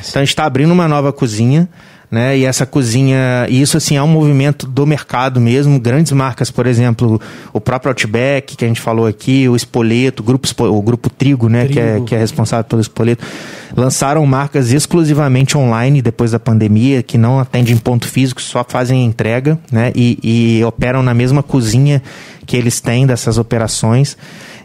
então 0.10 0.22
a 0.22 0.26
gente 0.26 0.30
está 0.30 0.46
abrindo 0.46 0.72
uma 0.72 0.88
nova 0.88 1.12
cozinha, 1.14 1.68
né? 2.10 2.38
E 2.38 2.46
essa 2.46 2.66
cozinha, 2.66 3.46
e 3.50 3.62
isso 3.62 3.76
assim 3.76 3.98
é 3.98 4.04
um 4.04 4.08
movimento 4.08 4.66
do 4.66 4.86
mercado 4.86 5.42
mesmo. 5.42 5.80
Grandes 5.80 6.12
marcas, 6.14 6.50
por 6.50 6.66
exemplo, 6.66 7.20
o 7.52 7.60
próprio 7.60 7.90
Outback 7.90 8.56
que 8.56 8.64
a 8.64 8.68
gente 8.68 8.80
falou 8.80 9.06
aqui, 9.06 9.48
o 9.50 9.56
Espoleto, 9.56 10.24
o 10.24 10.26
grupo, 10.26 10.48
o 10.64 10.82
grupo 10.82 11.10
Trigo, 11.10 11.50
né? 11.50 11.68
Que 11.68 11.80
é, 11.80 11.92
Trigo. 11.92 12.06
que 12.06 12.16
é 12.16 12.18
responsável 12.18 12.64
pelo 12.64 12.82
Espoleto, 12.82 13.26
lançaram 13.76 14.26
marcas 14.26 14.72
exclusivamente 14.72 15.58
online 15.58 16.02
depois 16.02 16.32
da 16.32 16.40
pandemia, 16.40 17.04
que 17.04 17.18
não 17.18 17.40
atendem 17.40 17.74
em 17.74 17.78
ponto 17.78 18.08
físico, 18.08 18.42
só 18.42 18.66
fazem 18.68 19.04
entrega, 19.04 19.60
né? 19.72 19.92
E, 19.94 20.60
e 20.60 20.64
operam 20.64 21.04
na 21.04 21.14
mesma 21.14 21.44
cozinha 21.44 22.02
que 22.46 22.56
eles 22.56 22.80
têm 22.80 23.06
dessas 23.06 23.38
operações. 23.38 24.18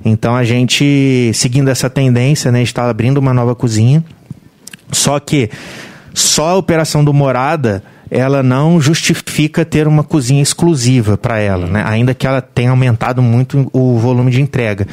Então 0.05 0.36
a 0.36 0.44
gente, 0.44 1.32
seguindo 1.35 1.69
essa 1.69 1.90
tendência, 1.90 2.52
né, 2.52 2.62
está 2.62 2.89
abrindo 2.89 3.19
uma 3.19 3.35
nova 3.35 3.55
cozinha. 3.55 4.05
Só 4.93 5.19
que 5.19 5.48
só 6.14 6.51
a 6.51 6.56
operação 6.56 7.05
do 7.05 7.12
Morada 7.12 7.82
ela 8.10 8.43
não 8.43 8.78
justifica 8.78 9.64
ter 9.64 9.89
uma 9.89 10.05
cozinha 10.05 10.43
exclusiva 10.43 11.16
para 11.16 11.39
ela, 11.39 11.66
né? 11.66 11.82
ainda 11.86 12.12
que 12.12 12.26
ela 12.26 12.43
tenha 12.43 12.68
aumentado 12.70 13.22
muito 13.22 13.70
o 13.72 13.97
volume 13.98 14.30
de 14.30 14.40
entrega. 14.43 14.86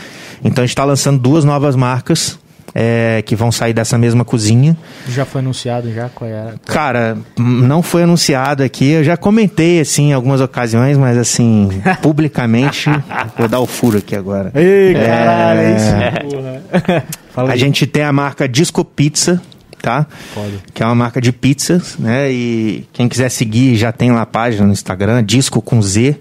Então 0.44 0.64
a 0.64 0.66
gente 0.66 0.72
está 0.72 0.86
lançando 0.86 1.20
duas 1.20 1.44
novas 1.44 1.76
marcas 1.76 2.40
é, 2.74 3.22
que 3.26 3.36
vão 3.36 3.52
sair 3.52 3.74
dessa 3.74 3.98
mesma 3.98 4.24
cozinha. 4.24 4.78
Já 5.10 5.26
foi 5.26 5.42
anunciado 5.42 5.92
já 5.94 6.08
qual 6.08 6.30
era? 6.30 6.54
Cara, 6.66 7.18
m- 7.38 7.68
não 7.68 7.82
foi 7.84 8.04
anunciado 8.04 8.64
aqui. 8.64 8.90
Eu 8.90 9.04
já 9.04 9.18
comentei 9.18 9.82
assim 9.82 10.12
em 10.12 10.14
algumas 10.14 10.40
ocasiões, 10.40 10.96
mas 10.98 11.18
assim, 11.18 11.68
publicamente, 12.02 12.90
vou 13.38 13.50
dar 13.50 13.60
o 13.60 13.66
furo 13.66 13.98
aqui 13.98 14.16
agora. 14.16 14.50
Ei, 14.56 14.94
caralho, 14.94 15.60
é 15.60 15.76
isso, 15.76 16.32
porra. 16.32 17.04
Fala 17.34 17.52
A 17.52 17.56
gente 17.58 17.86
tem 17.86 18.04
a 18.04 18.14
marca 18.14 18.48
Disco 18.48 18.86
Pizza, 18.86 19.42
tá? 19.82 20.06
Foda. 20.34 20.52
Que 20.74 20.84
é 20.84 20.86
uma 20.86 20.96
marca 20.96 21.20
de 21.20 21.32
pizzas, 21.32 21.98
né? 21.98 22.32
E 22.32 22.88
quem 22.94 23.08
quiser 23.08 23.30
seguir 23.30 23.76
já 23.76 23.92
tem 23.92 24.12
lá 24.12 24.22
a 24.22 24.26
página 24.26 24.66
no 24.66 24.72
Instagram, 24.74 25.24
Disco 25.24 25.62
com 25.62 25.82
Z. 25.82 26.18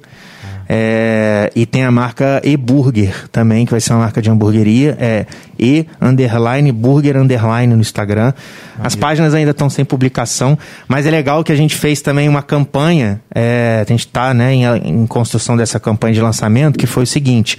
É, 0.71 1.51
e 1.57 1.65
tem 1.65 1.83
a 1.83 1.91
marca 1.91 2.43
E-Burger 2.45 3.27
também, 3.33 3.65
que 3.65 3.71
vai 3.71 3.81
ser 3.81 3.95
uma 3.95 4.01
marca 4.01 4.21
de 4.21 4.29
hamburgueria. 4.29 4.97
É 5.01 5.25
E 5.59 5.87
underline 6.01 6.71
Burger 6.71 7.17
underline 7.17 7.75
no 7.75 7.81
Instagram. 7.81 8.35
As 8.79 8.95
páginas 8.95 9.33
ainda 9.33 9.53
estão 9.53 9.71
sem 9.71 9.85
publicação, 9.85 10.59
mas 10.87 11.07
é 11.07 11.11
legal 11.11 11.43
que 11.43 11.51
a 11.51 11.57
gente 11.57 11.75
fez 11.75 12.03
também 12.03 12.29
uma 12.29 12.43
campanha. 12.43 13.21
é, 13.35 13.83
a 13.87 13.91
gente 13.91 14.07
está 14.07 14.35
né, 14.35 14.53
em, 14.53 14.65
em 14.65 15.07
construção 15.07 15.57
dessa 15.57 15.81
campanha 15.81 16.13
de 16.13 16.21
lançamento, 16.21 16.79
que 16.79 16.87
foi 16.87 17.05
o 17.05 17.07
seguinte 17.07 17.57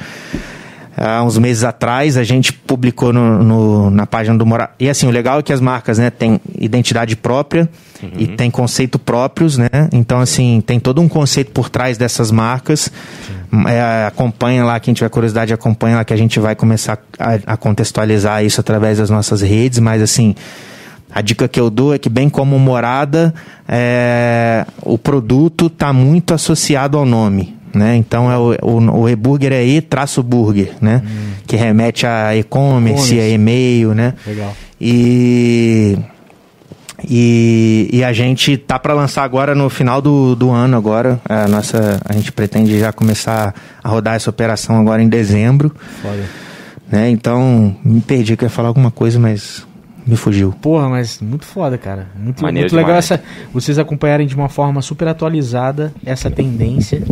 há 0.99 1.23
uns 1.23 1.37
meses 1.37 1.63
atrás 1.63 2.17
a 2.17 2.23
gente 2.23 2.51
publicou 2.51 3.13
no, 3.13 3.43
no- 3.43 3.89
na 3.89 4.05
página 4.05 4.37
do 4.37 4.45
Mora. 4.45 4.71
E 4.79 4.89
assim, 4.89 5.07
o 5.07 5.09
legal 5.11 5.39
é 5.39 5.41
que 5.43 5.53
as 5.53 5.61
marcas, 5.61 5.97
né, 5.97 6.09
têm 6.09 6.39
identidade 6.59 7.15
própria 7.15 7.69
e 8.17 8.27
tem 8.27 8.51
conceito 8.51 8.99
próprios, 8.99 9.57
né? 9.57 9.67
Então, 9.93 10.19
assim, 10.19 10.61
tem 10.65 10.79
todo 10.79 11.01
um 11.01 11.07
conceito 11.07 11.51
por 11.51 11.69
trás 11.69 11.97
dessas 11.97 12.31
marcas. 12.31 12.91
É, 13.67 14.05
acompanha 14.07 14.63
lá, 14.63 14.79
quem 14.79 14.93
tiver 14.93 15.09
curiosidade, 15.09 15.53
acompanha 15.53 15.95
lá 15.97 16.03
que 16.05 16.13
a 16.13 16.17
gente 16.17 16.39
vai 16.39 16.55
começar 16.55 16.99
a, 17.17 17.53
a 17.53 17.57
contextualizar 17.57 18.43
isso 18.43 18.59
através 18.61 18.97
das 18.99 19.09
nossas 19.09 19.41
redes, 19.41 19.79
mas 19.79 20.01
assim. 20.01 20.35
A 21.11 21.21
dica 21.21 21.47
que 21.47 21.59
eu 21.59 21.71
dou 21.71 21.91
é 21.91 21.97
que, 21.97 22.07
bem 22.07 22.29
como 22.29 22.59
morada, 22.59 23.33
é, 23.67 24.63
o 24.83 24.95
produto 24.95 25.65
está 25.65 25.91
muito 25.91 26.35
associado 26.35 26.99
ao 26.99 27.03
nome. 27.05 27.57
Né? 27.73 27.95
Então 27.95 28.31
é 28.31 28.37
o, 28.37 28.55
o, 28.63 29.01
o 29.01 29.09
e-burger 29.09 29.51
é 29.53 29.63
e-burger, 29.63 30.73
né? 30.81 31.03
Que 31.45 31.55
remete 31.55 32.05
a 32.07 32.35
e-commerce, 32.35 33.13
E-commerce. 33.13 33.19
a 33.19 33.29
e-mail, 33.29 33.93
né? 33.93 34.13
Legal. 34.25 34.55
E, 34.81 35.97
e, 37.07 37.89
e 37.93 38.03
a 38.03 38.11
gente 38.11 38.57
tá 38.57 38.77
para 38.79 38.93
lançar 38.93 39.23
agora 39.23 39.53
no 39.55 39.69
final 39.69 40.01
do, 40.01 40.35
do 40.35 40.49
ano 40.49 40.75
agora. 40.75 41.19
A 41.27 41.47
nossa, 41.47 41.99
a 42.05 42.13
gente 42.13 42.31
pretende 42.31 42.79
já 42.79 42.91
começar 42.91 43.53
a 43.83 43.89
rodar 43.89 44.15
essa 44.15 44.29
operação 44.29 44.79
agora 44.79 45.01
em 45.01 45.09
dezembro, 45.09 45.73
Foda. 46.01 46.23
né? 46.91 47.09
Então 47.09 47.75
me 47.83 48.01
perdi 48.01 48.35
que 48.35 48.43
eu 48.43 48.47
ia 48.47 48.51
falar 48.51 48.69
alguma 48.69 48.91
coisa, 48.91 49.19
mas 49.19 49.65
me 50.05 50.15
fugiu. 50.15 50.51
Porra, 50.61 50.89
mas 50.89 51.19
muito 51.21 51.45
foda, 51.45 51.77
cara. 51.77 52.07
Muito, 52.17 52.41
Maneiro 52.41 52.65
muito 52.65 52.75
legal 52.75 52.97
essa, 52.97 53.21
vocês 53.53 53.77
acompanharem 53.77 54.25
de 54.25 54.35
uma 54.35 54.49
forma 54.49 54.81
super 54.81 55.07
atualizada 55.07 55.93
essa 56.05 56.31
tendência. 56.31 57.03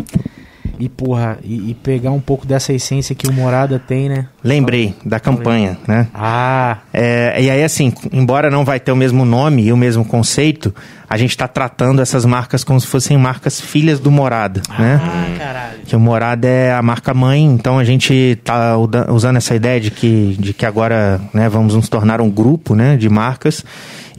E, 0.80 0.88
porra, 0.90 1.40
e, 1.44 1.72
e 1.72 1.74
pegar 1.74 2.12
um 2.12 2.20
pouco 2.20 2.46
dessa 2.46 2.72
essência 2.74 3.16
que 3.16 3.28
o 3.28 3.34
Morada 3.34 3.80
tem, 3.80 4.10
né? 4.10 4.28
Lembrei 4.44 4.96
da 5.06 5.20
campanha, 5.20 5.78
né? 5.88 6.08
Ah, 6.14 6.78
É, 6.94 7.42
e 7.42 7.50
aí, 7.50 7.64
assim, 7.64 7.94
embora 8.12 8.50
não 8.50 8.64
vai 8.64 8.80
ter 8.80 8.92
o 8.92 8.96
mesmo 8.96 9.26
nome 9.26 9.64
e 9.64 9.74
o 9.74 9.78
mesmo 9.78 10.06
conceito, 10.06 10.74
a 11.10 11.18
gente 11.18 11.30
está 11.32 11.48
tratando 11.48 12.02
essas 12.02 12.26
marcas 12.26 12.64
como 12.64 12.80
se 12.82 12.88
fossem 12.88 13.18
marcas 13.18 13.62
filhas 13.62 14.00
do 14.00 14.12
Morada, 14.12 14.62
né? 14.78 15.00
ah, 15.02 15.38
caralho. 15.38 15.80
Que 15.86 15.96
o 15.96 16.00
Morada 16.00 16.48
é 16.48 16.74
a 16.74 16.82
marca 16.82 17.14
mãe, 17.14 17.44
então 17.46 17.80
a 17.80 17.84
gente 17.84 18.38
tá 18.44 18.78
uda- 18.78 19.12
usando 19.12 19.38
essa 19.38 19.56
ideia 19.56 19.80
de 19.80 19.90
que, 19.92 20.36
de 20.38 20.54
que 20.54 20.66
agora 20.66 21.22
né, 21.34 21.48
vamos 21.48 21.76
nos 21.76 21.88
tornar 21.88 22.20
um 22.20 22.30
grupo 22.30 22.76
né, 22.76 22.98
de 22.98 23.08
marcas. 23.10 23.64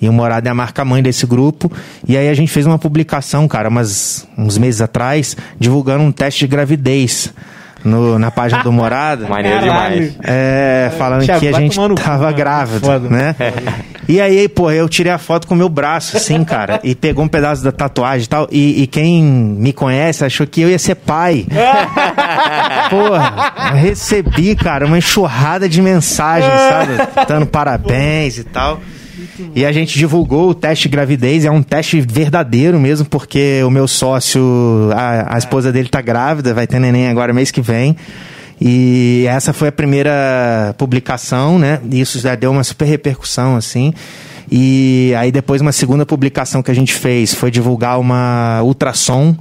E 0.01 0.09
o 0.09 0.13
Morada 0.13 0.49
é 0.49 0.53
a 0.53 0.55
marca 0.55 0.85
mãe 0.85 1.03
desse 1.03 1.27
grupo. 1.27 1.71
E 2.07 2.17
aí 2.17 2.29
a 2.29 2.35
gente 2.35 2.53
fez 2.53 2.65
uma 2.65 2.79
publicação, 2.79 3.49
cara, 3.49 3.69
umas, 3.69 4.27
uns 4.39 4.57
meses 4.57 4.81
atrás, 4.81 5.37
divulgando 5.59 6.05
um 6.05 6.13
teste 6.13 6.41
de 6.41 6.47
gravidez 6.47 7.33
no- 7.85 8.19
na 8.19 8.31
página 8.31 8.63
do 8.63 8.73
Morada. 8.73 9.27
Maneiro 9.31 9.61
demais. 9.61 10.17
É, 10.23 10.91
falando 10.99 11.25
Thiago, 11.25 11.41
que 11.41 11.49
a 11.49 11.53
gente 11.53 11.79
cu, 11.79 11.95
tava 11.95 12.25
mano. 12.25 12.37
grávida, 12.37 12.81
Foda. 12.87 13.09
né? 13.09 13.35
E 14.09 14.21
aí, 14.23 14.49
pô, 14.49 14.71
eu 14.71 14.89
tirei 14.89 15.13
a 15.13 15.19
foto 15.19 15.47
com 15.47 15.55
o 15.55 15.57
meu 15.57 15.69
braço, 15.69 16.17
assim, 16.17 16.43
cara, 16.43 16.81
e 16.83 16.95
pegou 16.95 17.23
um 17.25 17.29
pedaço 17.29 17.63
da 17.63 17.71
tatuagem 17.71 18.25
e 18.25 18.29
tal. 18.29 18.49
E, 18.51 18.83
e 18.83 18.87
quem 18.87 19.23
me 19.23 19.71
conhece 19.73 20.25
achou 20.25 20.47
que 20.47 20.63
eu 20.63 20.71
ia 20.71 20.79
ser 20.79 20.95
pai. 20.95 21.47
Porra, 22.91 23.53
recebi, 23.75 24.55
cara, 24.57 24.87
uma 24.87 24.99
enxurrada 24.99 25.69
de 25.69 25.83
mensagens, 25.83 26.51
sabe? 26.53 27.27
Dando 27.29 27.47
parabéns 27.47 28.39
e 28.39 28.45
tal. 28.45 28.81
E 29.55 29.65
a 29.65 29.73
gente 29.73 29.99
divulgou 29.99 30.51
o 30.51 30.55
teste 30.55 30.89
de 30.89 30.93
gravidez, 30.93 31.45
é 31.45 31.51
um 31.51 31.63
teste 31.63 32.01
verdadeiro 32.01 32.79
mesmo, 32.79 33.07
porque 33.07 33.63
o 33.63 33.71
meu 33.71 33.87
sócio, 33.87 34.41
a, 34.95 35.35
a 35.35 35.39
esposa 35.39 35.73
dele 35.73 35.89
tá 35.89 36.01
grávida, 36.01 36.55
vai 36.55 36.67
ter 36.67 36.79
neném 36.79 37.09
agora 37.09 37.33
mês 37.33 37.51
que 37.51 37.61
vem. 37.61 37.97
E 38.61 39.25
essa 39.29 39.53
foi 39.53 39.69
a 39.69 39.73
primeira 39.73 40.75
publicação, 40.77 41.59
né? 41.59 41.81
E 41.91 42.01
isso 42.01 42.19
já 42.19 42.35
deu 42.35 42.51
uma 42.51 42.65
super 42.65 42.87
repercussão, 42.87 43.57
assim. 43.57 43.93
E 44.51 45.13
aí 45.17 45.31
depois 45.31 45.61
uma 45.61 45.73
segunda 45.73 46.07
publicação 46.07 46.63
que 46.63 46.71
a 46.71 46.75
gente 46.75 46.95
fez 46.95 47.35
foi 47.35 47.51
divulgar 47.51 48.01
uma 48.01 48.61
ultrassom. 48.63 49.37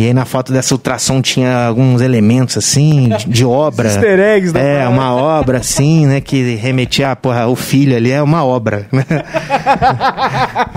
E 0.00 0.06
aí 0.06 0.14
na 0.14 0.24
foto 0.24 0.50
dessa 0.50 0.72
ultrassom 0.74 1.20
tinha 1.20 1.66
alguns 1.66 2.00
elementos 2.00 2.56
assim, 2.56 3.10
de, 3.18 3.28
de 3.28 3.44
obra. 3.44 3.86
Easter 3.88 4.18
eggs 4.18 4.50
da 4.52 4.58
É, 4.58 4.88
uma 4.88 5.14
obra 5.14 5.58
assim, 5.58 6.06
né? 6.06 6.22
Que 6.22 6.54
remetia, 6.54 7.14
porra, 7.14 7.46
o 7.48 7.54
filho 7.54 7.94
ali 7.94 8.10
é 8.10 8.22
uma 8.22 8.42
obra. 8.42 8.86
né? 8.90 9.04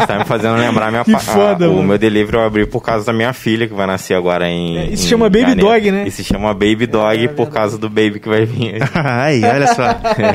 Tá 0.06 0.20
me 0.20 0.26
fazendo 0.26 0.56
lembrar 0.58 0.92
minha 0.92 1.04
Que 1.06 1.12
pa- 1.14 1.20
foda, 1.20 1.66
a- 1.66 1.70
o 1.70 1.82
meu 1.84 1.98
delivery 1.98 2.38
eu 2.38 2.44
abri 2.44 2.66
por 2.66 2.82
causa 2.82 3.06
da 3.06 3.14
minha 3.14 3.32
filha, 3.34 3.68
que 3.68 3.74
vai 3.74 3.88
nascer 3.88 4.14
agora 4.16 4.48
em. 4.50 4.78
É, 4.78 4.86
isso 4.88 5.06
em 5.06 5.10
chama 5.10 5.30
Baby. 5.30 5.56
Dog, 5.56 5.92
né? 5.92 6.04
Isso 6.08 6.24
chama 6.24 6.54
Baby 6.54 6.86
Dog 6.88 7.24
É, 7.24 7.28
por 7.30 7.50
causa 7.50 7.78
do 7.78 7.90
baby 7.90 8.20
que 8.20 8.28
vai 8.28 8.46
vir. 8.46 8.78
aí, 8.94 9.42
olha 9.44 9.68
só. 9.74 9.84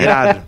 Irado. 0.00 0.40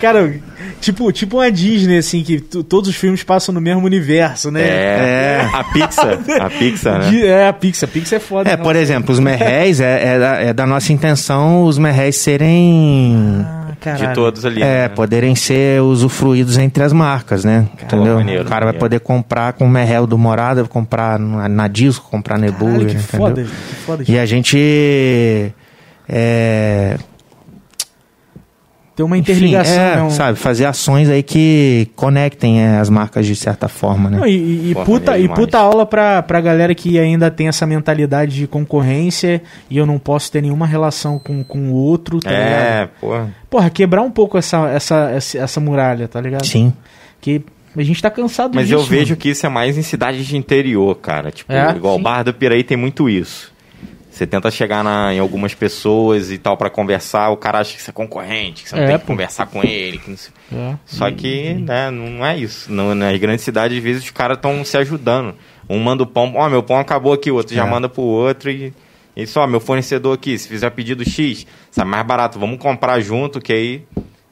Cara, 0.00 0.32
tipo, 0.80 1.10
tipo 1.12 1.38
uma 1.38 1.50
Disney, 1.50 1.98
assim, 1.98 2.22
que 2.22 2.40
todos 2.40 2.88
os 2.90 2.96
filmes 2.96 3.22
passam 3.22 3.54
no 3.54 3.60
mesmo 3.60 3.84
universo, 3.84 4.50
né? 4.50 4.62
É, 4.62 5.48
a 5.52 5.64
Pixar. 5.64 6.18
A 6.40 6.50
Pixar, 6.50 6.98
né? 6.98 7.20
É, 7.24 7.48
a 7.48 7.52
Pixar. 7.52 7.88
A 7.88 7.92
Pixar 7.92 8.16
é 8.16 8.20
foda. 8.20 8.50
É, 8.50 8.56
não. 8.56 8.64
por 8.64 8.76
exemplo, 8.76 9.12
os 9.12 9.18
merréis, 9.18 9.80
é, 9.80 10.14
é, 10.14 10.18
da, 10.18 10.34
é 10.36 10.52
da 10.52 10.66
nossa 10.66 10.92
intenção 10.92 11.64
os 11.64 11.78
merréis 11.78 12.16
serem. 12.16 13.44
Ah, 13.44 13.72
caralho. 13.80 14.08
De 14.08 14.14
todos 14.14 14.44
ali. 14.44 14.62
É, 14.62 14.82
né? 14.82 14.88
poderem 14.88 15.34
ser 15.34 15.80
usufruídos 15.82 16.58
entre 16.58 16.82
as 16.82 16.92
marcas, 16.92 17.44
né? 17.44 17.66
Entendeu? 17.82 18.16
maneiro, 18.16 18.42
o 18.42 18.44
cara 18.44 18.66
vai 18.66 18.74
maneiro. 18.74 18.78
poder 18.78 19.00
comprar 19.00 19.52
com 19.54 19.64
o 19.64 19.68
merréu 19.68 20.06
do 20.06 20.18
Morada, 20.18 20.64
comprar 20.64 21.18
na, 21.18 21.48
na 21.48 21.68
disco, 21.68 22.08
comprar 22.10 22.38
Nebula, 22.38 22.72
Caralho, 22.72 22.86
que 22.86 22.96
entendeu? 22.96 23.18
foda. 23.18 23.42
Que 23.42 23.74
foda. 23.76 24.04
E 24.08 24.18
a 24.18 24.26
gente. 24.26 25.52
É, 26.08 26.96
Tem 28.96 29.04
uma 29.04 29.18
enfim, 29.18 29.32
interligação, 29.32 29.74
é, 29.82 29.96
né? 29.96 30.02
Um- 30.04 30.10
sabe, 30.10 30.38
fazer 30.38 30.66
ações 30.66 31.08
aí 31.08 31.22
que 31.22 31.88
conectem 31.96 32.60
é, 32.62 32.78
as 32.78 32.88
marcas 32.88 33.26
de 33.26 33.34
certa 33.34 33.66
forma, 33.66 34.08
né? 34.08 34.18
Não, 34.18 34.26
e, 34.26 34.70
e- 34.70 34.74
Pô, 34.74 34.84
puta, 34.84 35.18
e 35.18 35.28
puta 35.28 35.58
aula 35.58 35.84
pra, 35.84 36.22
pra 36.22 36.40
galera 36.40 36.72
que 36.76 36.96
ainda 36.98 37.28
tem 37.30 37.48
essa 37.48 37.66
mentalidade 37.66 38.36
de 38.36 38.46
concorrência 38.46 39.42
e 39.68 39.76
eu 39.76 39.84
não 39.84 39.98
posso 39.98 40.30
ter 40.30 40.40
nenhuma 40.42 40.66
relação 40.66 41.18
com 41.18 41.42
com 41.42 41.70
o 41.70 41.74
outro, 41.74 42.20
tá 42.20 42.30
ligado? 42.30 42.46
É, 42.52 42.88
pô. 43.00 43.08
Porra, 43.50 43.68
quebrar 43.68 44.02
um 44.02 44.10
pouco 44.12 44.38
essa, 44.38 44.68
essa, 44.70 45.10
essa, 45.10 45.38
essa 45.38 45.60
muralha, 45.60 46.06
tá 46.06 46.20
ligado? 46.20 46.46
Sim. 46.46 46.72
Que 47.20 47.42
a 47.76 47.82
gente 47.82 48.00
tá 48.00 48.10
cansado 48.10 48.54
Mas 48.54 48.68
disso. 48.68 48.78
eu 48.80 48.84
vejo 48.84 49.06
mano. 49.10 49.16
que 49.16 49.30
isso 49.30 49.44
é 49.44 49.48
mais 49.48 49.76
em 49.76 49.82
cidades 49.82 50.24
de 50.24 50.36
interior, 50.36 50.94
cara. 50.96 51.32
Tipo, 51.32 51.52
É? 51.52 51.70
igual 51.74 51.94
Sim. 51.96 52.00
o 52.00 52.02
Barra 52.04 52.22
do 52.22 52.34
Piraí 52.34 52.62
tem 52.62 52.76
muito 52.76 53.08
isso. 53.08 53.52
Você 54.14 54.28
tenta 54.28 54.48
chegar 54.48 54.84
na- 54.84 55.12
em 55.12 55.18
algumas 55.18 55.54
pessoas 55.54 56.30
e 56.30 56.38
tal 56.38 56.56
pra 56.56 56.70
conversar, 56.70 57.30
o 57.30 57.36
cara 57.36 57.58
acha 57.58 57.74
que 57.74 57.82
você 57.82 57.90
é 57.90 57.92
concorrente, 57.92 58.62
que 58.62 58.68
você 58.68 58.76
não 58.76 58.84
É, 58.84 58.86
tem 58.86 58.98
que 58.98 59.02
pô. 59.04 59.08
conversar 59.12 59.46
com 59.46 59.60
ele. 59.64 59.98
que 59.98 60.08
não 60.08 60.16
É. 60.70 60.78
Só 60.86 61.10
que, 61.10 61.54
né, 61.54 61.90
não 61.90 62.24
é 62.24 62.36
isso. 62.38 62.72
Não, 62.72 62.94
nas 62.94 63.18
grandes 63.18 63.44
cidades, 63.44 63.76
às 63.76 63.82
vezes, 63.82 64.04
os 64.04 64.10
caras 64.12 64.36
estão 64.36 64.64
se 64.64 64.76
ajudando. 64.76 65.34
Um 65.68 65.80
manda 65.80 66.04
o 66.04 66.06
pão, 66.06 66.32
ó, 66.36 66.48
meu 66.48 66.62
pão 66.62 66.78
acabou 66.78 67.12
aqui, 67.12 67.28
o 67.28 67.34
outro 67.34 67.56
já 67.56 67.66
É. 67.66 67.68
manda 67.68 67.88
pro 67.88 68.02
outro 68.02 68.50
e. 68.50 68.72
Isso, 69.16 69.40
ó, 69.40 69.46
meu 69.48 69.58
fornecedor 69.60 70.14
aqui, 70.14 70.38
se 70.38 70.46
fizer 70.48 70.70
pedido 70.70 71.04
X, 71.08 71.44
sai 71.72 71.84
mais 71.84 72.06
barato, 72.06 72.38
vamos 72.38 72.58
comprar 72.60 73.00
junto, 73.00 73.40
que 73.40 73.52
aí. 73.52 73.82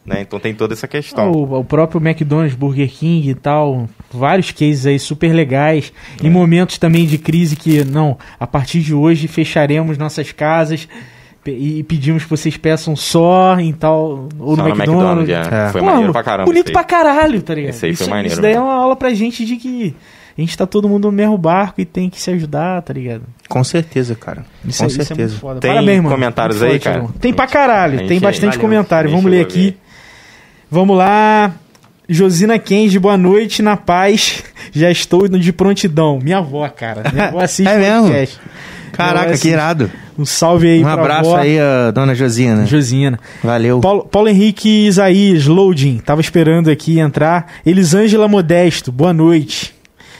Né, 0.04 0.20
então 0.22 0.40
tem 0.40 0.52
toda 0.52 0.74
essa 0.74 0.88
questão. 0.88 1.30
O, 1.30 1.60
o 1.60 1.64
próprio 1.64 2.00
McDonald's, 2.04 2.56
Burger 2.56 2.88
King 2.90 3.30
e 3.30 3.34
tal, 3.36 3.88
vários 4.12 4.50
cases 4.50 4.84
aí 4.84 4.98
super 4.98 5.32
legais. 5.32 5.92
Em 6.20 6.28
momentos 6.28 6.76
também 6.76 7.06
de 7.06 7.18
crise 7.18 7.54
que, 7.54 7.84
não, 7.84 8.18
a 8.40 8.46
partir 8.46 8.80
de 8.80 8.92
hoje 8.92 9.28
fecharemos 9.28 9.96
nossas 9.96 10.32
casas 10.32 10.88
e 11.46 11.82
pedimos 11.84 12.24
que 12.24 12.30
vocês 12.30 12.56
peçam 12.56 12.94
só 12.96 13.56
em 13.60 13.72
tal, 13.72 14.28
ou 14.40 14.56
Só 14.56 14.62
no 14.62 14.68
McDonald's. 14.70 15.28
é. 15.28 15.40
É. 15.40 15.68
Foi 15.70 15.80
Porra, 15.80 15.92
maneiro 15.92 16.12
pra 16.12 16.22
caramba. 16.24 16.46
Bonito 16.46 16.66
isso 16.66 16.72
pra 16.72 16.84
caralho, 16.84 17.40
tá 17.42 17.54
ligado? 17.54 17.70
Esse 17.70 17.86
aí 17.86 17.94
foi 17.94 18.02
isso, 18.04 18.10
maneiro 18.10 18.32
Isso 18.32 18.42
daí 18.42 18.52
é 18.52 18.54
mesmo. 18.54 18.66
uma 18.68 18.74
aula 18.76 18.96
pra 18.96 19.14
gente 19.14 19.44
de 19.44 19.56
que 19.56 19.94
a 20.36 20.40
gente 20.40 20.56
tá 20.56 20.66
todo 20.66 20.88
mundo 20.88 21.04
no 21.06 21.12
mesmo 21.12 21.36
barco 21.36 21.80
e 21.80 21.84
tem 21.84 22.08
que 22.08 22.20
se 22.20 22.30
ajudar, 22.30 22.80
tá 22.82 22.92
ligado? 22.92 23.22
Com 23.48 23.62
certeza, 23.64 24.14
cara. 24.14 24.44
Isso, 24.64 24.78
Com 24.78 24.84
aí- 24.84 24.90
isso 24.90 25.02
é 25.02 25.04
certeza. 25.04 25.30
muito 25.32 25.40
foda. 25.40 25.60
Tem 25.60 25.70
Parabéns, 25.72 25.98
mano. 26.02 26.10
comentários 26.14 26.56
Muito 26.58 26.66
aí, 26.66 26.72
forte, 26.78 26.84
cara? 26.84 26.96
irmão. 26.98 27.12
Tem 27.20 27.32
pra 27.34 27.46
caralho, 27.46 28.06
tem 28.08 28.18
bastante 28.20 28.56
valeu. 28.56 28.60
comentário. 28.60 29.10
Vamos 29.10 29.30
ler 29.30 29.42
aqui. 29.42 29.76
Vamos 30.72 30.96
lá. 30.96 31.52
Josina 32.08 32.58
Kenji, 32.58 32.98
boa 32.98 33.18
noite, 33.18 33.60
na 33.60 33.76
paz. 33.76 34.42
Já 34.72 34.90
estou 34.90 35.28
de 35.28 35.52
prontidão. 35.52 36.18
Minha 36.18 36.38
avó, 36.38 36.66
cara. 36.70 37.02
Minha 37.12 37.28
avó 37.28 37.40
assiste 37.44 37.68
É 37.68 37.76
mesmo? 37.76 38.04
podcast. 38.04 38.40
Caraca, 38.90 39.36
que 39.36 39.48
irado. 39.48 39.90
Um 40.18 40.24
salve 40.24 40.68
aí 40.68 40.82
Um 40.82 40.88
abraço 40.88 41.28
avó. 41.30 41.36
aí, 41.42 41.58
a 41.60 41.90
dona 41.90 42.14
Josina. 42.14 42.64
Josina. 42.64 43.20
Valeu. 43.44 43.80
Paulo, 43.80 44.04
Paulo 44.06 44.30
Henrique 44.30 44.86
Isaías, 44.86 45.46
loading. 45.46 45.98
Tava 45.98 46.22
esperando 46.22 46.70
aqui 46.70 46.98
entrar. 46.98 47.52
Elisângela 47.66 48.26
Modesto, 48.26 48.90
boa 48.90 49.12
noite. 49.12 49.74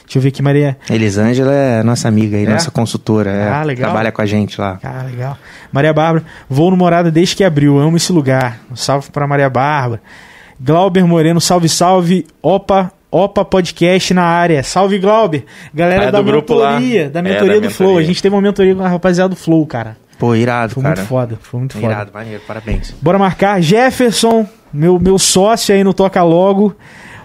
Deixa 0.05 0.19
eu 0.19 0.21
ver 0.21 0.27
aqui, 0.29 0.43
Maria. 0.43 0.77
Elisângela 0.87 1.51
é 1.51 1.81
nossa 1.81 2.07
amiga 2.07 2.37
aí, 2.37 2.45
É? 2.45 2.49
nossa 2.49 2.69
consultora. 2.69 3.31
é. 3.31 3.49
Ah, 3.49 3.63
legal. 3.63 3.89
Trabalha 3.89 4.11
com 4.11 4.21
a 4.21 4.25
gente 4.27 4.61
lá. 4.61 4.77
Ah, 4.83 5.01
legal. 5.09 5.35
Maria 5.71 5.93
Bárbara, 5.93 6.23
vou 6.47 6.69
no 6.69 6.77
Morada 6.77 7.09
desde 7.09 7.35
que 7.35 7.43
abriu, 7.43 7.79
amo 7.79 7.97
esse 7.97 8.11
lugar. 8.13 8.59
Um 8.71 8.75
salve 8.75 9.09
pra 9.11 9.25
Maria 9.25 9.49
Bárbara. 9.49 9.99
Glauber 10.59 11.05
Moreno, 11.05 11.39
salve, 11.41 11.67
salve. 11.69 12.25
Opa, 12.41 12.91
Opa 13.11 13.45
Podcast 13.45 14.13
na 14.13 14.23
área. 14.23 14.63
Salve, 14.63 14.97
Glauber. 14.99 15.45
Galera 15.73 16.05
Ah, 16.05 16.07
é 16.07 16.11
da 16.11 16.23
mentoria, 16.23 17.09
da 17.09 17.19
É, 17.19 17.21
mentoria 17.23 17.61
da 17.61 17.67
do 17.67 17.73
Flow. 17.73 17.87
A 17.89 17.91
mentoria. 17.91 18.07
gente 18.07 18.21
teve 18.23 18.35
uma 18.35 18.41
mentoria 18.41 18.75
com 18.75 18.83
a 18.83 18.87
rapaziada 18.87 19.29
do 19.29 19.35
Flow, 19.35 19.65
cara. 19.67 19.97
Pô, 20.17 20.35
irado, 20.35 20.73
Foi 20.75 20.83
cara. 20.83 20.95
muito 20.95 21.07
foda, 21.07 21.39
foi 21.41 21.59
muito 21.59 21.73
foda. 21.73 21.85
Irado, 21.93 22.11
maneiro, 22.13 22.41
parabéns. 22.47 22.93
Bora 23.01 23.17
marcar. 23.19 23.61
Jefferson, 23.61 24.47
meu, 24.71 24.97
meu 24.99 25.19
sócio 25.19 25.75
aí 25.75 25.83
no 25.83 25.93
Toca 25.93 26.23
Logo. 26.23 26.75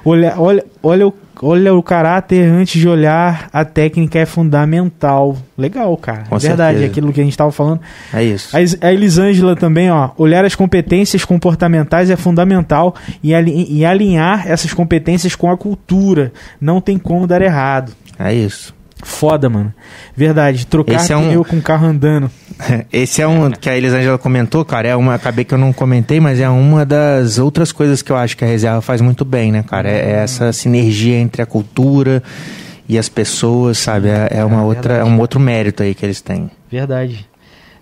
Olha, 0.04 0.34
olha, 0.38 0.64
olha, 0.82 1.06
o, 1.08 1.14
olha 1.42 1.74
o 1.74 1.82
caráter 1.82 2.44
antes 2.44 2.80
de 2.80 2.88
olhar 2.88 3.48
a 3.52 3.64
técnica 3.64 4.18
é 4.18 4.26
fundamental. 4.26 5.36
Legal, 5.56 5.96
cara. 5.96 6.24
Com 6.28 6.36
é 6.36 6.38
verdade, 6.38 6.78
certeza. 6.78 6.90
aquilo 6.90 7.12
que 7.12 7.20
a 7.20 7.24
gente 7.24 7.36
tava 7.36 7.52
falando. 7.52 7.80
É 8.12 8.22
isso. 8.22 8.56
A, 8.56 8.60
a 8.86 8.92
Elisângela 8.92 9.56
também, 9.56 9.90
ó. 9.90 10.10
Olhar 10.16 10.44
as 10.44 10.54
competências 10.54 11.24
comportamentais 11.24 12.10
é 12.10 12.16
fundamental 12.16 12.94
e, 13.22 13.32
e 13.32 13.84
alinhar 13.84 14.48
essas 14.48 14.72
competências 14.72 15.34
com 15.34 15.50
a 15.50 15.56
cultura. 15.56 16.32
Não 16.60 16.80
tem 16.80 16.98
como 16.98 17.26
dar 17.26 17.42
errado. 17.42 17.92
É 18.18 18.32
isso. 18.32 18.77
Foda, 19.02 19.48
mano. 19.48 19.72
Verdade. 20.16 20.66
Trocar 20.66 20.94
Esse 20.96 21.12
é 21.12 21.16
um- 21.16 21.28
pneu 21.28 21.44
com 21.44 21.60
carro 21.60 21.86
andando. 21.86 22.30
Esse 22.92 23.22
é 23.22 23.26
um 23.28 23.50
que 23.50 23.70
a 23.70 23.76
Elisângela 23.76 24.18
comentou, 24.18 24.64
cara. 24.64 24.88
É 24.88 24.96
uma, 24.96 25.14
acabei 25.14 25.44
que 25.44 25.54
eu 25.54 25.58
não 25.58 25.72
comentei, 25.72 26.18
mas 26.18 26.40
é 26.40 26.48
uma 26.48 26.84
das 26.84 27.38
outras 27.38 27.70
coisas 27.70 28.02
que 28.02 28.10
eu 28.10 28.16
acho 28.16 28.36
que 28.36 28.44
a 28.44 28.48
reserva 28.48 28.80
faz 28.82 29.00
muito 29.00 29.24
bem, 29.24 29.52
né, 29.52 29.62
cara? 29.62 29.88
É, 29.88 29.92
é 29.98 30.10
essa 30.24 30.52
sinergia 30.52 31.16
entre 31.16 31.40
a 31.42 31.46
cultura 31.46 32.22
e 32.88 32.98
as 32.98 33.08
pessoas, 33.08 33.78
sabe? 33.78 34.08
É, 34.08 34.28
é 34.38 34.44
uma 34.44 34.62
É 34.62 34.64
outra, 34.64 34.94
é 34.94 35.04
um 35.04 35.20
outro 35.20 35.38
mérito 35.38 35.82
aí 35.82 35.94
que 35.94 36.04
eles 36.04 36.20
têm. 36.20 36.50
Verdade. 36.70 37.27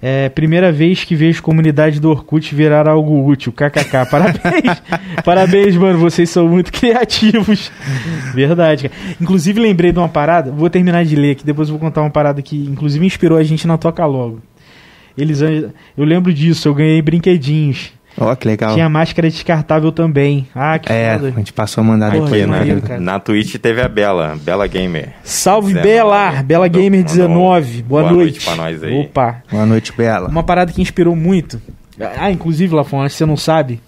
É, 0.09 0.29
primeira 0.29 0.71
vez 0.71 1.03
que 1.03 1.17
vejo 1.17 1.43
comunidade 1.43 1.99
do 1.99 2.09
Orkut 2.09 2.55
virar 2.55 2.87
algo 2.87 3.27
útil. 3.27 3.51
KKK. 3.51 4.07
Parabéns. 4.09 4.83
Parabéns, 5.25 5.75
mano. 5.75 5.99
Vocês 5.99 6.31
são 6.31 6.47
muito 6.47 6.73
criativos. 6.73 7.73
Verdade, 8.33 8.89
cara. 8.89 8.95
Inclusive, 9.21 9.59
lembrei 9.61 9.91
de 9.91 9.99
uma 9.99 10.09
parada. 10.09 10.53
Vou 10.53 10.71
terminar 10.71 11.05
de 11.05 11.17
ler 11.17 11.33
aqui, 11.33 11.45
depois 11.45 11.69
eu 11.69 11.73
vou 11.73 11.81
contar 11.81 12.03
uma 12.03 12.11
parada 12.11 12.41
que, 12.41 12.57
inclusive, 12.57 13.05
inspirou 13.05 13.37
a 13.37 13.43
gente 13.43 13.67
na 13.67 13.77
Toca 13.77 14.07
Logo. 14.07 14.41
Elisângela, 15.19 15.75
eu 15.99 16.05
lembro 16.05 16.33
disso. 16.33 16.69
Eu 16.69 16.75
ganhei 16.75 17.03
brinquedinhos. 17.03 17.93
Ó, 18.19 18.35
que 18.35 18.49
legal. 18.49 18.73
Tinha 18.75 18.89
máscara 18.89 19.29
descartável 19.29 19.93
também. 19.93 20.47
Ah, 20.55 20.79
que 20.79 20.91
É, 20.93 21.15
foda. 21.15 21.29
a 21.29 21.31
gente 21.33 21.53
passou 21.53 21.83
a 21.83 21.85
mandar 21.85 22.11
Porra, 22.13 22.25
depois, 22.25 22.41
que 22.43 22.47
né? 22.47 22.59
maneiro. 22.59 23.01
Na 23.01 23.21
Twitch 23.21 23.57
teve 23.57 23.81
a 23.83 23.89
Bela, 23.89 24.37
Bela 24.43 24.67
Gamer. 24.67 25.11
Salve, 25.23 25.75
19. 25.75 25.89
Bela. 25.95 26.43
Bela 26.43 26.69
Gamer 26.69 27.01
mandou 27.01 27.15
19. 27.15 27.83
Boa, 27.83 28.03
boa 28.03 28.13
noite. 28.13 28.33
noite 28.33 28.45
pra 28.47 28.55
nós 28.57 28.83
aí. 28.83 29.01
Opa. 29.01 29.43
Boa 29.51 29.67
noite, 29.67 29.93
Bela. 29.97 30.29
Uma 30.29 30.43
parada 30.43 30.73
que 30.73 30.81
inspirou 30.81 31.15
muito. 31.15 31.61
Ah, 32.19 32.31
inclusive, 32.31 32.75
Lafon, 32.75 33.03
acho 33.03 33.15
que 33.15 33.19
você 33.19 33.27
não 33.27 33.37
sabe. 33.37 33.81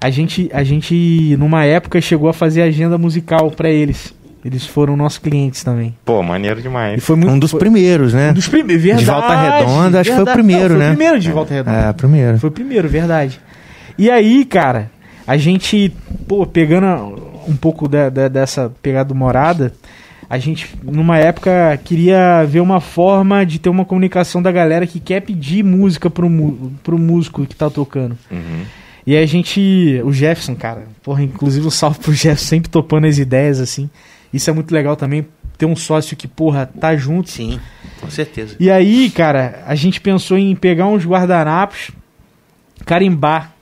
A 0.00 0.10
gente, 0.10 0.50
a 0.52 0.62
gente, 0.62 1.36
numa 1.38 1.64
época, 1.64 2.00
chegou 2.00 2.28
a 2.28 2.32
fazer 2.34 2.62
agenda 2.62 2.98
musical 2.98 3.50
pra 3.50 3.70
eles. 3.70 4.14
Eles 4.44 4.66
foram 4.66 4.94
nossos 4.94 5.16
clientes 5.18 5.64
também. 5.64 5.96
Pô, 6.04 6.22
maneiro 6.22 6.60
E 6.60 6.62
demais. 6.62 7.02
foi 7.02 7.16
muito. 7.16 7.32
Um 7.32 7.38
dos 7.38 7.52
foi- 7.52 7.60
primeiros, 7.60 8.12
né? 8.12 8.28
um 8.30 8.34
dos 8.34 8.46
primeiros, 8.46 8.82
verdade. 8.84 9.04
De 9.06 9.10
Volta 9.10 9.34
Redonda, 9.34 10.00
acho 10.00 10.10
que 10.10 10.16
foi 10.16 10.24
o 10.24 10.32
primeiro, 10.34 10.62
Não, 10.62 10.68
foi 10.68 10.78
né? 10.80 10.84
o 10.84 10.96
primeiro 10.96 11.20
de 11.20 11.32
Volta 11.32 11.54
Redonda. 11.54 11.78
É, 11.78 11.92
primeiro. 11.94 12.38
Foi 12.38 12.50
o 12.50 12.52
primeiro, 12.52 12.86
verdade. 12.86 13.40
E 13.98 14.10
aí, 14.10 14.44
cara, 14.44 14.90
a 15.26 15.36
gente, 15.36 15.92
pô, 16.26 16.46
pegando 16.46 16.86
um 17.48 17.56
pouco 17.56 17.86
da- 17.88 18.08
da- 18.08 18.28
dessa 18.28 18.72
pegada 18.82 19.14
morada, 19.14 19.72
a 20.28 20.38
gente, 20.38 20.74
numa 20.82 21.18
época, 21.18 21.78
queria 21.84 22.44
ver 22.44 22.60
uma 22.60 22.80
forma 22.80 23.44
de 23.44 23.58
ter 23.58 23.68
uma 23.68 23.84
comunicação 23.84 24.42
da 24.42 24.50
galera 24.50 24.86
que 24.86 24.98
quer 24.98 25.20
pedir 25.20 25.62
música 25.62 26.08
pro, 26.10 26.28
pro 26.82 26.98
músico 26.98 27.46
que 27.46 27.54
tá 27.54 27.68
tocando. 27.70 28.16
Uhum. 28.30 28.62
E 29.06 29.14
a 29.16 29.26
gente, 29.26 30.00
o 30.02 30.10
Jefferson, 30.12 30.54
cara, 30.56 30.84
porra, 31.02 31.22
inclusive 31.22 31.66
o 31.66 31.70
salve 31.70 31.98
pro 31.98 32.12
Jefferson 32.14 32.46
sempre 32.46 32.70
topando 32.70 33.06
as 33.06 33.18
ideias, 33.18 33.60
assim. 33.60 33.90
Isso 34.32 34.48
é 34.48 34.52
muito 34.52 34.72
legal 34.74 34.96
também, 34.96 35.26
ter 35.58 35.66
um 35.66 35.76
sócio 35.76 36.16
que, 36.16 36.26
porra, 36.26 36.66
tá 36.80 36.96
junto. 36.96 37.30
Sim, 37.30 37.60
com 38.00 38.10
certeza. 38.10 38.56
E 38.58 38.70
aí, 38.70 39.10
cara, 39.10 39.62
a 39.66 39.74
gente 39.74 40.00
pensou 40.00 40.38
em 40.38 40.56
pegar 40.56 40.86
uns 40.86 41.04
guardanapos, 41.04 41.90
carimbar. 42.84 43.53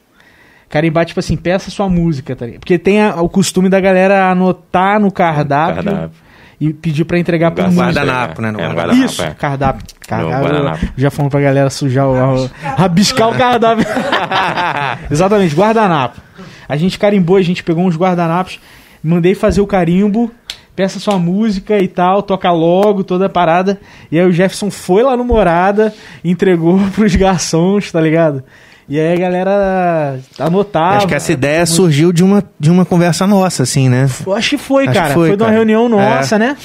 Carimbar, 0.72 1.04
tipo 1.04 1.20
assim, 1.20 1.36
peça 1.36 1.70
sua 1.70 1.86
música, 1.88 2.34
tá 2.34 2.46
ligado? 2.46 2.60
Porque 2.60 2.78
tem 2.78 3.00
a- 3.02 3.20
o 3.20 3.28
costume 3.28 3.68
da 3.68 3.78
galera 3.78 4.30
anotar 4.30 4.98
no 4.98 5.12
cardápio, 5.12 5.84
Cardápio. 5.84 6.10
e 6.58 6.72
pedir 6.72 7.04
pra 7.04 7.18
entregar 7.18 7.50
pro 7.50 7.62
músico. 7.64 7.82
guardanapo, 7.84 8.40
né, 8.40 8.50
no 8.50 8.58
É, 8.58 8.72
guardanapo. 8.72 9.04
Isso, 9.04 9.22
é. 9.22 9.30
cardápio. 9.34 9.84
Guardanapo. 10.08 10.86
já 10.96 11.10
falando 11.10 11.30
pra 11.30 11.40
galera 11.40 11.68
sujar 11.70 12.08
o. 12.08 12.50
rabiscar 12.76 13.28
o 13.28 13.34
cardápio. 13.36 13.84
Exatamente, 15.10 15.54
guardanapo. 15.54 16.20
A 16.68 16.76
gente 16.76 16.98
carimbou, 16.98 17.36
a 17.36 17.42
gente 17.42 17.62
pegou 17.62 17.84
uns 17.84 17.96
guardanapos, 17.96 18.58
mandei 19.04 19.34
fazer 19.34 19.60
o 19.60 19.66
carimbo, 19.66 20.30
peça 20.74 20.98
sua 20.98 21.18
música 21.18 21.78
e 21.78 21.88
tal, 21.88 22.22
toca 22.22 22.50
logo, 22.50 23.04
toda 23.04 23.26
a 23.26 23.28
parada. 23.28 23.78
E 24.10 24.18
aí 24.18 24.26
o 24.26 24.32
Jefferson 24.32 24.70
foi 24.70 25.02
lá 25.02 25.16
no 25.16 25.24
Morada, 25.24 25.92
entregou 26.24 26.78
pros 26.94 27.14
garçons, 27.14 27.92
tá 27.92 28.00
ligado? 28.00 28.42
E 28.88 28.98
aí 28.98 29.12
a 29.14 29.16
galera 29.16 30.18
anotava. 30.38 30.96
Acho 30.98 31.06
que 31.08 31.14
essa 31.14 31.32
ideia 31.32 31.64
surgiu 31.66 32.12
de 32.12 32.22
uma, 32.24 32.42
de 32.58 32.70
uma 32.70 32.84
conversa 32.84 33.26
nossa, 33.26 33.62
assim, 33.62 33.88
né? 33.88 34.08
Eu 34.26 34.34
acho 34.34 34.50
que 34.50 34.58
foi, 34.58 34.84
Acho 34.84 34.92
que 34.92 34.98
cara. 34.98 35.14
foi, 35.14 35.28
Foi, 35.28 35.36
de 35.36 35.42
uma 35.42 35.46
cara. 35.48 35.56
reunião 35.56 35.88
nossa, 35.88 36.38
né? 36.38 36.56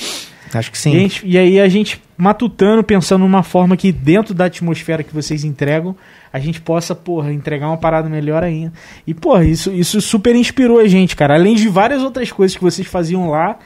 Acho 0.53 0.71
que 0.71 0.77
E, 0.77 0.79
sim. 0.81 0.95
a 0.95 0.99
gente- 0.99 1.27
e 1.27 1.37
aí 1.37 1.59
a 1.59 1.67
gente 1.67 2.01
matutando, 2.17 2.81
pensando 2.83 3.21
numa 3.21 3.43
forma 3.43 3.75
que 3.77 3.91
dentro 3.91 4.33
da 4.33 4.45
atmosfera 4.45 5.03
que 5.03 5.13
vocês 5.13 5.43
entregam, 5.43 5.95
a 6.33 6.39
gente 6.39 6.59
possa, 6.61 6.95
porra, 6.95 7.31
entregar 7.31 7.67
uma 7.67 7.77
parada 7.77 8.09
melhor 8.09 8.43
ainda. 8.43 8.73
E, 9.05 9.13
porra, 9.13 9.43
isso, 9.45 9.71
isso 9.71 9.99
super 10.01 10.35
inspirou 10.35 10.79
a 10.79 10.87
gente, 10.87 11.15
cara. 11.15 11.35
Além 11.35 11.55
de 11.55 11.67
várias 11.67 12.01
outras 12.01 12.31
coisas 12.31 12.55
que 12.57 12.63
vocês 12.63 12.87
faziam 12.87 13.29
lá. 13.29 13.57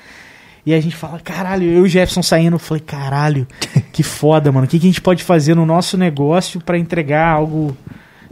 E 0.64 0.76
a 0.76 0.80
gente 0.80 0.96
fala, 0.96 1.20
caralho, 1.20 1.64
eu 1.66 1.80
e 1.80 1.82
o 1.82 1.88
Jefferson 1.88 2.22
saindo, 2.22 2.56
eu 2.56 2.60
falei, 2.60 2.84
caralho, 2.86 3.48
que 3.92 4.04
foda, 4.04 4.52
mano. 4.52 4.66
O 4.66 4.70
que, 4.70 4.78
que 4.78 4.86
a 4.86 4.90
gente 4.90 5.02
pode 5.02 5.24
fazer 5.24 5.56
no 5.56 5.66
nosso 5.66 5.98
negócio 5.98 6.62
pra 6.62 6.78
entregar 6.78 7.28
algo 7.30 7.76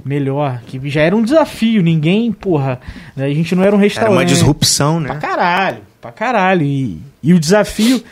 melhor? 0.06 0.62
Que 0.66 0.90
já 0.90 1.02
era 1.02 1.16
um 1.16 1.24
desafio, 1.24 1.82
ninguém, 1.82 2.32
porra, 2.32 2.80
a 3.18 3.30
gente 3.30 3.56
não 3.56 3.64
era 3.64 3.72
um 3.76 3.80
Era 3.80 3.84
restaurante. 3.84 4.14
uma 4.14 4.26
disrupção, 4.26 5.02
Pra 5.04 5.14
né? 5.16 5.20
caralho, 5.20 5.78
pra 6.02 6.12
caralho. 6.12 6.64
E, 6.66 7.00
e 7.24 7.34
o 7.34 7.40
desafio 7.40 8.04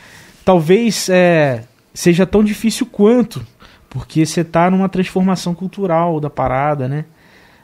talvez 0.45 1.09
é, 1.09 1.63
seja 1.93 2.25
tão 2.25 2.43
difícil 2.43 2.85
quanto, 2.85 3.45
porque 3.89 4.25
você 4.25 4.43
tá 4.43 4.69
numa 4.69 4.89
transformação 4.89 5.53
cultural 5.53 6.19
da 6.19 6.29
parada, 6.29 6.87
né? 6.87 7.05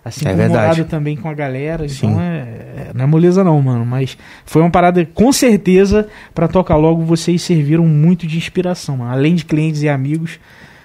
Assim 0.05 0.25
É 0.25 0.31
como 0.31 0.37
verdade. 0.41 0.83
também 0.83 1.15
com 1.15 1.29
a 1.29 1.33
galera, 1.33 1.87
Sim. 1.87 2.07
então 2.07 2.19
é, 2.21 2.25
é- 2.39 2.91
não 2.93 3.05
é 3.05 3.07
moleza 3.07 3.41
não, 3.41 3.61
mano, 3.61 3.85
mas 3.85 4.17
foi 4.45 4.61
uma 4.61 4.69
parada 4.69 5.05
com 5.13 5.31
certeza 5.31 6.09
pra 6.35 6.45
tocar 6.45 6.75
logo 6.75 7.03
vocês 7.05 7.41
serviram 7.41 7.85
muito 7.87 8.27
de 8.27 8.37
inspiração, 8.37 8.97
mano. 8.97 9.11
Além 9.11 9.33
de 9.33 9.45
clientes 9.45 9.81
e 9.81 9.87
amigos, 9.87 10.39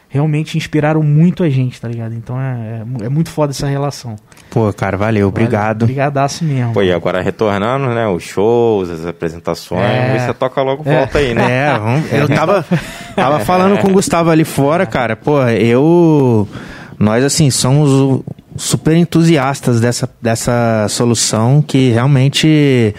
realmente 0.08 0.56
inspiraram 0.56 1.02
muito 1.02 1.42
a 1.42 1.50
gente, 1.50 1.78
tá 1.80 1.86
ligado? 1.86 2.14
Então 2.14 2.40
é, 2.40 2.82
é, 3.02 3.06
é 3.06 3.08
muito 3.08 3.28
foda 3.30 3.52
essa 3.52 3.66
relação. 3.66 4.16
Pô, 4.50 4.72
cara, 4.72 4.96
valeu, 4.96 5.28
obrigado. 5.28 5.82
Obrigadaço 5.82 6.44
mesmo. 6.44 6.72
Pô, 6.72 6.82
e 6.82 6.90
agora 6.92 7.20
retornando, 7.20 7.88
né? 7.94 8.06
Os 8.08 8.22
shows, 8.22 8.88
as 8.88 9.04
apresentações. 9.04 9.82
É. 9.82 10.18
Você 10.26 10.32
toca 10.34 10.62
logo, 10.62 10.82
É. 10.88 10.96
volta 11.00 11.18
aí, 11.18 11.34
né? 11.34 11.50
É, 11.66 11.78
vamos- 11.78 12.12
eu 12.12 12.28
tava, 12.28 12.64
tava 13.14 13.40
falando 13.40 13.78
com 13.78 13.88
o 13.88 13.92
Gustavo 13.92 14.30
ali 14.30 14.44
fora, 14.44 14.86
cara. 14.86 15.14
Pô, 15.14 15.42
eu. 15.48 16.48
Nós, 16.98 17.22
assim, 17.22 17.50
somos 17.50 18.22
super 18.56 18.96
entusiastas 18.96 19.78
dessa, 19.80 20.08
dessa 20.22 20.86
solução 20.88 21.60
que 21.62 21.90
realmente. 21.90 22.94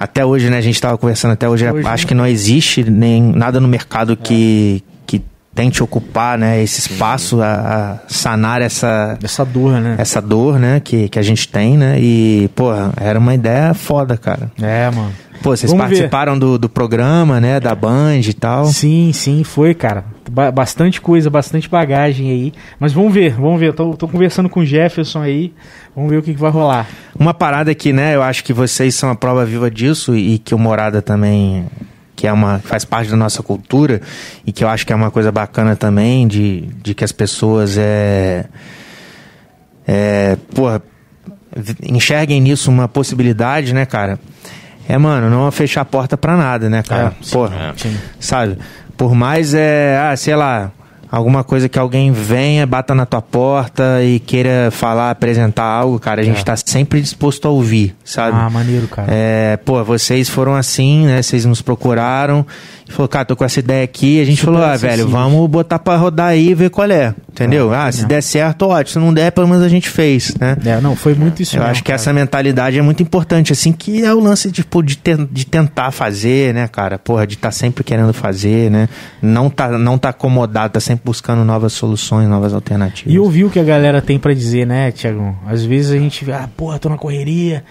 Até 0.00 0.24
hoje, 0.24 0.48
né? 0.48 0.58
A 0.58 0.60
gente 0.60 0.80
tava 0.80 0.96
conversando 0.96 1.32
até 1.32 1.48
hoje. 1.48 1.68
Hoje, 1.68 1.84
acho 1.88 2.04
né? 2.04 2.08
que 2.08 2.14
não 2.14 2.24
existe 2.24 2.88
nem 2.88 3.20
nada 3.20 3.58
no 3.58 3.66
mercado 3.66 4.16
que, 4.16 4.84
que 4.86 4.97
tente 5.58 5.82
ocupar 5.82 6.38
né, 6.38 6.62
esse 6.62 6.78
espaço 6.78 7.42
a, 7.42 7.48
a 7.96 7.98
sanar 8.06 8.62
essa, 8.62 9.18
Essa 9.20 9.44
dor, 9.44 9.80
né? 9.80 9.96
essa 9.98 10.22
dor, 10.22 10.56
né? 10.56 10.78
Que, 10.78 11.08
que 11.08 11.18
a 11.18 11.22
gente 11.22 11.48
tem, 11.48 11.76
né? 11.76 11.98
E, 11.98 12.48
porra, 12.54 12.92
era 12.96 13.18
uma 13.18 13.34
ideia 13.34 13.74
foda, 13.74 14.16
cara. 14.16 14.52
É, 14.62 14.88
mano. 14.88 15.10
Pô, 15.42 15.56
vocês 15.56 15.72
Vamos 15.72 15.86
ver. 15.86 15.94
participaram 15.96 16.38
do, 16.38 16.58
do 16.58 16.68
programa, 16.68 17.40
né? 17.40 17.58
Da 17.58 17.74
Band 17.74 18.20
e 18.20 18.32
tal. 18.34 18.66
Sim, 18.66 19.10
sim, 19.12 19.42
foi, 19.42 19.74
cara. 19.74 20.04
Ba- 20.30 20.52
bastante 20.52 21.00
coisa, 21.00 21.28
bastante 21.28 21.68
bagagem 21.68 22.30
aí. 22.30 22.52
Mas 22.78 22.92
vamos 22.92 23.12
ver, 23.12 23.32
vamos 23.34 23.58
ver. 23.58 23.72
Tô, 23.72 23.94
tô 23.94 24.06
conversando 24.06 24.48
com 24.48 24.60
o 24.60 24.64
Jefferson 24.64 25.22
aí. 25.22 25.52
Vamos 25.94 26.08
ver 26.08 26.18
o 26.18 26.22
que, 26.22 26.34
que 26.34 26.40
vai 26.40 26.52
rolar. 26.52 26.86
Uma 27.18 27.34
parada 27.34 27.74
que, 27.74 27.92
né, 27.92 28.14
eu 28.14 28.22
acho 28.22 28.44
que 28.44 28.52
vocês 28.52 28.94
são 28.94 29.10
a 29.10 29.16
prova 29.16 29.44
viva 29.44 29.68
disso 29.68 30.14
e 30.14 30.38
que 30.38 30.54
o 30.54 30.58
Morada 30.58 31.02
também, 31.02 31.66
que 32.18 32.26
é 32.26 32.32
uma, 32.32 32.58
faz 32.58 32.84
parte 32.84 33.08
da 33.08 33.16
nossa 33.16 33.44
cultura 33.44 34.02
e 34.44 34.50
que 34.50 34.64
eu 34.64 34.68
acho 34.68 34.84
que 34.84 34.92
é 34.92 34.96
uma 34.96 35.08
coisa 35.08 35.30
bacana 35.30 35.76
também 35.76 36.26
de, 36.26 36.62
de 36.82 36.92
que 36.92 37.04
as 37.04 37.12
pessoas 37.12 37.78
é, 37.78 38.44
é, 39.86 40.36
porra, 40.52 40.82
enxerguem 41.80 42.40
nisso 42.40 42.72
uma 42.72 42.88
possibilidade, 42.88 43.72
né, 43.72 43.86
cara? 43.86 44.18
É, 44.88 44.98
mano, 44.98 45.30
não 45.30 45.48
fechar 45.52 45.82
a 45.82 45.84
porta 45.84 46.16
pra 46.16 46.36
nada, 46.36 46.68
né, 46.68 46.82
cara? 46.82 47.14
É, 47.20 47.24
sim, 47.24 47.30
porra, 47.30 47.74
Sim. 47.76 47.96
sabe? 48.18 48.58
Por 48.96 49.14
mais 49.14 49.54
é, 49.54 49.96
ah, 50.10 50.16
sei 50.16 50.34
lá, 50.34 50.72
alguma 51.10 51.42
coisa 51.44 51.68
que 51.68 51.78
alguém 51.78 52.12
venha, 52.12 52.66
bata 52.66 52.94
na 52.94 53.06
tua 53.06 53.22
porta 53.22 54.02
e 54.02 54.18
queira 54.18 54.70
falar, 54.70 55.10
apresentar 55.10 55.64
algo, 55.64 55.98
cara, 55.98 56.20
a 56.20 56.24
gente 56.24 56.40
É. 56.40 56.44
tá 56.44 56.56
sempre 56.56 57.00
disposto 57.00 57.46
a 57.48 57.50
ouvir, 57.50 57.94
sabe? 58.04 58.36
Ah, 58.38 58.50
maneiro, 58.50 58.86
cara. 58.88 59.08
É, 59.10 59.56
pô, 59.58 59.82
vocês 59.84 60.28
foram 60.28 60.54
assim, 60.54 61.06
né? 61.06 61.22
Vocês 61.22 61.44
nos 61.44 61.62
procuraram 61.62 62.44
falou, 62.92 63.08
cara, 63.08 63.24
tô 63.24 63.36
com 63.36 63.44
essa 63.44 63.60
ideia 63.60 63.84
aqui. 63.84 64.20
A 64.20 64.24
gente 64.24 64.40
Super 64.40 64.52
falou, 64.52 64.66
ah, 64.66 64.76
velho, 64.76 65.08
vamos 65.08 65.48
botar 65.48 65.78
pra 65.78 65.96
rodar 65.96 66.28
aí 66.28 66.50
e 66.50 66.54
ver 66.54 66.70
qual 66.70 66.90
é. 66.90 67.14
Entendeu? 67.30 67.72
É, 67.72 67.76
ah, 67.76 67.92
se 67.92 68.04
é. 68.04 68.06
der 68.06 68.22
certo, 68.22 68.66
ótimo. 68.66 68.92
Se 68.92 68.98
não 68.98 69.14
der, 69.14 69.30
pelo 69.32 69.46
menos 69.46 69.62
a 69.62 69.68
gente 69.68 69.88
fez, 69.88 70.34
né? 70.40 70.56
É, 70.64 70.80
não, 70.80 70.96
foi 70.96 71.14
muito 71.14 71.42
isso 71.42 71.56
Eu 71.56 71.60
mesmo, 71.60 71.70
acho 71.70 71.82
que 71.82 71.88
cara. 71.88 71.96
essa 71.96 72.12
mentalidade 72.12 72.78
é 72.78 72.82
muito 72.82 73.02
importante, 73.02 73.52
assim, 73.52 73.72
que 73.72 74.02
é 74.02 74.12
o 74.12 74.20
lance 74.20 74.50
tipo, 74.50 74.82
de, 74.82 74.98
de 75.30 75.46
tentar 75.46 75.90
fazer, 75.90 76.52
né, 76.54 76.66
cara? 76.68 76.98
Porra, 76.98 77.26
de 77.26 77.34
estar 77.34 77.50
sempre 77.50 77.84
querendo 77.84 78.12
fazer, 78.12 78.70
né? 78.70 78.88
Não 79.22 79.48
tá, 79.48 79.78
não 79.78 79.96
tá 79.98 80.08
acomodado, 80.08 80.72
tá 80.72 80.80
sempre 80.80 81.02
buscando 81.04 81.44
novas 81.44 81.72
soluções, 81.72 82.28
novas 82.28 82.52
alternativas. 82.52 83.12
E 83.12 83.18
ouvir 83.18 83.44
o 83.44 83.50
que 83.50 83.60
a 83.60 83.64
galera 83.64 84.02
tem 84.02 84.18
pra 84.18 84.34
dizer, 84.34 84.66
né, 84.66 84.90
Tiagão? 84.90 85.36
Às 85.46 85.64
vezes 85.64 85.92
a 85.92 85.98
gente 85.98 86.24
vê, 86.24 86.32
ah, 86.32 86.48
porra, 86.56 86.78
tô 86.78 86.88
na 86.88 86.98
correria. 86.98 87.64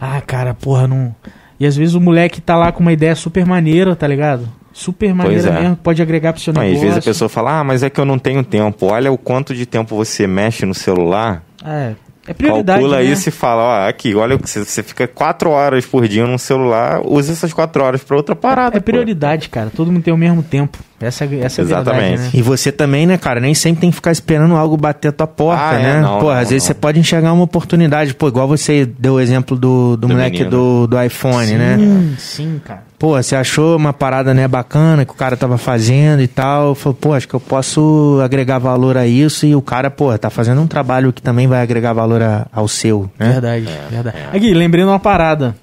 Ah, 0.00 0.20
cara, 0.20 0.52
porra, 0.52 0.86
não. 0.86 1.14
E 1.58 1.66
às 1.66 1.76
vezes 1.76 1.94
o 1.94 2.00
moleque 2.00 2.40
tá 2.40 2.56
lá 2.56 2.70
com 2.72 2.80
uma 2.80 2.92
ideia 2.92 3.14
super 3.14 3.46
maneira, 3.46 3.96
tá 3.96 4.06
ligado? 4.06 4.48
Super 4.72 5.14
maneira 5.14 5.48
é. 5.48 5.60
mesmo, 5.60 5.76
pode 5.76 6.02
agregar 6.02 6.32
pro 6.34 6.42
seu 6.42 6.52
Não, 6.52 6.60
negócio. 6.60 6.78
às 6.78 6.82
vezes 6.84 6.98
a 6.98 7.10
pessoa 7.10 7.28
fala, 7.30 7.60
ah, 7.60 7.64
mas 7.64 7.82
é 7.82 7.88
que 7.88 7.98
eu 7.98 8.04
não 8.04 8.18
tenho 8.18 8.44
tempo. 8.44 8.86
Olha 8.86 9.10
o 9.10 9.16
quanto 9.16 9.54
de 9.54 9.64
tempo 9.64 9.96
você 9.96 10.26
mexe 10.26 10.66
no 10.66 10.74
celular, 10.74 11.42
É, 11.64 11.94
é 12.26 12.34
prioridade. 12.34 12.80
calcula 12.80 13.02
né? 13.02 13.04
isso 13.10 13.30
e 13.30 13.32
fala, 13.32 13.62
ó, 13.62 13.88
aqui, 13.88 14.14
olha, 14.14 14.36
você, 14.36 14.62
você 14.62 14.82
fica 14.82 15.08
quatro 15.08 15.48
horas 15.48 15.86
por 15.86 16.06
dia 16.06 16.26
no 16.26 16.38
celular, 16.38 17.00
usa 17.06 17.32
essas 17.32 17.54
quatro 17.54 17.82
horas 17.82 18.04
pra 18.04 18.16
outra 18.18 18.36
parada. 18.36 18.76
É 18.76 18.80
pô. 18.80 18.84
prioridade, 18.84 19.48
cara. 19.48 19.70
Todo 19.74 19.90
mundo 19.90 20.02
tem 20.02 20.12
o 20.12 20.18
mesmo 20.18 20.42
tempo. 20.42 20.76
Essa, 20.98 21.24
é- 21.24 21.40
essa 21.40 21.60
é 21.60 21.64
a 21.64 21.66
verdade, 21.66 21.90
Exatamente. 21.98 22.20
né? 22.22 22.30
E 22.32 22.40
você 22.42 22.72
também, 22.72 23.06
né, 23.06 23.18
cara, 23.18 23.38
nem 23.38 23.52
sempre 23.54 23.82
tem 23.82 23.90
que 23.90 23.96
ficar 23.96 24.12
esperando 24.12 24.56
algo 24.56 24.76
bater 24.78 25.08
a 25.08 25.12
tua 25.12 25.26
porta, 25.26 25.62
Ah, 25.62 25.74
é, 25.78 25.82
né? 25.82 26.00
não, 26.00 26.18
Pô, 26.20 26.26
não, 26.26 26.30
às 26.32 26.48
vezes 26.48 26.62
não. 26.62 26.68
você 26.68 26.74
pode 26.74 26.98
enxergar 26.98 27.32
uma 27.34 27.44
oportunidade. 27.44 28.14
Pô, 28.14 28.28
igual 28.28 28.48
você 28.48 28.86
deu 28.86 29.14
o 29.14 29.20
exemplo 29.20 29.56
do, 29.58 29.90
do, 29.96 29.96
Do 29.96 30.08
moleque 30.08 30.38
menino. 30.44 30.50
do, 30.50 30.86
do 30.86 31.02
iPhone, 31.02 31.46
sim, 31.48 31.56
né? 31.56 31.76
Sim, 32.18 32.60
cara. 32.64 32.82
Pô, 32.98 33.10
você 33.22 33.36
achou 33.36 33.76
uma 33.76 33.92
parada, 33.92 34.32
né, 34.32 34.48
bacana 34.48 35.04
que 35.04 35.12
o 35.12 35.14
cara 35.16 35.36
tava 35.36 35.58
fazendo 35.58 36.22
e 36.22 36.26
tal. 36.26 36.74
Falou, 36.74 36.96
pô, 36.98 37.12
acho 37.12 37.28
que 37.28 37.34
eu 37.34 37.40
posso 37.40 38.18
agregar 38.24 38.58
valor 38.58 38.96
a 38.96 39.06
isso. 39.06 39.44
E 39.44 39.54
o 39.54 39.60
cara, 39.60 39.90
pô, 39.90 40.16
tá 40.16 40.30
fazendo 40.30 40.62
um 40.62 40.66
trabalho 40.66 41.12
que 41.12 41.20
também 41.20 41.46
vai 41.46 41.60
agregar 41.60 41.92
valor 41.92 42.22
a- 42.22 42.46
ao 42.50 42.66
seu, 42.66 43.10
né? 43.18 43.32
Verdade, 43.32 43.68
verdade. 43.90 44.16
Aqui, 44.32 44.54
lembrando 44.54 44.88
uma 44.88 44.98
parada. 44.98 45.54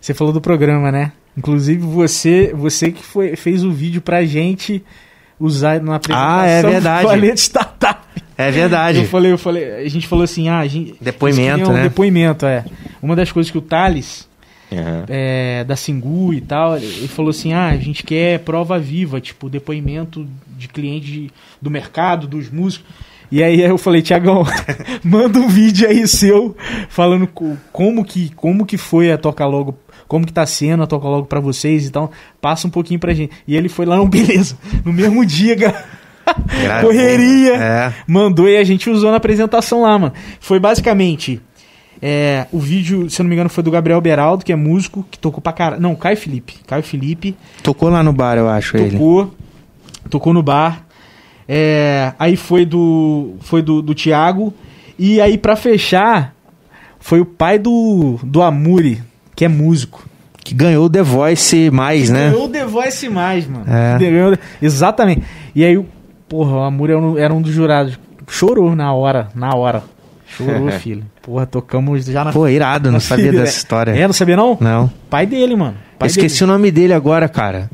Você 0.00 0.12
falou 0.12 0.32
do 0.32 0.40
programa, 0.40 0.90
né? 0.90 1.12
Inclusive, 1.36 1.80
você 1.82 2.52
você 2.54 2.90
que 2.92 3.02
foi, 3.02 3.36
fez 3.36 3.64
o 3.64 3.70
vídeo 3.72 4.00
pra 4.02 4.24
gente 4.24 4.82
usar 5.40 5.80
na 5.80 5.96
apresentação 5.96 6.38
Ah, 6.40 6.46
é 6.46 6.62
verdade. 6.62 7.02
do 7.02 7.08
Planeta 7.08 7.36
Startup. 7.36 8.00
É 8.38 8.50
verdade. 8.50 8.98
Eu 8.98 9.04
falei, 9.06 9.32
eu 9.32 9.38
falei, 9.38 9.72
a 9.84 9.88
gente 9.88 10.06
falou 10.06 10.24
assim, 10.24 10.48
ah, 10.48 10.58
a 10.58 10.66
gente... 10.66 10.94
Depoimento, 11.00 11.58
queriam 11.58 11.72
né? 11.72 11.82
Depoimento, 11.84 12.46
é. 12.46 12.64
Uma 13.00 13.14
das 13.16 13.30
coisas 13.32 13.50
que 13.50 13.58
o 13.58 13.62
Thales, 13.62 14.28
Aham. 14.72 15.04
é, 15.08 15.64
da 15.64 15.74
Singu 15.76 16.32
e 16.34 16.40
tal, 16.40 16.76
ele 16.76 17.08
falou 17.08 17.30
assim, 17.30 17.52
ah, 17.52 17.68
a 17.68 17.76
gente 17.76 18.02
quer 18.04 18.38
prova 18.40 18.78
viva, 18.78 19.20
tipo, 19.20 19.48
depoimento 19.50 20.26
de 20.56 20.68
cliente 20.68 21.06
de- 21.10 21.30
do 21.60 21.70
mercado, 21.70 22.26
dos 22.26 22.50
músicos. 22.50 22.86
E 23.30 23.42
aí 23.42 23.60
eu 23.62 23.78
falei, 23.78 24.02
Tiagão, 24.02 24.44
manda 25.02 25.38
um 25.38 25.48
vídeo 25.48 25.88
aí 25.88 26.06
seu 26.06 26.56
falando 26.88 27.26
co- 27.26 27.56
como 27.72 28.04
que, 28.04 28.30
como 28.34 28.64
que 28.66 28.76
foi 28.76 29.10
a 29.10 29.18
Toca 29.18 29.44
Logo, 29.46 29.76
como 30.12 30.26
que 30.26 30.32
tá 30.32 30.44
sendo 30.44 30.82
a 30.82 30.86
Toca 30.86 31.08
Logo 31.08 31.24
pra 31.26 31.40
vocês 31.40 31.86
e 31.86 31.90
tal. 31.90 32.12
Passa 32.38 32.66
um 32.66 32.70
pouquinho 32.70 33.00
pra 33.00 33.14
gente. 33.14 33.32
E 33.48 33.56
ele 33.56 33.70
foi 33.70 33.86
lá, 33.86 33.96
não, 33.96 34.04
beleza. 34.10 34.58
No 34.84 34.92
mesmo 34.92 35.24
dia, 35.24 35.54
Gravou. 35.54 35.80
correria, 36.82 37.54
É. 37.56 37.94
mandou 38.06 38.46
e 38.46 38.58
a 38.58 38.62
gente 38.62 38.90
usou 38.90 39.10
na 39.10 39.16
apresentação 39.16 39.80
lá, 39.80 39.98
mano. 39.98 40.12
Foi 40.38 40.60
basicamente 40.60 41.40
é, 42.02 42.46
o 42.52 42.58
vídeo, 42.58 43.08
se 43.08 43.22
eu 43.22 43.24
não 43.24 43.30
me 43.30 43.34
engano, 43.36 43.48
foi 43.48 43.64
do 43.64 43.70
Gabriel 43.70 44.00
Beraldo, 44.02 44.44
que 44.44 44.52
é 44.52 44.56
músico, 44.56 45.02
que 45.10 45.18
tocou 45.18 45.40
pra 45.40 45.50
caralho. 45.54 45.80
Não, 45.80 45.94
Caio 45.94 46.18
Felipe. 46.18 46.56
Caio 46.66 46.82
Felipe 46.82 47.34
Tocou 47.62 47.88
lá 47.88 48.02
no 48.02 48.12
bar, 48.12 48.36
eu 48.36 48.50
acho, 48.50 48.76
ele. 48.76 48.90
tocou, 48.90 49.34
tocou 50.10 50.34
no 50.34 50.42
bar. 50.42 50.84
É, 51.48 52.12
aí 52.18 52.36
foi 52.36 52.66
do 52.66 53.36
foi 53.40 53.62
do, 53.62 53.80
do 53.80 53.94
Thiago. 53.94 54.52
E 54.98 55.22
aí, 55.22 55.38
pra 55.38 55.56
fechar, 55.56 56.34
foi 57.00 57.20
o 57.20 57.24
pai 57.24 57.58
do, 57.58 58.20
do 58.22 58.42
Amuri, 58.42 59.02
que 59.34 59.44
é 59.44 59.48
músico. 59.48 60.04
Que 60.44 60.54
ganhou 60.54 60.86
o 60.86 60.90
The 60.90 61.02
Voice 61.02 61.70
mais, 61.70 62.10
né? 62.10 62.30
Ganhou 62.30 62.46
o 62.46 62.48
The 62.48 62.66
Voice 62.66 63.08
mais, 63.08 63.46
mano. 63.46 63.64
É. 63.68 63.96
Ganhou- 63.98 64.36
exatamente. 64.60 65.22
E 65.54 65.64
aí, 65.64 65.80
porra, 66.28 66.56
o 66.56 66.62
Amor 66.62 66.90
era 67.18 67.32
um, 67.32 67.40
dos 67.40 67.52
jurados. 67.52 67.98
Chorou 68.28 68.74
na 68.74 68.92
hora, 68.92 69.28
na 69.34 69.54
hora. 69.54 69.82
Chorou, 70.26 70.68
filho. 70.80 71.04
Porra, 71.22 71.46
tocamos 71.46 72.04
já 72.06 72.24
na 72.24 72.32
Pô, 72.32 72.48
irado, 72.48 72.86
não 72.88 72.94
na 72.94 72.98
sabia 73.00 73.26
filha. 73.26 73.40
dessa 73.40 73.56
história. 73.58 73.92
É, 73.92 74.04
não 74.06 74.12
sabia 74.12 74.36
não? 74.36 74.58
Não. 74.60 74.90
Pai 75.08 75.26
dele, 75.26 75.54
mano. 75.54 75.76
Pai 75.98 76.08
Esqueci 76.08 76.40
dele. 76.40 76.50
o 76.50 76.54
nome 76.54 76.70
dele 76.72 76.92
agora, 76.92 77.28
cara. 77.28 77.70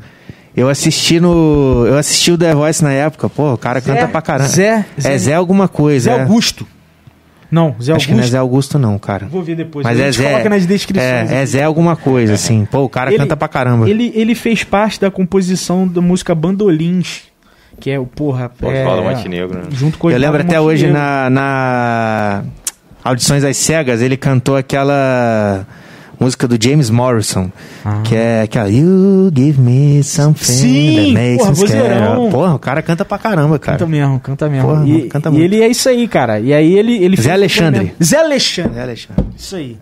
Eu 0.55 0.69
assisti 0.69 1.19
no. 1.19 1.85
Eu 1.87 1.97
assisti 1.97 2.31
o 2.31 2.37
The 2.37 2.53
Voice 2.53 2.83
na 2.83 2.91
época. 2.91 3.29
Pô, 3.29 3.53
o 3.53 3.57
cara 3.57 3.79
Zé- 3.79 3.93
canta 3.95 4.07
pra 4.09 4.21
caramba. 4.21 4.49
Zé- 4.49 4.85
é 4.97 5.01
Zé- 5.01 5.17
Zé 5.17 5.33
alguma 5.33 5.67
coisa. 5.67 6.11
Zé 6.13 6.21
é. 6.21 6.25
Augusto. 7.51 7.55
Não, 7.55 7.75
Zé 7.81 7.93
Acho 7.93 8.07
que 8.07 8.13
não 8.13 8.19
é 8.19 8.21
Augusto. 8.21 8.31
Zé 8.31 8.37
Augusto, 8.37 8.79
não, 8.79 8.99
cara. 8.99 9.27
Vou 9.27 9.41
ver 9.41 9.55
depois. 9.55 9.83
Mas 9.83 9.99
a 9.99 10.03
é 10.03 10.11
Zé. 10.11 10.29
coloca 10.31 10.49
nas 10.49 10.65
descrições. 10.65 11.31
É, 11.31 11.41
é 11.41 11.45
Zé 11.45 11.63
alguma 11.63 11.95
coisa, 11.95 12.33
assim. 12.33 12.65
Pô, 12.65 12.83
o 12.83 12.89
cara 12.89 13.09
Ele- 13.11 13.17
canta 13.17 13.35
pra 13.35 13.47
caramba. 13.47 13.89
Ele, 13.89 14.11
ele 14.15 14.35
fez 14.35 14.63
parte 14.63 14.99
da 14.99 15.09
composição 15.09 15.87
da 15.87 16.01
música 16.01 16.33
Bandolins, 16.35 17.21
que 17.79 17.89
é 17.89 17.99
o, 17.99 18.05
porra... 18.05 18.49
Pô, 18.49 18.71
é, 18.71 18.81
Oswaldo 18.85 19.03
Montenegro, 19.09 19.57
né? 19.57 19.63
Junto 19.71 19.97
com 19.97 20.07
o 20.07 20.11
Eu 20.11 20.17
lembro 20.17 20.41
até 20.41 20.59
hoje 20.59 20.87
na, 20.87 21.29
na 21.29 22.43
Audições 23.03 23.43
às 23.43 23.57
Cegas, 23.57 24.01
ele 24.01 24.17
cantou 24.17 24.55
aquela 24.55 25.65
música 26.19 26.47
do 26.47 26.57
James 26.61 26.89
Morrison, 26.89 27.51
Ah. 27.85 28.01
que 28.03 28.15
é 28.15 28.41
aquela 28.41 28.69
You 28.69 29.31
give 29.35 29.59
me 29.59 30.03
something 30.03 30.43
Sim, 30.43 30.95
that 30.95 31.11
makes 31.13 31.37
porra, 31.37 31.49
me 31.51 31.55
scared. 31.67 32.31
Porra, 32.31 32.55
o 32.55 32.59
cara 32.59 32.81
canta 32.81 33.05
pra 33.05 33.17
caramba, 33.17 33.57
cara. 33.59 33.77
Canta 33.77 33.89
mesmo, 33.89 34.19
canta 34.19 34.49
mesmo. 34.49 34.67
Porra, 34.67 34.87
e, 34.87 35.07
canta 35.07 35.29
e 35.29 35.31
muito. 35.31 35.43
ele 35.43 35.61
é 35.61 35.67
isso 35.67 35.87
aí, 35.89 36.07
cara. 36.07 36.39
E 36.39 36.53
aí 36.53 36.77
ele... 36.77 36.97
ele 37.03 37.15
Zé 37.21 37.29
um 37.31 37.33
Alexandre. 37.33 37.71
depoimento- 37.79 38.03
Zé 38.05 38.17
Alexandre. 38.19 38.79
É, 38.79 38.81
Alexandre. 38.81 39.25
Isso 39.37 39.55
aí. 39.55 39.77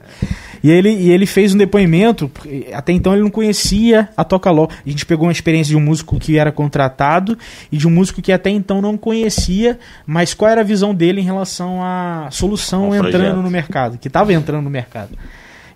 E 0.64 0.72
ele, 0.72 0.90
e 0.90 1.12
ele 1.12 1.28
fez 1.28 1.54
um 1.54 1.58
depoimento, 1.58 2.28
porque 2.30 2.68
até 2.74 2.92
então 2.92 3.14
ele 3.14 3.22
não 3.22 3.30
conhecia 3.30 4.10
a 4.18 4.24
Toca 4.24 4.50
Logo. 4.50 4.72
A 4.86 4.90
gente 4.90 5.06
pegou 5.06 5.28
uma 5.28 5.32
experiência 5.32 5.70
de 5.70 5.78
um 5.78 5.80
músico 5.80 6.20
que 6.20 6.38
era 6.38 6.52
contratado 6.52 7.38
e 7.72 7.78
de 7.78 7.88
um 7.88 7.92
músico 7.92 8.22
que 8.24 8.32
até 8.32 8.50
então 8.50 8.82
não 8.82 8.98
conhecia, 8.98 9.78
mas 10.06 10.34
qual 10.34 10.50
era 10.50 10.62
a 10.62 10.64
visão 10.64 10.96
dele 10.96 11.22
em 11.22 11.24
relação 11.24 11.80
à 11.84 12.28
solução 12.32 12.86
Ao 12.86 12.96
entrando 12.96 13.12
projeto. 13.12 13.36
no 13.38 13.52
mercado, 13.52 13.98
que 14.00 14.10
tava 14.10 14.34
entrando 14.34 14.64
no 14.64 14.70
mercado. 14.70 15.10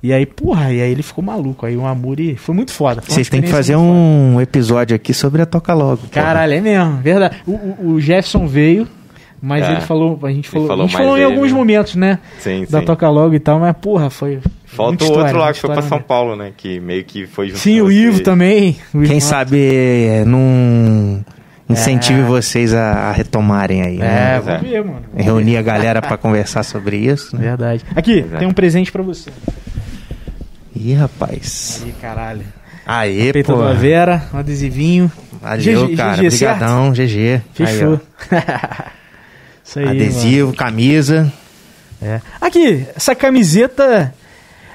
E 0.03 0.11
aí, 0.11 0.25
porra, 0.25 0.71
e 0.73 0.81
aí 0.81 0.91
ele 0.91 1.03
ficou 1.03 1.23
maluco. 1.23 1.65
Aí 1.65 1.77
o 1.77 1.85
Amuri 1.85 2.35
foi 2.35 2.55
muito 2.55 2.71
foda. 2.71 3.01
Vocês 3.07 3.29
têm 3.29 3.41
que 3.41 3.49
fazer 3.49 3.75
muito 3.77 3.87
foda. 3.89 3.99
um 4.37 4.41
episódio 4.41 4.95
aqui 4.95 5.13
sobre 5.13 5.41
a 5.41 5.45
Toca 5.45 5.73
Logo. 5.73 5.97
porra. 5.97 6.09
Caralho, 6.11 6.53
é 6.53 6.61
mesmo, 6.61 6.97
verdade. 6.97 7.37
O, 7.45 7.51
o- 7.51 7.77
o 7.93 8.01
Jefferson 8.01 8.47
veio, 8.47 8.87
mas 9.39 9.63
É. 9.63 9.73
ele 9.73 9.81
falou, 9.81 10.19
a 10.23 10.31
gente 10.31 10.49
falou, 10.49 10.67
falou 10.67 10.85
a 10.85 10.87
gente 10.87 10.97
falou 10.97 11.17
em 11.19 11.23
alguns 11.23 11.51
né? 11.51 11.57
momentos, 11.57 11.95
né? 11.95 12.17
Sim, 12.39 12.65
da 12.67 12.79
sim. 12.79 12.85
Toca 12.85 13.07
Logo 13.09 13.35
e 13.35 13.39
tal, 13.39 13.59
mas 13.59 13.75
porra, 13.79 14.09
foi. 14.09 14.39
Falta 14.65 15.03
o 15.03 15.07
história, 15.07 15.23
outro 15.25 15.37
lá 15.39 15.53
que 15.53 15.59
foi 15.59 15.69
pra 15.71 15.81
São 15.83 15.97
mesmo. 15.97 16.07
Paulo, 16.07 16.35
né? 16.35 16.51
Que 16.57 16.79
meio 16.79 17.03
que 17.03 17.27
foi 17.27 17.49
junto 17.49 17.59
Sim, 17.59 17.79
com 17.81 17.85
o 17.87 17.91
Ivo 17.91 18.21
também. 18.21 18.77
o 18.95 19.01
Quem 19.01 19.17
Ivo- 19.17 19.21
sabe 19.21 19.57
é, 19.59 20.23
não 20.25 21.23
incentive 21.69 22.21
vocês 22.23 22.73
a, 22.73 23.09
a 23.09 23.11
retomarem 23.11 23.81
aí. 23.81 23.95
É, 23.97 23.99
né? 23.99 24.35
É. 24.35 24.39
vamos 24.39 24.61
ver, 24.61 24.83
mano. 24.83 25.01
Reunir 25.15 25.57
a 25.57 25.61
galera 25.61 26.01
pra 26.01 26.17
conversar 26.17 26.63
sobre 26.63 26.97
isso. 26.97 27.35
Né? 27.35 27.43
Verdade. 27.43 27.83
Aqui, 27.95 28.21
Pois 28.21 28.33
é. 28.33 28.37
tem 28.37 28.47
um 28.47 28.53
presente 28.53 28.91
pra 28.91 29.03
você. 29.03 29.29
Ih, 30.75 30.93
rapaz. 30.93 31.83
Ih, 31.85 31.93
caralho. 32.01 32.43
Aê, 32.85 33.31
Peito 33.31 33.53
pô. 33.53 33.61
da 33.63 33.73
Vera, 33.73 34.23
um 34.33 34.37
adesivinho. 34.39 35.11
Valeu, 35.41 35.87
GG, 35.87 35.95
cara. 35.95 36.21
Obrigadão, 36.23 36.91
GG. 36.93 37.41
Fechou. 37.53 38.01
Isso 39.63 39.79
aí. 39.79 39.87
Adesivo, 39.87 40.53
camisa. 40.53 41.17
mano. 41.21 41.31
É. 42.01 42.21
Aqui, 42.39 42.85
essa 42.95 43.13
camiseta. 43.15 44.13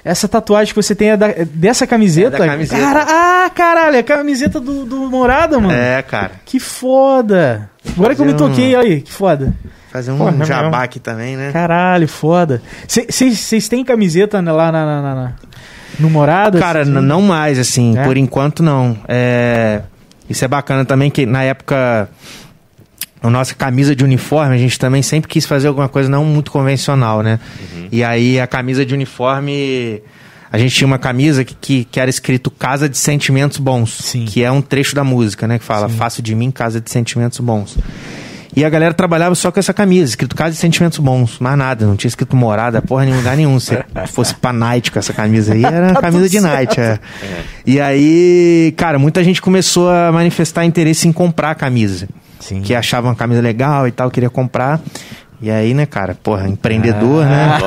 Essa 0.05 0.29
tatuagem 0.29 0.73
que 0.73 0.81
você 0.81 0.95
tem 0.95 1.11
é, 1.11 1.17
da- 1.17 1.31
é 1.31 1.45
dessa 1.45 1.85
camiseta? 1.85 2.37
É 2.37 2.39
da 2.39 2.47
camiseta. 2.47 2.81
Cara, 2.81 3.05
ah, 3.09 3.51
caralho, 3.51 3.97
é 3.97 3.99
a 3.99 4.05
camiseta 4.05 4.61
do, 4.61 4.85
do 4.85 5.11
Morada, 5.11 5.59
mano. 5.59 5.73
É, 5.73 6.01
cara. 6.01 6.31
Que 6.45 6.61
foda. 6.61 7.69
Agora 7.97 8.15
que 8.15 8.21
eu 8.21 8.25
me 8.25 8.31
Fazer 8.31 8.45
um- 8.45 8.49
toquei, 8.49 8.77
aí, 8.77 9.01
que 9.01 9.11
foda. 9.13 9.53
Fazer 9.91 10.13
um 10.13 10.19
Pô, 10.19 10.29
é 10.29 10.45
jabá 10.47 10.85
aqui 10.85 11.01
também, 11.01 11.37
né? 11.37 11.51
Caralho, 11.53 12.07
foda. 12.07 12.63
Vocês 12.87 13.69
têm 13.69 13.85
camiseta 13.85 14.41
né, 14.41 14.53
lá 14.53 14.71
na- 14.71 14.87
na- 14.87 15.03
na- 15.17 15.33
no 15.99 16.11
Morada? 16.11 16.59
Cara, 16.59 16.85
têm? 16.85 16.93
não 16.93 17.23
mais, 17.23 17.59
assim, 17.59 17.97
É? 17.97 18.05
por 18.05 18.17
enquanto 18.17 18.63
não. 18.63 18.97
É, 19.09 19.83
Isso 20.29 20.45
é 20.45 20.49
bacana 20.49 20.85
também, 20.85 21.11
que 21.11 21.25
na 21.25 21.43
época, 21.43 22.09
a 23.23 23.31
nossa 23.31 23.55
camisa 23.55 23.95
de 23.95 24.03
uniforme, 24.05 24.55
a 24.55 24.59
gente 24.59 24.79
também 24.79 25.01
sempre 25.03 25.29
quis 25.29 25.47
fazer 25.47 25.69
alguma 25.69 25.89
coisa 25.89 26.09
não 26.09 26.25
muito 26.25 26.51
convencional, 26.51 27.23
né? 27.23 27.39
E 27.93 28.03
aí 28.03 28.41
a 28.41 28.47
camisa 28.47 28.85
de 28.85 28.93
uniforme, 28.93 30.03
a 30.51 30.59
gente 30.59 30.75
tinha 30.75 30.87
uma 30.87 30.99
camisa 30.99 31.45
que, 31.45 31.55
que, 31.55 31.85
que 31.85 32.01
era 32.01 32.11
escrito 32.11 32.51
Casa 32.51 32.89
de 32.89 32.99
Sentimentos 32.99 33.59
Bons, 33.59 33.91
Sim. 34.03 34.25
que 34.25 34.43
é 34.43 34.51
um 34.51 34.61
trecho 34.61 34.95
da 34.97 35.05
música, 35.05 35.47
né? 35.47 35.59
Que 35.59 35.65
fala, 35.65 35.89
faço 35.89 36.21
de 36.21 36.35
mim 36.35 36.51
Casa 36.51 36.81
de 36.81 36.91
Sentimentos 36.91 37.39
Bons. 37.39 37.79
E 38.57 38.65
a 38.65 38.71
galera 38.71 38.95
trabalhava 38.95 39.35
só 39.35 39.53
com 39.53 39.61
essa 39.61 39.75
camisa, 39.75 40.09
escrito 40.09 40.35
Casa 40.35 40.53
de 40.53 40.57
Sentimentos 40.57 40.99
Bons, 40.99 41.39
mais 41.39 41.59
nada, 41.59 41.85
não 41.85 41.95
tinha 41.95 42.09
escrito 42.09 42.35
morada, 42.35 42.81
porra, 42.81 43.05
em 43.05 43.15
lugar 43.15 43.37
nenhum. 43.37 43.61
Se 43.61 43.77
fosse 44.07 44.35
pra 44.35 44.51
night 44.51 44.91
com 44.91 44.99
essa 44.99 45.13
camisa 45.13 45.53
aí, 45.53 45.63
era 45.63 45.93
Tá 45.93 46.01
camisa 46.01 46.27
de 46.27 46.41
night, 46.41 46.81
é. 46.81 46.99
E 47.67 47.79
aí, 47.79 48.73
cara, 48.75 48.99
muita 48.99 49.23
gente 49.23 49.43
começou 49.43 49.91
a 49.91 50.11
manifestar 50.11 50.65
interesse 50.65 51.07
em 51.07 51.13
comprar 51.13 51.51
a 51.51 51.55
camisa. 51.55 52.09
Sim. 52.41 52.63
Que 52.63 52.75
achava 52.75 53.09
uma 53.09 53.15
camisa 53.15 53.43
legal 53.43 53.87
e 53.87 53.91
tal, 53.91 54.11
queria 54.11 54.31
comprar. 54.31 54.81
E 55.43 55.51
aí, 55.51 55.75
né, 55.75 55.85
cara, 55.85 56.15
porra, 56.23 56.49
empreendedor, 56.49 57.27
né? 57.27 57.59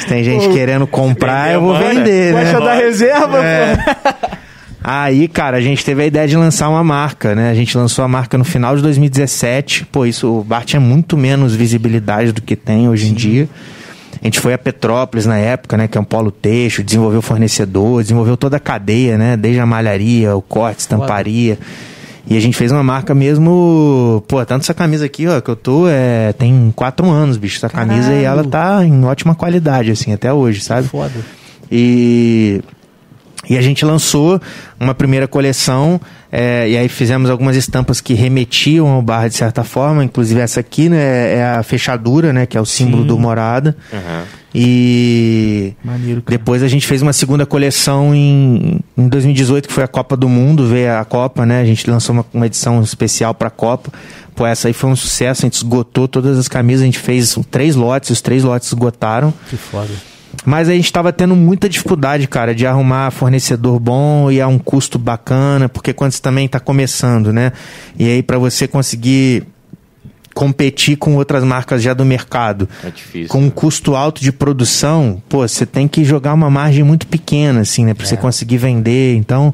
Se 0.00 0.06
tem 0.06 0.22
gente 0.22 0.50
querendo 0.50 0.86
comprar, 0.86 1.50
eu 1.50 1.62
vou 1.62 1.72
manda. 1.72 1.88
vender, 1.88 2.34
né? 2.34 2.42
Gosta 2.44 2.60
da 2.60 2.74
reserva, 2.74 3.38
É. 3.42 3.76
pô? 3.76 4.36
Aí, 4.82 5.26
cara, 5.26 5.56
a 5.56 5.60
gente 5.60 5.84
teve 5.84 6.02
a 6.02 6.06
ideia 6.06 6.26
de 6.28 6.36
lançar 6.36 6.68
uma 6.68 6.84
marca, 6.84 7.34
né? 7.34 7.50
A 7.50 7.54
gente 7.54 7.76
lançou 7.76 8.04
a 8.04 8.08
marca 8.08 8.38
no 8.38 8.44
final 8.44 8.76
de 8.76 8.82
2017. 8.82 9.86
Pô, 9.86 10.06
isso, 10.06 10.40
o 10.40 10.44
bar 10.44 10.64
tinha 10.64 10.80
muito 10.80 11.16
menos 11.16 11.54
visibilidade 11.54 12.32
do 12.32 12.40
que 12.40 12.54
tem 12.54 12.88
hoje 12.88 13.08
em 13.08 13.14
dia. 13.14 13.48
A 14.20 14.24
gente 14.24 14.40
foi 14.40 14.52
a 14.52 14.58
Petrópolis 14.58 15.26
na 15.26 15.36
época, 15.36 15.76
né? 15.76 15.88
Que 15.88 15.98
é 15.98 16.00
um 16.00 16.04
polo 16.04 16.30
teixo, 16.30 16.82
desenvolveu 16.82 17.20
fornecedor, 17.20 18.02
desenvolveu 18.02 18.36
toda 18.36 18.56
a 18.56 18.60
cadeia, 18.60 19.18
né? 19.18 19.36
Desde 19.36 19.60
a 19.60 19.66
malharia, 19.66 20.34
o 20.34 20.42
corte, 20.42 20.80
estamparia. 20.80 21.58
E 22.26 22.36
a 22.36 22.40
gente 22.40 22.56
fez 22.56 22.70
uma 22.70 22.82
marca 22.82 23.14
mesmo. 23.14 24.22
Pô, 24.28 24.44
tanto 24.44 24.62
essa 24.62 24.74
camisa 24.74 25.06
aqui, 25.06 25.26
ó, 25.26 25.40
que 25.40 25.50
eu 25.50 25.56
tô, 25.56 25.88
é, 25.88 26.32
tem 26.34 26.72
quatro 26.74 27.08
anos, 27.08 27.36
bicho. 27.36 27.56
Essa 27.56 27.68
camisa 27.68 28.12
e 28.12 28.24
ela 28.24 28.44
tá 28.44 28.84
em 28.84 29.04
ótima 29.04 29.34
qualidade, 29.34 29.90
assim, 29.90 30.12
até 30.12 30.32
hoje, 30.32 30.60
sabe? 30.60 30.88
Foda. 30.88 31.12
E, 31.70 32.60
e 33.48 33.56
a 33.56 33.62
gente 33.62 33.84
lançou 33.84 34.40
uma 34.78 34.94
primeira 34.94 35.26
coleção, 35.26 36.00
é, 36.30 36.68
e 36.68 36.76
aí 36.76 36.88
fizemos 36.88 37.30
algumas 37.30 37.56
estampas 37.56 38.00
que 38.00 38.14
remetiam 38.14 38.86
ao 38.88 39.00
bar 39.00 39.28
de 39.28 39.34
certa 39.34 39.64
forma, 39.64 40.04
inclusive 40.04 40.40
essa 40.40 40.60
aqui, 40.60 40.88
né, 40.88 41.34
é 41.36 41.44
a 41.44 41.62
fechadura, 41.62 42.32
né, 42.32 42.46
que 42.46 42.58
é 42.58 42.60
o 42.60 42.66
símbolo 42.66 43.02
Sim. 43.02 43.08
do 43.08 43.18
Morada. 43.18 43.76
Aham. 43.92 44.24
E 44.54 45.74
Maneiro, 45.84 46.22
cara. 46.22 46.38
depois 46.38 46.62
a 46.62 46.68
gente 46.68 46.86
fez 46.86 47.02
uma 47.02 47.12
segunda 47.12 47.44
coleção 47.44 48.14
em, 48.14 48.80
em 48.96 49.08
2018, 49.08 49.68
que 49.68 49.74
foi 49.74 49.84
a 49.84 49.88
Copa 49.88 50.16
do 50.16 50.28
Mundo, 50.28 50.66
veio 50.66 50.96
a 50.96 51.04
Copa, 51.04 51.44
né? 51.44 51.60
A 51.60 51.64
gente 51.64 51.88
lançou 51.88 52.14
uma, 52.14 52.26
uma 52.32 52.46
edição 52.46 52.82
especial 52.82 53.34
pra 53.34 53.50
Copa. 53.50 53.92
Pô, 54.34 54.46
essa 54.46 54.68
aí 54.68 54.72
foi 54.72 54.88
um 54.88 54.96
sucesso, 54.96 55.42
a 55.42 55.46
gente 55.46 55.56
esgotou 55.56 56.08
todas 56.08 56.38
as 56.38 56.48
camisas, 56.48 56.82
a 56.82 56.86
gente 56.86 56.98
fez 56.98 57.38
três 57.50 57.76
lotes, 57.76 58.10
os 58.10 58.20
três 58.22 58.42
lotes 58.42 58.68
esgotaram. 58.68 59.34
Que 59.50 59.56
foda. 59.56 59.92
Mas 60.44 60.68
a 60.68 60.72
gente 60.72 60.92
tava 60.92 61.12
tendo 61.12 61.34
muita 61.34 61.68
dificuldade, 61.68 62.26
cara, 62.28 62.54
de 62.54 62.66
arrumar 62.66 63.10
fornecedor 63.10 63.78
bom 63.80 64.30
e 64.30 64.40
a 64.40 64.46
um 64.46 64.58
custo 64.58 64.98
bacana, 64.98 65.68
porque 65.68 65.92
quando 65.92 66.12
você 66.12 66.22
também 66.22 66.46
tá 66.48 66.60
começando, 66.60 67.32
né? 67.32 67.52
E 67.98 68.08
aí 68.08 68.22
para 68.22 68.38
você 68.38 68.68
conseguir 68.68 69.44
competir 70.34 70.96
com 70.96 71.16
outras 71.16 71.42
marcas 71.42 71.82
já 71.82 71.92
do 71.92 72.04
mercado, 72.04 72.68
É 72.84 72.90
difícil. 72.90 73.28
com 73.28 73.40
um 73.42 73.50
custo 73.50 73.96
alto 73.96 74.20
de 74.22 74.30
produção, 74.30 75.20
pô, 75.28 75.38
você 75.46 75.66
tem 75.66 75.88
que 75.88 76.04
jogar 76.04 76.32
uma 76.32 76.48
margem 76.48 76.84
muito 76.84 77.08
pequena, 77.08 77.60
assim, 77.60 77.84
né? 77.84 77.92
Pra 77.92 78.06
você 78.06 78.16
conseguir 78.16 78.56
vender. 78.58 79.16
Então, 79.16 79.52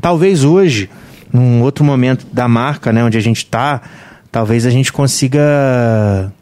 talvez 0.00 0.42
hoje, 0.42 0.90
num 1.32 1.62
outro 1.62 1.84
momento 1.84 2.26
da 2.32 2.48
marca, 2.48 2.92
né, 2.92 3.04
onde 3.04 3.16
a 3.16 3.20
gente 3.20 3.46
tá, 3.46 3.80
talvez 4.32 4.66
a 4.66 4.70
gente 4.70 4.92
consiga 4.92 6.32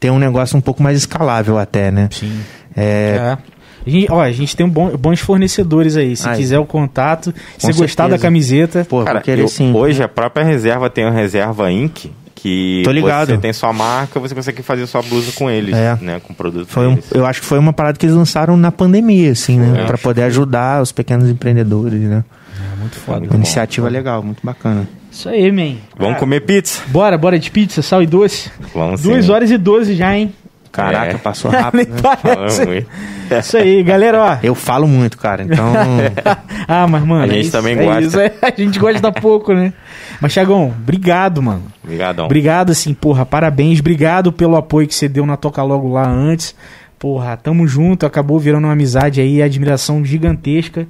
ter 0.00 0.10
um 0.10 0.18
negócio 0.18 0.56
um 0.56 0.60
pouco 0.60 0.82
mais 0.82 0.96
escalável 0.96 1.58
até, 1.58 1.90
né? 1.90 2.08
Sim. 2.10 2.40
É, 2.76 3.36
É. 3.38 3.38
A 3.84 3.90
gente, 3.90 4.06
ó, 4.12 4.20
a 4.20 4.30
gente 4.30 4.56
tem 4.56 4.64
um 4.64 4.70
bom- 4.70 4.96
bons 4.96 5.18
fornecedores 5.18 5.96
aí. 5.96 6.14
Se 6.16 6.28
Aí. 6.28 6.36
quiser 6.36 6.58
o 6.60 6.64
contato, 6.64 7.34
se 7.58 7.66
Com 7.72 7.78
gostar 7.78 8.04
da 8.04 8.10
certeza. 8.10 8.22
camiseta. 8.22 8.86
pô, 8.88 9.02
Cara, 9.02 9.20
eu- 9.26 9.48
sim. 9.48 9.72
hoje 9.74 10.00
a 10.02 10.08
própria 10.08 10.44
reserva 10.44 10.88
tem 10.88 11.04
a 11.04 11.10
reserva 11.10 11.70
Inc. 11.72 12.06
Que 12.34 12.82
Tô 12.84 12.90
ligado. 12.90 13.28
você 13.28 13.38
tem 13.38 13.52
sua 13.52 13.72
marca, 13.72 14.18
você 14.18 14.34
consegue 14.34 14.62
fazer 14.62 14.84
sua 14.88 15.00
blusa 15.02 15.30
com 15.32 15.48
eles, 15.50 15.74
É. 15.76 15.96
né? 16.00 16.20
Com 16.20 16.34
produto 16.34 16.66
Foi 16.68 16.86
um- 16.88 16.94
deles. 16.94 17.10
eu 17.14 17.24
acho 17.24 17.40
que 17.40 17.46
foi 17.46 17.56
uma 17.58 17.72
parada 17.72 17.96
que 17.98 18.04
eles 18.04 18.16
lançaram 18.16 18.56
na 18.56 18.72
pandemia, 18.72 19.30
assim, 19.32 19.58
né? 19.60 19.80
É, 19.82 19.84
Pra 19.84 19.94
acho 19.94 20.02
poder 20.02 20.22
ajudar 20.24 20.82
os 20.82 20.90
pequenos 20.90 21.28
empreendedores, 21.28 22.00
né? 22.00 22.24
É 22.74 22.80
muito 22.80 22.96
foda. 22.96 23.18
Muito 23.20 23.30
Uma 23.30 23.36
bom. 23.38 23.42
iniciativa 23.44 23.88
legal, 23.88 24.22
muito 24.24 24.40
bacana. 24.44 24.88
Isso 25.10 25.28
aí, 25.28 25.52
man. 25.52 25.76
Vamos 25.96 26.14
Cara, 26.14 26.14
comer 26.18 26.40
pizza? 26.40 26.82
Bora, 26.88 27.16
bora 27.16 27.38
de 27.38 27.48
pizza, 27.50 27.80
sal 27.82 28.02
e 28.02 28.06
doce. 28.06 28.50
Vamos 28.74 29.02
Duas 29.02 29.24
sim. 29.26 29.30
horas 29.30 29.50
e 29.50 29.58
12 29.58 29.94
já, 29.94 30.16
hein? 30.16 30.32
Caraca, 30.72 31.12
É. 31.12 31.18
passou 31.18 31.50
rápido. 31.52 31.92
né? 31.92 32.86
Isso 33.38 33.56
aí, 33.56 33.82
galera, 33.82 34.20
ó. 34.22 34.38
Eu 34.42 34.54
falo 34.54 34.88
muito, 34.88 35.16
cara, 35.18 35.42
então. 35.44 35.72
ah, 36.66 36.86
mas, 36.88 37.04
mano. 37.04 37.24
A 37.24 37.26
gente 37.28 37.42
isso, 37.42 37.52
também 37.52 37.78
é 37.78 37.84
gosta. 37.84 38.24
é, 38.24 38.32
a 38.42 38.50
gente 38.60 38.78
gosta 38.78 39.12
pouco, 39.12 39.54
né? 39.54 39.72
Mas, 40.20 40.32
Thiagão, 40.32 40.66
obrigado, 40.68 41.42
mano. 41.42 41.62
Obrigadão. 41.84 42.24
Obrigado, 42.24 42.70
assim, 42.72 42.92
porra, 42.94 43.24
parabéns. 43.24 43.80
Obrigado 43.80 44.32
pelo 44.32 44.56
apoio 44.56 44.86
que 44.88 44.94
você 44.94 45.08
deu 45.08 45.24
na 45.26 45.36
Toca 45.36 45.62
Logo 45.62 45.92
lá 45.92 46.08
antes. 46.08 46.54
Porra, 46.98 47.36
tamo 47.36 47.66
junto. 47.66 48.04
Acabou 48.06 48.38
virando 48.38 48.64
uma 48.66 48.72
amizade 48.72 49.20
aí, 49.20 49.42
admiração 49.42 50.04
gigantesca. 50.04 50.86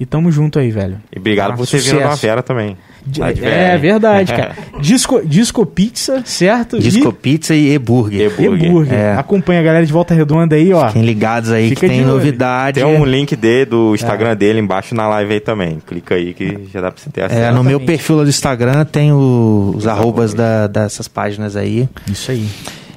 E 0.00 0.04
tamo 0.04 0.30
junto 0.32 0.58
aí, 0.58 0.70
velho. 0.70 0.98
E 1.14 1.18
obrigado 1.18 1.52
Ah, 1.52 1.56
por 1.56 1.66
vindo 1.66 1.80
sucesso. 1.80 2.00
na 2.00 2.16
fera 2.16 2.42
também. 2.42 2.76
De 3.06 3.20
É 3.22 3.76
verdade, 3.76 4.32
cara. 4.34 4.56
Disco, 4.80 5.20
Disco 5.24 5.66
Pizza, 5.66 6.22
certo? 6.24 6.78
Disco 6.78 7.12
Pizza 7.12 7.54
e 7.54 7.72
e-burger. 7.74 8.32
E- 8.38 8.42
e 8.42 8.46
Hambúrguer. 8.46 8.94
É. 8.94 9.12
Acompanha 9.16 9.60
a 9.60 9.62
galera 9.62 9.84
de 9.84 9.92
Volta 9.92 10.14
Redonda 10.14 10.56
aí, 10.56 10.72
ó. 10.72 10.88
Fiquem 10.88 11.02
ligados 11.02 11.50
aí 11.50 11.68
Fica 11.68 11.80
que 11.82 11.88
de 11.88 11.92
tem 11.98 12.04
novidade. 12.06 12.80
Tem 12.80 12.84
um 13.00 13.04
link 13.04 13.36
dele, 13.36 13.66
do 13.66 13.94
Instagram 13.94 14.34
dele 14.36 14.58
embaixo 14.60 14.94
na 14.94 15.06
live 15.08 15.34
aí 15.34 15.40
também. 15.40 15.78
Clica 15.86 16.14
aí 16.14 16.32
que 16.32 16.66
já 16.72 16.80
dá 16.80 16.90
pra 16.90 17.00
você 17.02 17.10
ter 17.10 17.22
acesso. 17.24 17.40
É, 17.40 17.50
no 17.52 17.62
meu 17.62 17.78
perfil 17.80 18.16
lá 18.16 18.22
do 18.24 18.30
Instagram 18.30 18.84
tem 18.84 19.12
o- 19.12 19.74
os 19.76 19.86
arrobas 19.86 20.32
da- 20.32 20.66
dessas 20.66 21.06
páginas 21.06 21.56
aí. 21.56 21.88
Isso 22.10 22.30
aí. 22.30 22.48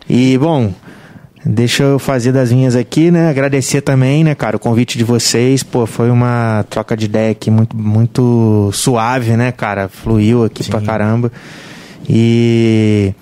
E, 0.10 0.38
bom, 0.38 0.72
deixa 1.46 1.84
eu 1.84 2.00
fazer 2.00 2.32
das 2.32 2.52
minhas 2.52 2.76
aqui, 2.76 3.12
né? 3.12 3.30
Agradecer 3.30 3.82
também, 3.82 4.24
né, 4.24 4.36
cara, 4.36 4.58
o 4.58 4.60
convite 4.60 4.98
de 4.98 5.04
vocês. 5.04 5.64
Pô, 5.64 5.86
foi 5.86 6.10
uma 6.10 6.66
troca 6.70 6.96
de 6.96 7.06
ideia 7.06 7.32
aqui 7.32 7.50
muito, 7.52 7.76
muito 7.76 8.70
suave, 8.74 9.38
né, 9.38 9.52
cara? 9.52 9.88
Fluiu 9.88 10.44
aqui 10.44 10.64
pra 10.70 10.82
caramba. 10.82 11.32
E 12.10 13.14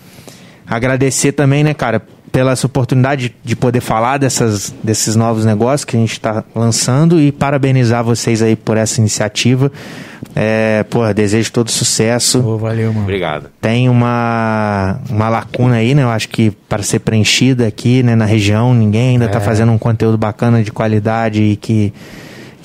agradecer 0.67 1.31
também, 1.31 1.63
né, 1.63 1.73
cara, 1.73 2.01
pela 2.35 2.51
essa 2.51 2.67
oportunidade 2.67 3.33
de 3.45 3.55
poder 3.55 3.79
falar 3.79 4.17
dessas, 4.17 4.75
desses 4.83 5.15
novos 5.15 5.45
negócios 5.45 5.85
que 5.85 5.95
a 5.95 5.99
gente 6.01 6.11
está 6.11 6.43
lançando 6.53 7.17
e 7.21 7.31
parabenizar 7.31 8.03
vocês 8.03 8.41
aí 8.41 8.57
por 8.57 8.75
essa 8.75 8.99
iniciativa. 8.99 9.71
É, 10.35 10.83
pô, 10.89 11.13
desejo 11.13 11.49
todo 11.53 11.71
sucesso 11.71 12.45
Ô, 12.45 12.57
valeu, 12.57 12.91
mano. 12.91 13.03
Obrigado. 13.03 13.49
tem 13.61 13.87
uma, 13.87 14.99
uma 15.09 15.29
lacuna 15.29 15.75
aí, 15.75 15.95
né? 15.95 16.03
Eu 16.03 16.09
acho 16.09 16.27
que 16.27 16.51
para 16.67 16.83
ser 16.83 16.99
preenchida 16.99 17.67
aqui, 17.67 18.03
né, 18.03 18.17
na 18.17 18.25
região, 18.25 18.73
ninguém 18.73 19.11
ainda 19.11 19.27
está 19.27 19.39
fazendo 19.39 19.71
um 19.71 19.77
conteúdo 19.77 20.17
bacana 20.17 20.61
de 20.61 20.73
qualidade 20.73 21.41
e 21.41 21.55
que, 21.55 21.93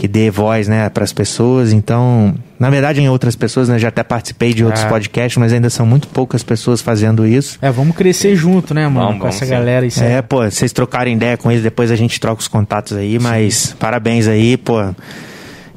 que 0.00 0.08
dê 0.08 0.30
voz, 0.30 0.66
né, 0.66 0.88
para 0.88 1.04
as 1.04 1.12
pessoas. 1.12 1.74
Então, 1.74 2.34
na 2.58 2.70
verdade, 2.70 3.02
em 3.02 3.08
outras 3.10 3.36
pessoas, 3.36 3.68
né, 3.68 3.78
já 3.78 3.88
até 3.88 4.02
participei 4.02 4.54
de 4.54 4.64
outros 4.64 4.82
É. 4.82 4.88
podcasts, 4.88 5.36
mas 5.36 5.52
ainda 5.52 5.68
são 5.68 5.84
muito 5.84 6.08
poucas 6.08 6.42
pessoas 6.42 6.80
fazendo 6.80 7.26
isso. 7.26 7.58
É, 7.60 7.70
vamos 7.70 7.94
crescer 7.94 8.34
junto, 8.34 8.72
né, 8.72 8.88
mano? 8.88 8.94
Vamos, 9.00 9.12
com 9.12 9.18
vamos 9.24 9.36
essa 9.36 9.44
sim. 9.44 9.50
galera. 9.50 9.84
Isso 9.84 10.02
É, 10.02 10.22
pô, 10.22 10.42
vocês 10.50 10.72
trocarem 10.72 11.16
ideia 11.16 11.36
com 11.36 11.50
eles, 11.50 11.62
depois 11.62 11.90
a 11.90 11.96
gente 11.96 12.18
troca 12.18 12.40
os 12.40 12.48
contatos 12.48 12.96
aí, 12.96 13.18
mas 13.18 13.76
parabéns 13.78 14.26
aí, 14.26 14.56
pô. 14.56 14.78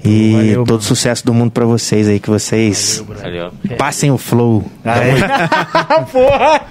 E 0.06 0.34
Valeu, 0.34 0.64
todo 0.66 0.70
mano. 0.72 0.82
sucesso 0.82 1.26
do 1.26 1.34
mundo 1.34 1.52
para 1.52 1.66
vocês 1.66 2.08
aí, 2.10 2.20
que 2.20 2.30
vocês 2.30 3.02
Valeu. 3.22 3.52
passem 3.78 4.12
o 4.12 4.18
flow. 4.18 4.66
Porra! 6.12 6.62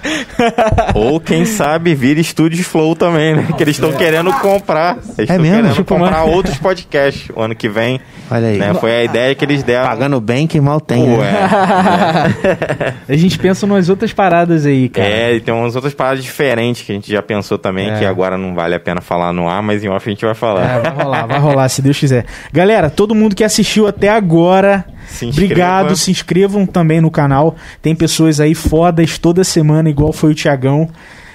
Ou 0.93 1.19
quem 1.19 1.45
sabe 1.45 1.95
vira 1.95 2.19
estúdio 2.19 2.63
Flow 2.63 2.95
também, 2.95 3.35
né? 3.35 3.47
Que 3.57 3.63
eles 3.63 3.75
estão 3.75 3.91
querendo 3.93 4.31
comprar. 4.33 4.97
Eles 4.97 5.19
estão 5.19 5.35
É 5.35 5.39
mesmo? 5.39 5.55
querendo 5.57 5.75
Tipo, 5.75 5.95
comprar 5.95 6.23
outros 6.23 6.57
podcasts 6.57 7.29
o 7.35 7.41
ano 7.41 7.55
que 7.55 7.67
vem. 7.67 7.99
Olha 8.29 8.47
aí. 8.47 8.57
né? 8.57 8.73
Foi 8.75 8.91
a 8.91 9.03
ideia 9.03 9.33
que 9.35 9.43
eles 9.43 9.63
deram. 9.63 9.87
Pagando 9.87 10.21
bem 10.21 10.45
que 10.47 10.59
mal 10.61 10.79
tem. 10.79 11.03
Né? 11.07 11.31
é. 11.31 12.93
A 13.13 13.15
gente 13.15 13.37
pensa 13.39 13.65
nas 13.67 13.89
outras 13.89 14.13
paradas 14.13 14.65
aí, 14.65 14.89
cara. 14.89 15.07
É, 15.07 15.33
e 15.35 15.41
tem 15.41 15.53
umas 15.53 15.75
outras 15.75 15.93
paradas 15.93 16.23
diferentes 16.23 16.81
que 16.83 16.91
a 16.91 16.95
gente 16.95 17.11
já 17.11 17.21
pensou 17.21 17.57
também, 17.57 17.89
É. 17.91 17.99
que 17.99 18.05
agora 18.05 18.37
não 18.37 18.53
vale 18.53 18.75
a 18.75 18.79
pena 18.79 19.01
falar 19.01 19.33
no 19.33 19.47
ar, 19.49 19.61
mas 19.61 19.83
em 19.83 19.89
off 19.89 20.07
a 20.07 20.11
gente 20.13 20.23
vai 20.25 20.35
falar. 20.35 20.63
É, 20.77 20.79
vai 20.79 20.91
rolar, 20.91 21.25
vai 21.25 21.39
rolar, 21.39 21.69
se 21.69 21.81
Deus 21.81 21.97
quiser. 21.97 22.25
Galera, 22.51 22.89
todo 22.89 23.13
mundo 23.15 23.22
que 23.29 23.43
assistiu 23.43 23.87
até 23.87 24.09
agora, 24.09 24.85
Se 25.07 25.25
obrigado. 25.25 25.95
Se 25.95 26.11
inscrevam 26.11 26.65
também 26.65 26.99
no 27.01 27.09
canal. 27.11 27.55
Tem 27.81 27.95
pessoas 27.95 28.39
aí 28.39 28.53
fodas 28.55 29.17
toda 29.17 29.43
semana, 29.43 29.89
igual 29.89 30.11
foi 30.11 30.31
o 30.31 30.35
Tiagão. 30.35 30.89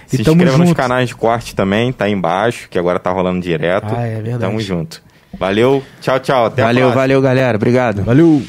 Se 0.07 0.21
e 0.21 0.25
tamo 0.25 0.37
inscreva 0.37 0.59
nos 0.59 0.69
junto. 0.69 0.77
canais 0.77 1.09
de 1.09 1.15
corte 1.15 1.55
também, 1.55 1.93
tá 1.93 2.07
aí 2.07 2.13
embaixo, 2.13 2.69
que 2.71 2.79
agora 2.79 2.99
tá 2.99 3.11
rolando 3.11 3.41
direto. 3.41 3.95
Ah, 3.97 4.07
é 4.07 4.15
verdade. 4.21 4.39
Tamo 4.41 4.61
junto. 4.61 5.03
Valeu, 5.39 5.83
tchau, 6.01 6.19
tchau. 6.19 6.47
Até 6.47 6.63
a 6.63 6.67
Valeu, 6.67 6.81
próxima. 6.85 7.01
valeu, 7.03 7.21
galera. 7.23 7.57
Obrigado. 7.57 8.03
Valeu! 8.03 8.43